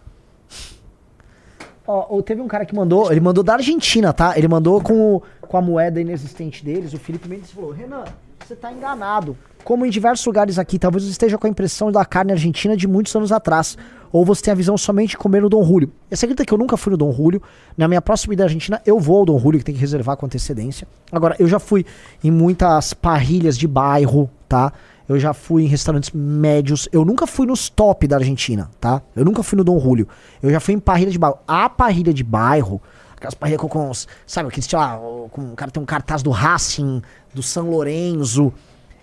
Ó, 1.87 2.23
teve 2.23 2.41
um 2.41 2.49
cara 2.49 2.65
que 2.65 2.75
mandou, 2.75 3.11
ele 3.11 3.21
mandou 3.21 3.43
da 3.43 3.55
Argentina, 3.55 4.13
tá? 4.13 4.39
Ele 4.39 4.47
mandou 4.47 4.81
com, 4.81 5.21
com 5.41 5.57
a 5.57 5.61
moeda 5.61 6.01
inexistente 6.01 6.65
deles. 6.65 6.93
O 6.93 6.99
Felipe 6.99 7.29
Mendes 7.29 7.51
falou: 7.51 7.71
Renan, 7.73 8.05
você 8.47 8.57
tá 8.57 8.73
enganado. 8.73 9.37
Como 9.65 9.87
em 9.87 9.91
diversos 9.91 10.27
lugares 10.27 10.59
aqui, 10.59 10.79
talvez 10.79 11.05
você 11.05 11.11
esteja 11.11 11.39
com 11.39 11.47
a 11.47 11.51
impressão 11.51 11.93
da 11.93 12.05
carne 12.05 12.33
argentina 12.33 12.77
de 12.77 12.89
muitos 12.89 13.15
anos 13.15 13.31
atrás. 13.31 13.79
Ou 14.11 14.25
você 14.25 14.43
tem 14.43 14.53
a 14.53 14.55
visão 14.55 14.77
somente 14.77 15.11
de 15.11 15.17
comer 15.17 15.41
no 15.41 15.49
Dom 15.49 15.65
Julio. 15.65 15.91
Você 16.11 16.27
acredita 16.27 16.45
que 16.45 16.53
eu 16.53 16.59
nunca 16.59 16.77
fui 16.77 16.91
no 16.91 16.97
Dom 16.97 17.13
Julio? 17.13 17.41
Na 17.77 17.89
minha 17.89 18.03
próxima 18.03 18.35
ida 18.35 18.43
à 18.43 18.47
Argentina, 18.47 18.83
eu 18.85 18.99
vou 18.99 19.19
ao 19.19 19.25
Dom 19.25 19.39
Julio, 19.39 19.59
que 19.59 19.65
tem 19.65 19.75
que 19.75 19.81
reservar 19.81 20.17
com 20.17 20.27
antecedência. 20.27 20.87
Agora, 21.11 21.37
eu 21.39 21.47
já 21.47 21.59
fui 21.59 21.87
em 22.23 22.31
muitas 22.31 22.93
parrilhas 22.93 23.57
de 23.57 23.67
bairro, 23.67 24.29
tá? 24.49 24.73
Eu 25.09 25.19
já 25.19 25.33
fui 25.33 25.65
em 25.65 25.67
restaurantes 25.67 26.11
médios. 26.13 26.89
Eu 26.93 27.05
nunca 27.05 27.27
fui 27.27 27.47
nos 27.47 27.71
top 27.71 28.07
da 28.07 28.17
Argentina, 28.17 28.71
tá? 28.81 29.01
Eu 29.17 29.25
nunca 29.25 29.43
fui 29.43 29.57
no 29.57 29.65
Dom 29.65 29.79
Julio. 29.81 30.07
Eu 30.43 30.51
já 30.51 30.61
fui 30.61 30.75
em 30.75 30.79
parrilha 30.79 31.11
de 31.11 31.19
bairro. 31.19 31.39
A 31.47 31.69
parrilha 31.69 32.13
de 32.13 32.23
bairro, 32.23 32.83
aquelas 33.23 33.35
parrilhas 33.35 33.61
com, 33.61 33.69
com 33.69 33.91
os, 33.91 34.07
sabe, 34.27 34.49
aqueles, 34.49 34.67
sei 34.67 34.79
lá, 34.79 34.99
o- 34.99 35.29
com, 35.31 35.55
cara 35.55 35.71
tem 35.71 35.83
um 35.83 35.87
cartaz 35.87 36.23
do 36.23 36.31
Racing, 36.31 37.01
do 37.33 37.43
São 37.43 37.71
Lourenço. 37.71 38.53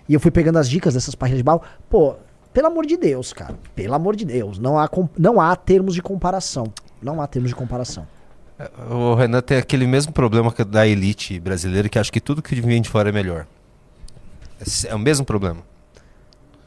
E 0.07 0.13
eu 0.13 0.19
fui 0.19 0.31
pegando 0.31 0.57
as 0.59 0.69
dicas 0.69 0.93
dessas 0.93 1.15
parrilhas 1.15 1.39
de 1.39 1.43
bairro. 1.43 1.61
Pô, 1.89 2.15
Pelo 2.51 2.65
amor 2.67 2.85
de 2.87 2.97
Deus, 2.97 3.31
cara. 3.31 3.53
Pelo 3.75 3.93
amor 3.93 4.15
de 4.15 4.25
Deus. 4.25 4.57
Não 4.57 4.77
há, 4.79 4.89
não 5.17 5.39
há 5.39 5.55
termos 5.55 5.93
de 5.93 6.01
comparação. 6.01 6.73
Não 6.99 7.21
há 7.21 7.27
termos 7.27 7.49
de 7.51 7.55
comparação. 7.55 8.07
O 8.89 9.13
Renan 9.13 9.39
tem 9.41 9.57
aquele 9.57 9.85
mesmo 9.85 10.11
problema 10.11 10.51
que 10.51 10.63
da 10.65 10.85
elite 10.87 11.39
brasileira, 11.39 11.87
que 11.87 11.99
acha 11.99 12.11
que 12.11 12.19
tudo 12.19 12.41
que 12.41 12.59
vem 12.59 12.81
de 12.81 12.89
fora 12.89 13.09
é 13.09 13.11
melhor. 13.11 13.45
É 14.59 14.89
É 14.89 14.95
o 14.95 14.99
mesmo 14.99 15.23
problema. 15.25 15.61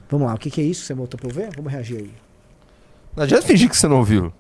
Vamos 0.09 0.27
lá, 0.29 0.35
o 0.35 0.39
que, 0.39 0.51
que 0.51 0.61
é 0.61 0.65
isso 0.65 0.83
que 0.83 0.87
você 0.87 0.95
botou 0.95 1.19
pra 1.19 1.29
eu 1.29 1.35
ver? 1.35 1.51
Vamos 1.57 1.71
reagir 1.73 1.99
aí. 1.99 2.11
Não 3.17 3.25
adianta 3.25 3.47
fingir 3.47 3.69
que 3.69 3.77
você 3.77 3.89
não 3.89 3.99
ouviu. 3.99 4.33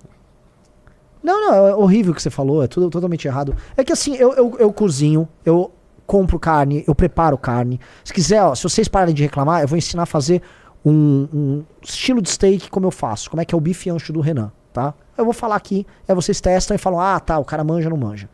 Não, 1.23 1.40
não, 1.40 1.66
é 1.69 1.74
horrível 1.74 2.12
o 2.12 2.15
que 2.15 2.23
você 2.23 2.31
falou, 2.31 2.62
é 2.62 2.66
tudo 2.66 2.90
totalmente 2.90 3.27
errado. 3.27 3.55
É 3.77 3.85
que 3.85 3.93
assim, 3.93 4.16
eu, 4.16 4.32
eu, 4.32 4.57
eu 4.59 4.73
cozinho, 4.73 5.28
eu 5.44 5.70
compro 6.07 6.39
carne, 6.39 6.85
eu 6.86 6.94
preparo 6.94 7.39
carne. 7.39 7.81
Se 8.05 8.12
quiser, 8.12 8.43
ó, 8.43 8.55
se 8.55 8.62
vocês 8.65 8.89
pararem 8.89 9.15
de 9.15 9.23
reclamar, 9.23 9.62
eu 9.62 9.69
vou 9.69 9.78
ensinar 9.78 10.03
a 10.03 10.07
fazer 10.07 10.43
um, 10.85 11.28
um 11.32 11.65
estilo 11.81 12.20
de 12.20 12.28
steak 12.28 12.69
como 12.70 12.86
eu 12.86 12.90
faço, 12.90 13.31
como 13.31 13.40
é 13.40 13.44
que 13.44 13.55
é 13.55 13.59
o 13.59 13.61
bife 13.61 13.89
ancho 13.89 14.12
do 14.12 14.20
Renan, 14.20 14.51
tá? 14.73 14.94
Eu 15.16 15.24
vou 15.24 15.32
falar 15.32 15.57
aqui, 15.57 15.86
aí 16.09 16.15
vocês 16.15 16.40
testam 16.40 16.74
e 16.74 16.78
falam, 16.78 17.01
ah, 17.01 17.20
tá, 17.20 17.39
o 17.39 17.44
cara 17.44 17.62
manja 17.62 17.89
ou 17.89 17.97
não 17.97 18.09
manja. 18.09 18.28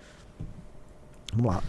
Vamos 1.34 1.54
lá. 1.54 1.62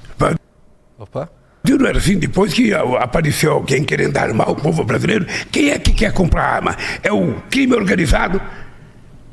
Opa. 0.98 1.30
Tudo 1.64 1.86
era 1.86 1.98
assim, 1.98 2.18
depois 2.18 2.54
que 2.54 2.74
apareceu 2.74 3.52
alguém 3.52 3.84
querendo 3.84 4.16
armar 4.18 4.50
o 4.50 4.56
povo 4.56 4.84
brasileiro, 4.84 5.26
quem 5.52 5.72
é 5.72 5.78
que 5.78 5.91
quer 5.91 6.14
comprar 6.14 6.44
arma? 6.44 6.76
É 7.04 7.12
o 7.12 7.36
crime 7.50 7.76
organizado 7.76 8.41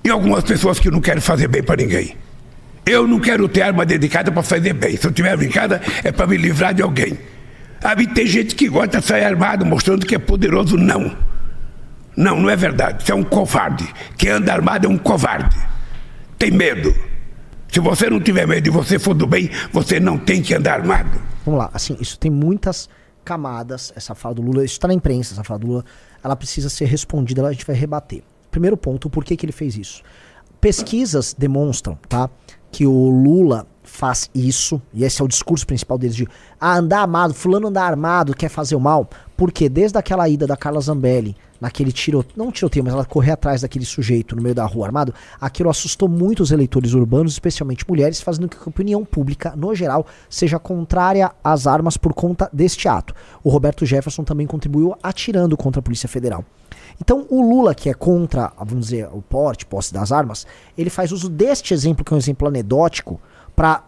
e 0.07 0.11
algumas 0.11 0.45
pessoas 0.45 0.79
que 0.79 0.89
não 0.89 1.01
querem 1.01 1.21
fazer 1.21 1.49
bem 1.49 1.65
para 1.65 1.83
ninguém. 1.83 2.17
Eu 2.87 3.09
não 3.09 3.19
quero 3.19 3.49
ter 3.49 3.63
arma 3.63 3.85
dedicada 3.85 4.31
para 4.31 4.41
fazer 4.41 4.73
bem. 4.73 4.97
Se 4.97 5.05
eu 5.05 5.11
tiver 5.11 5.37
brincada, 5.37 5.83
é 6.05 6.13
para 6.13 6.29
me 6.29 6.37
livrar 6.37 6.73
de 6.73 6.81
alguém. 6.81 7.19
E 7.99 8.07
tem 8.07 8.25
gente 8.25 8.55
que 8.55 8.69
gosta 8.69 9.01
de 9.01 9.05
sair 9.05 9.25
armado, 9.25 9.67
mostrando 9.67 10.07
que 10.07 10.15
é 10.15 10.19
poderoso. 10.19 10.77
Não. 10.77 11.17
Não, 12.17 12.41
não 12.41 12.49
é 12.49 12.55
verdade. 12.55 13.05
Você 13.05 13.11
é 13.11 13.15
um 13.17 13.25
covarde. 13.25 13.93
Quem 14.17 14.31
anda 14.31 14.53
armado 14.53 14.87
é 14.87 14.89
um 14.89 14.97
covarde. 14.97 15.57
Tem 16.39 16.53
medo. 16.53 16.95
Se 17.67 17.81
você 17.81 18.09
não 18.09 18.21
tiver 18.21 18.47
medo 18.47 18.69
e 18.69 18.71
você 18.71 19.01
for 19.01 19.13
do 19.13 19.27
bem, 19.27 19.51
você 19.73 19.99
não 19.99 20.17
tem 20.17 20.41
que 20.41 20.55
andar 20.55 20.75
armado. 20.75 21.21
Vamos 21.45 21.59
lá, 21.59 21.71
assim, 21.75 21.97
isso 22.01 22.17
tem 22.17 22.31
muitas 22.31 22.89
camadas, 23.25 23.93
essa 23.97 24.15
fala 24.15 24.37
do 24.37 24.43
Lula, 24.43 24.65
isso 24.65 24.79
tá 24.79 24.87
na 24.87 24.95
imprensa, 24.95 25.35
essa 25.35 25.43
fala 25.43 25.59
do 25.59 25.67
Lula, 25.67 25.85
ela 26.23 26.37
precisa 26.37 26.71
ser 26.71 26.85
respondida, 26.85 27.45
a 27.45 27.53
gente 27.53 27.67
vai 27.67 27.75
rebater. 27.75 28.23
Primeiro 28.57 28.79
ponto, 28.79 29.11
por 29.11 29.23
que, 29.23 29.37
que 29.37 29.45
ele 29.45 29.53
fez 29.53 29.77
isso? 29.77 30.03
Pesquisas 30.59 31.37
demonstram, 31.37 31.99
tá, 32.09 32.31
que 32.73 32.87
o 32.87 33.11
Lula 33.11 33.67
faz 33.83 34.31
isso, 34.35 34.81
e 34.95 35.05
esse 35.05 35.21
é 35.21 35.25
o 35.27 35.29
discurso 35.29 35.67
principal 35.67 35.99
deles 35.99 36.17
de 36.17 36.27
ah, 36.59 36.79
andar 36.79 37.03
armado, 37.03 37.35
fulano 37.35 37.69
andar 37.69 37.85
armado, 37.85 38.35
quer 38.35 38.49
fazer 38.49 38.75
o 38.75 38.81
mal, 38.81 39.11
porque 39.37 39.69
desde 39.69 39.99
aquela 39.99 40.27
ida 40.27 40.47
da 40.47 40.57
Carla 40.57 40.81
Zambelli, 40.81 41.37
naquele 41.61 41.93
tiro, 41.93 42.25
não 42.37 42.51
tiroteio, 42.51 42.85
mas 42.85 42.95
ela 42.95 43.05
correr 43.05 43.33
atrás 43.33 43.63
daquele 43.63 43.85
sujeito 43.85 44.37
no 44.37 44.43
meio 44.43 44.55
da 44.55 44.65
rua 44.65 44.87
armado, 44.87 45.15
aquilo 45.41 45.71
assustou 45.71 46.09
muito 46.09 46.43
os 46.43 46.51
eleitores 46.51 46.93
urbanos, 46.93 47.33
especialmente 47.33 47.89
mulheres, 47.89 48.21
fazendo 48.21 48.49
com 48.49 48.57
que 48.57 48.69
a 48.69 48.69
opinião 48.69 49.05
pública, 49.05 49.55
no 49.57 49.75
geral, 49.75 50.07
seja 50.29 50.59
contrária 50.59 51.33
às 51.43 51.67
armas 51.67 51.97
por 51.97 52.13
conta 52.13 52.49
deste 52.53 52.89
ato. 52.89 53.15
O 53.43 53.51
Roberto 53.51 53.87
Jefferson 53.87 54.25
também 54.25 54.47
contribuiu 54.47 54.97
atirando 55.03 55.57
contra 55.57 55.81
a 55.81 55.83
Polícia 55.83 56.09
Federal. 56.09 56.45
Então, 57.01 57.27
o 57.29 57.43
Lula, 57.43 57.75
que 57.75 57.91
é 57.91 57.95
contra, 57.95 58.53
vamos 58.59 58.87
dizer, 58.87 59.09
o 59.13 59.21
porte, 59.21 59.67
posse 59.67 59.93
das 59.93 60.13
armas, 60.13 60.47
ele 60.77 60.91
faz 60.91 61.13
uso 61.13 61.29
deste 61.29 61.75
exemplo, 61.75 62.05
que 62.05 62.13
é 62.13 62.17
um 62.17 62.19
exemplo 62.19 62.49
anedótico, 62.49 63.21
para 63.55 63.85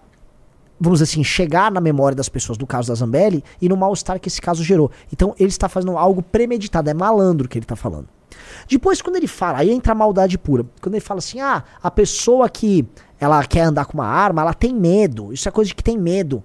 vamos 0.80 1.00
dizer 1.00 1.10
assim, 1.10 1.24
chegar 1.24 1.70
na 1.70 1.80
memória 1.80 2.16
das 2.16 2.28
pessoas 2.28 2.56
do 2.56 2.66
caso 2.66 2.88
da 2.88 2.94
Zambelli 2.94 3.42
e 3.60 3.68
no 3.68 3.76
mal-estar 3.76 4.18
que 4.20 4.28
esse 4.28 4.40
caso 4.40 4.62
gerou. 4.62 4.90
Então 5.12 5.34
ele 5.38 5.48
está 5.48 5.68
fazendo 5.68 5.96
algo 5.96 6.22
premeditado, 6.22 6.88
é 6.90 6.94
malandro 6.94 7.48
que 7.48 7.58
ele 7.58 7.64
está 7.64 7.76
falando. 7.76 8.08
Depois, 8.68 9.02
quando 9.02 9.16
ele 9.16 9.26
fala, 9.26 9.58
aí 9.58 9.70
entra 9.70 9.92
a 9.92 9.94
maldade 9.94 10.38
pura. 10.38 10.64
Quando 10.80 10.94
ele 10.94 11.04
fala 11.04 11.18
assim, 11.18 11.40
ah, 11.40 11.64
a 11.82 11.90
pessoa 11.90 12.48
que 12.48 12.86
ela 13.18 13.42
quer 13.44 13.62
andar 13.62 13.86
com 13.86 13.94
uma 13.94 14.06
arma, 14.06 14.42
ela 14.42 14.54
tem 14.54 14.74
medo. 14.74 15.32
Isso 15.32 15.48
é 15.48 15.52
coisa 15.52 15.68
de 15.68 15.74
que 15.74 15.82
tem 15.82 15.98
medo. 15.98 16.42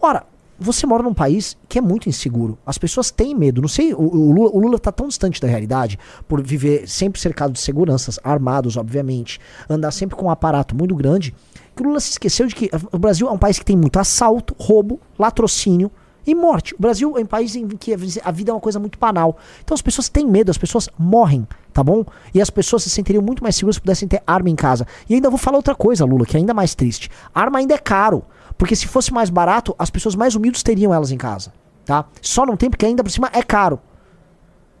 Ora, 0.00 0.24
você 0.58 0.86
mora 0.86 1.02
num 1.02 1.14
país 1.14 1.56
que 1.68 1.78
é 1.78 1.80
muito 1.80 2.08
inseguro. 2.08 2.58
As 2.64 2.78
pessoas 2.78 3.10
têm 3.10 3.34
medo. 3.34 3.60
Não 3.60 3.68
sei, 3.68 3.92
o, 3.92 4.00
o 4.00 4.32
Lula, 4.32 4.50
o 4.52 4.58
Lula 4.58 4.78
tá 4.78 4.92
tão 4.92 5.08
distante 5.08 5.40
da 5.40 5.48
realidade 5.48 5.98
por 6.28 6.42
viver 6.42 6.88
sempre 6.88 7.20
cercado 7.20 7.52
de 7.52 7.60
seguranças, 7.60 8.18
armados, 8.22 8.76
obviamente, 8.76 9.40
andar 9.68 9.90
sempre 9.90 10.16
com 10.16 10.26
um 10.26 10.30
aparato 10.30 10.74
muito 10.74 10.94
grande, 10.94 11.34
que 11.74 11.82
o 11.82 11.86
Lula 11.86 12.00
se 12.00 12.10
esqueceu 12.10 12.46
de 12.46 12.54
que 12.54 12.70
o 12.92 12.98
Brasil 12.98 13.28
é 13.28 13.30
um 13.30 13.38
país 13.38 13.58
que 13.58 13.64
tem 13.64 13.76
muito 13.76 13.98
assalto, 13.98 14.54
roubo, 14.58 15.00
latrocínio 15.18 15.90
e 16.26 16.34
morte. 16.34 16.74
O 16.74 16.78
Brasil 16.80 17.16
é 17.18 17.20
um 17.20 17.26
país 17.26 17.54
em 17.54 17.68
que 17.68 17.92
a 17.92 18.30
vida 18.30 18.50
é 18.50 18.54
uma 18.54 18.60
coisa 18.60 18.78
muito 18.78 18.98
banal. 18.98 19.36
Então 19.62 19.74
as 19.74 19.82
pessoas 19.82 20.08
têm 20.08 20.26
medo, 20.26 20.50
as 20.50 20.58
pessoas 20.58 20.88
morrem, 20.98 21.46
tá 21.72 21.82
bom? 21.82 22.04
E 22.32 22.40
as 22.40 22.48
pessoas 22.48 22.82
se 22.82 22.90
sentiriam 22.90 23.22
muito 23.22 23.42
mais 23.42 23.56
seguras 23.56 23.76
se 23.76 23.80
pudessem 23.80 24.08
ter 24.08 24.22
arma 24.26 24.48
em 24.48 24.56
casa. 24.56 24.86
E 25.08 25.14
ainda 25.14 25.28
vou 25.28 25.38
falar 25.38 25.56
outra 25.56 25.74
coisa, 25.74 26.04
Lula, 26.04 26.24
que 26.24 26.36
é 26.36 26.40
ainda 26.40 26.54
mais 26.54 26.74
triste. 26.74 27.10
Arma 27.34 27.58
ainda 27.58 27.74
é 27.74 27.78
caro. 27.78 28.24
Porque 28.56 28.76
se 28.76 28.86
fosse 28.86 29.12
mais 29.12 29.30
barato, 29.30 29.74
as 29.78 29.90
pessoas 29.90 30.14
mais 30.14 30.34
humildes 30.34 30.62
teriam 30.62 30.94
elas 30.94 31.10
em 31.10 31.18
casa, 31.18 31.52
tá? 31.84 32.06
Só 32.22 32.46
não 32.46 32.56
tem 32.56 32.70
porque 32.70 32.86
ainda 32.86 33.02
por 33.02 33.10
cima 33.10 33.28
é 33.32 33.42
caro. 33.42 33.80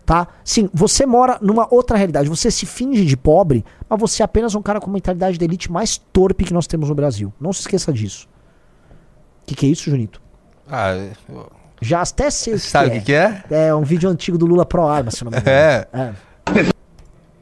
Tá? 0.06 0.28
Sim, 0.44 0.68
você 0.72 1.06
mora 1.06 1.38
numa 1.40 1.66
outra 1.72 1.96
realidade. 1.96 2.28
Você 2.28 2.50
se 2.50 2.66
finge 2.66 3.04
de 3.06 3.16
pobre, 3.16 3.64
mas 3.88 3.98
você 3.98 4.22
é 4.22 4.24
apenas 4.24 4.54
um 4.54 4.60
cara 4.60 4.78
com 4.80 4.90
a 4.90 4.92
mentalidade 4.92 5.38
de 5.38 5.44
elite 5.44 5.72
mais 5.72 5.96
torpe 5.96 6.44
que 6.44 6.52
nós 6.52 6.66
temos 6.66 6.90
no 6.90 6.94
Brasil. 6.94 7.32
Não 7.40 7.52
se 7.52 7.60
esqueça 7.60 7.90
disso. 7.92 8.28
O 9.42 9.46
que, 9.46 9.54
que 9.54 9.66
é 9.66 9.68
isso, 9.70 9.88
Junito? 9.90 10.20
Ah, 10.70 10.92
eu- 11.28 11.46
Já 11.80 12.02
até 12.02 12.30
sei 12.30 12.58
Sabe 12.58 12.88
o 12.88 12.90
que 12.92 12.98
que, 13.00 13.04
que 13.06 13.12
é? 13.14 13.42
É 13.50 13.74
um 13.74 13.82
vídeo 13.82 14.08
antigo 14.10 14.36
do 14.36 14.44
Lula 14.46 14.66
Pro 14.66 14.86
Arma, 14.86 15.10
se 15.10 15.22
eu 15.22 15.26
não 15.26 15.32
me 15.32 15.38
engano. 15.38 15.56
É. 15.56 15.86
É. 15.92 16.12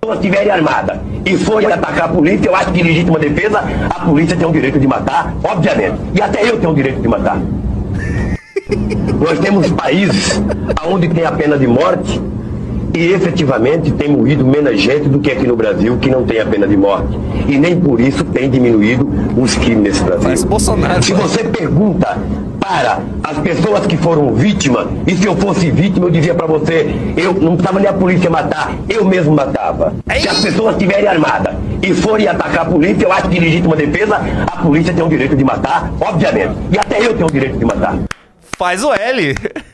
pessoa 0.00 0.14
estiver 0.16 0.50
armada 0.50 1.00
e 1.24 1.36
for 1.36 1.64
atacar 1.64 2.10
a 2.10 2.12
polícia, 2.12 2.48
eu 2.48 2.54
acho 2.56 2.72
que 2.72 2.82
legítima 2.82 3.18
defesa, 3.18 3.60
a 3.90 4.04
polícia 4.04 4.36
tem 4.36 4.46
o 4.46 4.52
direito 4.52 4.78
de 4.78 4.86
matar, 4.86 5.34
obviamente. 5.44 5.96
E 6.14 6.20
até 6.20 6.48
eu 6.48 6.58
tenho 6.58 6.72
o 6.72 6.74
direito 6.74 7.00
de 7.00 7.08
matar. 7.08 7.38
Nós 9.20 9.38
temos 9.38 9.70
países 9.72 10.40
onde 10.86 11.08
tem 11.08 11.24
a 11.24 11.32
pena 11.32 11.56
de 11.56 11.66
morte 11.66 12.20
e 12.94 13.12
efetivamente 13.12 13.90
tem 13.92 14.08
morrido 14.08 14.44
menos 14.44 14.80
gente 14.80 15.08
do 15.08 15.18
que 15.18 15.30
aqui 15.30 15.46
no 15.46 15.56
Brasil, 15.56 15.96
que 15.98 16.10
não 16.10 16.24
tem 16.24 16.40
a 16.40 16.46
pena 16.46 16.66
de 16.66 16.76
morte. 16.76 17.18
E 17.48 17.58
nem 17.58 17.78
por 17.78 18.00
isso 18.00 18.24
tem 18.24 18.50
diminuído 18.50 19.08
os 19.36 19.54
crimes 19.56 19.82
nesse 19.82 20.04
Brasil. 20.04 20.46
Bolsonaro, 20.46 21.02
Se 21.02 21.12
você 21.12 21.44
pergunta 21.44 22.18
para 22.60 23.00
as 23.24 23.38
pessoas 23.38 23.86
que 23.86 23.96
foram 23.96 24.34
vítimas, 24.34 24.86
e 25.06 25.16
se 25.16 25.26
eu 25.26 25.34
fosse 25.36 25.70
vítima, 25.70 26.06
eu 26.06 26.10
dizia 26.10 26.34
para 26.34 26.46
você, 26.46 26.94
eu 27.16 27.32
não 27.34 27.56
precisava 27.56 27.80
nem 27.80 27.88
a 27.88 27.92
polícia 27.92 28.30
matar, 28.30 28.72
eu 28.88 29.04
mesmo 29.04 29.34
matava. 29.34 29.94
Se 30.20 30.28
as 30.28 30.40
pessoas 30.40 30.76
estiverem 30.76 31.08
armadas 31.08 31.54
e 31.82 31.92
forem 31.94 32.28
atacar 32.28 32.60
a 32.60 32.64
polícia, 32.66 33.04
eu 33.04 33.12
acho 33.12 33.28
que 33.28 33.38
em 33.38 33.40
legítima 33.40 33.74
defesa, 33.74 34.20
a 34.46 34.56
polícia 34.58 34.94
tem 34.94 35.04
o 35.04 35.08
direito 35.08 35.34
de 35.34 35.44
matar, 35.44 35.92
obviamente. 36.00 36.52
E 36.70 36.78
até 36.78 37.04
eu 37.04 37.14
tenho 37.14 37.26
o 37.26 37.32
direito 37.32 37.58
de 37.58 37.64
matar. 37.64 37.98
Faz 38.56 38.84
o 38.84 38.92
L. 38.92 39.34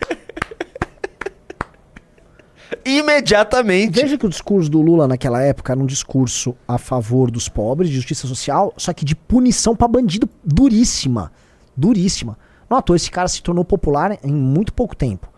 Imediatamente. 2.89 4.01
Veja 4.01 4.16
que 4.16 4.27
o 4.27 4.28
discurso 4.28 4.70
do 4.70 4.81
Lula 4.81 5.06
naquela 5.06 5.43
época 5.43 5.73
era 5.73 5.81
um 5.81 5.86
discurso 5.86 6.56
a 6.66 6.78
favor 6.78 7.31
dos 7.31 7.48
pobres, 7.48 7.90
de 7.90 7.97
justiça 7.97 8.27
social, 8.27 8.73
só 8.77 8.93
que 8.93 9.05
de 9.05 9.15
punição 9.15 9.77
pra 9.77 9.86
bandido 9.86 10.28
duríssima. 10.44 11.31
Duríssima. 11.77 12.39
Não 12.69 12.78
à 12.78 12.82
toa, 12.82 12.97
esse 12.97 13.10
cara 13.10 13.28
se 13.28 13.43
tornou 13.43 13.65
popular 13.65 14.19
em 14.23 14.32
muito 14.32 14.73
pouco 14.73 14.97
tempo. 14.97 15.28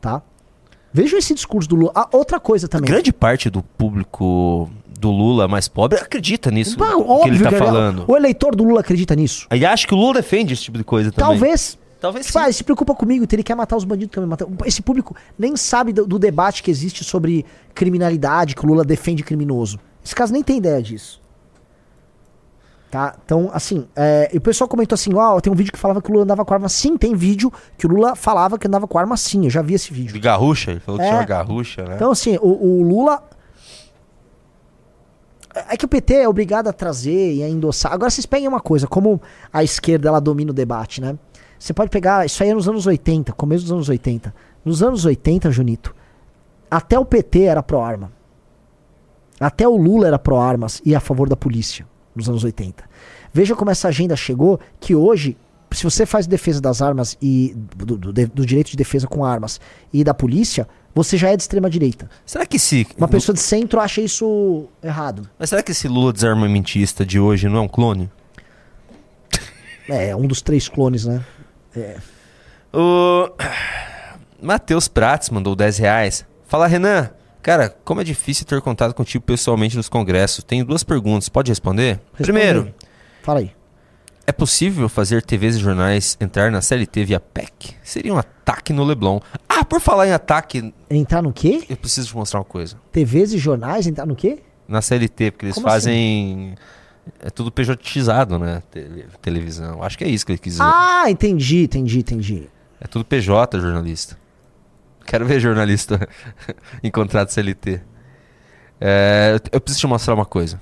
Tá? 0.00 0.22
Veja 0.92 1.16
esse 1.18 1.34
discurso 1.34 1.68
do 1.68 1.76
Lula. 1.76 1.92
Ah, 1.94 2.08
outra 2.12 2.40
coisa 2.40 2.66
também. 2.66 2.90
Grande 2.90 3.12
parte 3.12 3.48
do 3.48 3.62
público 3.62 4.68
do 4.98 5.10
Lula 5.10 5.48
mais 5.48 5.66
pobre 5.66 5.98
acredita 5.98 6.50
nisso 6.50 6.76
Bah, 6.78 6.92
que 7.22 7.28
ele 7.28 7.42
tá 7.42 7.48
que 7.48 7.56
falando. 7.56 8.04
O 8.06 8.16
eleitor 8.16 8.54
do 8.54 8.64
Lula 8.64 8.80
acredita 8.80 9.14
nisso. 9.16 9.46
E 9.50 9.64
acha 9.64 9.86
que 9.86 9.94
o 9.94 9.96
Lula 9.96 10.14
defende 10.14 10.52
esse 10.52 10.64
tipo 10.64 10.76
de 10.76 10.84
coisa 10.84 11.10
também. 11.10 11.38
Talvez. 11.38 11.78
Talvez 12.00 12.26
tipo, 12.26 12.38
ah, 12.38 12.44
ele 12.44 12.52
se 12.54 12.64
preocupa 12.64 12.94
comigo, 12.94 13.22
então 13.24 13.36
ele 13.36 13.42
quer 13.44 13.54
matar 13.54 13.76
os 13.76 13.84
bandidos 13.84 14.14
também. 14.14 14.28
Matar. 14.30 14.46
Esse 14.64 14.80
público 14.80 15.14
nem 15.38 15.54
sabe 15.56 15.92
do, 15.92 16.06
do 16.06 16.18
debate 16.18 16.62
que 16.62 16.70
existe 16.70 17.04
sobre 17.04 17.44
criminalidade, 17.74 18.54
que 18.54 18.64
o 18.64 18.68
Lula 18.68 18.84
defende 18.84 19.22
criminoso. 19.22 19.78
Esse 20.02 20.14
caso 20.14 20.32
nem 20.32 20.42
tem 20.42 20.56
ideia 20.56 20.82
disso. 20.82 21.20
Tá? 22.90 23.14
Então, 23.24 23.50
assim, 23.52 23.86
é, 23.94 24.30
e 24.32 24.38
o 24.38 24.40
pessoal 24.40 24.66
comentou 24.66 24.94
assim: 24.94 25.14
ó, 25.14 25.38
tem 25.40 25.52
um 25.52 25.54
vídeo 25.54 25.72
que 25.72 25.78
falava 25.78 26.02
que 26.02 26.08
o 26.10 26.12
Lula 26.12 26.24
andava 26.24 26.44
com 26.44 26.52
arma. 26.54 26.68
Sim, 26.68 26.96
tem 26.96 27.14
vídeo 27.14 27.52
que 27.78 27.86
o 27.86 27.90
Lula 27.90 28.16
falava 28.16 28.58
que 28.58 28.66
andava 28.66 28.88
com 28.88 28.98
arma 28.98 29.16
sim. 29.16 29.44
Eu 29.44 29.50
já 29.50 29.62
vi 29.62 29.74
esse 29.74 29.92
vídeo. 29.92 30.12
De 30.12 30.18
garrucha, 30.18 30.72
ele 30.72 30.80
falou 30.80 30.98
que 30.98 31.06
É. 31.06 31.10
chama 31.10 31.24
garrucha, 31.24 31.84
né? 31.84 31.94
Então, 31.94 32.10
assim, 32.10 32.36
o, 32.40 32.48
o 32.48 32.82
Lula. 32.82 33.22
É 35.68 35.76
que 35.76 35.84
o 35.84 35.88
PT 35.88 36.14
é 36.14 36.28
obrigado 36.28 36.68
a 36.68 36.72
trazer 36.72 37.34
e 37.34 37.42
a 37.42 37.48
endossar. 37.48 37.92
Agora 37.92 38.08
vocês 38.10 38.24
peguem 38.24 38.48
uma 38.48 38.60
coisa, 38.60 38.86
como 38.86 39.20
a 39.52 39.62
esquerda 39.62 40.08
ela 40.08 40.20
domina 40.20 40.50
o 40.50 40.54
debate, 40.54 41.00
né? 41.00 41.16
Você 41.60 41.72
pode 41.74 41.90
pegar. 41.90 42.24
Isso 42.26 42.42
aí 42.42 42.48
é 42.48 42.54
nos 42.54 42.66
anos 42.68 42.86
80, 42.86 43.32
começo 43.34 43.62
dos 43.64 43.72
anos 43.72 43.88
80. 43.88 44.34
Nos 44.64 44.82
anos 44.82 45.04
80, 45.04 45.50
Junito, 45.52 45.94
até 46.70 46.98
o 46.98 47.04
PT 47.04 47.42
era 47.42 47.62
pró-arma. 47.62 48.10
Até 49.38 49.68
o 49.68 49.76
Lula 49.76 50.06
era 50.06 50.18
pró-armas 50.18 50.80
e 50.84 50.94
a 50.94 51.00
favor 51.00 51.28
da 51.28 51.36
polícia 51.36 51.86
nos 52.16 52.28
anos 52.28 52.42
80. 52.44 52.82
Veja 53.32 53.54
como 53.54 53.70
essa 53.70 53.88
agenda 53.88 54.16
chegou, 54.16 54.58
que 54.80 54.94
hoje, 54.94 55.36
se 55.70 55.84
você 55.84 56.04
faz 56.04 56.26
defesa 56.26 56.60
das 56.60 56.82
armas 56.82 57.16
e 57.22 57.54
do, 57.76 57.96
do- 57.96 58.12
do 58.12 58.46
direito 58.46 58.70
de 58.70 58.76
defesa 58.76 59.06
com 59.06 59.24
armas 59.24 59.60
e 59.92 60.02
da 60.02 60.12
polícia, 60.12 60.66
você 60.94 61.16
já 61.16 61.30
é 61.30 61.36
de 61.36 61.42
extrema 61.42 61.70
direita. 61.70 62.10
Será 62.26 62.44
que 62.44 62.58
se. 62.58 62.86
Uma 62.98 63.06
pessoa 63.06 63.34
de 63.34 63.40
centro 63.40 63.78
acha 63.80 64.00
isso 64.00 64.66
errado. 64.82 65.28
Mas 65.38 65.50
será 65.50 65.62
que 65.62 65.72
esse 65.72 65.86
Lula 65.88 66.12
desarmamentista 66.12 67.06
de 67.06 67.20
hoje 67.20 67.48
não 67.48 67.58
é 67.58 67.60
um 67.60 67.68
clone? 67.68 68.10
É, 69.88 70.14
um 70.14 70.26
dos 70.26 70.40
três 70.42 70.68
clones, 70.68 71.04
né? 71.06 71.24
É. 71.76 71.96
O 72.72 73.30
Matheus 74.40 74.88
Prates 74.88 75.30
mandou 75.30 75.54
10 75.54 75.78
reais. 75.78 76.24
Fala, 76.46 76.66
Renan. 76.66 77.10
Cara, 77.42 77.74
como 77.84 78.00
é 78.00 78.04
difícil 78.04 78.44
ter 78.46 78.60
contato 78.60 78.94
contigo 78.94 79.24
pessoalmente 79.24 79.76
nos 79.76 79.88
congressos. 79.88 80.44
Tenho 80.44 80.64
duas 80.64 80.84
perguntas. 80.84 81.28
Pode 81.28 81.50
responder? 81.50 81.92
Responde 82.12 82.22
Primeiro. 82.22 82.74
Fala 83.22 83.40
aí. 83.40 83.50
é 84.26 84.32
possível 84.32 84.88
fazer 84.88 85.22
TVs 85.22 85.56
e 85.56 85.58
jornais 85.58 86.16
entrar 86.20 86.50
na 86.50 86.60
CLT 86.60 87.04
via 87.04 87.18
PEC? 87.20 87.74
Seria 87.82 88.12
um 88.12 88.18
ataque 88.18 88.72
no 88.72 88.84
Leblon. 88.84 89.20
Ah, 89.48 89.64
por 89.64 89.80
falar 89.80 90.06
em 90.06 90.12
ataque, 90.12 90.72
Entrar 90.90 91.22
no 91.22 91.32
quê? 91.32 91.64
eu 91.68 91.76
preciso 91.76 92.08
te 92.08 92.16
mostrar 92.16 92.40
uma 92.40 92.44
coisa. 92.44 92.76
TVs 92.92 93.32
e 93.32 93.38
jornais, 93.38 93.86
entrar 93.86 94.06
no 94.06 94.14
quê? 94.14 94.38
Na 94.68 94.80
CLT, 94.82 95.30
porque 95.32 95.46
eles 95.46 95.54
Como 95.54 95.66
fazem. 95.66 96.54
É 97.18 97.30
tudo 97.30 97.50
pejotizado, 97.50 98.38
né? 98.38 98.62
Te- 98.70 99.06
televisão. 99.20 99.82
Acho 99.82 99.96
que 99.98 100.04
é 100.04 100.08
isso 100.08 100.24
que 100.24 100.32
ele 100.32 100.38
quis 100.38 100.54
dizer. 100.54 100.64
Ah, 100.64 101.04
entendi, 101.10 101.64
entendi, 101.64 101.98
entendi. 101.98 102.50
É 102.80 102.86
tudo 102.86 103.04
PJ, 103.04 103.58
jornalista. 103.60 104.18
Quero 105.06 105.26
ver 105.26 105.40
jornalista 105.40 106.08
em 106.82 106.90
contrato 106.90 107.30
CLT. 107.32 107.80
É, 108.80 109.40
eu- 109.52 109.60
preciso 109.60 109.80
te 109.80 109.86
mostrar 109.86 110.14
uma 110.14 110.24
coisa. 110.26 110.60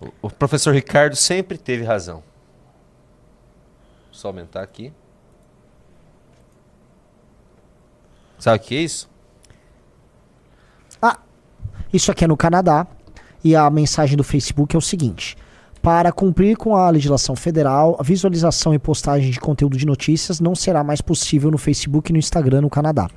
O, 0.00 0.08
o 0.28 0.30
professor 0.30 0.72
Ricardo 0.74 1.16
sempre 1.16 1.58
teve 1.58 1.84
razão. 1.84 2.22
Só 4.12 4.28
aumentar 4.28 4.62
aqui. 4.62 4.92
Sabe 8.38 8.56
o 8.58 8.60
que 8.60 8.76
é 8.76 8.80
isso? 8.80 9.08
Isso 11.92 12.12
aqui 12.12 12.22
é 12.24 12.28
no 12.28 12.36
Canadá 12.36 12.86
e 13.42 13.56
a 13.56 13.68
mensagem 13.70 14.16
do 14.16 14.24
Facebook 14.24 14.74
é 14.74 14.78
o 14.78 14.82
seguinte: 14.82 15.36
para 15.82 16.12
cumprir 16.12 16.56
com 16.56 16.76
a 16.76 16.90
legislação 16.90 17.34
federal, 17.34 17.96
a 17.98 18.02
visualização 18.02 18.74
e 18.74 18.78
postagem 18.78 19.30
de 19.30 19.40
conteúdo 19.40 19.76
de 19.76 19.86
notícias 19.86 20.40
não 20.40 20.54
será 20.54 20.84
mais 20.84 21.00
possível 21.00 21.50
no 21.50 21.58
Facebook 21.58 22.10
e 22.10 22.12
no 22.12 22.18
Instagram 22.18 22.60
no 22.60 22.70
Canadá. 22.70 23.08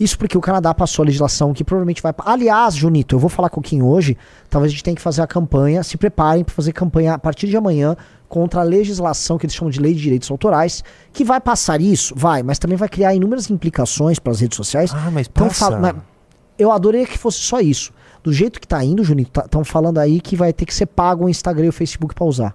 Isso 0.00 0.18
porque 0.18 0.36
o 0.36 0.40
Canadá 0.40 0.72
passou 0.72 1.02
a 1.02 1.06
legislação 1.06 1.52
que 1.52 1.62
provavelmente 1.62 2.02
vai. 2.02 2.14
Aliás, 2.24 2.74
Junito, 2.74 3.14
eu 3.14 3.18
vou 3.18 3.28
falar 3.28 3.50
com 3.50 3.60
o 3.60 3.62
Kim 3.62 3.82
hoje. 3.82 4.16
Talvez 4.48 4.70
a 4.70 4.72
gente 4.72 4.82
tenha 4.82 4.96
que 4.96 5.02
fazer 5.02 5.20
a 5.20 5.26
campanha. 5.26 5.82
Se 5.84 5.98
preparem 5.98 6.42
para 6.42 6.54
fazer 6.54 6.72
campanha 6.72 7.12
a 7.12 7.18
partir 7.18 7.48
de 7.48 7.56
amanhã 7.56 7.94
contra 8.26 8.62
a 8.62 8.64
legislação 8.64 9.36
que 9.36 9.44
eles 9.44 9.54
chamam 9.54 9.70
de 9.70 9.78
lei 9.78 9.92
de 9.92 10.00
direitos 10.00 10.30
autorais, 10.30 10.82
que 11.12 11.22
vai 11.22 11.38
passar 11.38 11.82
isso, 11.82 12.14
vai, 12.16 12.42
mas 12.42 12.58
também 12.58 12.78
vai 12.78 12.88
criar 12.88 13.14
inúmeras 13.14 13.50
implicações 13.50 14.18
para 14.18 14.32
as 14.32 14.40
redes 14.40 14.56
sociais. 14.56 14.90
Ah, 14.94 15.10
mas 15.12 15.28
passa. 15.28 15.78
mas 15.78 15.94
eu 16.58 16.72
adoraria 16.72 17.06
que 17.06 17.18
fosse 17.18 17.38
só 17.38 17.60
isso. 17.60 17.92
Do 18.22 18.32
jeito 18.32 18.60
que 18.60 18.66
tá 18.66 18.82
indo, 18.84 19.02
Junito, 19.02 19.40
estão 19.40 19.64
falando 19.64 19.98
aí 19.98 20.20
que 20.20 20.36
vai 20.36 20.52
ter 20.52 20.66
que 20.66 20.74
ser 20.74 20.86
pago 20.86 21.24
o 21.24 21.28
Instagram 21.28 21.66
e 21.66 21.68
o 21.68 21.72
Facebook 21.72 22.14
pra 22.14 22.24
usar. 22.24 22.54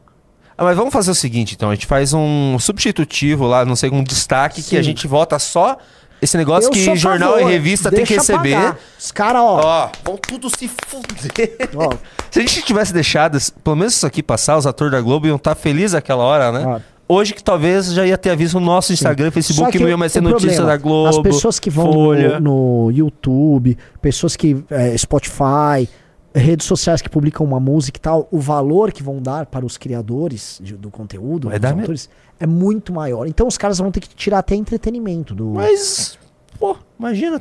Ah, 0.58 0.64
mas 0.64 0.78
vamos 0.78 0.94
fazer 0.94 1.12
o 1.12 1.16
seguinte, 1.16 1.56
então. 1.56 1.70
A 1.70 1.76
gente 1.76 1.86
faz 1.86 2.14
um 2.14 2.58
substitutivo 2.60 3.46
lá, 3.46 3.66
não 3.66 3.76
sei, 3.76 3.90
um 3.90 4.04
destaque 4.04 4.62
que 4.62 4.70
Sim. 4.70 4.78
a 4.78 4.82
gente 4.82 5.06
vota 5.08 5.38
só 5.38 5.78
esse 6.22 6.38
negócio 6.38 6.68
Eu 6.68 6.72
que 6.72 6.96
jornal 6.96 7.34
favor, 7.34 7.50
e 7.50 7.54
revista 7.54 7.92
tem 7.92 8.06
que 8.06 8.16
receber. 8.16 8.56
pagar. 8.56 8.78
Os 8.98 9.12
caras, 9.12 9.42
ó. 9.42 9.62
Ó, 9.62 9.90
vão 10.04 10.18
tudo 10.18 10.50
se 10.50 10.70
fuder. 10.88 11.58
Se 12.32 12.40
a 12.40 12.42
gente 12.42 12.62
tivesse 12.64 12.94
deixado, 12.94 13.38
pelo 13.64 13.76
menos 13.76 13.96
isso 13.96 14.06
aqui 14.06 14.24
passar, 14.24 14.58
os 14.58 14.66
atores 14.66 14.92
da 14.92 15.02
Globo 15.02 15.28
iam 15.28 15.36
estar 15.36 15.56
felizes 15.56 15.94
aquela 15.94 16.24
hora, 16.24 16.52
né? 16.52 16.82
Hoje 17.08 17.34
que 17.36 17.44
talvez 17.44 17.94
já 17.94 18.06
ia 18.06 18.18
ter 18.18 18.32
aviso 18.32 18.60
no 18.60 18.66
nosso 18.66 18.92
Instagram, 18.92 19.28
Só 19.28 19.32
Facebook, 19.34 19.72
que 19.72 19.80
não 19.80 19.88
ia 19.90 19.98
mais 19.98 20.12
ser 20.12 20.22
notícia 20.22 20.48
problema, 20.56 20.68
da 20.72 20.78
Globo. 20.78 21.10
As 21.10 21.20
pessoas 21.20 21.60
que 21.60 21.70
vão 21.70 21.94
Folha. 21.94 22.40
no, 22.40 22.86
no 22.86 22.92
YouTube, 22.92 23.78
pessoas 24.02 24.36
que. 24.36 24.64
é, 24.72 24.98
Spotify, 24.98 25.88
redes 26.34 26.66
sociais 26.66 27.02
que 27.04 27.10
publicam 27.10 27.46
uma 27.46 27.60
música 27.60 27.98
e 27.98 28.02
tal, 28.02 28.28
o 28.32 28.40
valor 28.40 28.92
que 28.92 29.04
vão 29.04 29.22
dar 29.22 29.46
para 29.46 29.64
os 29.66 29.78
criadores 29.78 30.60
de- 30.62 30.76
do 30.76 30.90
conteúdo, 30.90 31.48
Vai 31.50 31.60
dar 31.60 31.74
autores, 31.74 32.10
é 32.40 32.48
muito 32.48 32.92
maior. 32.92 33.28
Então 33.28 33.48
os 33.48 33.58
caras 33.58 33.78
vão 33.78 33.92
ter 33.92 34.00
que 34.00 34.10
tirar 34.10 34.40
até 34.40 34.56
entretenimento 34.56 35.36
do. 35.36 35.50
Mas, 35.52 36.18
pô, 36.60 36.76
imagina. 37.00 37.40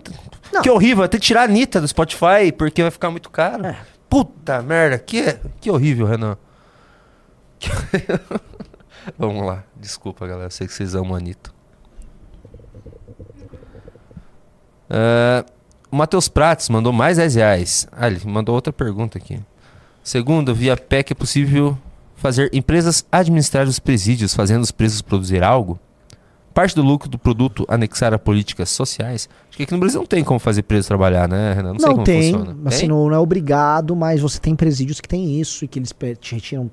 Que 0.62 0.70
horrível, 0.70 0.98
vai 0.98 1.08
ter 1.08 1.18
que 1.18 1.24
tirar 1.26 1.40
a 1.40 1.44
Anitta 1.44 1.80
do 1.80 1.88
Spotify 1.88 2.52
porque 2.56 2.82
vai 2.82 2.90
ficar 2.90 3.10
muito 3.10 3.30
caro. 3.30 3.64
É. 3.66 3.76
Puta 4.10 4.60
merda, 4.62 4.98
que, 4.98 5.38
que 5.60 5.70
horrível, 5.70 6.06
Renan. 6.06 6.36
Vamos 9.18 9.44
lá, 9.44 9.64
desculpa 9.76 10.26
galera, 10.26 10.50
sei 10.50 10.66
que 10.66 10.72
vocês 10.72 10.94
amam 10.94 11.14
a 11.14 11.18
Anitta. 11.18 11.50
Ah, 14.88 15.44
o 15.90 15.96
Matheus 15.96 16.28
Prates 16.28 16.68
mandou 16.68 16.92
mais 16.92 17.16
10 17.16 17.34
reais. 17.34 17.88
Ah, 17.92 18.06
ele 18.06 18.20
mandou 18.24 18.54
outra 18.54 18.72
pergunta 18.72 19.18
aqui. 19.18 19.40
Segundo, 20.02 20.54
via 20.54 20.76
PEC 20.76 21.12
é 21.12 21.14
possível 21.14 21.78
fazer 22.16 22.50
empresas 22.52 23.04
administrar 23.10 23.66
os 23.66 23.78
presídios, 23.78 24.34
fazendo 24.34 24.62
os 24.62 24.70
presos 24.70 25.02
produzir 25.02 25.42
algo? 25.42 25.78
Parte 26.54 26.74
do 26.76 26.82
lucro 26.82 27.08
do 27.08 27.18
produto 27.18 27.64
anexar 27.68 28.14
a 28.14 28.18
políticas 28.18 28.70
sociais? 28.70 29.28
Acho 29.48 29.56
que 29.56 29.64
aqui 29.64 29.72
no 29.72 29.80
Brasil 29.80 29.98
não 29.98 30.06
tem 30.06 30.22
como 30.22 30.38
fazer 30.38 30.62
preso 30.62 30.86
trabalhar, 30.86 31.28
né, 31.28 31.52
Renan? 31.52 31.72
Não, 31.72 31.78
sei 31.80 31.88
Não 31.88 31.94
como 31.94 32.06
tem, 32.06 32.32
funciona. 32.32 32.56
assim, 32.66 32.78
Tem? 32.80 32.88
não, 32.88 33.08
não 33.08 33.14
é 33.16 33.18
obrigado, 33.18 33.96
mas 33.96 34.20
você 34.20 34.38
tem 34.38 34.54
presídios 34.54 35.00
que 35.00 35.08
tem 35.08 35.40
isso 35.40 35.64
e 35.64 35.68
que 35.68 35.80
eles 35.80 35.92
te 36.20 36.34
retiram 36.36 36.70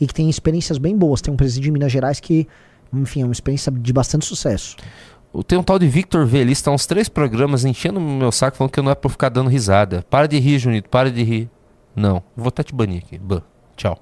e 0.00 0.06
que 0.06 0.14
tem 0.14 0.30
experiências 0.30 0.78
bem 0.78 0.96
boas. 0.96 1.20
Tem 1.20 1.34
um 1.34 1.36
presídio 1.36 1.68
em 1.68 1.72
Minas 1.72 1.90
Gerais 1.90 2.20
que, 2.20 2.46
enfim, 2.92 3.22
é 3.22 3.24
uma 3.24 3.32
experiência 3.32 3.72
de 3.72 3.92
bastante 3.92 4.24
sucesso. 4.24 4.76
O- 5.32 5.42
Tem 5.42 5.58
um 5.58 5.64
tal 5.64 5.80
de 5.80 5.88
Victor 5.88 6.24
V, 6.26 6.38
ele 6.38 6.52
está 6.52 6.70
uns 6.70 6.86
três 6.86 7.08
programas 7.08 7.64
enchendo 7.64 7.98
o 7.98 8.02
meu 8.02 8.30
saco 8.30 8.56
falando 8.56 8.70
que 8.70 8.80
não 8.80 8.92
é 8.92 8.94
pra 8.94 9.08
eu 9.08 9.10
ficar 9.10 9.30
dando 9.30 9.50
risada. 9.50 10.06
Para 10.08 10.28
de 10.28 10.38
rir, 10.38 10.60
Junito, 10.60 10.88
para 10.88 11.10
de 11.10 11.24
rir. 11.24 11.50
Não, 11.96 12.22
vou 12.36 12.48
até 12.48 12.62
te 12.62 12.72
banir 12.72 13.02
aqui. 13.04 13.18
Ban. 13.18 13.42
Tchau. 13.76 13.98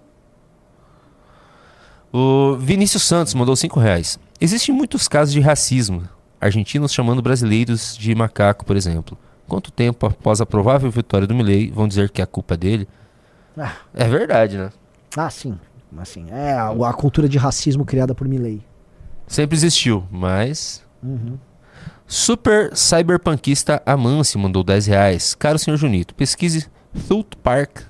O 2.12 2.56
Vinícius 2.58 3.02
Santos 3.04 3.32
mandou 3.32 3.56
5 3.56 3.80
reais. 3.80 4.18
Existem 4.42 4.74
muitos 4.74 5.06
casos 5.06 5.32
de 5.32 5.40
racismo. 5.40 6.08
Argentinos 6.40 6.92
chamando 6.92 7.22
brasileiros 7.22 7.96
de 7.96 8.12
macaco, 8.12 8.64
por 8.64 8.76
exemplo. 8.76 9.16
Quanto 9.46 9.70
tempo 9.70 10.04
após 10.04 10.40
a 10.40 10.46
provável 10.46 10.90
vitória 10.90 11.28
do 11.28 11.34
Milei 11.34 11.70
vão 11.70 11.86
dizer 11.86 12.10
que 12.10 12.20
a 12.20 12.26
culpa 12.26 12.54
é 12.54 12.56
dele? 12.56 12.88
Ah. 13.56 13.76
É 13.94 14.08
verdade, 14.08 14.58
né? 14.58 14.72
Ah, 15.16 15.30
sim. 15.30 15.56
Assim, 15.96 16.26
é 16.30 16.54
a, 16.54 16.70
a 16.70 16.92
cultura 16.92 17.28
de 17.28 17.38
racismo 17.38 17.84
criada 17.84 18.16
por 18.16 18.26
Milley. 18.26 18.64
Sempre 19.28 19.56
existiu, 19.56 20.04
mas 20.10 20.82
Uhum. 21.00 21.38
Super 22.04 22.76
cyberpunkista 22.76 23.80
Amance 23.86 24.36
mandou 24.36 24.64
10 24.64 24.86
reais. 24.86 25.34
Caro 25.36 25.58
senhor 25.58 25.76
Junito, 25.76 26.16
pesquise 26.16 26.68
Thought 27.06 27.36
Park 27.36 27.82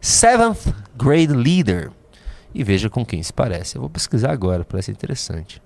Seventh 0.00 0.74
Grade 0.96 1.32
Leader 1.32 1.92
e 2.52 2.64
veja 2.64 2.90
com 2.90 3.06
quem 3.06 3.22
se 3.22 3.32
parece. 3.32 3.76
Eu 3.76 3.82
vou 3.82 3.90
pesquisar 3.90 4.32
agora, 4.32 4.64
parece 4.64 4.90
interessante. 4.90 5.62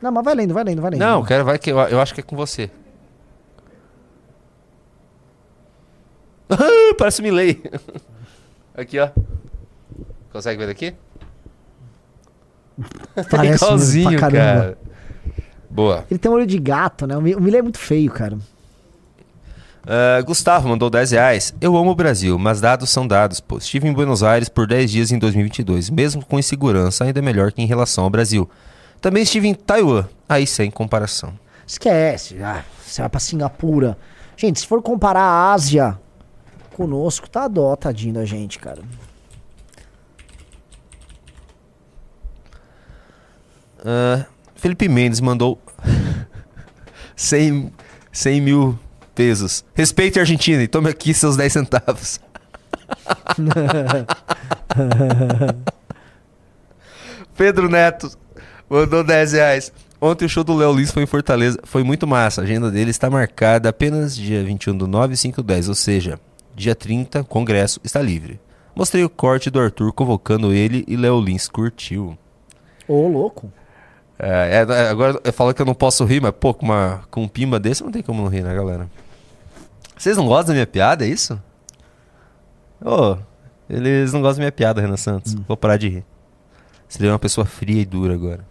Não, 0.00 0.12
mas 0.12 0.24
vai 0.24 0.34
lendo, 0.34 0.52
vai 0.54 0.64
lendo, 0.64 0.82
vai 0.82 0.90
lendo. 0.90 1.00
Não, 1.00 1.24
quero, 1.24 1.44
vai 1.44 1.58
que 1.58 1.70
eu, 1.70 1.78
eu 1.78 2.00
acho 2.00 2.14
que 2.14 2.20
é 2.20 2.22
com 2.22 2.36
você. 2.36 2.70
parece 6.98 7.20
o 7.20 7.22
Milley. 7.24 7.62
Aqui, 8.76 8.98
ó. 8.98 9.08
Consegue 10.32 10.58
ver 10.58 10.66
daqui? 10.66 10.94
Parece 13.30 13.64
Igualzinho, 13.64 14.10
pra 14.18 14.30
caramba. 14.30 14.60
cara. 14.62 14.78
Boa. 15.70 16.04
Ele 16.10 16.18
tem 16.18 16.30
um 16.30 16.34
olho 16.34 16.46
de 16.46 16.58
gato, 16.58 17.06
né? 17.06 17.16
O 17.16 17.22
Mi- 17.22 17.34
o 17.34 17.40
Milley 17.40 17.60
é 17.60 17.62
muito 17.62 17.78
feio, 17.78 18.10
cara. 18.12 18.36
Ah, 19.86 20.20
Gustavo 20.22 20.68
mandou 20.68 20.90
10 20.90 21.12
reais. 21.12 21.54
Eu 21.58 21.74
amo 21.76 21.90
o 21.90 21.94
Brasil, 21.94 22.38
mas 22.38 22.60
dados 22.60 22.90
são 22.90 23.06
dados, 23.06 23.40
pô. 23.40 23.56
Estive 23.56 23.88
em 23.88 23.92
Buenos 23.94 24.22
Aires 24.22 24.48
por 24.50 24.66
10 24.66 24.90
dias 24.90 25.10
em 25.10 25.18
2022. 25.18 25.88
Mesmo 25.88 26.24
com 26.24 26.38
insegurança, 26.38 27.04
ainda 27.04 27.18
é 27.18 27.22
melhor 27.22 27.50
que 27.50 27.62
em 27.62 27.66
relação 27.66 28.04
ao 28.04 28.10
Brasil. 28.10 28.48
Também 29.00 29.22
estive 29.22 29.48
em 29.48 29.54
Taiwan, 29.54 30.06
aí 30.28 30.46
sem 30.46 30.70
comparação. 30.70 31.38
Esquece. 31.66 32.42
Ah, 32.42 32.64
você 32.84 33.02
vai 33.02 33.08
pra 33.08 33.20
Singapura. 33.20 33.96
Gente, 34.36 34.60
se 34.60 34.66
for 34.66 34.82
comparar 34.82 35.22
a 35.22 35.52
Ásia 35.52 35.98
conosco, 36.74 37.28
tá 37.28 37.48
dó, 37.48 37.74
tadinho 37.74 38.14
da 38.14 38.24
gente, 38.24 38.58
cara. 38.58 38.82
Ah, 43.84 44.24
Felipe 44.54 44.88
Mendes 44.88 45.20
mandou 45.20 45.60
100, 47.16 47.72
100 48.12 48.40
mil 48.40 48.78
pesos. 49.14 49.64
Respeite 49.74 50.18
a 50.18 50.22
Argentina 50.22 50.62
e 50.62 50.68
tome 50.68 50.90
aqui 50.90 51.14
seus 51.14 51.36
10 51.36 51.52
centavos. 51.52 52.20
Pedro 57.36 57.68
Neto 57.68 58.10
mandou 58.68 59.02
10 59.02 59.32
reais. 59.32 59.72
Ontem 60.00 60.26
o 60.26 60.28
show 60.28 60.44
do 60.44 60.54
Léo 60.54 60.74
Lins 60.74 60.90
foi 60.90 61.02
em 61.02 61.06
Fortaleza. 61.06 61.58
Foi 61.64 61.82
muito 61.82 62.06
massa. 62.06 62.40
A 62.40 62.44
agenda 62.44 62.70
dele 62.70 62.90
está 62.90 63.08
marcada 63.08 63.68
apenas 63.68 64.14
dia 64.14 64.44
21 64.44 64.76
do 64.76 64.86
9 64.86 65.14
e 65.14 65.16
5 65.16 65.42
do 65.42 65.46
10. 65.46 65.68
Ou 65.68 65.74
seja, 65.74 66.20
dia 66.54 66.74
30, 66.74 67.24
congresso 67.24 67.80
está 67.82 68.02
livre. 68.02 68.38
Mostrei 68.74 69.02
o 69.04 69.10
corte 69.10 69.48
do 69.48 69.58
Arthur 69.58 69.92
convocando 69.92 70.52
ele 70.52 70.84
e 70.86 70.96
Léo 70.96 71.20
Lins 71.20 71.48
curtiu. 71.48 72.16
Ô, 72.86 73.08
louco. 73.08 73.50
É, 74.18 74.64
é, 74.68 74.88
agora 74.88 75.20
eu 75.24 75.32
falo 75.32 75.52
que 75.52 75.60
eu 75.60 75.66
não 75.66 75.74
posso 75.74 76.04
rir, 76.04 76.20
mas 76.20 76.32
pô, 76.32 76.54
com, 76.54 76.66
uma, 76.66 77.02
com 77.10 77.22
um 77.22 77.28
pimba 77.28 77.58
desse 77.58 77.82
não 77.82 77.90
tem 77.90 78.02
como 78.02 78.22
não 78.22 78.28
rir, 78.28 78.42
né, 78.42 78.54
galera? 78.54 78.88
Vocês 79.96 80.16
não 80.16 80.26
gostam 80.26 80.48
da 80.48 80.54
minha 80.54 80.66
piada, 80.66 81.06
é 81.06 81.08
isso? 81.08 81.40
Ô, 82.84 83.16
eles 83.68 84.12
não 84.12 84.20
gostam 84.20 84.38
da 84.38 84.42
minha 84.44 84.52
piada, 84.52 84.80
Renan 84.80 84.96
Santos. 84.96 85.34
Vou 85.34 85.56
parar 85.56 85.76
de 85.76 85.88
rir. 85.88 86.04
Seria 86.88 87.12
uma 87.12 87.18
pessoa 87.18 87.46
fria 87.46 87.80
e 87.80 87.84
dura 87.84 88.14
agora. 88.14 88.44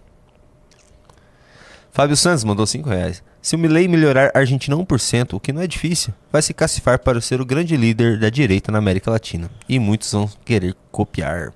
Fábio 1.96 2.18
Santos 2.18 2.44
mandou 2.44 2.68
5 2.68 2.90
reais. 2.90 3.24
Se 3.42 3.56
o 3.56 3.58
Milley 3.58 3.88
melhorar 3.88 4.30
a 4.36 4.40
Argentina 4.40 4.76
1%, 4.76 5.34
o 5.34 5.40
que 5.40 5.54
não 5.54 5.62
é 5.62 5.68
difícil, 5.68 6.14
vai 6.30 6.42
se 6.42 6.54
cacifar 6.54 7.00
para 7.00 7.22
ser 7.22 7.40
o 7.40 7.46
grande 7.46 7.78
líder 7.78 8.20
da 8.20 8.30
direita 8.30 8.70
na 8.70 8.80
América 8.80 9.10
Latina. 9.10 9.50
E 9.70 9.80
muitos 9.80 10.12
vão 10.12 10.30
querer 10.44 10.76
copiar. 10.92 11.54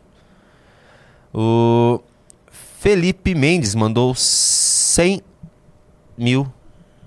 O 1.34 2.00
Felipe 2.80 3.36
Mendes 3.36 3.76
mandou 3.76 4.16
100 4.16 5.22
mil 6.18 6.50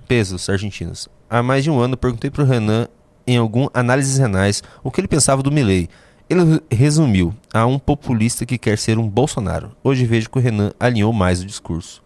pesos 0.07 0.51
argentinos. 0.51 1.09
Há 1.31 1.43
mais 1.43 1.65
de 1.65 1.71
um 1.71 1.81
ano 1.81 1.97
perguntei 1.97 2.31
para 2.31 2.43
o 2.43 2.47
Renan 2.47 2.87
em 3.27 3.39
algum 3.39 3.67
análises 3.73 4.19
renais 4.19 4.63
o 4.85 4.91
que 4.91 5.01
ele 5.01 5.09
pensava 5.09 5.43
do 5.43 5.51
Milley. 5.51 5.89
Ele 6.29 6.61
resumiu 6.71 7.35
a 7.51 7.65
um 7.65 7.79
populista 7.79 8.45
que 8.45 8.59
quer 8.59 8.77
ser 8.77 8.99
um 8.99 9.09
Bolsonaro. 9.09 9.75
Hoje 9.83 10.05
vejo 10.05 10.29
que 10.29 10.39
o 10.39 10.43
Renan 10.43 10.73
alinhou 10.79 11.15
mais 11.15 11.41
o 11.41 11.47
discurso. 11.47 12.02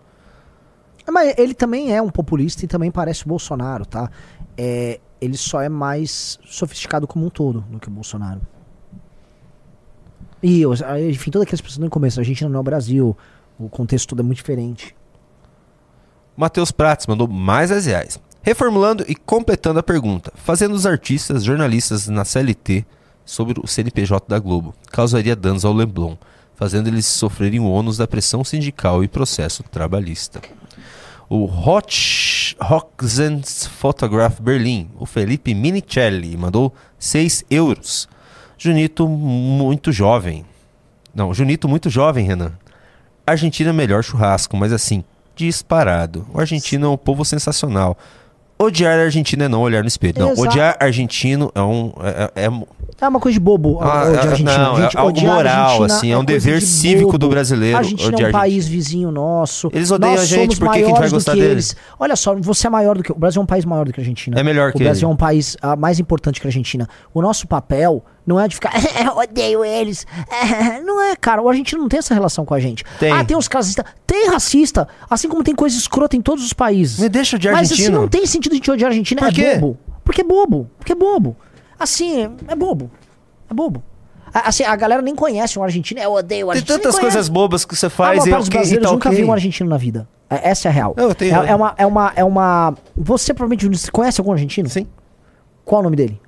Mas 1.10 1.34
ele 1.38 1.54
também 1.54 1.94
é 1.94 2.02
um 2.02 2.10
populista 2.10 2.64
e 2.64 2.68
também 2.68 2.90
parece 2.90 3.24
o 3.24 3.28
Bolsonaro, 3.28 3.86
tá? 3.86 4.10
É, 4.56 5.00
ele 5.20 5.36
só 5.36 5.60
é 5.60 5.68
mais 5.68 6.38
sofisticado 6.44 7.06
como 7.06 7.26
um 7.26 7.30
todo 7.30 7.60
do 7.62 7.78
que 7.78 7.88
o 7.88 7.90
Bolsonaro. 7.90 8.40
E, 10.42 10.62
enfim, 11.08 11.30
todas 11.30 11.46
aquelas 11.46 11.60
pessoas 11.60 11.78
no 11.78 11.90
começo, 11.90 12.20
a 12.20 12.22
gente 12.22 12.44
não 12.44 12.56
é 12.56 12.60
o 12.60 12.62
Brasil, 12.62 13.16
o 13.58 13.68
contexto 13.68 14.10
todo 14.10 14.20
é 14.20 14.22
muito 14.22 14.36
diferente. 14.38 14.94
Matheus 16.36 16.70
Prates 16.70 17.06
mandou 17.06 17.26
mais 17.26 17.70
10 17.70 17.86
reais. 17.86 18.20
Reformulando 18.42 19.04
e 19.08 19.14
completando 19.16 19.80
a 19.80 19.82
pergunta, 19.82 20.32
fazendo 20.36 20.74
os 20.74 20.86
artistas, 20.86 21.42
jornalistas 21.42 22.06
na 22.06 22.24
CLT 22.24 22.86
sobre 23.24 23.58
o 23.60 23.66
CNPJ 23.66 24.24
da 24.28 24.38
Globo 24.38 24.72
causaria 24.92 25.34
danos 25.34 25.64
ao 25.64 25.72
Leblon, 25.72 26.14
fazendo 26.54 26.86
eles 26.86 27.06
sofrerem 27.06 27.58
o 27.58 27.66
ônus 27.66 27.96
da 27.96 28.06
pressão 28.06 28.44
sindical 28.44 29.02
e 29.02 29.08
processo 29.08 29.64
trabalhista. 29.64 30.40
O 31.28 31.44
Hot 31.44 32.56
Hoxens 32.60 33.66
Photograph 33.66 34.40
Berlim, 34.40 34.88
o 34.98 35.04
Felipe 35.04 35.54
Minicelli, 35.54 36.36
mandou 36.36 36.72
6 36.98 37.44
euros. 37.50 38.08
Junito 38.56 39.08
muito 39.08 39.90
jovem. 39.90 40.44
Não, 41.14 41.34
Junito 41.34 41.68
muito 41.68 41.90
jovem, 41.90 42.26
Renan. 42.26 42.52
Argentina 43.26 43.70
é 43.70 43.72
melhor 43.72 44.04
churrasco, 44.04 44.56
mas 44.56 44.72
assim, 44.72 45.02
disparado. 45.34 46.26
O 46.32 46.40
argentino 46.40 46.86
é 46.86 46.90
um 46.90 46.96
povo 46.96 47.24
sensacional. 47.24 47.98
Odiar 48.58 48.98
a 48.98 49.02
Argentina 49.02 49.44
é 49.44 49.48
não 49.48 49.60
olhar 49.60 49.82
no 49.82 49.88
espelho. 49.88 50.18
Não, 50.18 50.30
Exato. 50.32 50.48
odiar 50.48 50.76
argentino 50.80 51.50
é 51.54 51.60
um. 51.60 51.92
É, 52.00 52.44
é- 52.46 52.66
é- 53.00 53.04
É 53.04 53.08
uma 53.08 53.20
coisa 53.20 53.34
de 53.34 53.40
bobo 53.40 53.78
Ah, 53.80 53.84
odiar 53.84 54.06
a 54.06 54.10
é- 54.10 54.18
Argentina. 54.30 54.58
não, 54.58 54.78
é 54.78 54.82
Gente, 54.82 54.96
algo 54.96 55.10
odiar 55.10 55.32
a 55.32 55.36
moral, 55.36 55.82
assim, 55.84 56.10
é 56.12 56.16
um 56.18 56.24
coisa 56.24 56.40
dever 56.40 56.58
de 56.60 56.66
cívico 56.66 57.06
bobo. 57.06 57.18
do 57.18 57.28
brasileiro 57.28 57.76
A 57.76 57.80
Argentina 57.80 58.20
é 58.22 58.28
um 58.28 58.32
país 58.32 58.66
vizinho 58.66 59.10
nosso. 59.10 59.68
Eles 59.72 59.90
odeiam 59.90 60.14
Nós 60.14 60.22
a 60.22 60.24
gente, 60.26 60.58
por 60.58 60.70
que 60.70 60.78
que 60.78 60.84
a 60.84 60.88
gente 60.88 60.98
vai 60.98 61.10
gostar 61.10 61.32
que 61.34 61.40
deles? 61.40 61.52
eles. 61.72 61.76
Olha 61.98 62.16
só, 62.16 62.34
você 62.34 62.66
é 62.66 62.70
maior 62.70 62.96
do 62.96 63.02
que. 63.02 63.12
O 63.12 63.14
Brasil 63.14 63.40
é 63.40 63.42
um 63.42 63.46
país 63.46 63.64
maior 63.64 63.84
do 63.84 63.92
que 63.92 64.00
a 64.00 64.02
Argentina. 64.02 64.38
É 64.38 64.42
melhor 64.42 64.70
o 64.70 64.72
que 64.72 64.78
O 64.78 64.84
Brasil 64.84 65.06
ele. 65.06 65.12
é 65.12 65.14
um 65.14 65.16
país 65.16 65.56
ah, 65.60 65.76
mais 65.76 65.98
importante 66.00 66.40
que 66.40 66.46
a 66.46 66.48
Argentina. 66.48 66.88
O 67.12 67.20
nosso 67.20 67.46
papel 67.46 68.02
não 68.26 68.40
é 68.40 68.48
de 68.48 68.54
ficar. 68.54 68.72
odeio 69.16 69.64
eles. 69.64 70.06
não 70.84 71.02
é, 71.02 71.14
cara. 71.16 71.42
O 71.42 71.48
argentino 71.48 71.82
não 71.82 71.88
tem 71.88 71.98
essa 71.98 72.14
relação 72.14 72.44
com 72.44 72.54
a 72.54 72.60
gente. 72.60 72.84
Tem. 72.98 73.12
Ah, 73.12 73.24
tem 73.24 73.36
os 73.36 73.46
racistas. 73.46 73.84
Tem 74.06 74.28
racista. 74.30 74.88
Assim 75.08 75.28
como 75.28 75.42
tem 75.44 75.54
coisa 75.54 75.76
escrota 75.76 76.16
em 76.16 76.22
todos 76.22 76.44
os 76.44 76.52
países. 76.52 76.98
Me 76.98 77.08
deixa 77.08 77.36
odiar 77.36 77.54
Mas 77.54 77.70
assim, 77.70 77.82
argentino. 77.82 78.00
não 78.02 78.08
tem 78.08 78.26
sentido 78.26 78.52
de 78.54 78.60
te 78.60 78.70
odiar 78.70 78.88
a 78.88 78.92
Argentina. 78.92 79.20
Por 79.20 79.28
é 79.28 79.32
quê? 79.32 79.54
bobo. 79.58 79.78
Porque 80.04 80.20
é 80.20 80.24
bobo. 80.24 80.70
Porque 80.78 80.92
é 80.92 80.96
bobo. 80.96 81.36
Assim, 81.78 82.22
é, 82.24 82.30
é 82.48 82.54
bobo. 82.54 82.90
É 83.50 83.54
bobo. 83.54 83.82
A- 84.32 84.48
Assim, 84.48 84.64
a 84.64 84.74
galera 84.76 85.00
nem 85.02 85.14
conhece 85.14 85.58
um 85.58 85.62
argentino. 85.62 86.00
Eu 86.00 86.12
odeio 86.12 86.46
o 86.46 86.50
Tem 86.50 86.60
argentino. 86.60 86.78
tantas 86.78 86.94
nem 86.94 87.00
coisas 87.02 87.28
bobas 87.28 87.64
que 87.64 87.74
você 87.76 87.86
A 87.86 87.90
faz 87.90 88.18
maior 88.18 88.26
e, 88.26 88.30
parte 88.30 88.40
dos 88.40 88.48
ok, 88.48 88.56
e 88.56 88.60
brasileiros 88.60 88.86
tá 88.88 88.92
nunca 88.92 89.08
ok. 89.08 89.18
viu 89.18 89.28
um 89.28 89.32
argentino 89.32 89.70
na 89.70 89.76
vida. 89.76 90.08
É- 90.28 90.50
Essa 90.50 90.68
é 90.68 90.70
a 90.70 90.72
real. 90.72 90.94
Eu 90.96 91.14
tenho- 91.14 91.42
é, 91.42 91.50
é 91.50 91.54
uma, 91.54 91.74
é 91.78 91.86
uma. 91.86 92.12
É 92.16 92.24
uma. 92.24 92.74
Você 92.96 93.32
provavelmente 93.32 93.68
você 93.78 93.90
conhece 93.90 94.20
algum 94.20 94.32
argentino? 94.32 94.68
Sim. 94.68 94.86
Qual 95.64 95.80
o 95.80 95.84
nome 95.84 95.96
dele? 95.96 96.20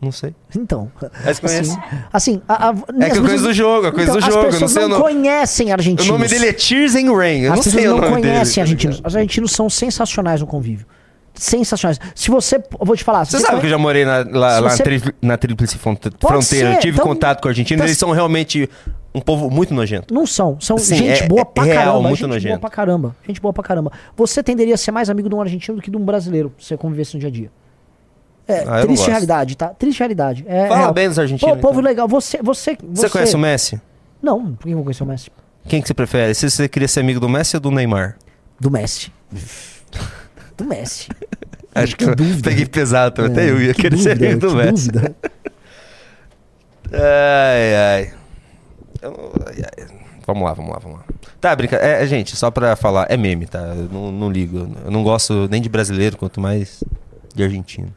Não 0.00 0.12
sei. 0.12 0.32
Então. 0.56 0.90
Mas 1.24 1.40
conhece. 1.40 1.70
Assim, 1.72 1.78
assim 2.12 2.42
a, 2.48 2.68
a, 2.68 2.74
É 3.04 3.10
que 3.10 3.18
é 3.18 3.20
coisa 3.20 3.42
do 3.48 3.52
jogo, 3.52 3.86
é 3.88 3.90
coisa 3.92 4.12
do 4.12 4.18
as 4.18 4.24
jogo, 4.24 4.36
eu 4.38 4.42
não 4.44 4.50
pessoas 4.52 4.70
sei 4.72 4.84
o 4.84 4.88
não 4.88 5.00
conhecem 5.00 5.68
O 5.70 5.72
argentinos. 5.72 6.06
nome 6.06 6.28
dele 6.28 6.46
é 6.48 6.52
Tirzen 6.52 7.12
Rain. 7.16 7.40
Eu 7.40 7.52
As 7.52 7.56
não 7.58 7.64
pessoas 7.64 7.74
sei 7.82 7.86
o 7.88 7.90
não 7.90 7.98
nome 7.98 8.12
conhecem 8.12 8.54
dele. 8.54 8.60
argentinos. 8.60 9.02
Os 9.04 9.16
argentinos 9.16 9.50
são 9.52 9.68
sensacionais 9.68 10.40
no 10.40 10.46
convívio. 10.46 10.86
Sensacionais. 11.38 11.98
Se 12.14 12.30
você. 12.30 12.56
Eu 12.56 12.84
vou 12.86 12.96
te 12.96 13.04
falar. 13.04 13.24
Você 13.24 13.38
sabe 13.38 13.60
que 13.60 13.66
eu 13.66 13.70
já 13.70 13.78
morei 13.78 14.04
na, 14.04 14.18
lá, 14.30 14.58
lá 14.60 14.70
você- 14.70 14.82
na, 14.82 15.00
tri- 15.00 15.14
na 15.22 15.36
Tríplice 15.36 15.78
Fronteira, 15.78 16.42
ser, 16.42 16.78
tive 16.78 16.96
então- 16.96 17.06
contato 17.06 17.40
com 17.40 17.48
argentinos, 17.48 17.78
então- 17.78 17.86
eles 17.86 17.96
são 17.98 18.10
realmente 18.10 18.68
um 19.14 19.20
povo 19.20 19.48
muito 19.50 19.72
nojento. 19.72 20.12
Não 20.12 20.26
são. 20.26 20.60
São 20.60 20.76
Assim, 20.76 20.96
gente 20.96 21.22
é- 21.24 21.28
boa 21.28 21.42
é 21.42 21.44
pra 21.44 21.64
real, 21.64 21.76
caramba. 21.76 22.00
muito 22.02 22.16
gente 22.16 22.26
boa 22.26 22.34
nojento. 22.34 22.60
pra 22.60 22.70
caramba. 22.70 23.16
Gente 23.26 23.40
boa 23.40 23.52
pra 23.52 23.62
caramba. 23.64 23.92
Você 24.16 24.42
tenderia 24.42 24.74
a 24.74 24.78
ser 24.78 24.90
mais 24.90 25.08
amigo 25.08 25.28
de 25.28 25.34
um 25.34 25.40
argentino 25.40 25.76
do 25.76 25.82
que 25.82 25.90
de 25.90 25.96
um 25.96 26.04
brasileiro, 26.04 26.52
se 26.58 26.66
você 26.66 26.76
convivesse 26.76 27.14
no 27.14 27.20
dia 27.20 27.28
a 27.28 27.32
dia. 27.32 27.50
É, 28.46 28.64
Ah, 28.66 28.80
eu 28.80 28.86
triste 28.86 29.08
realidade, 29.10 29.56
tá? 29.56 29.68
Triste 29.68 29.98
realidade. 29.98 30.44
É, 30.48 30.68
Fala 30.68 30.80
real. 30.80 30.92
bem 30.94 31.08
dos 31.08 31.18
argentinos, 31.18 31.54
Pô, 31.54 31.60
povo 31.60 31.80
então. 31.80 31.84
legal. 31.90 32.08
Você, 32.08 32.38
você, 32.42 32.76
Você, 32.94 33.08
conhece 33.10 33.34
o 33.36 33.38
Messi? 33.38 33.80
Não, 34.22 34.54
por 34.54 34.64
que 34.66 34.70
eu 34.70 34.74
vou 34.76 34.84
conhecer 34.84 35.02
o 35.02 35.06
Messi? 35.06 35.30
Quem 35.68 35.82
que 35.82 35.86
você 35.88 35.92
prefere? 35.94 36.34
Se 36.34 36.48
você 36.50 36.66
queria 36.68 36.88
ser 36.88 37.00
amigo 37.00 37.20
do 37.20 37.28
Messi 37.28 37.56
ou 37.56 37.60
do 37.60 37.70
Neymar? 37.70 38.16
Do 38.58 38.70
Messi. 38.70 39.12
do 40.56 40.64
Messi. 40.64 41.08
Acho 41.84 41.96
que, 41.96 42.04
que 42.04 42.10
eu 42.10 42.16
dúvida. 42.16 42.50
peguei 42.50 42.66
pesado. 42.66 43.22
É, 43.22 43.26
Até 43.26 43.50
eu 43.50 43.60
ia 43.62 43.74
que 43.74 43.82
querer 43.82 43.98
ser 43.98 44.16
dúvida, 44.18 44.26
amigo 44.32 44.48
do 44.48 44.54
Messi. 44.56 44.90
Ai, 46.92 47.74
ai. 47.74 48.12
Eu 49.02 49.32
ai, 49.46 49.62
ai. 49.78 49.86
Vamos 50.26 50.44
lá, 50.44 50.52
vamos 50.52 50.72
lá, 50.72 50.78
vamos 50.78 50.98
lá. 50.98 51.04
Tá, 51.40 51.54
brinca. 51.56 51.76
É, 51.76 52.02
é, 52.02 52.06
gente, 52.06 52.36
só 52.36 52.50
pra 52.50 52.76
falar, 52.76 53.06
é 53.08 53.16
meme, 53.16 53.46
tá? 53.46 53.58
Eu 53.60 53.88
não, 53.90 54.12
não 54.12 54.30
ligo. 54.30 54.70
Eu 54.84 54.90
não 54.90 55.02
gosto 55.02 55.48
nem 55.50 55.62
de 55.62 55.68
brasileiro, 55.68 56.16
quanto 56.16 56.40
mais 56.40 56.82
de 57.34 57.42
argentino. 57.42 57.94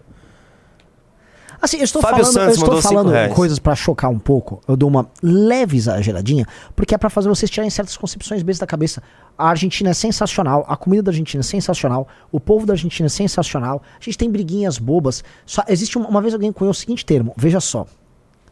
Assim, 1.61 1.77
eu 1.77 1.83
estou 1.83 2.01
Fábio 2.01 2.25
falando, 2.25 2.33
Santos 2.33 2.57
eu 2.57 2.63
estou 2.63 2.81
falando 2.81 3.35
coisas 3.35 3.59
pra 3.59 3.75
chocar 3.75 4.09
um 4.09 4.17
pouco. 4.17 4.59
Eu 4.67 4.75
dou 4.75 4.89
uma 4.89 5.07
leve 5.21 5.77
exageradinha, 5.77 6.47
porque 6.75 6.95
é 6.95 6.97
pra 6.97 7.09
fazer 7.09 7.29
vocês 7.29 7.51
tirarem 7.51 7.69
certas 7.69 7.95
concepções 7.95 8.41
bestas 8.41 8.61
da 8.61 8.67
cabeça. 8.67 9.03
A 9.37 9.49
Argentina 9.49 9.91
é 9.91 9.93
sensacional, 9.93 10.65
a 10.67 10.75
comida 10.75 11.03
da 11.03 11.11
Argentina 11.11 11.41
é 11.41 11.43
sensacional, 11.43 12.07
o 12.31 12.39
povo 12.39 12.65
da 12.65 12.73
Argentina 12.73 13.05
é 13.05 13.09
sensacional. 13.09 13.83
A 13.99 14.03
gente 14.03 14.17
tem 14.17 14.31
briguinhas 14.31 14.79
bobas. 14.79 15.23
Só 15.45 15.63
existe 15.67 15.99
uma, 15.99 16.07
uma 16.07 16.21
vez 16.21 16.33
alguém 16.33 16.51
cunhou 16.51 16.71
o 16.71 16.75
seguinte 16.75 17.05
termo, 17.05 17.33
veja 17.37 17.59
só. 17.59 17.85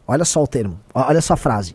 Olha 0.06 0.24
só 0.24 0.42
o 0.42 0.46
termo, 0.46 0.78
olha 0.94 1.20
só 1.20 1.34
a 1.34 1.36
frase. 1.36 1.74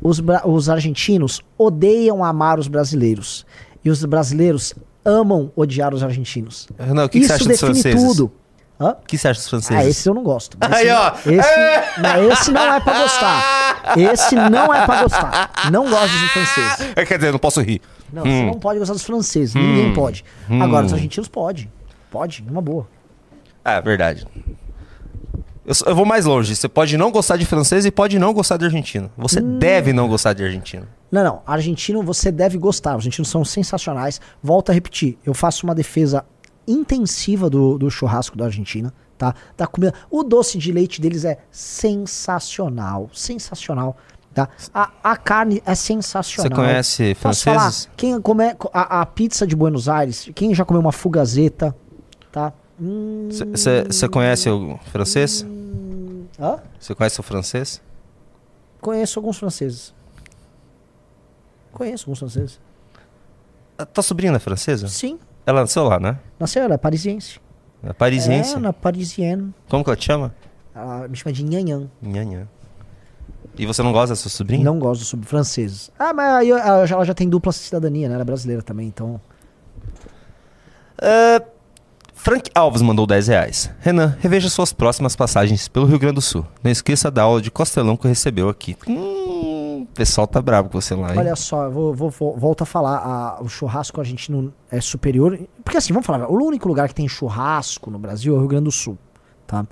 Os, 0.00 0.22
os 0.44 0.68
argentinos 0.68 1.40
odeiam 1.58 2.24
amar 2.24 2.58
os 2.60 2.68
brasileiros 2.68 3.44
e 3.84 3.90
os 3.90 4.04
brasileiros 4.04 4.74
amam 5.04 5.50
odiar 5.56 5.92
os 5.92 6.02
argentinos. 6.02 6.68
Renan, 6.78 7.04
o 7.04 7.08
que, 7.08 7.20
que 7.20 7.26
você 7.26 7.34
Isso 7.34 7.50
acha 7.50 7.64
dos 7.64 7.82
define 7.82 8.06
tudo. 8.06 8.32
Hã? 8.82 8.90
O 9.00 9.06
que 9.06 9.16
você 9.16 9.28
acha 9.28 9.38
dos 9.40 9.48
franceses? 9.48 9.76
Ah, 9.84 9.88
esse 9.88 10.08
eu 10.08 10.14
não 10.14 10.22
gosto. 10.24 10.56
Aí, 10.60 10.86
Esse- 10.88 10.92
ó. 10.92 11.14
Esse, 11.26 12.00
não, 12.00 12.32
esse 12.32 12.50
não 12.50 12.74
é 12.74 12.80
pra 12.80 13.02
gostar. 13.02 13.82
Esse 13.96 14.34
não 14.34 14.74
é 14.74 14.84
pra 14.86 15.02
gostar. 15.02 15.50
Não 15.70 15.88
gosto 15.88 16.12
dos 16.18 16.30
franceses. 16.32 16.92
É, 16.96 17.04
Quer 17.06 17.16
dizer, 17.18 17.28
eu 17.28 17.32
não 17.32 17.38
posso 17.38 17.60
rir. 17.60 17.80
Não, 18.12 18.22
Hum. 18.24 18.26
você 18.26 18.46
não 18.46 18.58
pode 18.60 18.78
gostar 18.78 18.94
dos 18.94 19.04
franceses. 19.04 19.54
Ninguém 19.54 19.90
Hum. 19.90 19.94
pode. 19.94 20.24
Hum. 20.50 20.62
Agora, 20.62 20.84
os 20.86 20.92
argentinos 20.92 21.28
pode. 21.28 21.70
Pode, 22.10 22.42
numa 22.42 22.60
boa. 22.60 22.86
Ah, 23.64 23.80
verdade. 23.80 24.26
Eu, 25.64 25.74
só- 25.74 25.86
eu 25.86 25.94
vou 25.94 26.04
mais 26.04 26.24
longe. 26.24 26.54
Você 26.56 26.68
pode 26.68 26.96
não 26.96 27.10
gostar 27.12 27.36
de 27.36 27.46
francês 27.46 27.86
e 27.86 27.90
pode 27.90 28.18
não 28.18 28.32
gostar 28.32 28.56
de 28.56 28.64
argentino. 28.64 29.10
Você 29.16 29.40
Hum. 29.40 29.58
deve 29.58 29.92
não 29.92 30.08
gostar 30.08 30.32
de 30.32 30.42
argentino. 30.44 30.86
Não, 31.10 31.22
não. 31.22 31.42
Argentino 31.46 32.02
você 32.02 32.32
deve 32.32 32.58
gostar. 32.58 32.90
Os 32.96 32.96
argentinos 33.04 33.28
são 33.30 33.44
sensacionais. 33.44 34.20
Volto 34.42 34.70
a 34.70 34.72
repetir. 34.72 35.16
Eu 35.24 35.32
faço 35.34 35.64
uma 35.64 35.74
defesa 35.74 36.24
intensiva 36.66 37.48
do, 37.50 37.78
do 37.78 37.90
churrasco 37.90 38.36
da 38.36 38.46
Argentina, 38.46 38.92
tá? 39.18 39.34
Da 39.56 39.66
comida. 39.66 39.94
O 40.10 40.22
doce 40.22 40.58
de 40.58 40.70
leite 40.72 41.00
deles 41.00 41.24
é 41.24 41.38
sensacional. 41.50 43.10
Sensacional. 43.12 43.96
Tá? 44.34 44.48
A, 44.72 44.90
a 45.02 45.16
carne 45.16 45.62
é 45.66 45.74
sensacional. 45.74 46.50
Você 46.50 46.54
conhece 46.54 47.14
Posso 47.20 47.44
falar? 47.44 47.60
franceses? 47.60 47.90
Quem 47.96 48.18
come 48.20 48.44
a, 48.72 49.00
a 49.02 49.06
pizza 49.06 49.46
de 49.46 49.54
Buenos 49.54 49.88
Aires, 49.88 50.30
quem 50.34 50.54
já 50.54 50.64
comeu 50.64 50.80
uma 50.80 50.92
fugazeta, 50.92 51.76
tá? 52.30 52.52
Hum, 52.80 53.28
Você 53.30 54.08
conhece 54.08 54.48
o 54.48 54.78
francês? 54.90 55.44
Você 56.80 56.94
conhece 56.94 57.20
o 57.20 57.22
francês? 57.22 57.82
Conheço 58.80 59.18
alguns 59.18 59.38
franceses. 59.38 59.94
Conheço 61.72 62.04
alguns 62.04 62.18
franceses. 62.18 62.60
A 63.78 63.84
tua 63.86 64.02
sobrinha 64.02 64.32
é 64.34 64.38
francesa? 64.38 64.88
Sim. 64.88 65.18
Ela 65.44 65.60
nasceu 65.62 65.84
lá, 65.84 65.98
né? 65.98 66.18
Nasceu, 66.38 66.62
ela 66.62 66.74
é 66.74 66.78
parisiense. 66.78 67.40
É 67.82 67.92
parisiense. 67.92 68.54
É, 68.54 68.58
na 68.58 68.72
parisienne. 68.72 69.52
Como 69.68 69.82
que 69.82 69.90
ela 69.90 69.96
te 69.96 70.04
chama? 70.04 70.34
Ela 70.74 71.08
me 71.08 71.16
chama 71.16 71.32
de 71.32 71.44
Nhanhan. 71.44 71.88
Nhanhã. 72.00 72.48
E 73.58 73.66
você 73.66 73.82
não 73.82 73.92
gosta 73.92 74.10
da 74.10 74.16
sua 74.16 74.30
sobrinha? 74.30 74.64
Não 74.64 74.78
gosto 74.78 75.16
dos 75.16 75.28
franceses. 75.28 75.90
Ah, 75.98 76.14
mas 76.14 76.34
aí 76.36 76.50
ela 76.50 76.86
já, 76.86 76.94
ela 76.94 77.04
já 77.04 77.14
tem 77.14 77.28
dupla 77.28 77.52
cidadania, 77.52 78.08
né? 78.08 78.14
Ela 78.14 78.22
é 78.22 78.24
brasileira 78.24 78.62
também, 78.62 78.86
então. 78.86 79.20
Ah, 81.00 81.42
Frank 82.14 82.48
Alves 82.54 82.80
mandou 82.82 83.04
10 83.04 83.26
reais. 83.26 83.70
Renan, 83.80 84.16
reveja 84.20 84.48
suas 84.48 84.72
próximas 84.72 85.16
passagens 85.16 85.66
pelo 85.66 85.86
Rio 85.86 85.98
Grande 85.98 86.14
do 86.14 86.20
Sul. 86.22 86.46
Não 86.62 86.70
esqueça 86.70 87.10
da 87.10 87.22
aula 87.22 87.42
de 87.42 87.50
costelão 87.50 87.96
que 87.96 88.06
recebeu 88.06 88.48
aqui. 88.48 88.76
Hum, 88.86 89.51
pessoal 89.94 90.26
tá 90.26 90.40
bravo 90.40 90.68
com 90.68 90.80
você 90.80 90.94
lá, 90.94 91.12
hein? 91.12 91.18
Olha 91.18 91.36
só, 91.36 91.68
vou, 91.70 91.94
vou, 91.94 92.10
vou- 92.10 92.36
volto 92.36 92.62
a 92.62 92.66
falar, 92.66 92.96
a- 92.98 93.42
o 93.42 93.48
churrasco 93.48 94.00
argentino 94.00 94.52
é 94.70 94.80
superior. 94.80 95.38
Porque 95.64 95.76
assim, 95.76 95.92
vamos 95.92 96.06
falar, 96.06 96.28
o 96.30 96.34
único 96.34 96.66
lugar 96.68 96.88
que 96.88 96.94
tem 96.94 97.06
churrasco 97.08 97.90
no 97.90 97.98
Brasil 97.98 98.34
é 98.34 98.36
o 98.36 98.40
Rio 98.40 98.48
Grande 98.48 98.64
do 98.64 98.72
Sul, 98.72 98.96
tá? 99.46 99.66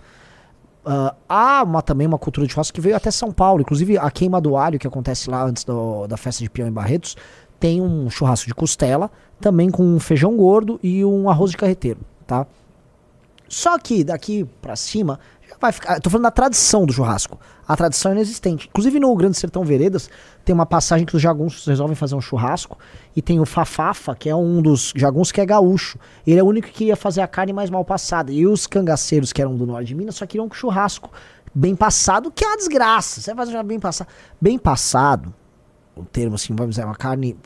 Ah, 0.85 1.15
há 1.29 1.63
uma, 1.63 1.83
também 1.83 2.07
uma 2.07 2.19
cultura 2.19 2.47
de 2.47 2.53
churrasco 2.53 2.75
que 2.75 2.81
veio 2.81 2.97
até 2.97 3.11
São 3.11 3.31
Paulo. 3.33 3.61
Inclusive, 3.61 3.99
a 3.99 4.11
queima 4.11 4.41
do 4.41 4.57
alho 4.57 4.79
que 4.79 4.87
acontece 4.87 5.29
lá 5.31 5.45
antes 5.45 5.63
do- 5.65 6.07
da 6.07 6.17
festa 6.17 6.43
de 6.43 6.49
peão 6.51 6.67
em 6.69 6.73
Barretos 6.73 7.17
tem 7.59 7.81
um 7.83 8.09
churrasco 8.09 8.47
de 8.47 8.55
costela, 8.55 9.11
também 9.41 9.71
com 9.71 9.83
um 9.85 10.01
feijão 10.01 10.35
gordo 10.37 10.81
e 10.83 11.05
um 11.05 11.29
arroz 11.29 11.51
de 11.51 11.57
carreteiro, 11.59 12.01
tá? 12.27 12.47
Só 13.49 13.79
que 13.79 14.03
daqui 14.05 14.45
pra 14.63 14.77
cima 14.77 15.19
vai 15.61 15.73
ficar. 15.73 16.01
Tô 16.01 16.09
falando 16.09 16.23
da 16.25 16.31
tradição 16.31 16.87
do 16.87 16.93
churrasco. 16.93 17.39
A 17.71 17.77
tradição 17.77 18.11
é 18.11 18.17
inexistente. 18.17 18.67
Inclusive 18.69 18.99
no 18.99 19.15
Grande 19.15 19.37
Sertão 19.37 19.63
Veredas 19.63 20.11
tem 20.45 20.53
uma 20.53 20.67
passagem 20.67 21.07
que 21.07 21.15
os 21.15 21.23
jagunços 21.23 21.65
resolvem 21.65 21.95
fazer 21.95 22.17
um 22.17 22.21
churrasco 22.21 22.77
e 23.15 23.23
tem 23.23 23.39
o 23.39 23.47
Fafafa, 23.47 24.13
que 24.13 24.29
é 24.29 24.35
um 24.35 24.61
dos 24.61 24.93
jagunços 24.97 25.31
que 25.31 25.41
é 25.41 25.47
gaúcho. 25.47 25.97
Ele 26.27 26.41
é 26.41 26.43
o 26.43 26.47
único 26.47 26.67
que 26.67 26.87
ia 26.87 26.97
fazer 26.97 27.21
a 27.21 27.29
carne 27.29 27.53
mais 27.53 27.71
mal 27.71 27.85
passada. 27.85 28.33
E 28.33 28.45
os 28.45 28.67
cangaceiros, 28.67 29.33
que 29.33 29.41
eram 29.41 29.55
do 29.55 29.65
norte 29.69 29.87
de 29.87 29.95
Minas, 29.95 30.17
só 30.17 30.27
queriam 30.27 30.47
um 30.47 30.53
churrasco 30.53 31.13
bem 31.55 31.77
passado, 31.77 32.33
que 32.33 32.43
é 32.43 32.49
uma 32.49 32.57
desgraça. 32.57 33.21
Você 33.21 33.33
fazer 33.37 33.53
já 33.53 33.63
bem 33.63 33.79
passado. 33.79 34.09
Bem 34.41 34.59
passado, 34.59 35.33
o 35.95 36.05
termo 36.05 36.35
assim, 36.35 36.53
vamos 36.57 36.75
dizer, 36.75 36.85
uma 36.85 36.97
carne 36.97 37.37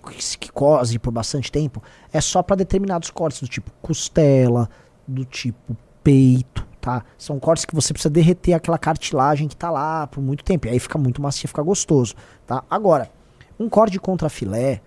que 0.40 0.50
cose 0.50 0.98
por 0.98 1.10
bastante 1.10 1.52
tempo, 1.52 1.82
é 2.10 2.20
só 2.22 2.42
para 2.42 2.56
determinados 2.56 3.10
cortes, 3.10 3.42
do 3.42 3.46
tipo 3.46 3.70
costela, 3.82 4.70
do 5.06 5.22
tipo 5.26 5.76
peito, 6.02 6.66
tá? 6.84 7.02
São 7.16 7.40
cortes 7.40 7.64
que 7.64 7.74
você 7.74 7.94
precisa 7.94 8.12
derreter 8.12 8.52
aquela 8.52 8.76
cartilagem 8.76 9.48
que 9.48 9.56
tá 9.56 9.70
lá 9.70 10.06
por 10.06 10.20
muito 10.20 10.44
tempo. 10.44 10.66
E 10.66 10.70
aí 10.70 10.78
fica 10.78 10.98
muito 10.98 11.22
macio, 11.22 11.48
fica 11.48 11.62
gostoso, 11.62 12.14
tá? 12.46 12.62
Agora, 12.68 13.10
um 13.58 13.70
corte 13.70 13.92
de 13.92 13.98
contrafilé, 13.98 14.82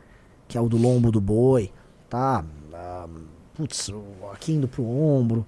que 0.48 0.56
é 0.56 0.62
o 0.62 0.70
do 0.70 0.78
lombo 0.78 1.12
do 1.12 1.20
boi, 1.20 1.72
tá? 2.08 2.46
Ah, 2.72 3.08
putz, 3.56 3.92
aqui 4.32 4.54
indo 4.54 4.68
pro 4.68 4.88
ombro. 4.88 5.44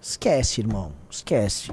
Esquece, 0.00 0.62
irmão. 0.62 0.92
Esquece. 1.10 1.70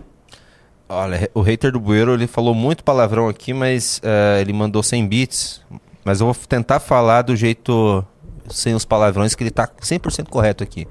Olha, 0.89 1.31
o 1.33 1.39
hater 1.39 1.71
do 1.71 1.79
Bueiro, 1.79 2.13
ele 2.13 2.27
falou 2.27 2.53
muito 2.53 2.83
palavrão 2.83 3.29
aqui, 3.29 3.53
mas 3.53 4.01
eh, 4.03 4.41
ele 4.41 4.51
mandou 4.51 4.83
100 4.83 5.07
bits. 5.07 5.61
Mas 6.03 6.19
eu 6.19 6.25
vou 6.25 6.35
tentar 6.35 6.81
falar 6.81 7.21
do 7.21 7.33
jeito 7.33 8.05
sem 8.49 8.73
os 8.73 8.83
palavrões, 8.83 9.35
que 9.35 9.43
ele 9.43 9.51
tá 9.51 9.67
100% 9.67 10.27
correto 10.27 10.65
aqui. 10.65 10.85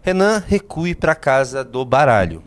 Renan, 0.00 0.42
recue 0.46 0.94
pra 0.94 1.14
casa 1.14 1.62
do 1.62 1.84
baralho. 1.84 2.42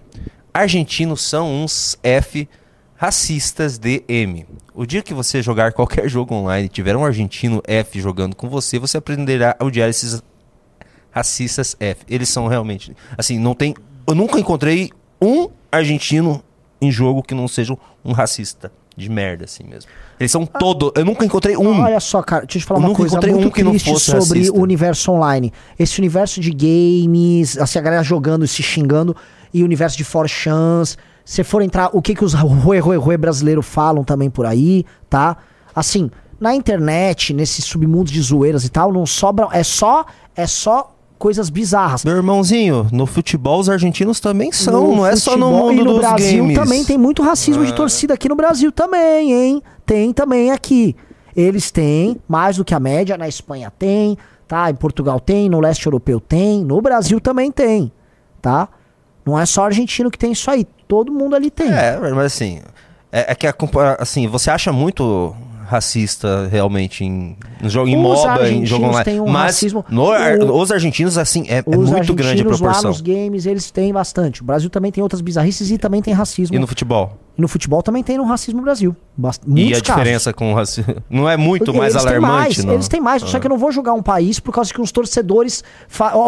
Argentinos 0.56 1.22
são 1.22 1.54
uns 1.54 1.98
F 2.02 2.48
racistas 2.96 3.78
de 3.78 4.06
M. 4.08 4.46
O 4.74 4.86
dia 4.86 5.02
que 5.02 5.14
você 5.14 5.42
jogar 5.42 5.74
qualquer 5.74 6.08
jogo 6.08 6.34
online 6.34 6.68
e 6.68 6.70
tiver 6.70 6.96
um 6.96 7.04
argentino 7.04 7.62
F 7.68 8.00
jogando 8.00 8.38
com 8.38 8.48
você, 8.48 8.80
você 8.80 8.96
aprenderá 8.96 9.54
a 9.60 9.66
odiar 9.66 9.90
esses 9.90 10.24
racistas 11.12 11.76
F. 11.78 12.06
Eles 12.10 12.30
são 12.30 12.48
realmente. 12.48 12.96
Assim, 13.18 13.38
não 13.38 13.54
tem. 13.54 13.76
Eu 14.08 14.16
nunca 14.16 14.40
encontrei 14.40 14.92
um 15.22 15.50
argentino 15.70 16.42
em 16.82 16.90
jogo 16.90 17.22
que 17.22 17.36
não 17.36 17.50
seja 17.50 17.78
um 18.06 18.14
racista 18.14 18.72
de 18.96 19.10
merda, 19.10 19.44
assim 19.44 19.66
mesmo. 19.66 19.92
Eles 20.18 20.32
são 20.32 20.46
todo. 20.46 20.94
Eu 20.96 21.04
nunca 21.04 21.26
encontrei 21.26 21.58
um. 21.58 21.82
Olha 21.82 22.00
só, 22.00 22.24
cara, 22.24 22.46
deixa 22.46 22.60
eu 22.60 22.62
te 22.62 22.66
falar 22.66 22.78
Eu 22.78 22.82
uma 22.84 22.88
nunca 22.88 23.00
coisa 23.00 23.16
encontrei 23.16 23.34
muito 23.34 23.48
um 23.50 23.52
que 23.52 23.62
não 23.62 23.72
triste 23.72 23.90
fosse 23.90 24.06
sobre 24.06 24.40
racista. 24.40 24.58
o 24.58 24.62
universo 24.62 25.12
online. 25.12 25.52
Esse 25.78 26.00
universo 26.00 26.40
de 26.40 26.52
games, 26.52 27.58
assim, 27.58 27.78
a 27.78 27.82
galera 27.82 28.04
jogando 28.04 28.46
e 28.46 28.48
se 28.48 28.64
xingando, 28.64 29.14
e 29.60 29.64
universo 29.64 29.96
de 29.98 30.04
for 30.04 30.28
chance. 30.28 30.98
Se 31.24 31.44
for 31.44 31.62
entrar, 31.62 31.90
o 31.94 32.02
que 32.02 32.14
que 32.14 32.24
os 32.26 32.34
rue, 32.34 32.80
rue, 32.80 32.98
rue 32.98 33.18
brasileiros 33.18 33.66
falam 33.66 34.04
também 34.04 34.30
por 34.30 34.46
aí, 34.46 34.86
tá? 35.10 35.38
Assim, 35.74 36.12
na 36.40 36.54
internet, 36.54 37.34
nesses 37.34 37.64
submundos 37.66 38.12
de 38.12 38.22
zoeiras 38.22 38.66
e 38.66 38.70
tal, 38.70 38.92
não 38.92 39.06
sobra, 39.06 39.48
é 39.52 39.64
só, 39.64 40.06
é 40.36 40.46
só 40.46 40.94
coisas 41.18 41.50
bizarras. 41.50 42.04
Meu 42.04 42.18
irmãozinho, 42.18 42.88
no 42.92 43.06
futebol 43.06 43.60
os 43.60 43.70
argentinos 43.70 44.20
também 44.20 44.52
são, 44.52 44.88
No 44.90 44.96
não 44.98 45.06
é 45.06 45.16
só 45.16 45.38
no 45.38 45.50
mundo 45.50 45.82
e 45.82 45.84
no 45.86 45.98
Brasil 45.98 46.44
games. 46.44 46.60
também 46.60 46.84
tem 46.84 46.98
muito 46.98 47.24
racismo 47.24 47.66
de 47.66 47.72
Ah. 47.72 47.76
torcida 47.76 48.14
aqui 48.14 48.28
no 48.28 48.36
Brasil 48.36 48.72
também, 48.72 49.32
hein? 49.32 49.64
Tem 49.86 50.12
também 50.14 50.52
aqui. 50.52 50.96
Eles 51.36 51.72
têm 51.72 52.18
mais 52.28 52.58
do 52.58 52.66
que 52.66 52.74
a 52.76 52.80
média, 52.80 53.18
na 53.18 53.28
Espanha 53.28 53.72
tem, 53.72 54.18
tá? 54.48 54.70
Em 54.70 54.76
Portugal 54.76 55.20
tem, 55.20 55.50
no 55.50 55.60
leste 55.60 55.86
europeu 55.88 56.20
tem, 56.20 56.64
no 56.64 56.80
Brasil 56.82 57.20
também 57.20 57.52
tem, 57.52 57.92
tá? 58.42 58.68
Não 59.26 59.40
é 59.40 59.46
só 59.46 59.66
argentino 59.66 60.12
que 60.12 60.18
tem 60.18 60.32
isso 60.32 60.50
aí, 60.52 60.66
todo 60.88 61.12
mundo 61.12 61.36
ali 61.36 61.50
tem. 61.50 61.72
É, 61.72 61.98
mas 61.98 62.26
assim, 62.26 62.62
é, 63.12 63.32
é 63.32 63.36
que 63.36 63.48
a 63.48 63.56
assim, 63.98 64.28
você 64.28 64.52
acha 64.52 64.72
muito 64.72 65.36
racista 65.68 66.48
realmente 66.52 67.04
em, 67.04 67.38
em 67.62 67.70
jogo 67.70 67.88
em 67.88 67.96
Os 67.96 68.02
MOBA, 68.02 68.50
em 68.50 68.66
jogo 68.66 68.86
online. 68.86 69.04
têm 69.06 69.20
um 69.20 69.28
mas 69.28 69.44
racismo- 69.56 69.84
no 69.90 70.04
o- 70.06 70.62
os 70.62 70.72
argentinos 70.72 71.18
assim 71.18 71.46
é, 71.50 71.58
é 71.58 71.64
Os 71.66 71.90
muito 71.90 72.14
grande 72.14 72.22
a 72.24 72.32
argentinos 72.32 72.62
lá 72.62 72.72
proporção. 72.74 72.92
nos 72.92 73.02
games, 73.02 73.46
eles 73.46 73.72
têm 73.72 73.92
bastante. 73.94 74.42
O 74.42 74.46
Brasil 74.46 74.70
também 74.70 74.92
tem 74.92 75.02
outras 75.04 75.22
bizarrices 75.22 75.72
e 75.72 75.78
também 75.78 76.02
tem 76.02 76.14
racismo. 76.14 76.56
E 76.56 76.60
no 76.60 76.68
futebol? 76.68 77.18
E 77.38 77.42
no 77.42 77.50
futebol 77.50 77.84
também 77.84 78.02
tem 78.02 78.18
no 78.18 78.24
racismo 78.24 78.60
no 78.60 78.64
Brasil. 78.64 78.96
Bast... 79.18 79.42
E 79.54 79.74
a 79.74 79.80
diferença 79.82 80.32
com 80.34 80.54
o 80.54 80.56
racismo 80.56 80.96
não 81.10 81.30
é 81.30 81.36
muito 81.36 81.66
Porque 81.66 81.78
mais 81.80 81.94
eles 81.94 82.06
têm 82.06 82.16
alarmante, 82.16 82.34
mais, 82.58 82.64
não. 82.66 82.74
Eles 82.74 82.88
têm 82.88 83.02
mais, 83.02 83.22
só 83.24 83.36
Ah. 83.36 83.40
que 83.42 83.48
eu 83.48 83.50
não 83.50 83.58
vou 83.58 83.72
jogar 83.74 83.94
um 83.94 84.02
país 84.02 84.40
por 84.40 84.54
causa 84.54 84.74
que 84.74 84.80
os 84.80 84.90
torcedores. 84.92 85.62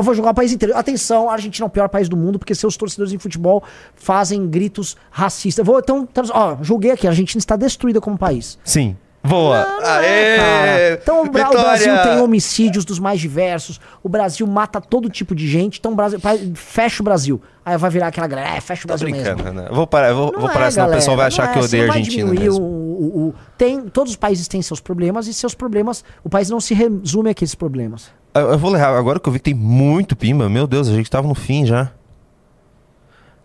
Vou 0.04 0.14
jogar 0.14 0.32
o 0.32 0.34
país 0.34 0.52
inteiro. 0.52 0.76
Atenção, 0.76 1.30
a 1.30 1.34
Argentina 1.34 1.66
é 1.66 1.68
o 1.68 1.70
pior 1.70 1.88
país 1.88 2.10
do 2.10 2.18
mundo 2.18 2.38
porque 2.38 2.54
seus 2.54 2.76
torcedores 2.76 3.14
em 3.14 3.18
futebol 3.18 3.64
fazem 3.96 4.48
gritos 4.50 4.98
racistas. 5.10 5.60
Eu 5.60 5.66
Vou, 5.66 5.80
então, 5.80 6.08
então, 6.12 6.24
ó, 6.34 6.58
julguei 6.62 6.92
aqui, 6.92 7.08
a 7.08 7.10
Argentina 7.12 7.40
está 7.40 7.56
destruída 7.56 8.02
como 8.02 8.18
país. 8.18 8.58
Sim. 8.64 8.96
Boa. 9.28 9.66
Aê! 9.84 10.38
Cara, 10.38 11.00
Então 11.02 11.18
o, 11.18 11.22
o 11.22 11.24
Vitória! 11.26 11.60
Brasil 11.62 11.98
tem 12.04 12.20
homicídios 12.22 12.86
dos 12.86 13.00
mais 13.00 13.20
diversos. 13.20 13.80
O 14.04 14.10
Brasil 14.10 14.46
mata 14.48 14.80
todo 14.82 15.10
tipo 15.10 15.36
de 15.36 15.48
gente. 15.48 15.80
Então 15.80 15.92
o 15.94 15.96
Brasil 15.96 16.20
fecha 16.56 17.02
o 17.02 17.04
Brasil. 17.04 17.42
Aí 17.66 17.78
vai 17.78 17.90
virar 17.90 18.08
aquela 18.08 18.28
galera, 18.28 18.56
é, 18.56 18.62
fecha 18.62 18.86
o 18.86 18.88
Brasil 18.88 19.10
mesmo. 19.10 19.42
Eu 19.70 19.76
vou 19.76 19.86
parar, 19.86 20.14
vou, 20.14 20.32
Não 20.32 20.40
vou 20.40 20.50
é, 20.50 20.54
parar, 20.54 20.72
senão 20.72 20.86
o 20.86 20.88
galera, 20.88 21.00
pessoal 21.02 21.18
vai 21.18 21.24
não 21.26 21.28
achar 21.28 21.50
é, 21.50 21.54
que 21.54 21.60
eu 21.60 21.64
odeio 21.64 21.84
não 21.84 21.90
vai 21.94 21.98
Argentina 22.00 22.32
mesmo. 22.32 22.64
o- 22.64 22.68
o- 22.68 23.28
o- 23.30 23.36
tem, 23.58 23.82
todos 23.90 24.12
os 24.12 24.18
países 24.18 24.48
têm 24.48 24.62
seus 24.62 24.80
problemas 24.80 25.28
e 25.28 25.34
seus 25.34 25.54
problemas, 25.54 26.04
o 26.24 26.30
país 26.30 26.50
não 26.50 26.60
se 26.62 26.74
resume 26.74 27.30
àqueles 27.30 27.54
problemas. 27.56 28.10
Eu, 28.34 28.52
eu 28.52 28.58
vou 28.58 28.72
ler 28.72 28.82
agora 28.82 29.20
que 29.20 29.28
eu 29.28 29.34
vi 29.34 29.40
que 29.40 29.46
tem 29.46 29.54
muito 29.54 30.16
pimba. 30.16 30.48
Meu 30.50 30.66
Deus, 30.66 30.88
a 30.88 30.94
gente 30.94 31.10
tava 31.10 31.28
no 31.28 31.36
fim 31.36 31.66
já. 31.66 31.92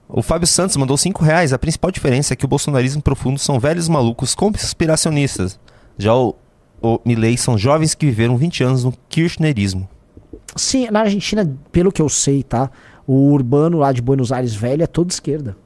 O 0.09 0.23
Fábio 0.23 0.47
Santos 0.47 0.77
mandou 0.77 0.97
5 0.97 1.25
reais. 1.25 1.53
A 1.53 1.59
principal 1.59 1.91
diferença 1.91 2.35
é 2.35 2.37
que 2.37 2.45
o 2.45 2.49
bolsonarismo 2.49 3.01
profundo 3.03 3.39
são 3.39 3.59
velhos 3.59 3.89
malucos 3.89 4.35
conspiracionistas. 4.35 5.59
Já 5.99 6.15
o, 6.15 6.35
o 6.81 6.99
Milley 7.05 7.37
são 7.37 7.57
jovens 7.59 7.95
que 7.95 8.07
viveram 8.07 8.37
20 8.37 8.65
anos 8.65 8.85
no 8.85 8.93
kirchnerismo. 9.09 9.89
Sim, 10.57 10.89
na 10.91 11.01
Argentina, 11.01 11.51
pelo 11.71 11.91
que 11.93 12.03
eu 12.03 12.09
sei, 12.09 12.43
tá? 12.43 12.71
O 13.07 13.31
urbano 13.33 13.79
lá 13.79 13.93
de 13.93 14.03
Buenos 14.03 14.31
Aires 14.33 14.55
velho 14.55 14.83
é 14.83 14.87
todo 14.87 15.11
esquerda. 15.11 15.57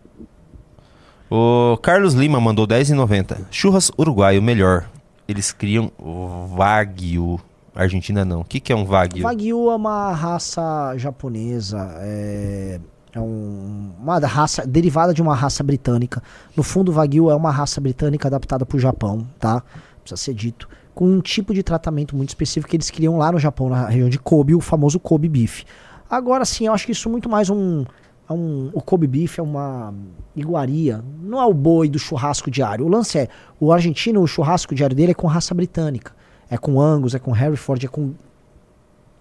O 1.31 1.77
Carlos 1.83 2.15
Lima 2.15 2.41
mandou 2.41 2.67
10,90. 2.67 3.39
Churras 3.51 3.91
uruguaio, 3.99 4.41
melhor. 4.41 4.89
Eles 5.27 5.53
criam 5.53 5.91
o 5.99 6.47
Wagyu. 6.57 7.41
Argentina 7.75 8.25
não. 8.25 8.41
O 8.41 8.45
que, 8.45 8.61
que 8.61 8.73
é 8.73 8.77
um 8.77 8.85
Wagyu? 8.85 9.25
Wagyu 9.25 9.71
é 9.71 9.75
uma 9.77 10.13
raça 10.13 10.95
japonesa, 10.97 11.95
é, 12.01 12.81
é 13.13 13.21
um- 13.21 13.91
uma 14.01 14.19
raça 14.21 14.65
derivada 14.67 15.13
de 15.13 15.21
uma 15.21 15.35
raça 15.35 15.63
britânica. 15.65 16.23
No 16.57 16.63
fundo, 16.63 16.91
o 16.91 16.95
Wagyu 16.95 17.29
é 17.31 17.35
uma 17.35 17.51
raça 17.51 17.81
britânica 17.81 18.29
adaptada 18.29 18.65
para 18.65 18.77
o 18.77 18.81
Japão, 18.81 19.27
tá? 19.39 19.63
Precisa 20.07 20.23
ser 20.25 20.35
dito. 20.35 20.69
Com 20.95 21.07
um 21.07 21.21
tipo 21.21 21.53
de 21.53 21.63
tratamento 21.63 22.17
muito 22.17 22.29
específico 22.31 22.71
que 22.71 22.77
eles 22.77 22.91
criam 22.91 23.19
lá 23.19 23.33
no 23.33 23.39
Japão, 23.39 23.69
na 23.69 23.87
região 23.89 24.09
de 24.09 24.19
Kobe, 24.19 24.55
o 24.55 24.61
famoso 24.61 25.01
Kobe 25.01 25.29
beef. 25.29 25.65
Agora 26.09 26.45
sim, 26.45 26.67
eu 26.67 26.73
acho 26.73 26.87
que 26.87 26.93
isso 26.93 27.09
é 27.09 27.11
muito 27.11 27.29
mais 27.29 27.51
um, 27.51 27.85
é 28.31 28.33
um- 28.33 28.71
o 28.73 28.81
Kobe 28.81 29.07
beef 29.09 29.39
é 29.39 29.43
uma 29.43 29.93
iguaria, 30.37 31.05
não 31.21 31.41
é 31.43 31.45
o 31.47 31.53
boi 31.53 31.89
do 31.89 31.99
churrasco 31.99 32.51
diário. 32.51 32.87
O 32.87 32.89
lance 32.89 33.19
é, 33.19 33.29
o 33.59 33.73
argentino, 33.73 34.23
o 34.23 34.27
churrasco 34.29 34.75
diário 34.75 34.95
dele 34.95 35.11
é 35.11 35.15
com 35.15 35.27
raça 35.27 35.53
britânica. 35.55 36.13
É 36.49 36.57
com 36.57 36.81
Angus, 36.81 37.15
é 37.15 37.19
com 37.19 37.35
Hereford, 37.37 37.85
é 37.85 37.89
com 37.89 38.15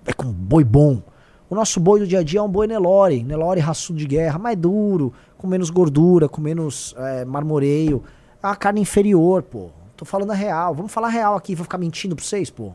é 0.06 0.14
com 0.14 0.32
boi 0.32 0.64
bom. 0.64 1.02
O 1.49 1.56
nosso 1.56 1.80
boi 1.80 1.99
do 1.99 2.06
dia 2.07 2.20
a 2.20 2.24
dia 2.24 2.40
é 2.40 2.44
um 2.44 2.48
boi 2.49 2.68
Nelore, 2.68 3.24
Nelore 3.24 3.60
raçudo 3.60 3.98
de 3.98 4.06
guerra, 4.06 4.38
mais 4.38 4.56
duro, 4.56 5.12
com 5.36 5.48
menos 5.48 5.72
gordura, 5.72 6.30
com 6.30 6.40
menos 6.40 6.94
é, 6.98 7.26
marmoreio. 7.26 8.03
É 8.41 8.45
uma 8.45 8.56
carne 8.56 8.82
inferior, 8.82 9.41
pô. 9.41 9.70
Tô 9.96 10.06
falando 10.06 10.32
a 10.32 10.36
real. 10.36 10.74
Vamos 10.74 10.92
falar 10.92 11.08
a 11.08 11.12
real 11.12 11.36
aqui, 11.36 11.56
vou 11.56 11.64
ficar 11.64 11.78
mentindo 11.78 12.16
pra 12.16 12.24
vocês, 12.24 12.50
pô. 12.50 12.74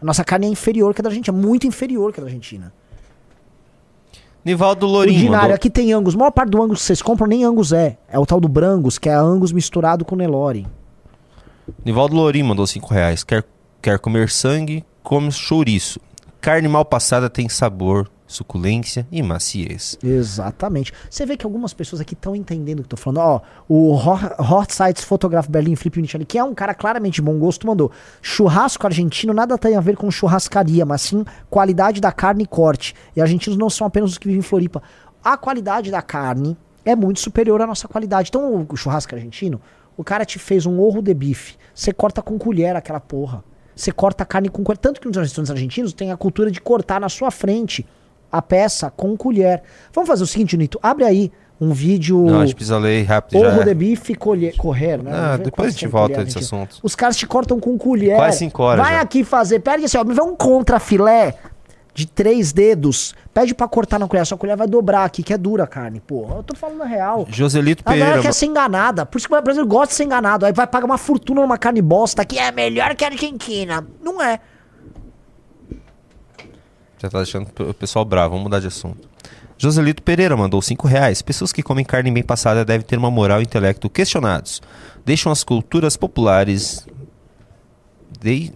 A 0.00 0.04
nossa 0.04 0.24
carne 0.24 0.46
é 0.46 0.50
inferior 0.50 0.94
que 0.94 1.00
a 1.00 1.04
da 1.04 1.10
Argentina, 1.10 1.36
muito 1.36 1.66
inferior 1.66 2.12
que 2.12 2.20
a 2.20 2.22
da 2.22 2.28
Argentina. 2.28 2.72
Nivaldo 4.44 4.86
O 4.86 4.90
Lourinho 4.90 5.18
dinário, 5.18 5.42
mandou... 5.42 5.54
aqui 5.54 5.68
tem 5.68 5.92
Angus. 5.92 6.14
A 6.14 6.18
maior 6.18 6.30
parte 6.30 6.50
do 6.50 6.62
Angus 6.62 6.80
que 6.80 6.84
vocês 6.86 7.02
compram 7.02 7.26
nem 7.26 7.44
Angus 7.44 7.72
é. 7.72 7.98
É 8.08 8.18
o 8.18 8.24
tal 8.24 8.40
do 8.40 8.48
Brangus, 8.48 8.98
que 8.98 9.08
é 9.08 9.12
Angus 9.12 9.52
misturado 9.52 10.04
com 10.04 10.16
Nelore. 10.16 10.66
Nivaldo 11.84 12.16
Lourim 12.16 12.42
mandou 12.42 12.66
5 12.66 12.92
reais. 12.92 13.22
Quer, 13.22 13.44
quer 13.82 13.98
comer 13.98 14.30
sangue? 14.30 14.84
Come 15.02 15.30
chouriço. 15.30 16.00
Carne 16.40 16.66
mal 16.68 16.84
passada 16.86 17.28
tem 17.28 17.48
sabor, 17.50 18.10
suculência 18.30 19.06
e 19.10 19.22
maciez. 19.22 19.98
Exatamente. 20.02 20.92
Você 21.10 21.26
vê 21.26 21.36
que 21.36 21.44
algumas 21.44 21.74
pessoas 21.74 22.00
aqui 22.00 22.14
estão 22.14 22.34
entendendo 22.34 22.78
o 22.78 22.82
que 22.82 22.86
eu 22.86 22.90
tô 22.90 22.96
falando. 22.96 23.18
Ó, 23.18 23.40
o 23.68 23.94
Hot 23.94 24.72
Sites 24.72 25.02
Fotógrafo 25.02 25.50
Berlim 25.50 25.74
Felipe 25.74 26.00
Michele, 26.00 26.24
que 26.24 26.38
é 26.38 26.44
um 26.44 26.54
cara 26.54 26.72
claramente 26.72 27.16
de 27.16 27.22
bom 27.22 27.38
gosto, 27.38 27.66
mandou. 27.66 27.90
Churrasco 28.22 28.86
argentino 28.86 29.34
nada 29.34 29.58
tem 29.58 29.76
a 29.76 29.80
ver 29.80 29.96
com 29.96 30.10
churrascaria, 30.10 30.86
mas 30.86 31.02
sim 31.02 31.24
qualidade 31.50 32.00
da 32.00 32.12
carne 32.12 32.44
e 32.44 32.46
corte. 32.46 32.94
E 33.16 33.20
argentinos 33.20 33.58
não 33.58 33.68
são 33.68 33.86
apenas 33.86 34.12
os 34.12 34.18
que 34.18 34.28
vivem 34.28 34.38
em 34.38 34.42
Floripa. 34.42 34.82
A 35.22 35.36
qualidade 35.36 35.90
da 35.90 36.00
carne 36.00 36.56
é 36.84 36.94
muito 36.94 37.20
superior 37.20 37.60
à 37.60 37.66
nossa 37.66 37.88
qualidade. 37.88 38.28
Então, 38.28 38.66
o 38.68 38.76
churrasco 38.76 39.14
argentino, 39.14 39.60
o 39.96 40.04
cara 40.04 40.24
te 40.24 40.38
fez 40.38 40.66
um 40.66 40.80
orro 40.80 41.02
de 41.02 41.12
bife. 41.12 41.56
Você 41.74 41.92
corta 41.92 42.22
com 42.22 42.38
colher 42.38 42.76
aquela 42.76 43.00
porra. 43.00 43.44
Você 43.74 43.90
corta 43.92 44.22
a 44.22 44.26
carne 44.26 44.48
com 44.48 44.62
colher. 44.62 44.78
Tanto 44.78 45.00
que 45.00 45.06
nos 45.06 45.16
restaurantes 45.16 45.50
argentinos 45.50 45.92
tem 45.92 46.12
a 46.12 46.16
cultura 46.16 46.50
de 46.50 46.60
cortar 46.60 47.00
na 47.00 47.08
sua 47.08 47.30
frente 47.30 47.86
a 48.30 48.40
peça 48.42 48.90
com 48.90 49.16
colher. 49.16 49.62
Vamos 49.92 50.08
fazer 50.08 50.22
o 50.22 50.26
seguinte, 50.26 50.56
Nito. 50.56 50.78
Abre 50.82 51.04
aí 51.04 51.32
um 51.60 51.72
vídeo. 51.72 52.18
Não, 52.24 52.40
a 52.40 52.46
gente 52.46 52.54
precisa 52.54 52.78
ler 52.78 53.02
rápido 53.04 53.38
Orro 53.38 53.58
já. 53.58 53.64
de 53.64 53.74
bife 53.74 54.14
colher, 54.14 54.56
correr, 54.56 55.02
né? 55.02 55.10
Ah, 55.12 55.36
depois 55.36 55.68
a 55.68 55.70
gente 55.72 55.84
é 55.84 55.88
volta 55.88 56.14
colher 56.14 56.24
desse 56.24 56.38
argentina. 56.38 56.62
assunto. 56.62 56.78
Os 56.82 56.94
caras 56.94 57.16
te 57.16 57.26
cortam 57.26 57.60
com 57.60 57.76
colher. 57.76 58.16
Quase 58.16 58.38
cinco 58.38 58.62
horas 58.62 58.84
Vai 58.84 58.94
já. 58.94 59.00
aqui 59.02 59.22
fazer. 59.24 59.60
Pede 59.60 59.84
assim, 59.84 59.98
ó. 59.98 60.04
Me 60.04 60.14
vê 60.14 60.22
um 60.22 60.34
contra 60.34 60.78
filé 60.80 61.34
de 61.92 62.06
três 62.06 62.50
dedos. 62.52 63.14
Pede 63.34 63.52
pra 63.54 63.68
cortar 63.68 63.98
na 63.98 64.08
colher. 64.08 64.24
Sua 64.24 64.38
colher 64.38 64.56
vai 64.56 64.66
dobrar 64.66 65.04
aqui, 65.04 65.22
que 65.22 65.34
é 65.34 65.36
dura 65.36 65.64
a 65.64 65.66
carne, 65.66 66.00
porra. 66.00 66.36
Eu 66.36 66.42
tô 66.42 66.54
falando 66.56 66.82
real. 66.84 67.26
Joselito 67.28 67.82
A 67.84 67.90
galera 67.90 68.06
Pereira. 68.06 68.22
quer 68.28 68.32
ser 68.32 68.46
enganada. 68.46 69.04
Por 69.04 69.18
isso 69.18 69.28
que 69.28 69.34
o 69.34 69.42
brasileiro 69.42 69.68
gosta 69.68 69.88
de 69.88 69.94
ser 69.94 70.04
enganado. 70.04 70.46
Aí 70.46 70.52
vai 70.54 70.66
pagar 70.66 70.86
uma 70.86 70.96
fortuna 70.96 71.42
numa 71.42 71.58
carne 71.58 71.82
bosta 71.82 72.24
que 72.24 72.38
é 72.38 72.50
melhor 72.50 72.94
que 72.94 73.04
a 73.04 73.08
Argentina. 73.08 73.84
Não 74.02 74.22
é. 74.22 74.40
Já 77.00 77.08
tá 77.08 77.18
deixando 77.18 77.48
o 77.60 77.74
pessoal 77.74 78.04
bravo, 78.04 78.30
vamos 78.30 78.44
mudar 78.44 78.60
de 78.60 78.66
assunto. 78.66 79.08
Joselito 79.56 80.02
Pereira 80.02 80.36
mandou 80.36 80.60
5 80.60 80.86
reais. 80.86 81.22
Pessoas 81.22 81.52
que 81.52 81.62
comem 81.62 81.84
carne 81.84 82.10
bem 82.10 82.22
passada 82.22 82.64
devem 82.64 82.86
ter 82.86 82.98
uma 82.98 83.10
moral 83.10 83.40
e 83.40 83.44
intelecto 83.44 83.88
questionados. 83.88 84.60
Deixam 85.04 85.32
as 85.32 85.42
culturas 85.42 85.96
populares. 85.96 86.86
De... 88.20 88.52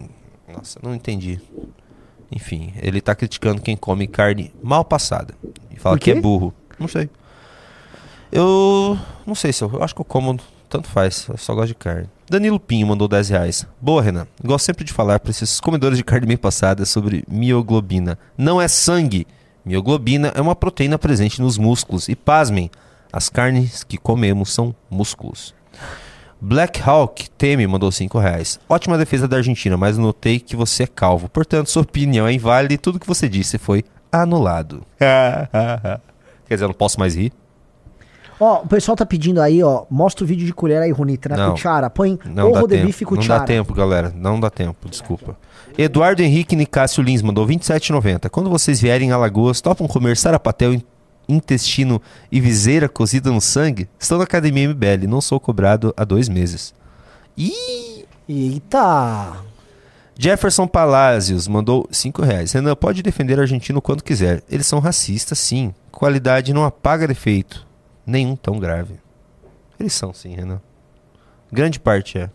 Nossa, 0.53 0.79
não 0.83 0.95
entendi. 0.95 1.41
Enfim, 2.31 2.73
ele 2.83 3.01
tá 3.01 3.15
criticando 3.15 3.62
quem 3.62 3.77
come 3.77 4.07
carne 4.07 4.53
mal 4.62 4.85
passada. 4.85 5.35
E 5.71 5.77
fala 5.79 5.99
que 5.99 6.11
é 6.11 6.21
burro. 6.21 6.53
Não 6.79 6.89
sei. 6.89 7.09
Eu 8.31 8.99
não 9.27 9.35
sei 9.35 9.53
se 9.53 9.62
eu, 9.62 9.71
eu 9.73 9.83
acho 9.83 9.95
que 9.95 10.01
eu 10.01 10.05
como, 10.05 10.39
tanto 10.69 10.89
faz, 10.89 11.27
eu 11.29 11.37
só 11.39 11.55
gosto 11.55 11.69
de 11.69 11.75
carne. 11.75 12.09
Danilo 12.28 12.59
Pinho 12.59 12.86
mandou 12.86 13.06
10 13.06 13.28
reais. 13.28 13.66
Boa, 13.80 14.01
Renan. 14.02 14.26
Gosto 14.42 14.64
sempre 14.64 14.84
de 14.84 14.92
falar 14.92 15.20
para 15.20 15.30
esses 15.30 15.60
comedores 15.60 15.98
de 15.98 16.05
carne 16.05 16.26
bem 16.26 16.36
passada 16.36 16.86
sobre 16.86 17.24
mioglobina. 17.28 18.18
Não 18.36 18.60
é 18.60 18.66
sangue. 18.66 19.26
Mioglobina 19.64 20.32
é 20.34 20.40
uma 20.40 20.56
proteína 20.56 20.98
presente 20.98 21.40
nos 21.40 21.59
músculos. 21.59 22.09
E 22.09 22.16
pasmem, 22.16 22.70
as 23.12 23.28
carnes 23.28 23.84
que 23.84 23.98
comemos 23.98 24.52
são 24.52 24.74
músculos. 24.90 25.55
Black 26.40 26.82
Hawk 26.82 27.30
Teme 27.30 27.66
mandou 27.66 27.92
5 27.92 28.18
reais. 28.18 28.59
Ótima 28.68 28.98
defesa 28.98 29.28
da 29.28 29.36
Argentina, 29.36 29.76
mas 29.76 29.98
notei 29.98 30.40
que 30.40 30.56
você 30.56 30.84
é 30.84 30.86
calvo. 30.86 31.28
Portanto, 31.28 31.70
sua 31.70 31.82
opinião 31.82 32.26
é 32.26 32.32
inválida 32.32 32.74
e 32.74 32.78
tudo 32.78 32.98
que 32.98 33.06
você 33.06 33.28
disse 33.28 33.59
foi 33.59 33.84
anulado. 34.10 34.82
Quer 34.98 36.55
dizer, 36.55 36.64
eu 36.64 36.68
não 36.68 36.74
posso 36.74 36.98
mais 36.98 37.14
rir? 37.14 37.32
Ó, 38.45 38.62
o 38.62 38.66
pessoal 38.66 38.95
tá 38.95 39.07
pedindo 39.07 39.41
aí, 39.41 39.62
ó. 39.62 39.85
Mostra 39.91 40.23
o 40.23 40.27
vídeo 40.27 40.45
de 40.45 40.53
colher 40.53 40.83
aí, 40.83 40.91
Ronita, 40.91 41.31
na 41.31 41.37
Não. 41.37 41.51
cuchara. 41.53 41.89
Põe 41.89 42.19
Não 42.27 42.35
dá 42.53 42.59
orro 42.59 42.69
de 42.69 42.75
tempo. 42.75 42.87
bife 42.87 43.05
Não 43.05 43.09
cuchara. 43.09 43.41
dá 43.41 43.47
tempo, 43.47 43.73
galera. 43.73 44.12
Não 44.15 44.39
dá 44.39 44.51
tempo, 44.51 44.87
desculpa. 44.89 45.37
Eduardo 45.79 46.23
Henrique 46.23 46.55
Nicásio 46.55 47.03
Lins 47.03 47.23
mandou 47.23 47.47
27,90. 47.47 48.29
Quando 48.29 48.51
vocês 48.51 48.81
vierem 48.81 49.12
a 49.12 49.15
Alagoas, 49.15 49.61
topam 49.62 49.87
comer 49.89 50.16
sarapatel, 50.19 50.75
in- 50.75 50.83
intestino 51.27 52.03
e 52.31 52.39
viseira 52.41 52.87
cozida 52.89 53.31
no 53.31 53.41
sangue? 53.41 53.89
Estou 53.99 54.19
na 54.19 54.25
Academia 54.25 54.65
MBL, 54.69 55.07
não 55.09 55.21
sou 55.23 55.41
cobrado 55.41 55.95
há 55.97 56.05
dois 56.05 56.29
meses. 56.29 56.75
Ih! 57.37 58.05
Eita! 58.29 59.33
Jefferson 60.19 60.66
Palacios 60.66 61.49
mandou 61.49 61.89
5 61.91 62.23
reais. 62.23 62.53
Renan, 62.53 62.75
pode 62.77 63.03
defender 63.03 63.41
argentino 63.41 63.81
quando 63.83 64.05
quiser. 64.05 64.43
Eles 64.51 64.66
são 64.66 64.79
racistas, 64.79 65.39
sim. 65.39 65.75
Qualidade 65.91 66.53
não 66.55 66.65
apaga 66.65 67.09
defeito. 67.09 67.66
Nenhum 68.06 68.36
tão 68.36 68.59
grave. 68.59 68.94
Eles 69.78 69.93
são, 69.93 70.12
sim, 70.12 70.35
Renan. 70.35 70.60
Grande 71.51 71.81
parte 71.81 72.18
é. 72.18 72.31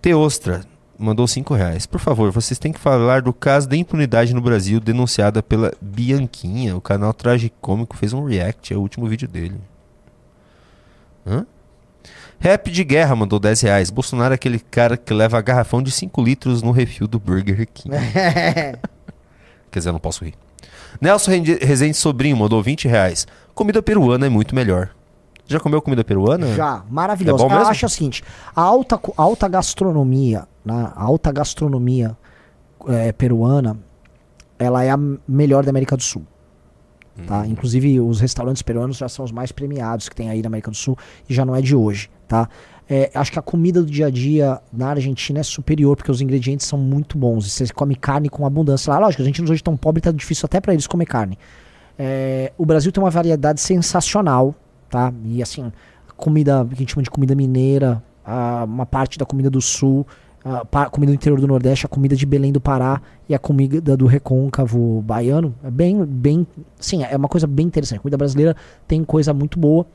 Teostra 0.00 0.64
mandou 0.98 1.26
5 1.26 1.54
reais. 1.54 1.86
Por 1.86 2.00
favor, 2.00 2.30
vocês 2.30 2.58
têm 2.58 2.72
que 2.72 2.78
falar 2.78 3.22
do 3.22 3.32
caso 3.32 3.68
da 3.68 3.76
impunidade 3.76 4.34
no 4.34 4.40
Brasil 4.40 4.80
denunciada 4.80 5.42
pela 5.42 5.72
Bianquinha. 5.80 6.76
O 6.76 6.80
canal 6.80 7.12
Tragicômico 7.12 7.96
fez 7.96 8.12
um 8.12 8.24
react, 8.24 8.72
é 8.72 8.76
o 8.76 8.80
último 8.80 9.06
vídeo 9.06 9.28
dele. 9.28 9.60
Hã? 11.26 11.46
Rap 12.38 12.70
de 12.70 12.84
Guerra 12.84 13.16
mandou 13.16 13.38
10 13.38 13.60
reais. 13.62 13.90
Bolsonaro 13.90 14.34
é 14.34 14.36
aquele 14.36 14.58
cara 14.58 14.96
que 14.96 15.14
leva 15.14 15.40
garrafão 15.40 15.82
de 15.82 15.90
5 15.90 16.22
litros 16.22 16.62
no 16.62 16.70
refil 16.70 17.06
do 17.06 17.18
Burger 17.18 17.66
King. 17.72 17.96
Quer 19.70 19.78
dizer, 19.80 19.88
eu 19.88 19.94
não 19.94 20.00
posso 20.00 20.24
rir. 20.24 20.34
Nelson 21.00 21.30
Rezende 21.60 21.94
Sobrinho 21.94 22.36
mandou 22.36 22.62
20 22.62 22.88
reais. 22.88 23.26
Comida 23.54 23.82
peruana 23.82 24.26
é 24.26 24.28
muito 24.28 24.54
melhor. 24.54 24.90
Já 25.46 25.60
comeu 25.60 25.82
comida 25.82 26.02
peruana? 26.02 26.54
Já, 26.54 26.82
maravilhoso. 26.88 27.44
É 27.44 27.52
Eu 27.52 27.66
acho 27.66 27.86
o 27.86 27.88
seguinte, 27.88 28.24
a 28.56 28.62
alta, 28.62 28.96
a 29.16 29.22
alta 29.22 29.46
gastronomia, 29.46 30.48
né, 30.64 30.90
a 30.94 31.02
alta 31.02 31.30
gastronomia 31.30 32.16
eh, 32.88 33.12
peruana, 33.12 33.78
ela 34.58 34.82
é 34.82 34.90
a 34.90 34.98
melhor 35.28 35.64
da 35.64 35.70
América 35.70 35.96
do 35.96 36.02
Sul. 36.02 36.22
Hum. 37.18 37.26
Tá? 37.26 37.46
Inclusive, 37.46 38.00
os 38.00 38.20
restaurantes 38.20 38.62
peruanos 38.62 38.96
já 38.96 39.08
são 39.08 39.24
os 39.24 39.32
mais 39.32 39.52
premiados 39.52 40.08
que 40.08 40.16
tem 40.16 40.30
aí 40.30 40.40
na 40.40 40.48
América 40.48 40.70
do 40.70 40.76
Sul 40.76 40.96
e 41.28 41.34
já 41.34 41.44
não 41.44 41.54
é 41.54 41.60
de 41.60 41.76
hoje, 41.76 42.10
tá? 42.26 42.48
É, 42.88 43.10
acho 43.14 43.32
que 43.32 43.38
a 43.38 43.42
comida 43.42 43.80
do 43.82 43.90
dia 43.90 44.06
a 44.06 44.10
dia 44.10 44.60
na 44.72 44.90
Argentina 44.90 45.40
é 45.40 45.42
superior, 45.42 45.96
porque 45.96 46.10
os 46.10 46.20
ingredientes 46.20 46.66
são 46.66 46.78
muito 46.78 47.16
bons. 47.16 47.50
Você 47.50 47.66
come 47.72 47.96
carne 47.96 48.28
com 48.28 48.44
abundância 48.44 48.92
lá. 48.92 48.98
Lógico, 48.98 49.22
os 49.22 49.26
argentinos 49.26 49.50
hoje 49.50 49.60
estão 49.60 49.76
pobres, 49.76 50.02
tá 50.02 50.12
difícil 50.12 50.44
até 50.44 50.60
para 50.60 50.72
eles 50.74 50.86
comer 50.86 51.06
carne. 51.06 51.38
É, 51.98 52.52
o 52.58 52.66
Brasil 52.66 52.92
tem 52.92 53.02
uma 53.02 53.10
variedade 53.10 53.60
sensacional, 53.60 54.54
tá? 54.90 55.12
E 55.24 55.42
assim, 55.42 55.72
comida 56.16 56.64
que 56.68 56.74
a 56.74 56.78
gente 56.78 56.92
chama 56.92 57.02
de 57.02 57.10
comida 57.10 57.34
mineira, 57.34 58.02
ah, 58.24 58.64
uma 58.66 58.84
parte 58.84 59.18
da 59.18 59.24
comida 59.24 59.48
do 59.48 59.60
sul, 59.62 60.06
a 60.44 60.64
pa- 60.64 60.90
comida 60.90 61.10
do 61.10 61.14
interior 61.14 61.40
do 61.40 61.46
Nordeste, 61.46 61.86
a 61.86 61.88
comida 61.88 62.14
de 62.14 62.26
Belém 62.26 62.52
do 62.52 62.60
Pará 62.60 63.00
e 63.28 63.34
a 63.34 63.38
comida 63.38 63.96
do 63.96 64.06
recôncavo 64.06 65.00
baiano. 65.02 65.54
É 65.64 65.70
bem, 65.70 66.04
bem, 66.04 66.46
sim, 66.78 67.02
é 67.02 67.16
uma 67.16 67.28
coisa 67.28 67.46
bem 67.46 67.66
interessante. 67.66 67.98
A 67.98 68.02
comida 68.02 68.18
brasileira 68.18 68.54
tem 68.86 69.02
coisa 69.04 69.32
muito 69.32 69.58
boa. 69.58 69.86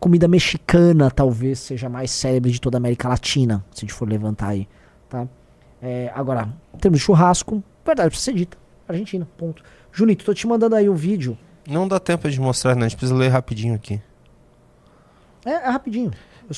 Comida 0.00 0.26
mexicana 0.26 1.10
talvez 1.10 1.58
seja 1.58 1.88
mais 1.88 2.10
célebre 2.10 2.50
de 2.50 2.60
toda 2.60 2.78
a 2.78 2.80
América 2.80 3.06
Latina, 3.06 3.64
se 3.70 3.80
a 3.80 3.86
gente 3.86 3.92
for 3.92 4.08
levantar 4.08 4.48
aí, 4.48 4.66
tá? 5.08 5.28
É, 5.80 6.10
agora, 6.14 6.48
em 6.74 6.78
termos 6.78 6.98
de 6.98 7.04
churrasco, 7.04 7.62
verdade, 7.84 8.08
precisa 8.08 8.32
ser 8.32 8.36
dita. 8.36 8.58
Argentina, 8.88 9.28
ponto. 9.36 9.62
Junito, 9.92 10.24
tô 10.24 10.34
te 10.34 10.46
mandando 10.46 10.74
aí 10.74 10.88
o 10.88 10.94
vídeo. 10.94 11.38
Não 11.68 11.86
dá 11.86 12.00
tempo 12.00 12.28
de 12.28 12.40
mostrar, 12.40 12.74
não. 12.74 12.84
A 12.84 12.88
gente 12.88 12.96
precisa 12.96 13.16
ler 13.16 13.28
rapidinho 13.28 13.74
aqui. 13.74 14.00
É, 15.44 15.50
é 15.50 15.68
rapidinho. 15.68 16.10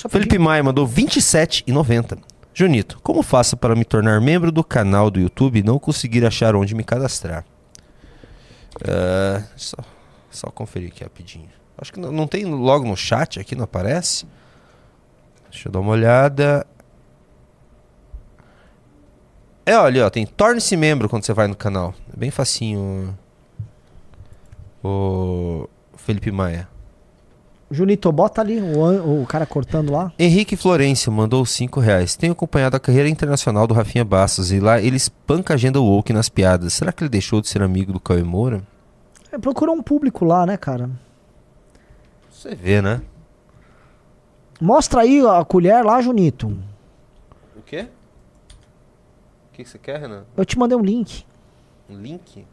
Felipe 0.08 0.38
Maia 0.38 0.62
mandou 0.62 0.88
27,90. 0.88 2.18
Junito, 2.54 2.98
como 3.02 3.22
faço 3.22 3.56
para 3.56 3.74
me 3.74 3.84
tornar 3.84 4.20
membro 4.20 4.50
do 4.50 4.62
canal 4.62 5.10
do 5.10 5.20
YouTube 5.20 5.58
e 5.58 5.62
não 5.62 5.78
conseguir 5.78 6.24
achar 6.24 6.54
onde 6.54 6.74
me 6.74 6.84
cadastrar? 6.84 7.44
É, 8.86 9.42
só, 9.56 9.76
só 10.30 10.46
conferir 10.48 10.88
aqui 10.88 11.02
rapidinho. 11.02 11.48
Acho 11.82 11.92
que 11.92 11.98
não, 11.98 12.12
não 12.12 12.28
tem 12.28 12.44
logo 12.44 12.86
no 12.86 12.96
chat 12.96 13.40
aqui, 13.40 13.56
não 13.56 13.64
aparece? 13.64 14.24
Deixa 15.50 15.66
eu 15.66 15.72
dar 15.72 15.80
uma 15.80 15.90
olhada. 15.90 16.64
É, 19.66 19.76
olha, 19.76 20.06
ó, 20.06 20.10
tem 20.10 20.24
torne-se 20.24 20.76
membro 20.76 21.08
quando 21.08 21.24
você 21.24 21.32
vai 21.32 21.48
no 21.48 21.56
canal. 21.56 21.92
É 22.14 22.16
bem 22.16 22.30
facinho. 22.30 23.18
O 24.84 25.68
Felipe 25.96 26.30
Maia. 26.30 26.68
Junito, 27.68 28.12
bota 28.12 28.40
ali 28.40 28.60
o, 28.60 29.22
o 29.22 29.26
cara 29.26 29.44
cortando 29.44 29.90
lá. 29.90 30.12
Henrique 30.16 30.54
Florencio 30.54 31.10
mandou 31.10 31.44
5 31.44 31.80
reais. 31.80 32.14
Tenho 32.14 32.32
acompanhado 32.32 32.76
a 32.76 32.80
carreira 32.80 33.08
internacional 33.08 33.66
do 33.66 33.74
Rafinha 33.74 34.04
Bastos 34.04 34.52
e 34.52 34.60
lá 34.60 34.80
ele 34.80 34.96
espanca 34.96 35.52
a 35.52 35.56
agenda 35.56 35.80
woke 35.80 36.12
nas 36.12 36.28
piadas. 36.28 36.74
Será 36.74 36.92
que 36.92 37.02
ele 37.02 37.10
deixou 37.10 37.40
de 37.40 37.48
ser 37.48 37.60
amigo 37.60 37.92
do 37.92 37.98
Cauê 37.98 38.22
Moura? 38.22 38.62
É, 39.32 39.36
procura 39.36 39.72
um 39.72 39.82
público 39.82 40.24
lá, 40.24 40.46
né, 40.46 40.56
cara? 40.56 40.88
Você 42.42 42.56
vê, 42.56 42.82
né? 42.82 43.00
Mostra 44.60 45.02
aí 45.02 45.24
a 45.24 45.44
colher 45.44 45.84
lá, 45.84 46.00
Junito. 46.02 46.48
O 47.56 47.62
quê? 47.64 47.86
O 49.48 49.54
que 49.54 49.64
você 49.64 49.78
quer, 49.78 50.00
Renan? 50.00 50.24
Eu 50.36 50.44
te 50.44 50.58
mandei 50.58 50.76
um 50.76 50.82
link. 50.82 51.24
Um 51.88 51.96
link? 51.96 52.44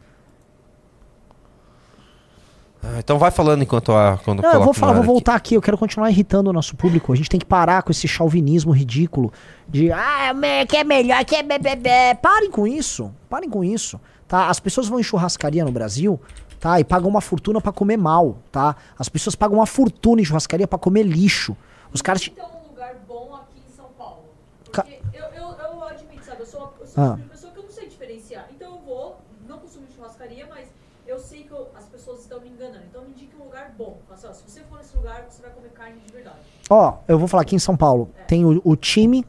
Ah, 2.82 2.98
então 2.98 3.18
vai 3.18 3.30
falando 3.32 3.62
enquanto 3.62 3.90
a. 3.92 4.18
Quando 4.24 4.42
Não, 4.42 4.52
eu 4.54 4.62
vou 4.62 4.72
falar, 4.72 4.92
ar 4.92 4.94
vou 4.94 5.02
aqui. 5.02 5.10
voltar 5.12 5.34
aqui. 5.34 5.54
Eu 5.54 5.60
quero 5.60 5.76
continuar 5.76 6.08
irritando 6.10 6.50
o 6.50 6.52
nosso 6.52 6.76
público. 6.76 7.12
A 7.12 7.16
gente 7.16 7.28
tem 7.28 7.40
que 7.40 7.44
parar 7.44 7.82
com 7.82 7.90
esse 7.90 8.06
chauvinismo 8.06 8.70
ridículo 8.72 9.32
de 9.68 9.90
ah, 9.92 10.32
me- 10.32 10.64
que 10.66 10.76
é 10.76 10.84
melhor, 10.84 11.24
que 11.24 11.34
é 11.34 11.42
bebê. 11.42 12.14
Parem 12.22 12.50
com 12.50 12.64
isso. 12.66 13.12
Parem 13.28 13.50
com 13.50 13.62
isso. 13.64 14.00
Tá? 14.28 14.48
As 14.48 14.60
pessoas 14.60 14.86
vão 14.88 15.00
em 15.00 15.02
churrascaria 15.02 15.64
no 15.64 15.72
Brasil, 15.72 16.18
tá? 16.60 16.78
E 16.78 16.84
pagam 16.84 17.08
uma 17.08 17.20
fortuna 17.20 17.60
pra 17.60 17.72
comer 17.72 17.96
mal, 17.96 18.36
tá? 18.52 18.76
As 18.98 19.08
pessoas 19.08 19.34
pagam 19.34 19.58
uma 19.58 19.66
fortuna 19.66 20.20
em 20.20 20.24
churrascaria 20.24 20.68
pra 20.68 20.78
comer 20.78 21.02
lixo. 21.04 21.56
Os 21.92 22.02
caras. 22.02 22.20
te- 22.22 22.32
um 22.38 22.68
lugar 22.68 22.94
bom 23.08 23.34
aqui 23.34 23.58
em 23.68 23.74
São 23.74 23.86
Paulo. 23.98 24.24
Ca- 24.70 24.86
eu, 25.12 25.24
eu, 25.24 25.48
eu 25.58 25.84
admito, 25.84 26.24
sabe? 26.24 26.40
Eu 26.42 26.46
sou, 26.46 26.60
uma- 26.60 26.72
eu 26.80 26.86
sou 26.86 27.02
Ah. 27.04 27.06
uma 27.14 27.16
pessoa 27.28 27.52
que 27.52 27.58
eu 27.58 27.62
não 27.64 27.70
sei 27.70 27.88
diferenciar. 27.88 28.46
Então 28.54 28.74
eu 28.74 28.80
vou, 28.82 29.18
não 29.48 29.58
consumo 29.58 29.86
churrascaria, 29.96 30.46
mas 30.48 30.68
eu 31.06 31.18
sei 31.18 31.42
que 31.44 31.50
eu- 31.50 31.68
as 31.76 31.84
pessoas 31.86 32.20
estão 32.20 32.40
me 32.40 32.48
enganando. 32.48 32.84
Então 32.88 33.02
me 33.02 33.10
indique 33.10 33.34
um 33.40 33.44
lugar 33.44 33.72
bom. 33.76 33.98
Fala 34.06 34.18
assim, 34.18 34.26
ó, 34.28 34.32
se 34.32 34.42
você 34.46 34.60
for 34.68 34.78
nesse 34.78 34.96
lugar, 34.96 35.24
você 35.28 35.42
vai 35.42 35.50
comer 35.50 35.70
carne 35.70 35.98
de 36.06 36.12
verdade. 36.12 36.36
Ó, 36.68 36.98
eu 37.08 37.18
vou 37.18 37.26
falar 37.26 37.42
aqui 37.42 37.56
em 37.56 37.58
São 37.58 37.76
Paulo. 37.76 38.10
Tem 38.28 38.44
o, 38.44 38.60
o 38.64 38.76
time, 38.76 39.24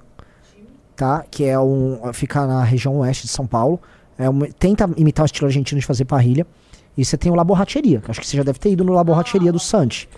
tá? 0.95 1.23
Que 1.31 1.45
é 1.45 1.59
um. 1.59 2.13
Fica 2.13 2.45
na 2.45 2.63
região 2.63 2.97
oeste 2.99 3.25
de 3.25 3.31
São 3.33 3.47
Paulo. 3.47 3.79
É 4.17 4.29
uma- 4.29 4.47
tenta 4.47 4.87
imitar 4.97 5.23
o 5.23 5.25
estilo 5.25 5.47
argentino 5.47 5.81
de 5.81 5.87
fazer 5.87 6.05
parrilha. 6.05 6.45
E 6.97 7.05
você 7.05 7.17
tem 7.17 7.31
o 7.31 7.35
La 7.35 7.43
Borracheria, 7.43 8.01
que 8.01 8.11
acho 8.11 8.19
que 8.19 8.27
você 8.27 8.37
já 8.37 8.43
deve 8.43 8.59
ter 8.59 8.71
ido 8.71 8.83
no 8.83 8.93
La 8.93 9.03
Borracheria 9.03 9.51
do 9.51 9.59
Santi. 9.59 10.09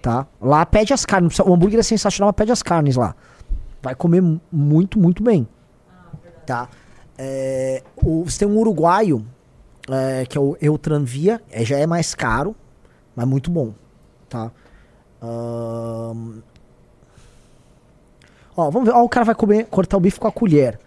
Tá? 0.00 0.26
Lá 0.40 0.64
pede 0.66 0.92
as 0.92 1.04
carnes. 1.06 1.38
O 1.38 1.52
hambúrguer 1.54 1.78
é 1.78 1.82
sensacional, 1.82 2.28
mas 2.28 2.36
pede 2.36 2.50
as 2.52 2.62
carnes 2.62 2.96
lá. 2.96 3.14
Vai 3.82 3.94
comer 3.94 4.20
mu- 4.20 4.40
muito, 4.50 4.98
muito 4.98 5.22
bem. 5.22 5.46
Tá? 6.46 6.68
É, 7.16 7.82
o- 8.02 8.24
você 8.24 8.40
tem 8.40 8.48
um 8.48 8.58
uruguaio, 8.58 9.24
é, 9.88 10.24
que 10.26 10.36
é 10.36 10.40
o 10.40 10.56
Eutranvia. 10.60 11.40
É, 11.50 11.64
já 11.64 11.76
é 11.78 11.86
mais 11.86 12.14
caro, 12.14 12.56
mas 13.14 13.26
muito 13.28 13.50
bom. 13.50 13.74
Tá? 14.28 14.50
Ó, 18.56 18.70
vamos 18.70 18.88
ver. 18.88 18.94
Ó, 18.94 19.02
o 19.04 19.08
cara 19.08 19.24
vai 19.24 19.34
comer, 19.34 19.66
cortar 19.66 19.96
o 19.96 20.00
bife 20.00 20.18
com 20.18 20.26
a 20.28 20.32
colher. 20.32 20.78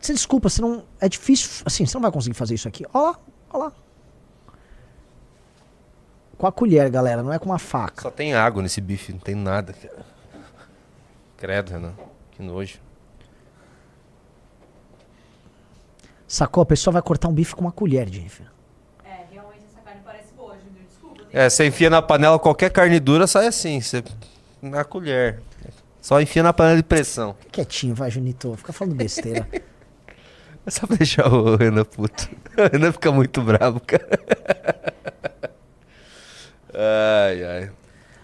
Você 0.00 0.12
desculpa, 0.12 0.48
você 0.48 0.62
não. 0.62 0.82
É 1.00 1.08
difícil. 1.08 1.62
Assim, 1.66 1.84
você 1.84 1.94
não 1.96 2.02
vai 2.02 2.10
conseguir 2.12 2.36
fazer 2.36 2.54
isso 2.54 2.68
aqui. 2.68 2.84
Ó 2.94 3.00
lá, 3.10 3.18
ó 3.52 3.58
lá. 3.58 3.72
Com 6.40 6.46
a 6.46 6.52
colher, 6.52 6.88
galera, 6.88 7.22
não 7.22 7.30
é 7.30 7.38
com 7.38 7.44
uma 7.44 7.58
faca. 7.58 8.00
Só 8.00 8.10
tem 8.10 8.32
água 8.32 8.62
nesse 8.62 8.80
bife, 8.80 9.12
não 9.12 9.20
tem 9.20 9.34
nada. 9.34 9.74
Credo, 11.36 11.70
Renan. 11.70 11.92
Que 12.30 12.42
nojo. 12.42 12.78
Sacou? 16.26 16.62
A 16.62 16.66
pessoa 16.66 16.92
vai 16.92 17.02
cortar 17.02 17.28
um 17.28 17.32
bife 17.34 17.54
com 17.54 17.60
uma 17.60 17.70
colher, 17.70 18.08
Jennifer. 18.08 18.46
É, 19.04 19.26
realmente 19.30 19.64
essa 19.70 19.82
carne 19.84 20.00
parece 20.02 20.32
boa, 20.32 20.54
Júnior. 20.54 20.86
Desculpa. 20.88 21.26
É, 21.30 21.50
você 21.50 21.66
enfia 21.66 21.90
na 21.90 22.00
panela 22.00 22.38
qualquer 22.38 22.70
carne 22.70 22.98
dura, 22.98 23.26
sai 23.26 23.46
assim. 23.46 23.78
Você... 23.78 24.02
Na 24.62 24.82
colher. 24.82 25.42
Só 26.00 26.22
enfia 26.22 26.42
na 26.42 26.54
panela 26.54 26.78
de 26.78 26.82
pressão. 26.82 27.36
Quietinho, 27.52 27.94
vai, 27.94 28.10
Junito. 28.10 28.56
Fica 28.56 28.72
falando 28.72 28.94
besteira. 28.94 29.46
É 30.66 30.70
só 30.70 30.86
pra 30.86 30.96
deixar 30.96 31.26
o 31.32 31.56
Renan 31.56 31.86
puto. 31.86 32.28
O 32.58 32.70
Renan 32.70 32.92
fica 32.92 33.10
muito 33.10 33.40
bravo, 33.40 33.80
cara. 33.80 34.06
Ai, 36.74 37.44
ai. 37.44 37.70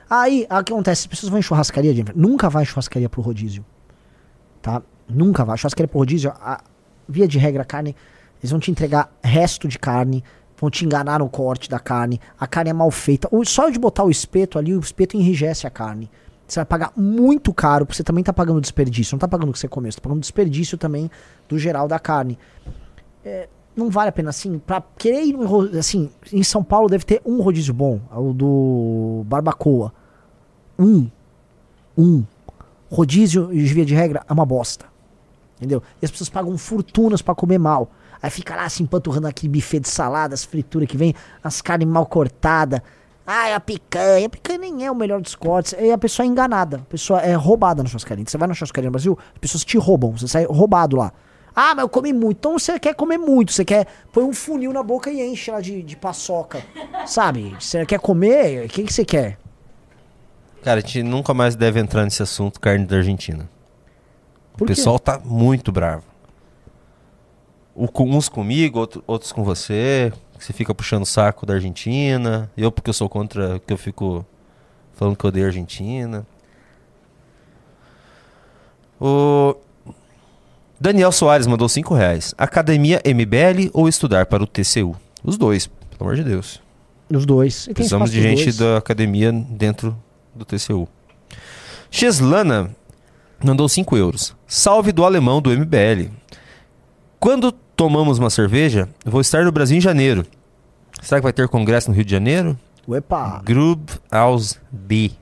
Aí, 0.09 0.47
o 0.49 0.65
que 0.65 0.73
acontece? 0.73 1.03
As 1.03 1.07
pessoas 1.07 1.31
vão 1.31 1.39
em 1.39 1.43
churrascaria, 1.43 1.93
Jennifer. 1.93 2.17
Nunca 2.17 2.49
vai 2.49 2.63
em 2.63 2.67
churrascaria 2.67 3.09
pro 3.09 3.21
rodízio. 3.21 3.65
Tá? 4.63 4.83
Nunca 5.09 5.45
vai. 5.45 5.59
Churrascaria 5.59 5.89
pro 5.89 5.99
rodízio, 5.99 6.31
a, 6.31 6.63
via 7.09 7.27
de 7.27 7.39
regra, 7.39 7.63
a 7.63 7.65
carne, 7.65 7.97
eles 8.41 8.51
vão 8.51 8.61
te 8.61 8.71
entregar 8.71 9.13
resto 9.23 9.67
de 9.67 9.79
carne, 9.79 10.23
vão 10.59 10.71
te 10.71 10.85
enganar 10.85 11.19
no 11.19 11.29
corte 11.29 11.69
da 11.69 11.79
carne, 11.79 12.21
a 12.39 12.47
carne 12.47 12.71
é 12.71 12.73
mal 12.73 12.91
feita. 12.91 13.29
O, 13.33 13.45
só 13.45 13.69
de 13.69 13.79
botar 13.79 14.05
o 14.05 14.11
espeto 14.11 14.59
ali, 14.59 14.75
o 14.75 14.81
espeto 14.81 15.17
enrijece 15.17 15.67
a 15.67 15.71
carne. 15.71 16.11
Você 16.47 16.61
vai 16.61 16.67
pagar 16.67 16.93
muito 16.97 17.53
caro, 17.53 17.85
porque 17.85 17.97
você 17.97 18.05
também 18.05 18.23
tá 18.23 18.33
pagando 18.33 18.61
desperdício. 18.61 19.15
Não 19.15 19.19
tá 19.19 19.27
pagando 19.27 19.51
o 19.51 19.53
que 19.53 19.59
você 19.59 19.67
comeu, 19.67 19.91
você 19.91 19.99
tá 19.99 20.03
pagando 20.03 20.21
desperdício 20.21 20.79
também 20.79 21.11
do 21.49 21.59
geral 21.59 21.89
da 21.89 21.99
carne. 21.99 22.39
É, 23.25 23.49
não 23.77 23.91
vale 23.91 24.09
a 24.09 24.13
pena, 24.13 24.31
assim, 24.31 24.59
pra 24.59 24.83
querer 24.97 25.23
ir, 25.23 25.37
assim, 25.79 26.11
em 26.33 26.43
São 26.43 26.65
Paulo 26.65 26.89
deve 26.89 27.05
ter 27.05 27.21
um 27.25 27.43
rodízio 27.43 27.75
bom, 27.75 28.01
é 28.11 28.19
o 28.19 28.33
do 28.33 29.23
Barbacoa. 29.27 29.93
Um. 30.79 31.09
Um. 31.97 32.25
Rodízio, 32.91 33.49
via 33.49 33.85
de 33.85 33.95
regra, 33.95 34.25
é 34.27 34.33
uma 34.33 34.47
bosta. 34.47 34.87
Entendeu? 35.57 35.83
E 36.01 36.05
as 36.05 36.11
pessoas 36.11 36.29
pagam 36.29 36.57
fortunas 36.57 37.21
pra 37.21 37.35
comer 37.35 37.59
mal. 37.59 37.91
Aí 38.23 38.31
fica 38.31 38.57
lá 38.57 38.69
se 38.69 38.83
empanturrando 38.83 39.27
aquele 39.27 39.53
buffet 39.53 39.81
de 39.81 39.89
saladas, 39.89 40.45
fritura 40.45 40.87
que 40.87 40.97
vem, 40.97 41.15
as 41.43 41.61
carnes 41.61 41.87
mal 41.87 42.07
cortadas. 42.07 42.81
Ai, 43.27 43.53
a 43.53 43.61
picanha. 43.61 44.27
A 44.27 44.31
picanha 44.31 44.59
nem 44.59 44.87
é 44.87 44.91
o 44.91 44.95
melhor 44.95 45.21
dos 45.21 45.35
cortes. 45.35 45.75
E 45.79 45.91
a 45.91 45.99
pessoa 45.99 46.25
é 46.25 46.29
enganada. 46.29 46.79
A 46.79 46.91
pessoa 46.91 47.21
é 47.21 47.35
roubada 47.35 47.83
na 47.83 47.89
churrascaria. 47.89 48.25
Você 48.27 48.39
vai 48.39 48.47
na 48.47 48.55
churrascaria 48.55 48.89
no 48.89 48.93
Brasil, 48.93 49.19
as 49.35 49.39
pessoas 49.39 49.65
te 49.65 49.77
roubam. 49.77 50.17
Você 50.17 50.29
sai 50.29 50.45
roubado 50.45 50.97
lá. 50.97 51.13
Ah, 51.59 51.75
mas 51.75 51.85
eu 51.85 51.89
comi 51.89 52.13
muito. 52.13 52.37
Então 52.37 52.59
você 52.59 52.79
quer 52.79 52.95
comer 52.95 53.17
muito. 53.17 53.51
Você 53.51 53.65
quer 53.65 53.87
põe 54.13 54.23
um 54.25 54.33
funil 54.35 54.75
na 54.75 54.83
boca 54.83 55.11
e 55.11 55.23
enche 55.27 55.51
lá 55.51 55.59
de, 55.61 55.83
de 55.83 55.97
paçoca. 55.97 56.63
Sabe? 57.07 57.57
Você 57.59 57.87
quer 57.87 57.99
comer? 57.99 58.67
O 58.67 58.69
que, 58.69 58.85
que 58.85 58.93
você 58.93 59.07
quer? 59.07 59.39
Cara, 60.63 60.81
a 60.81 60.83
gente 60.83 61.03
nunca 61.03 61.33
mais 61.33 61.57
deve 61.57 61.81
entrar 61.81 62.05
nesse 62.05 62.23
assunto 62.23 62.61
carne 62.61 62.85
da 62.85 62.97
Argentina. 62.97 63.49
O 64.55 64.59
Por 64.59 64.67
quê? 64.67 64.75
pessoal 64.75 64.99
tá 64.99 65.19
muito 65.19 65.73
bravo. 65.73 66.05
O- 67.75 67.89
uns 68.05 68.29
comigo, 68.29 68.79
outro- 68.79 69.03
outros 69.07 69.33
com 69.33 69.43
você. 69.43 70.13
Você 70.39 70.53
fica 70.53 70.75
puxando 70.75 71.05
o 71.05 71.07
saco 71.07 71.47
da 71.47 71.55
Argentina. 71.55 72.51
Eu 72.55 72.71
porque 72.71 72.91
eu 72.91 72.95
sou 72.95 73.09
contra, 73.09 73.59
que 73.61 73.73
eu 73.73 73.79
fico 73.79 74.27
falando 74.93 75.17
que 75.17 75.25
eu 75.25 75.29
odeio 75.29 75.47
a 75.47 75.49
Argentina. 75.49 76.27
O 79.01 79.57
Daniel 80.81 81.11
Soares 81.11 81.47
mandou 81.47 81.69
5 81.69 81.95
reais. 81.95 82.35
Academia 82.37 83.01
MBL 83.05 83.71
ou 83.73 83.89
estudar 83.89 84.27
para 84.27 84.43
o 84.43 84.47
TCU? 84.47 84.95
Os 85.25 85.39
dois, 85.39 85.67
pelo 85.67 86.03
amor 86.03 86.17
de 86.17 86.23
Deus. 86.25 86.61
Os 87.11 87.25
dois. 87.25 87.69
Precisamos 87.73 88.11
de 88.11 88.21
gente 88.21 88.45
dois. 88.45 88.57
da 88.59 88.77
academia 88.77 89.33
dentro 89.33 89.97
do 90.35 90.45
TCU. 90.45 90.89
Xlana 91.91 92.71
mandou 93.43 93.69
5 93.69 93.97
euros. 93.97 94.35
Salve 94.47 94.93
do 94.93 95.05
alemão 95.05 95.41
do 95.41 95.51
MBL. 95.51 96.11
Quando 97.19 97.53
tomamos 97.53 98.19
uma 98.19 98.29
cerveja, 98.31 98.89
vou 99.05 99.21
estar 99.21 99.45
no 99.45 99.53
Brasil 99.53 99.79
em 99.79 99.81
janeiro. 99.81 100.27
Será 101.01 101.21
que 101.21 101.25
vai 101.25 101.33
ter 101.33 101.49
congresso 101.49 101.89
no 101.89 101.95
Rio 101.97 102.05
de 102.05 102.11
Janeiro? 102.11 102.59
Uepa. 102.87 103.41
Grub 103.45 103.89
aus 104.11 104.59
B. 104.71 105.13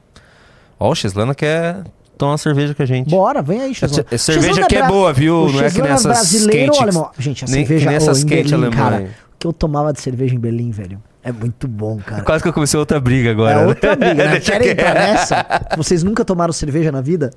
Ó, 0.79 0.91
o 0.91 0.95
Xlana 0.95 1.35
quer 1.35 1.85
tomar 2.19 2.33
uma 2.33 2.39
cerveja 2.39 2.75
com 2.75 2.83
a 2.83 2.87
gente. 2.87 3.11
Bora, 3.11 3.43
vem 3.43 3.61
aí, 3.61 3.71
É 3.73 3.89
ce- 3.89 4.07
é 4.11 4.19
cerveja 4.19 4.67
que 4.67 4.77
é 4.77 4.87
boa, 4.87 5.13
viu? 5.13 5.49
Não 5.53 5.61
é 5.61 5.71
que 5.71 5.81
nessas 5.83 6.03
brasileiro 6.05 6.73
ou 6.73 6.79
quentes- 6.79 6.81
alemão? 6.83 7.11
Gente, 7.19 7.45
a 7.45 7.49
nem- 7.49 7.63
que 7.63 7.69
cerveja 7.69 7.87
nem 7.91 7.95
ô, 7.95 7.97
essas 7.97 8.23
em 8.23 8.27
quentes 8.27 8.51
Berlim, 8.53 8.71
cara. 8.71 9.03
O 9.35 9.39
que 9.39 9.47
eu 9.47 9.53
tomava 9.53 9.93
de 9.93 10.01
cerveja 10.01 10.35
em 10.35 10.39
Berlim, 10.39 10.71
velho, 10.71 11.03
é 11.23 11.31
muito 11.33 11.69
bom, 11.69 11.99
cara. 11.99 12.23
Quase 12.23 12.43
que 12.43 12.49
eu 12.49 12.53
comecei 12.53 12.79
outra 12.81 12.99
briga 13.01 13.31
agora. 13.31 13.53
É 13.53 13.61
né? 13.61 13.67
outra 13.67 13.97
briga, 13.97 14.15
né? 14.31 14.41
Querem 14.41 14.69
entrar 14.71 14.95
nessa? 14.95 15.47
Vocês 15.77 16.03
nunca 16.03 16.25
tomaram 16.25 16.53
cerveja 16.53 16.91
na 16.91 17.01
vida? 17.01 17.31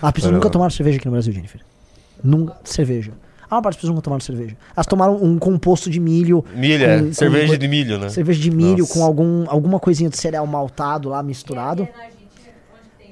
As 0.00 0.10
pessoas 0.12 0.30
Não. 0.32 0.38
nunca 0.38 0.50
tomaram 0.50 0.70
cerveja 0.70 0.96
aqui 0.98 1.06
no 1.06 1.12
Brasil, 1.12 1.32
Jennifer. 1.32 1.60
Nunca. 2.24 2.54
Cerveja. 2.64 3.12
A 3.48 3.54
maior 3.54 3.62
parte 3.62 3.74
das 3.74 3.80
pessoas 3.82 3.90
nunca 3.94 4.02
tomaram 4.02 4.20
cerveja. 4.20 4.56
Elas 4.74 4.86
tomaram 4.86 5.16
um 5.22 5.38
composto 5.38 5.88
de 5.88 6.00
milho. 6.00 6.44
Milho, 6.54 6.84
é. 6.84 7.12
Cerveja 7.12 7.56
de 7.56 7.68
milho, 7.68 7.96
né? 7.98 8.08
Cerveja 8.08 8.40
de 8.40 8.50
milho 8.50 8.78
Nossa. 8.78 8.92
com 8.94 9.04
algum, 9.04 9.44
alguma 9.48 9.78
coisinha 9.78 10.10
de 10.10 10.16
cereal 10.16 10.44
maltado 10.48 11.10
lá 11.10 11.22
misturado. 11.22 11.86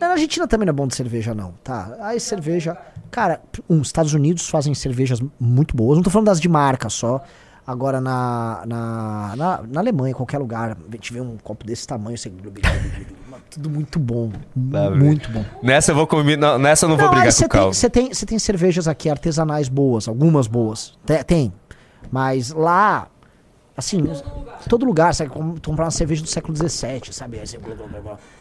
Na 0.09 0.13
Argentina 0.15 0.47
também 0.47 0.67
não 0.67 0.71
é 0.71 0.75
bom 0.75 0.87
de 0.87 0.95
cerveja, 0.95 1.35
não, 1.35 1.53
tá? 1.63 1.97
Aí 2.01 2.19
cerveja. 2.21 2.77
Cara, 3.11 3.41
um, 3.69 3.81
Estados 3.83 4.13
Unidos 4.15 4.49
fazem 4.49 4.75
cervejas 4.75 5.21
muito 5.39 5.77
boas. 5.77 5.97
Não 5.97 6.03
tô 6.03 6.11
falando 6.11 6.27
das 6.27 6.41
de 6.41 6.49
marca 6.49 6.89
só. 6.89 7.23
Agora 7.67 7.99
na, 8.01 8.63
na, 8.67 9.35
na, 9.37 9.63
na 9.67 9.81
Alemanha, 9.81 10.11
em 10.11 10.15
qualquer 10.15 10.37
lugar, 10.39 10.73
a 10.73 10.93
gente 10.97 11.13
vê 11.13 11.21
um 11.21 11.39
copo 11.43 11.65
desse 11.65 11.87
tamanho, 11.87 12.19
você... 12.19 12.31
tudo 13.51 13.71
muito 13.71 13.99
bom. 13.99 14.31
Tá 14.71 14.91
bem. 14.91 14.99
muito 14.99 15.31
bom. 15.31 15.45
Nessa 15.63 15.93
eu 15.93 15.97
vou 15.97 16.07
comer. 16.07 16.37
não, 16.37 16.59
nessa 16.59 16.85
eu 16.85 16.91
não 16.91 16.97
vou 16.97 17.07
Não, 17.07 17.15
aí 17.15 17.21
brigar 17.21 17.35
com 17.39 17.45
o 17.45 17.49
Cal. 17.49 17.73
você 17.73 17.89
tem, 17.89 18.11
tem 18.11 18.39
cervejas 18.39 18.87
aqui 18.87 19.09
artesanais 19.09 19.69
boas, 19.69 20.09
algumas 20.09 20.47
boas. 20.47 20.93
Te- 21.07 21.25
Tem. 21.25 21.53
Mas 22.11 22.51
lá, 22.51 23.09
assim, 23.77 24.03
todo 24.69 24.85
lugar, 24.87 25.13
com- 25.31 25.55
comprar 25.65 25.85
uma 25.87 25.91
cerveja 25.91 26.23
do 26.23 26.29
século 26.29 26.57
XVII, 26.57 27.13
sabe? 27.13 27.41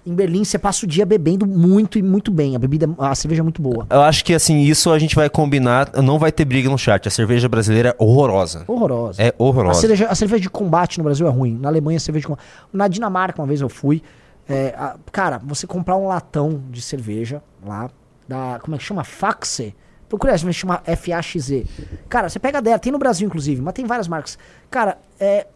Em 0.05 0.13
Berlim, 0.13 0.43
você 0.43 0.59
passa 0.59 0.85
o 0.85 0.87
dia 0.87 1.05
bebendo 1.05 1.45
muito 1.45 1.97
e 1.97 2.01
muito 2.01 2.31
bem. 2.31 2.55
A 2.55 2.59
bebida, 2.59 2.89
a 2.97 3.15
cerveja 3.15 3.41
é 3.41 3.43
muito 3.43 3.61
boa. 3.61 3.87
Eu 3.89 4.01
acho 4.01 4.23
que 4.23 4.33
assim, 4.33 4.59
isso 4.61 4.91
a 4.91 4.99
gente 4.99 5.15
vai 5.15 5.29
combinar. 5.29 5.91
Não 6.01 6.19
vai 6.19 6.31
ter 6.31 6.45
briga 6.45 6.69
no 6.69 6.77
chat. 6.77 7.07
A 7.07 7.11
cerveja 7.11 7.47
brasileira 7.49 7.89
é 7.89 8.03
horrorosa. 8.03 8.63
Horrorosa. 8.67 9.21
É 9.21 9.29
A 9.29 9.33
horrorosa. 9.37 9.79
cerveja, 9.81 10.07
a 10.07 10.15
cerveja 10.15 10.41
de 10.41 10.49
combate 10.49 10.97
no 10.97 11.03
Brasil 11.03 11.25
é 11.27 11.29
ruim. 11.29 11.57
Na 11.59 11.69
Alemanha, 11.69 11.97
a 11.97 11.99
cerveja 11.99 12.23
de 12.23 12.27
combate. 12.27 12.45
Na 12.71 12.87
Dinamarca, 12.87 13.41
uma 13.41 13.47
vez 13.47 13.61
eu 13.61 13.69
fui. 13.69 14.01
é, 14.47 14.75
a- 14.77 14.97
cara, 15.09 15.39
você 15.41 15.65
comprar 15.65 15.95
um 15.95 16.05
latão 16.05 16.61
de 16.69 16.81
cerveja 16.81 17.41
lá, 17.65 17.89
da. 18.27 18.59
Como 18.61 18.75
é 18.75 18.77
que 18.77 18.83
chama? 18.83 19.03
Faxe. 19.03 19.73
Procura 20.13 20.33
essa, 20.33 20.51
chama 20.51 20.79
FAXZ. 20.85 21.63
Cara, 22.07 22.29
você 22.29 22.37
pega 22.37 22.61
dela, 22.61 22.77
tem 22.77 22.91
no 22.91 22.99
Brasil 22.99 23.25
inclusive, 23.25 23.59
mas 23.63 23.73
tem 23.73 23.83
várias 23.83 24.07
marcas. 24.07 24.37
Cara, 24.69 24.99
é. 25.19 25.47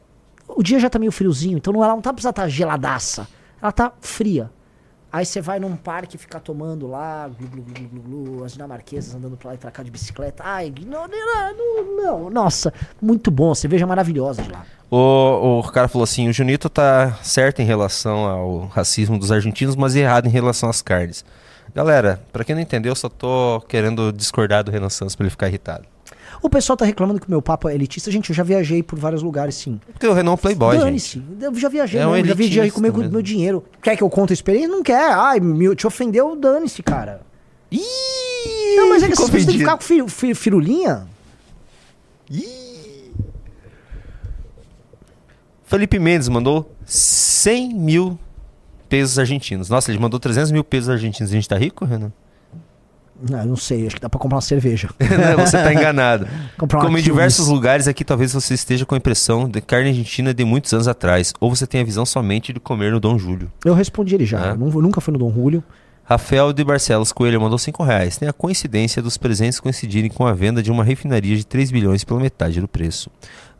o 0.48 0.64
dia 0.64 0.80
já 0.80 0.90
tá 0.90 0.98
meio 0.98 1.12
friozinho, 1.12 1.60
então 1.60 1.72
ela 1.76 1.94
não 1.94 2.02
tá 2.02 2.12
precisando 2.12 2.32
estar 2.32 2.48
geladaça. 2.48 3.28
Ela 3.62 3.72
tá 3.72 3.94
fria. 4.02 4.50
Aí 5.14 5.24
você 5.28 5.42
vai 5.42 5.60
num 5.60 5.76
parque 5.76 6.18
ficar 6.18 6.40
tomando 6.40 6.88
lá, 6.88 7.28
glu, 7.28 7.48
glu, 7.48 7.62
glu, 7.62 8.02
glu, 8.02 8.44
as 8.44 8.54
dinamarquesas 8.54 9.14
andando 9.14 9.38
pra 9.38 9.50
lá 9.50 9.54
e 9.54 9.60
pra 9.60 9.70
cá 9.70 9.84
de 9.84 9.92
bicicleta. 9.92 10.42
Ai, 10.44 10.74
não, 10.88 11.06
não. 11.96 12.30
Nossa, 12.32 12.74
muito 13.00 13.30
bom, 13.30 13.54
cerveja 13.54 13.86
maravilhosa 13.86 14.42
de 14.42 14.52
lá. 14.52 14.66
O, 14.90 15.60
o 15.60 15.72
cara 15.72 15.88
falou 15.88 16.04
assim: 16.04 16.30
o 16.30 16.34
Junito 16.34 16.68
tá 16.68 17.14
certo 17.22 17.62
em 17.62 17.66
relação 17.66 18.26
ao 18.26 18.66
racismo 18.66 19.20
dos 19.20 19.32
argentinos, 19.32 19.76
mas 19.76 19.96
errado 19.96 20.26
em 20.26 20.32
relação 20.32 20.68
às 20.68 20.82
carnes. 20.82 21.24
Galera, 21.76 22.22
pra 22.34 22.44
quem 22.44 22.56
não 22.56 22.62
entendeu, 22.62 22.92
eu 22.92 22.96
só 22.96 23.08
tô 23.10 23.62
querendo 23.68 24.12
discordar 24.12 24.64
do 24.64 24.72
Renan 24.72 24.90
Santos 24.90 25.16
pra 25.16 25.24
ele 25.26 25.30
ficar 25.32 25.48
irritado. 25.48 25.86
O 26.42 26.50
pessoal 26.50 26.78
tá 26.78 26.86
reclamando 26.86 27.20
que 27.20 27.28
o 27.28 27.30
meu 27.30 27.42
papo 27.42 27.68
é 27.68 27.74
elitista. 27.76 28.12
Gente, 28.12 28.30
eu 28.30 28.36
já 28.36 28.44
viajei 28.44 28.82
por 28.84 28.98
vários 28.98 29.24
lugares, 29.24 29.56
sim. 29.56 29.80
Porque 29.92 30.06
o 30.08 30.14
Renan 30.14 30.32
é 30.32 30.34
um 30.34 30.38
playboy, 30.38 30.78
Dane-se. 30.78 31.22
Eu 31.42 31.54
já 31.56 31.68
viajei, 31.70 32.00
É 32.00 32.08
um 32.08 32.12
mesmo, 32.12 32.28
já 32.28 32.34
viajei 32.36 32.58
elitista 32.60 32.76
comigo 32.76 32.94
com 32.96 33.00
mesmo. 33.02 33.14
meu 33.14 33.22
dinheiro. 33.22 33.64
Quer 33.82 33.96
que 33.98 34.04
eu 34.04 34.10
conte 34.10 34.34
a 34.34 34.36
experiência? 34.36 34.68
Não 34.70 34.84
quer. 34.84 35.12
Ai, 35.14 35.40
me, 35.40 35.76
te 35.76 35.88
ofendeu, 35.88 36.36
dane-se, 36.36 36.84
cara. 36.84 37.22
Ih, 37.72 37.80
Não, 38.78 38.90
mas 38.90 39.04
é 39.04 39.08
que 39.08 39.12
ficou 39.14 39.26
essas 39.26 39.30
pessoas 39.30 39.32
têm 39.32 39.58
que 39.58 39.64
ofendido. 39.64 39.64
ficar 39.64 39.78
com 39.78 39.84
fi, 39.84 40.16
fi- 40.16 40.36
firulinha. 40.36 41.08
Felipe 45.66 46.00
Mendes 46.00 46.30
mandou 46.30 46.72
100 46.86 47.74
mil 47.74 48.18
pesos 48.88 49.18
argentinos. 49.20 49.70
Nossa, 49.70 49.92
ele 49.92 50.00
mandou 50.00 50.20
300 50.20 50.52
mil 50.52 50.64
pesos 50.64 50.90
argentinos. 50.90 51.32
A 51.32 51.36
gente 51.36 51.48
tá 51.48 51.58
rico, 51.58 51.86
Renan? 51.86 52.12
Não, 53.30 53.44
não 53.46 53.56
sei, 53.56 53.88
acho 53.88 53.96
que 53.96 54.02
dá 54.02 54.08
pra 54.10 54.20
comprar 54.20 54.36
uma 54.36 54.42
cerveja. 54.42 54.90
Não, 55.02 55.44
você 55.44 55.58
tá 55.58 55.74
enganado. 55.74 56.28
Como 56.70 57.00
em 57.00 57.02
diversos 57.02 57.48
lugares 57.48 57.88
aqui, 57.88 58.06
talvez 58.06 58.32
você 58.32 58.54
esteja 58.54 58.86
com 58.86 58.94
a 58.94 58.98
impressão 59.00 59.50
de 59.50 59.60
carne 59.60 59.90
argentina 59.90 60.32
de 60.36 60.46
muitos 60.46 60.72
anos 60.72 60.88
atrás. 60.88 61.34
Ou 61.40 61.50
você 61.56 61.66
tem 61.66 61.82
a 61.82 61.84
visão 61.84 62.06
somente 62.06 62.54
de 62.54 62.60
comer 62.60 62.92
no 62.92 63.00
Dom 63.00 63.18
Júlio. 63.18 63.52
Eu 63.66 63.74
respondi 63.74 64.14
ele 64.14 64.24
já. 64.26 64.50
É? 64.50 64.52
Eu 64.52 64.58
nu- 64.58 64.82
nunca 64.84 65.02
fui 65.02 65.12
no 65.12 65.18
Dom 65.18 65.34
Julio. 65.34 65.64
Rafael 66.10 66.54
de 66.54 66.64
Barcelos 66.64 67.12
Coelho 67.12 67.42
mandou 67.42 67.58
5 67.58 67.84
reais. 67.84 68.16
Tem 68.16 68.30
a 68.30 68.34
coincidência 68.34 69.02
dos 69.02 69.18
presentes 69.18 69.60
coincidirem 69.60 70.10
com 70.10 70.26
a 70.26 70.32
venda 70.32 70.64
de 70.64 70.72
uma 70.72 70.82
refinaria 70.82 71.36
de 71.36 71.46
3 71.46 71.70
bilhões 71.70 72.06
pela 72.06 72.22
metade 72.22 72.62
do 72.62 72.68
preço. 72.68 73.10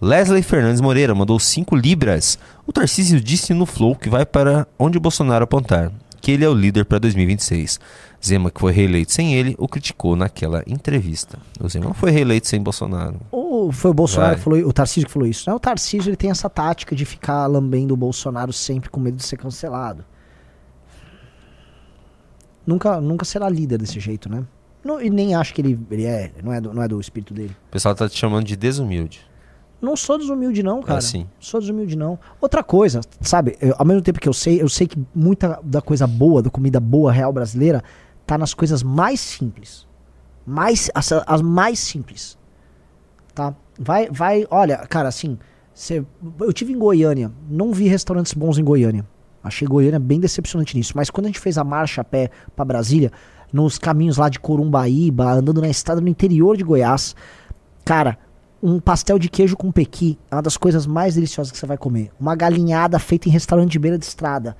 Leslie 0.02 0.42
Fernandes 0.42 0.80
Moreira 0.80 1.14
mandou 1.14 1.38
5 1.38 1.76
libras. 1.76 2.40
O 2.66 2.72
Tarcísio 2.72 3.20
disse 3.20 3.54
no 3.54 3.66
Flow 3.66 3.98
que 3.98 4.08
vai 4.08 4.26
para 4.26 4.66
onde 4.80 4.98
Bolsonaro 4.98 5.44
apontar, 5.44 5.92
que 6.22 6.32
ele 6.32 6.46
é 6.46 6.48
o 6.48 6.54
líder 6.54 6.86
para 6.86 7.00
2026. 7.00 7.82
Zema, 8.26 8.50
que 8.50 8.62
foi 8.62 8.72
reeleito 8.72 9.12
sem 9.12 9.36
ele, 9.36 9.54
o 9.60 9.68
criticou 9.68 10.16
naquela 10.16 10.64
entrevista. 10.66 11.38
O 11.60 11.68
Zema 11.68 11.88
não 11.88 11.94
foi 11.94 12.12
reeleito 12.12 12.48
sem 12.48 12.62
Bolsonaro. 12.62 13.20
Ou 13.30 13.74
foi 13.74 13.92
o 13.92 13.94
Bolsonaro 13.94 14.30
Vai. 14.30 14.38
que 14.38 14.44
falou, 14.46 14.60
o 14.60 14.72
Tarcísio 14.72 15.08
que 15.08 15.14
falou 15.14 15.28
isso. 15.28 15.50
Não, 15.50 15.58
o 15.58 15.60
Tarcísio 15.60 16.10
ele 16.10 16.16
tem 16.16 16.32
essa 16.32 16.50
tática 16.50 16.96
de 16.96 17.04
ficar 17.04 17.46
lambendo 17.46 17.94
o 17.94 17.98
Bolsonaro 17.98 18.54
sempre 18.54 18.90
com 18.90 19.02
medo 19.02 19.18
de 19.18 19.24
ser 19.24 19.36
cancelado. 19.36 20.06
Nunca, 22.68 23.02
nunca 23.02 23.24
será 23.26 23.48
líder 23.50 23.78
desse 23.80 24.00
jeito, 24.00 24.30
né? 24.30 24.44
Não- 24.84 25.02
e 25.02 25.10
nem 25.10 25.34
acho 25.34 25.54
que 25.54 25.62
ele, 25.62 25.80
ele 25.90 26.04
é, 26.06 26.32
não 26.44 26.52
é, 26.54 26.60
do, 26.62 26.74
não 26.74 26.84
é 26.84 26.88
do 26.88 27.00
espírito 27.00 27.34
dele. 27.34 27.56
O 27.70 27.72
pessoal 27.72 27.96
tá 27.96 28.08
te 28.10 28.18
chamando 28.18 28.46
de 28.46 28.56
desumilde. 28.58 29.22
Não 29.82 29.96
sou 29.96 30.18
desumilde 30.18 30.62
não, 30.62 30.82
cara. 30.82 30.98
É 31.00 31.02
sim. 31.02 31.28
Sou 31.40 31.60
desumilde 31.60 31.96
não. 31.96 32.20
Outra 32.42 32.62
coisa, 32.64 33.00
sabe, 33.22 33.58
eu- 33.62 33.74
ao 33.78 33.86
mesmo 33.86 34.02
tempo 34.02 34.20
que 34.20 34.28
eu 34.28 34.34
sei, 34.34 34.62
eu 34.62 34.68
sei 34.68 34.86
que 34.86 34.98
muita 35.16 35.60
da 35.64 35.82
coisa 35.82 36.06
boa, 36.06 36.42
da 36.42 36.50
comida 36.50 36.80
boa 36.80 37.12
real 37.12 37.32
brasileira, 37.32 37.82
tá 38.26 38.38
nas 38.38 38.54
coisas 38.54 38.84
mais 38.84 39.20
simples. 39.22 39.88
Mais 40.46 40.92
as, 40.94 41.12
as 41.26 41.42
mais 41.42 41.80
simples. 41.80 42.38
Tá? 43.34 43.56
Vai 43.80 44.10
vai, 44.10 44.46
olha, 44.50 44.78
cara, 44.90 45.08
assim, 45.10 45.38
cê, 45.74 46.04
eu 46.40 46.52
tive 46.52 46.74
em 46.74 46.78
Goiânia, 46.78 47.32
não 47.50 47.72
vi 47.72 47.88
restaurantes 47.88 48.34
bons 48.34 48.58
em 48.58 48.64
Goiânia. 48.64 49.06
Achei 49.48 49.68
Goiânia 49.68 50.00
bem 50.00 50.20
decepcionante 50.20 50.76
nisso, 50.76 50.94
mas 50.96 51.10
quando 51.10 51.26
a 51.26 51.30
gente 51.30 51.40
fez 51.40 51.58
a 51.58 51.64
marcha 51.64 52.02
a 52.02 52.04
pé 52.04 52.30
pra 52.56 52.64
Brasília, 52.64 53.12
nos 53.52 53.78
caminhos 53.78 54.18
lá 54.18 54.30
de 54.30 54.40
Corumbaíba, 54.40 55.32
andando 55.32 55.62
na 55.62 55.70
estrada 55.70 56.02
no 56.02 56.08
interior 56.08 56.58
de 56.58 56.64
Goiás, 56.64 57.16
cara, 57.86 58.18
um 58.62 58.80
pastel 58.80 59.20
de 59.20 59.30
queijo 59.30 59.56
com 59.56 59.72
pequi 59.72 60.18
é 60.30 60.36
uma 60.36 60.42
das 60.42 60.58
coisas 60.58 60.86
mais 60.86 61.16
deliciosas 61.16 61.52
que 61.52 61.58
você 61.58 61.66
vai 61.66 61.78
comer. 61.78 62.12
Uma 62.20 62.36
galinhada 62.36 62.98
feita 63.00 63.30
em 63.30 63.32
restaurante 63.32 63.72
de 63.72 63.80
beira 63.80 63.98
de 63.98 64.06
estrada. 64.06 64.58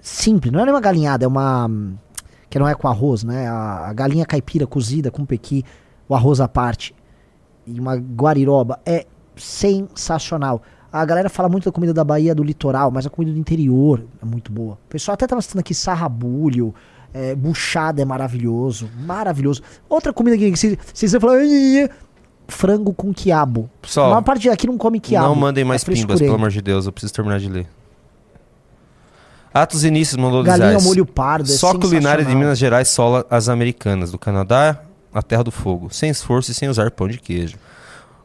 Simples, 0.00 0.52
não 0.52 0.60
é 0.60 0.64
nem 0.64 0.72
uma 0.74 0.80
galinhada, 0.80 1.24
é 1.24 1.28
uma. 1.28 1.70
Que 2.48 2.58
não 2.58 2.66
é 2.66 2.74
com 2.74 2.88
arroz, 2.88 3.24
né? 3.24 3.46
A 3.46 3.92
galinha 3.92 4.24
caipira 4.24 4.66
cozida 4.66 5.10
com 5.10 5.24
pequi, 5.26 5.64
o 6.08 6.14
arroz 6.14 6.40
à 6.40 6.48
parte. 6.48 6.94
E 7.66 7.78
uma 7.78 7.96
guariroba. 7.96 8.80
É 8.86 9.06
sensacional. 9.36 10.62
A 10.92 11.04
galera 11.04 11.28
fala 11.28 11.48
muito 11.48 11.66
da 11.66 11.72
comida 11.72 11.92
da 11.92 12.02
Bahia 12.02 12.34
do 12.34 12.42
litoral, 12.42 12.90
mas 12.90 13.06
a 13.06 13.10
comida 13.10 13.32
do 13.32 13.38
interior 13.38 14.04
é 14.22 14.24
muito 14.24 14.50
boa. 14.50 14.74
O 14.74 14.88
pessoal 14.88 15.14
até 15.14 15.26
tava 15.26 15.42
citando 15.42 15.60
aqui 15.60 15.74
sarrabulho, 15.74 16.74
é, 17.12 17.34
buchada 17.34 18.00
é 18.00 18.04
maravilhoso, 18.04 18.88
maravilhoso. 19.04 19.62
Outra 19.88 20.12
comida 20.12 20.36
que 20.36 20.56
se, 20.56 20.78
se 20.94 21.08
você 21.08 21.20
falar, 21.20 21.38
frango 22.48 22.94
com 22.94 23.12
quiabo. 23.12 23.68
Pessoal, 23.82 24.06
a 24.06 24.10
maior 24.10 24.22
parte 24.22 24.48
aqui 24.48 24.66
não 24.66 24.78
come 24.78 24.98
quiabo. 24.98 25.28
Não 25.28 25.34
mandem 25.34 25.64
mais 25.64 25.82
é 25.82 25.92
pimbas, 25.92 26.18
pelo 26.18 26.34
amor 26.34 26.50
de 26.50 26.62
Deus. 26.62 26.86
Eu 26.86 26.92
preciso 26.92 27.12
terminar 27.12 27.38
de 27.38 27.48
ler. 27.48 27.66
Atos 29.52 29.84
Inícios 29.84 30.16
mandou 30.16 30.42
Galinha 30.42 30.76
ao 30.76 30.82
molho 30.82 31.04
pardo, 31.04 31.50
é 31.50 31.54
Só 31.54 31.76
culinária 31.78 32.24
de. 32.24 32.34
Minas 32.34 32.58
Gerais 32.58 32.88
sola 32.88 33.26
as 33.30 33.48
americanas. 33.48 34.10
Do 34.10 34.18
Canadá, 34.18 34.80
a 35.12 35.22
terra 35.22 35.42
do 35.44 35.50
fogo. 35.50 35.88
Sem 35.90 36.10
esforço 36.10 36.50
e 36.50 36.54
sem 36.54 36.68
usar 36.68 36.90
pão 36.90 37.08
de 37.08 37.18
queijo. 37.18 37.56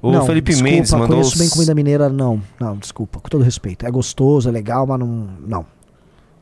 O 0.03 0.11
não, 0.11 0.25
Felipe 0.25 0.51
desculpa, 0.51 0.69
Mendes 0.75 0.91
mandou... 0.91 1.07
conheço 1.07 1.38
bem 1.38 1.47
os- 1.47 1.53
comida 1.53 1.73
mineira, 1.73 2.09
não. 2.09 2.41
Não, 2.59 2.75
desculpa, 2.77 3.19
com 3.21 3.30
todo 3.30 3.41
respeito. 3.43 3.85
É 3.85 3.89
gostoso, 3.89 4.49
é 4.49 4.51
legal, 4.51 4.85
mas 4.85 4.99
não. 4.99 5.30
Não. 5.39 5.65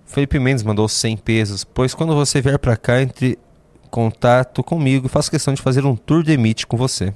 Felipe 0.03 0.39
Mendes 0.39 0.63
mandou 0.63 0.88
100 0.89 1.17
pesos. 1.17 1.63
Pois 1.63 1.93
quando 1.93 2.15
você 2.15 2.41
vier 2.41 2.57
pra 2.57 2.75
cá, 2.75 3.01
entre 3.01 3.38
em 3.85 3.89
contato 3.91 4.63
comigo 4.63 5.05
e 5.05 5.09
faço 5.09 5.29
questão 5.29 5.53
de 5.53 5.61
fazer 5.61 5.85
um 5.85 5.95
tour 5.95 6.23
de 6.23 6.35
meet 6.38 6.65
com 6.65 6.75
você. 6.75 7.13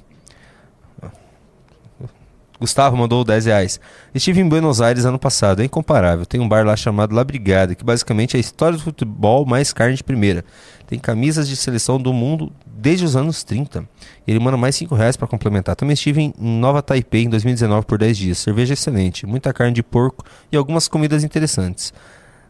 Gustavo 2.58 2.96
mandou 2.96 3.22
10 3.22 3.44
reais. 3.46 3.78
Estive 4.14 4.40
em 4.40 4.48
Buenos 4.48 4.80
Aires 4.80 5.04
ano 5.04 5.18
passado, 5.18 5.60
é 5.60 5.64
incomparável. 5.66 6.24
Tem 6.24 6.40
um 6.40 6.48
bar 6.48 6.64
lá 6.64 6.74
chamado 6.74 7.14
La 7.14 7.22
Brigada, 7.22 7.74
que 7.74 7.84
basicamente 7.84 8.34
é 8.34 8.38
a 8.38 8.40
história 8.40 8.78
do 8.78 8.82
futebol 8.82 9.44
mais 9.44 9.74
carne 9.74 9.94
de 9.96 10.02
primeira. 10.02 10.42
Tem 10.86 10.98
camisas 10.98 11.46
de 11.48 11.54
seleção 11.54 11.98
do 12.00 12.14
mundo 12.14 12.50
desde 12.76 13.04
os 13.04 13.16
anos 13.16 13.42
30. 13.42 13.88
E 14.26 14.30
ele 14.30 14.38
manda 14.38 14.56
mais 14.56 14.76
5 14.76 14.94
reais 14.94 15.16
para 15.16 15.26
complementar. 15.26 15.74
Também 15.74 15.94
estive 15.94 16.20
em 16.20 16.34
Nova 16.38 16.82
Taipei 16.82 17.24
em 17.24 17.28
2019 17.28 17.86
por 17.86 17.98
10 17.98 18.16
dias. 18.16 18.38
Cerveja 18.38 18.74
excelente, 18.74 19.26
muita 19.26 19.52
carne 19.52 19.72
de 19.72 19.82
porco 19.82 20.24
e 20.50 20.56
algumas 20.56 20.88
comidas 20.88 21.24
interessantes. 21.24 21.92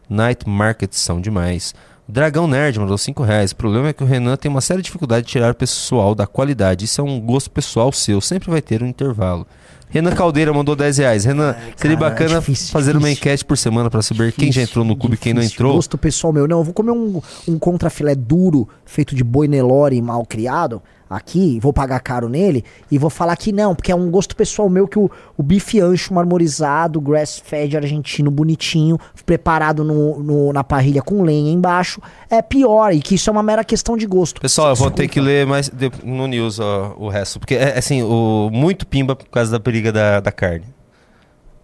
Night 0.09 0.47
Markets 0.47 0.99
são 0.99 1.19
demais. 1.19 1.73
Dragão 2.07 2.47
Nerd 2.47 2.79
mandou 2.79 2.97
5 2.97 3.21
reais. 3.23 3.51
O 3.51 3.55
problema 3.55 3.89
é 3.89 3.93
que 3.93 4.03
o 4.03 4.07
Renan 4.07 4.37
tem 4.37 4.49
uma 4.49 4.61
séria 4.61 4.81
dificuldade 4.81 5.25
de 5.25 5.31
tirar 5.31 5.51
o 5.51 5.55
pessoal 5.55 6.15
da 6.15 6.25
qualidade. 6.25 6.85
Isso 6.85 7.01
é 7.01 7.03
um 7.03 7.19
gosto 7.19 7.51
pessoal 7.51 7.91
seu. 7.91 8.21
Sempre 8.21 8.49
vai 8.49 8.61
ter 8.61 8.81
um 8.81 8.87
intervalo. 8.87 9.45
Renan 9.89 10.11
Caldeira 10.11 10.53
mandou 10.53 10.75
10 10.75 10.97
reais. 10.97 11.25
Renan, 11.25 11.55
seria 11.75 11.97
cara, 11.97 12.09
bacana 12.09 12.35
é 12.35 12.39
difícil, 12.39 12.71
fazer 12.71 12.91
uma 12.91 13.01
difícil. 13.01 13.17
enquete 13.19 13.45
por 13.45 13.57
semana 13.57 13.89
para 13.89 14.01
saber 14.01 14.31
quem 14.33 14.51
já 14.51 14.61
entrou 14.61 14.83
no 14.83 14.95
clube 14.95 15.15
e 15.15 15.17
quem 15.17 15.33
não 15.33 15.41
entrou. 15.41 15.75
Gosto 15.75 15.97
pessoal 15.97 16.33
meu. 16.33 16.47
Não, 16.47 16.59
eu 16.59 16.63
vou 16.63 16.73
comer 16.73 16.91
um, 16.91 17.21
um 17.47 17.57
contrafilé 17.57 18.13
duro, 18.15 18.67
feito 18.85 19.15
de 19.15 19.23
boi 19.23 19.47
Nelore 19.47 20.01
mal 20.01 20.25
criado, 20.25 20.81
aqui, 21.09 21.59
vou 21.61 21.71
pagar 21.71 21.99
caro 21.99 22.27
nele, 22.29 22.63
e 22.91 22.97
vou 22.97 23.09
falar 23.09 23.35
que 23.37 23.51
não, 23.51 23.73
porque 23.75 23.91
é 23.91 23.95
um 23.95 24.09
gosto 24.11 24.35
pessoal 24.35 24.69
meu 24.69 24.87
que 24.87 24.99
o, 24.99 25.09
o 25.37 25.43
bife 25.43 25.79
ancho 25.79 26.13
marmorizado, 26.13 26.99
grass-fed 27.01 27.77
argentino, 27.77 28.29
bonitinho, 28.29 28.97
preparado 29.25 29.83
no, 29.83 30.19
no- 30.21 30.53
na 30.53 30.63
parrilha 30.63 31.01
com 31.01 31.21
lenha 31.23 31.51
embaixo, 31.51 32.01
é 32.29 32.41
pior, 32.41 32.93
e 32.93 32.99
que 33.01 33.15
isso 33.15 33.29
é 33.29 33.33
uma 33.33 33.43
mera 33.43 33.63
questão 33.63 33.95
de 33.95 34.05
gosto. 34.05 34.41
Pessoal, 34.41 34.69
eu 34.69 34.75
vou 34.75 34.91
ter 34.91 35.07
que 35.07 35.19
ler 35.21 35.45
mais 35.45 35.69
de- 35.69 35.91
no 36.03 36.27
news 36.27 36.59
ó, 36.59 36.95
o 36.97 37.09
resto. 37.09 37.39
Porque, 37.39 37.55
é 37.55 37.77
assim, 37.77 38.03
o, 38.03 38.49
muito 38.51 38.85
pimba 38.87 39.15
por 39.15 39.27
causa 39.29 39.51
da 39.51 39.59
briga 39.59 39.91
da, 39.91 40.19
da 40.19 40.31
carne. 40.31 40.65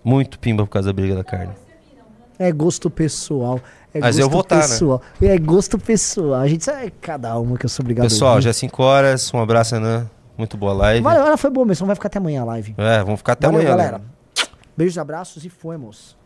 Muito 0.03 0.37
pimba 0.39 0.63
por 0.65 0.69
causa 0.71 0.89
da 0.89 0.93
briga 0.93 1.15
da 1.15 1.23
carne. 1.23 1.53
É 2.39 2.51
gosto 2.51 2.89
pessoal. 2.89 3.59
É 3.93 3.99
Mas 3.99 4.17
eu 4.17 4.29
vou 4.29 4.43
tá, 4.43 4.55
né? 4.55 4.61
pessoal. 4.63 5.01
É 5.21 5.37
gosto 5.37 5.77
pessoal. 5.77 6.41
A 6.41 6.47
gente 6.47 6.67
é 6.69 6.91
cada 7.01 7.37
uma 7.37 7.57
que 7.57 7.65
eu 7.65 7.69
sou 7.69 7.83
obrigado 7.83 8.05
a 8.05 8.09
Pessoal, 8.09 8.41
já 8.41 8.49
é 8.49 8.53
5 8.53 8.81
horas. 8.81 9.31
Um 9.33 9.39
abraço, 9.39 9.75
Renan. 9.75 10.09
Muito 10.37 10.57
boa 10.57 10.73
live. 10.73 11.03
Valeu, 11.03 11.27
ela 11.27 11.37
foi 11.37 11.51
boa 11.51 11.65
mesmo, 11.65 11.85
vai 11.85 11.95
ficar 11.95 12.07
até 12.07 12.17
amanhã 12.17 12.41
a 12.41 12.45
live. 12.45 12.73
É, 12.77 13.03
vamos 13.03 13.19
ficar 13.19 13.33
até 13.33 13.45
Valeu, 13.45 13.61
amanhã. 13.61 13.77
né? 13.77 13.83
galera. 13.83 14.01
Beijos, 14.75 14.97
abraços 14.97 15.45
e 15.45 15.49
fomos. 15.49 16.17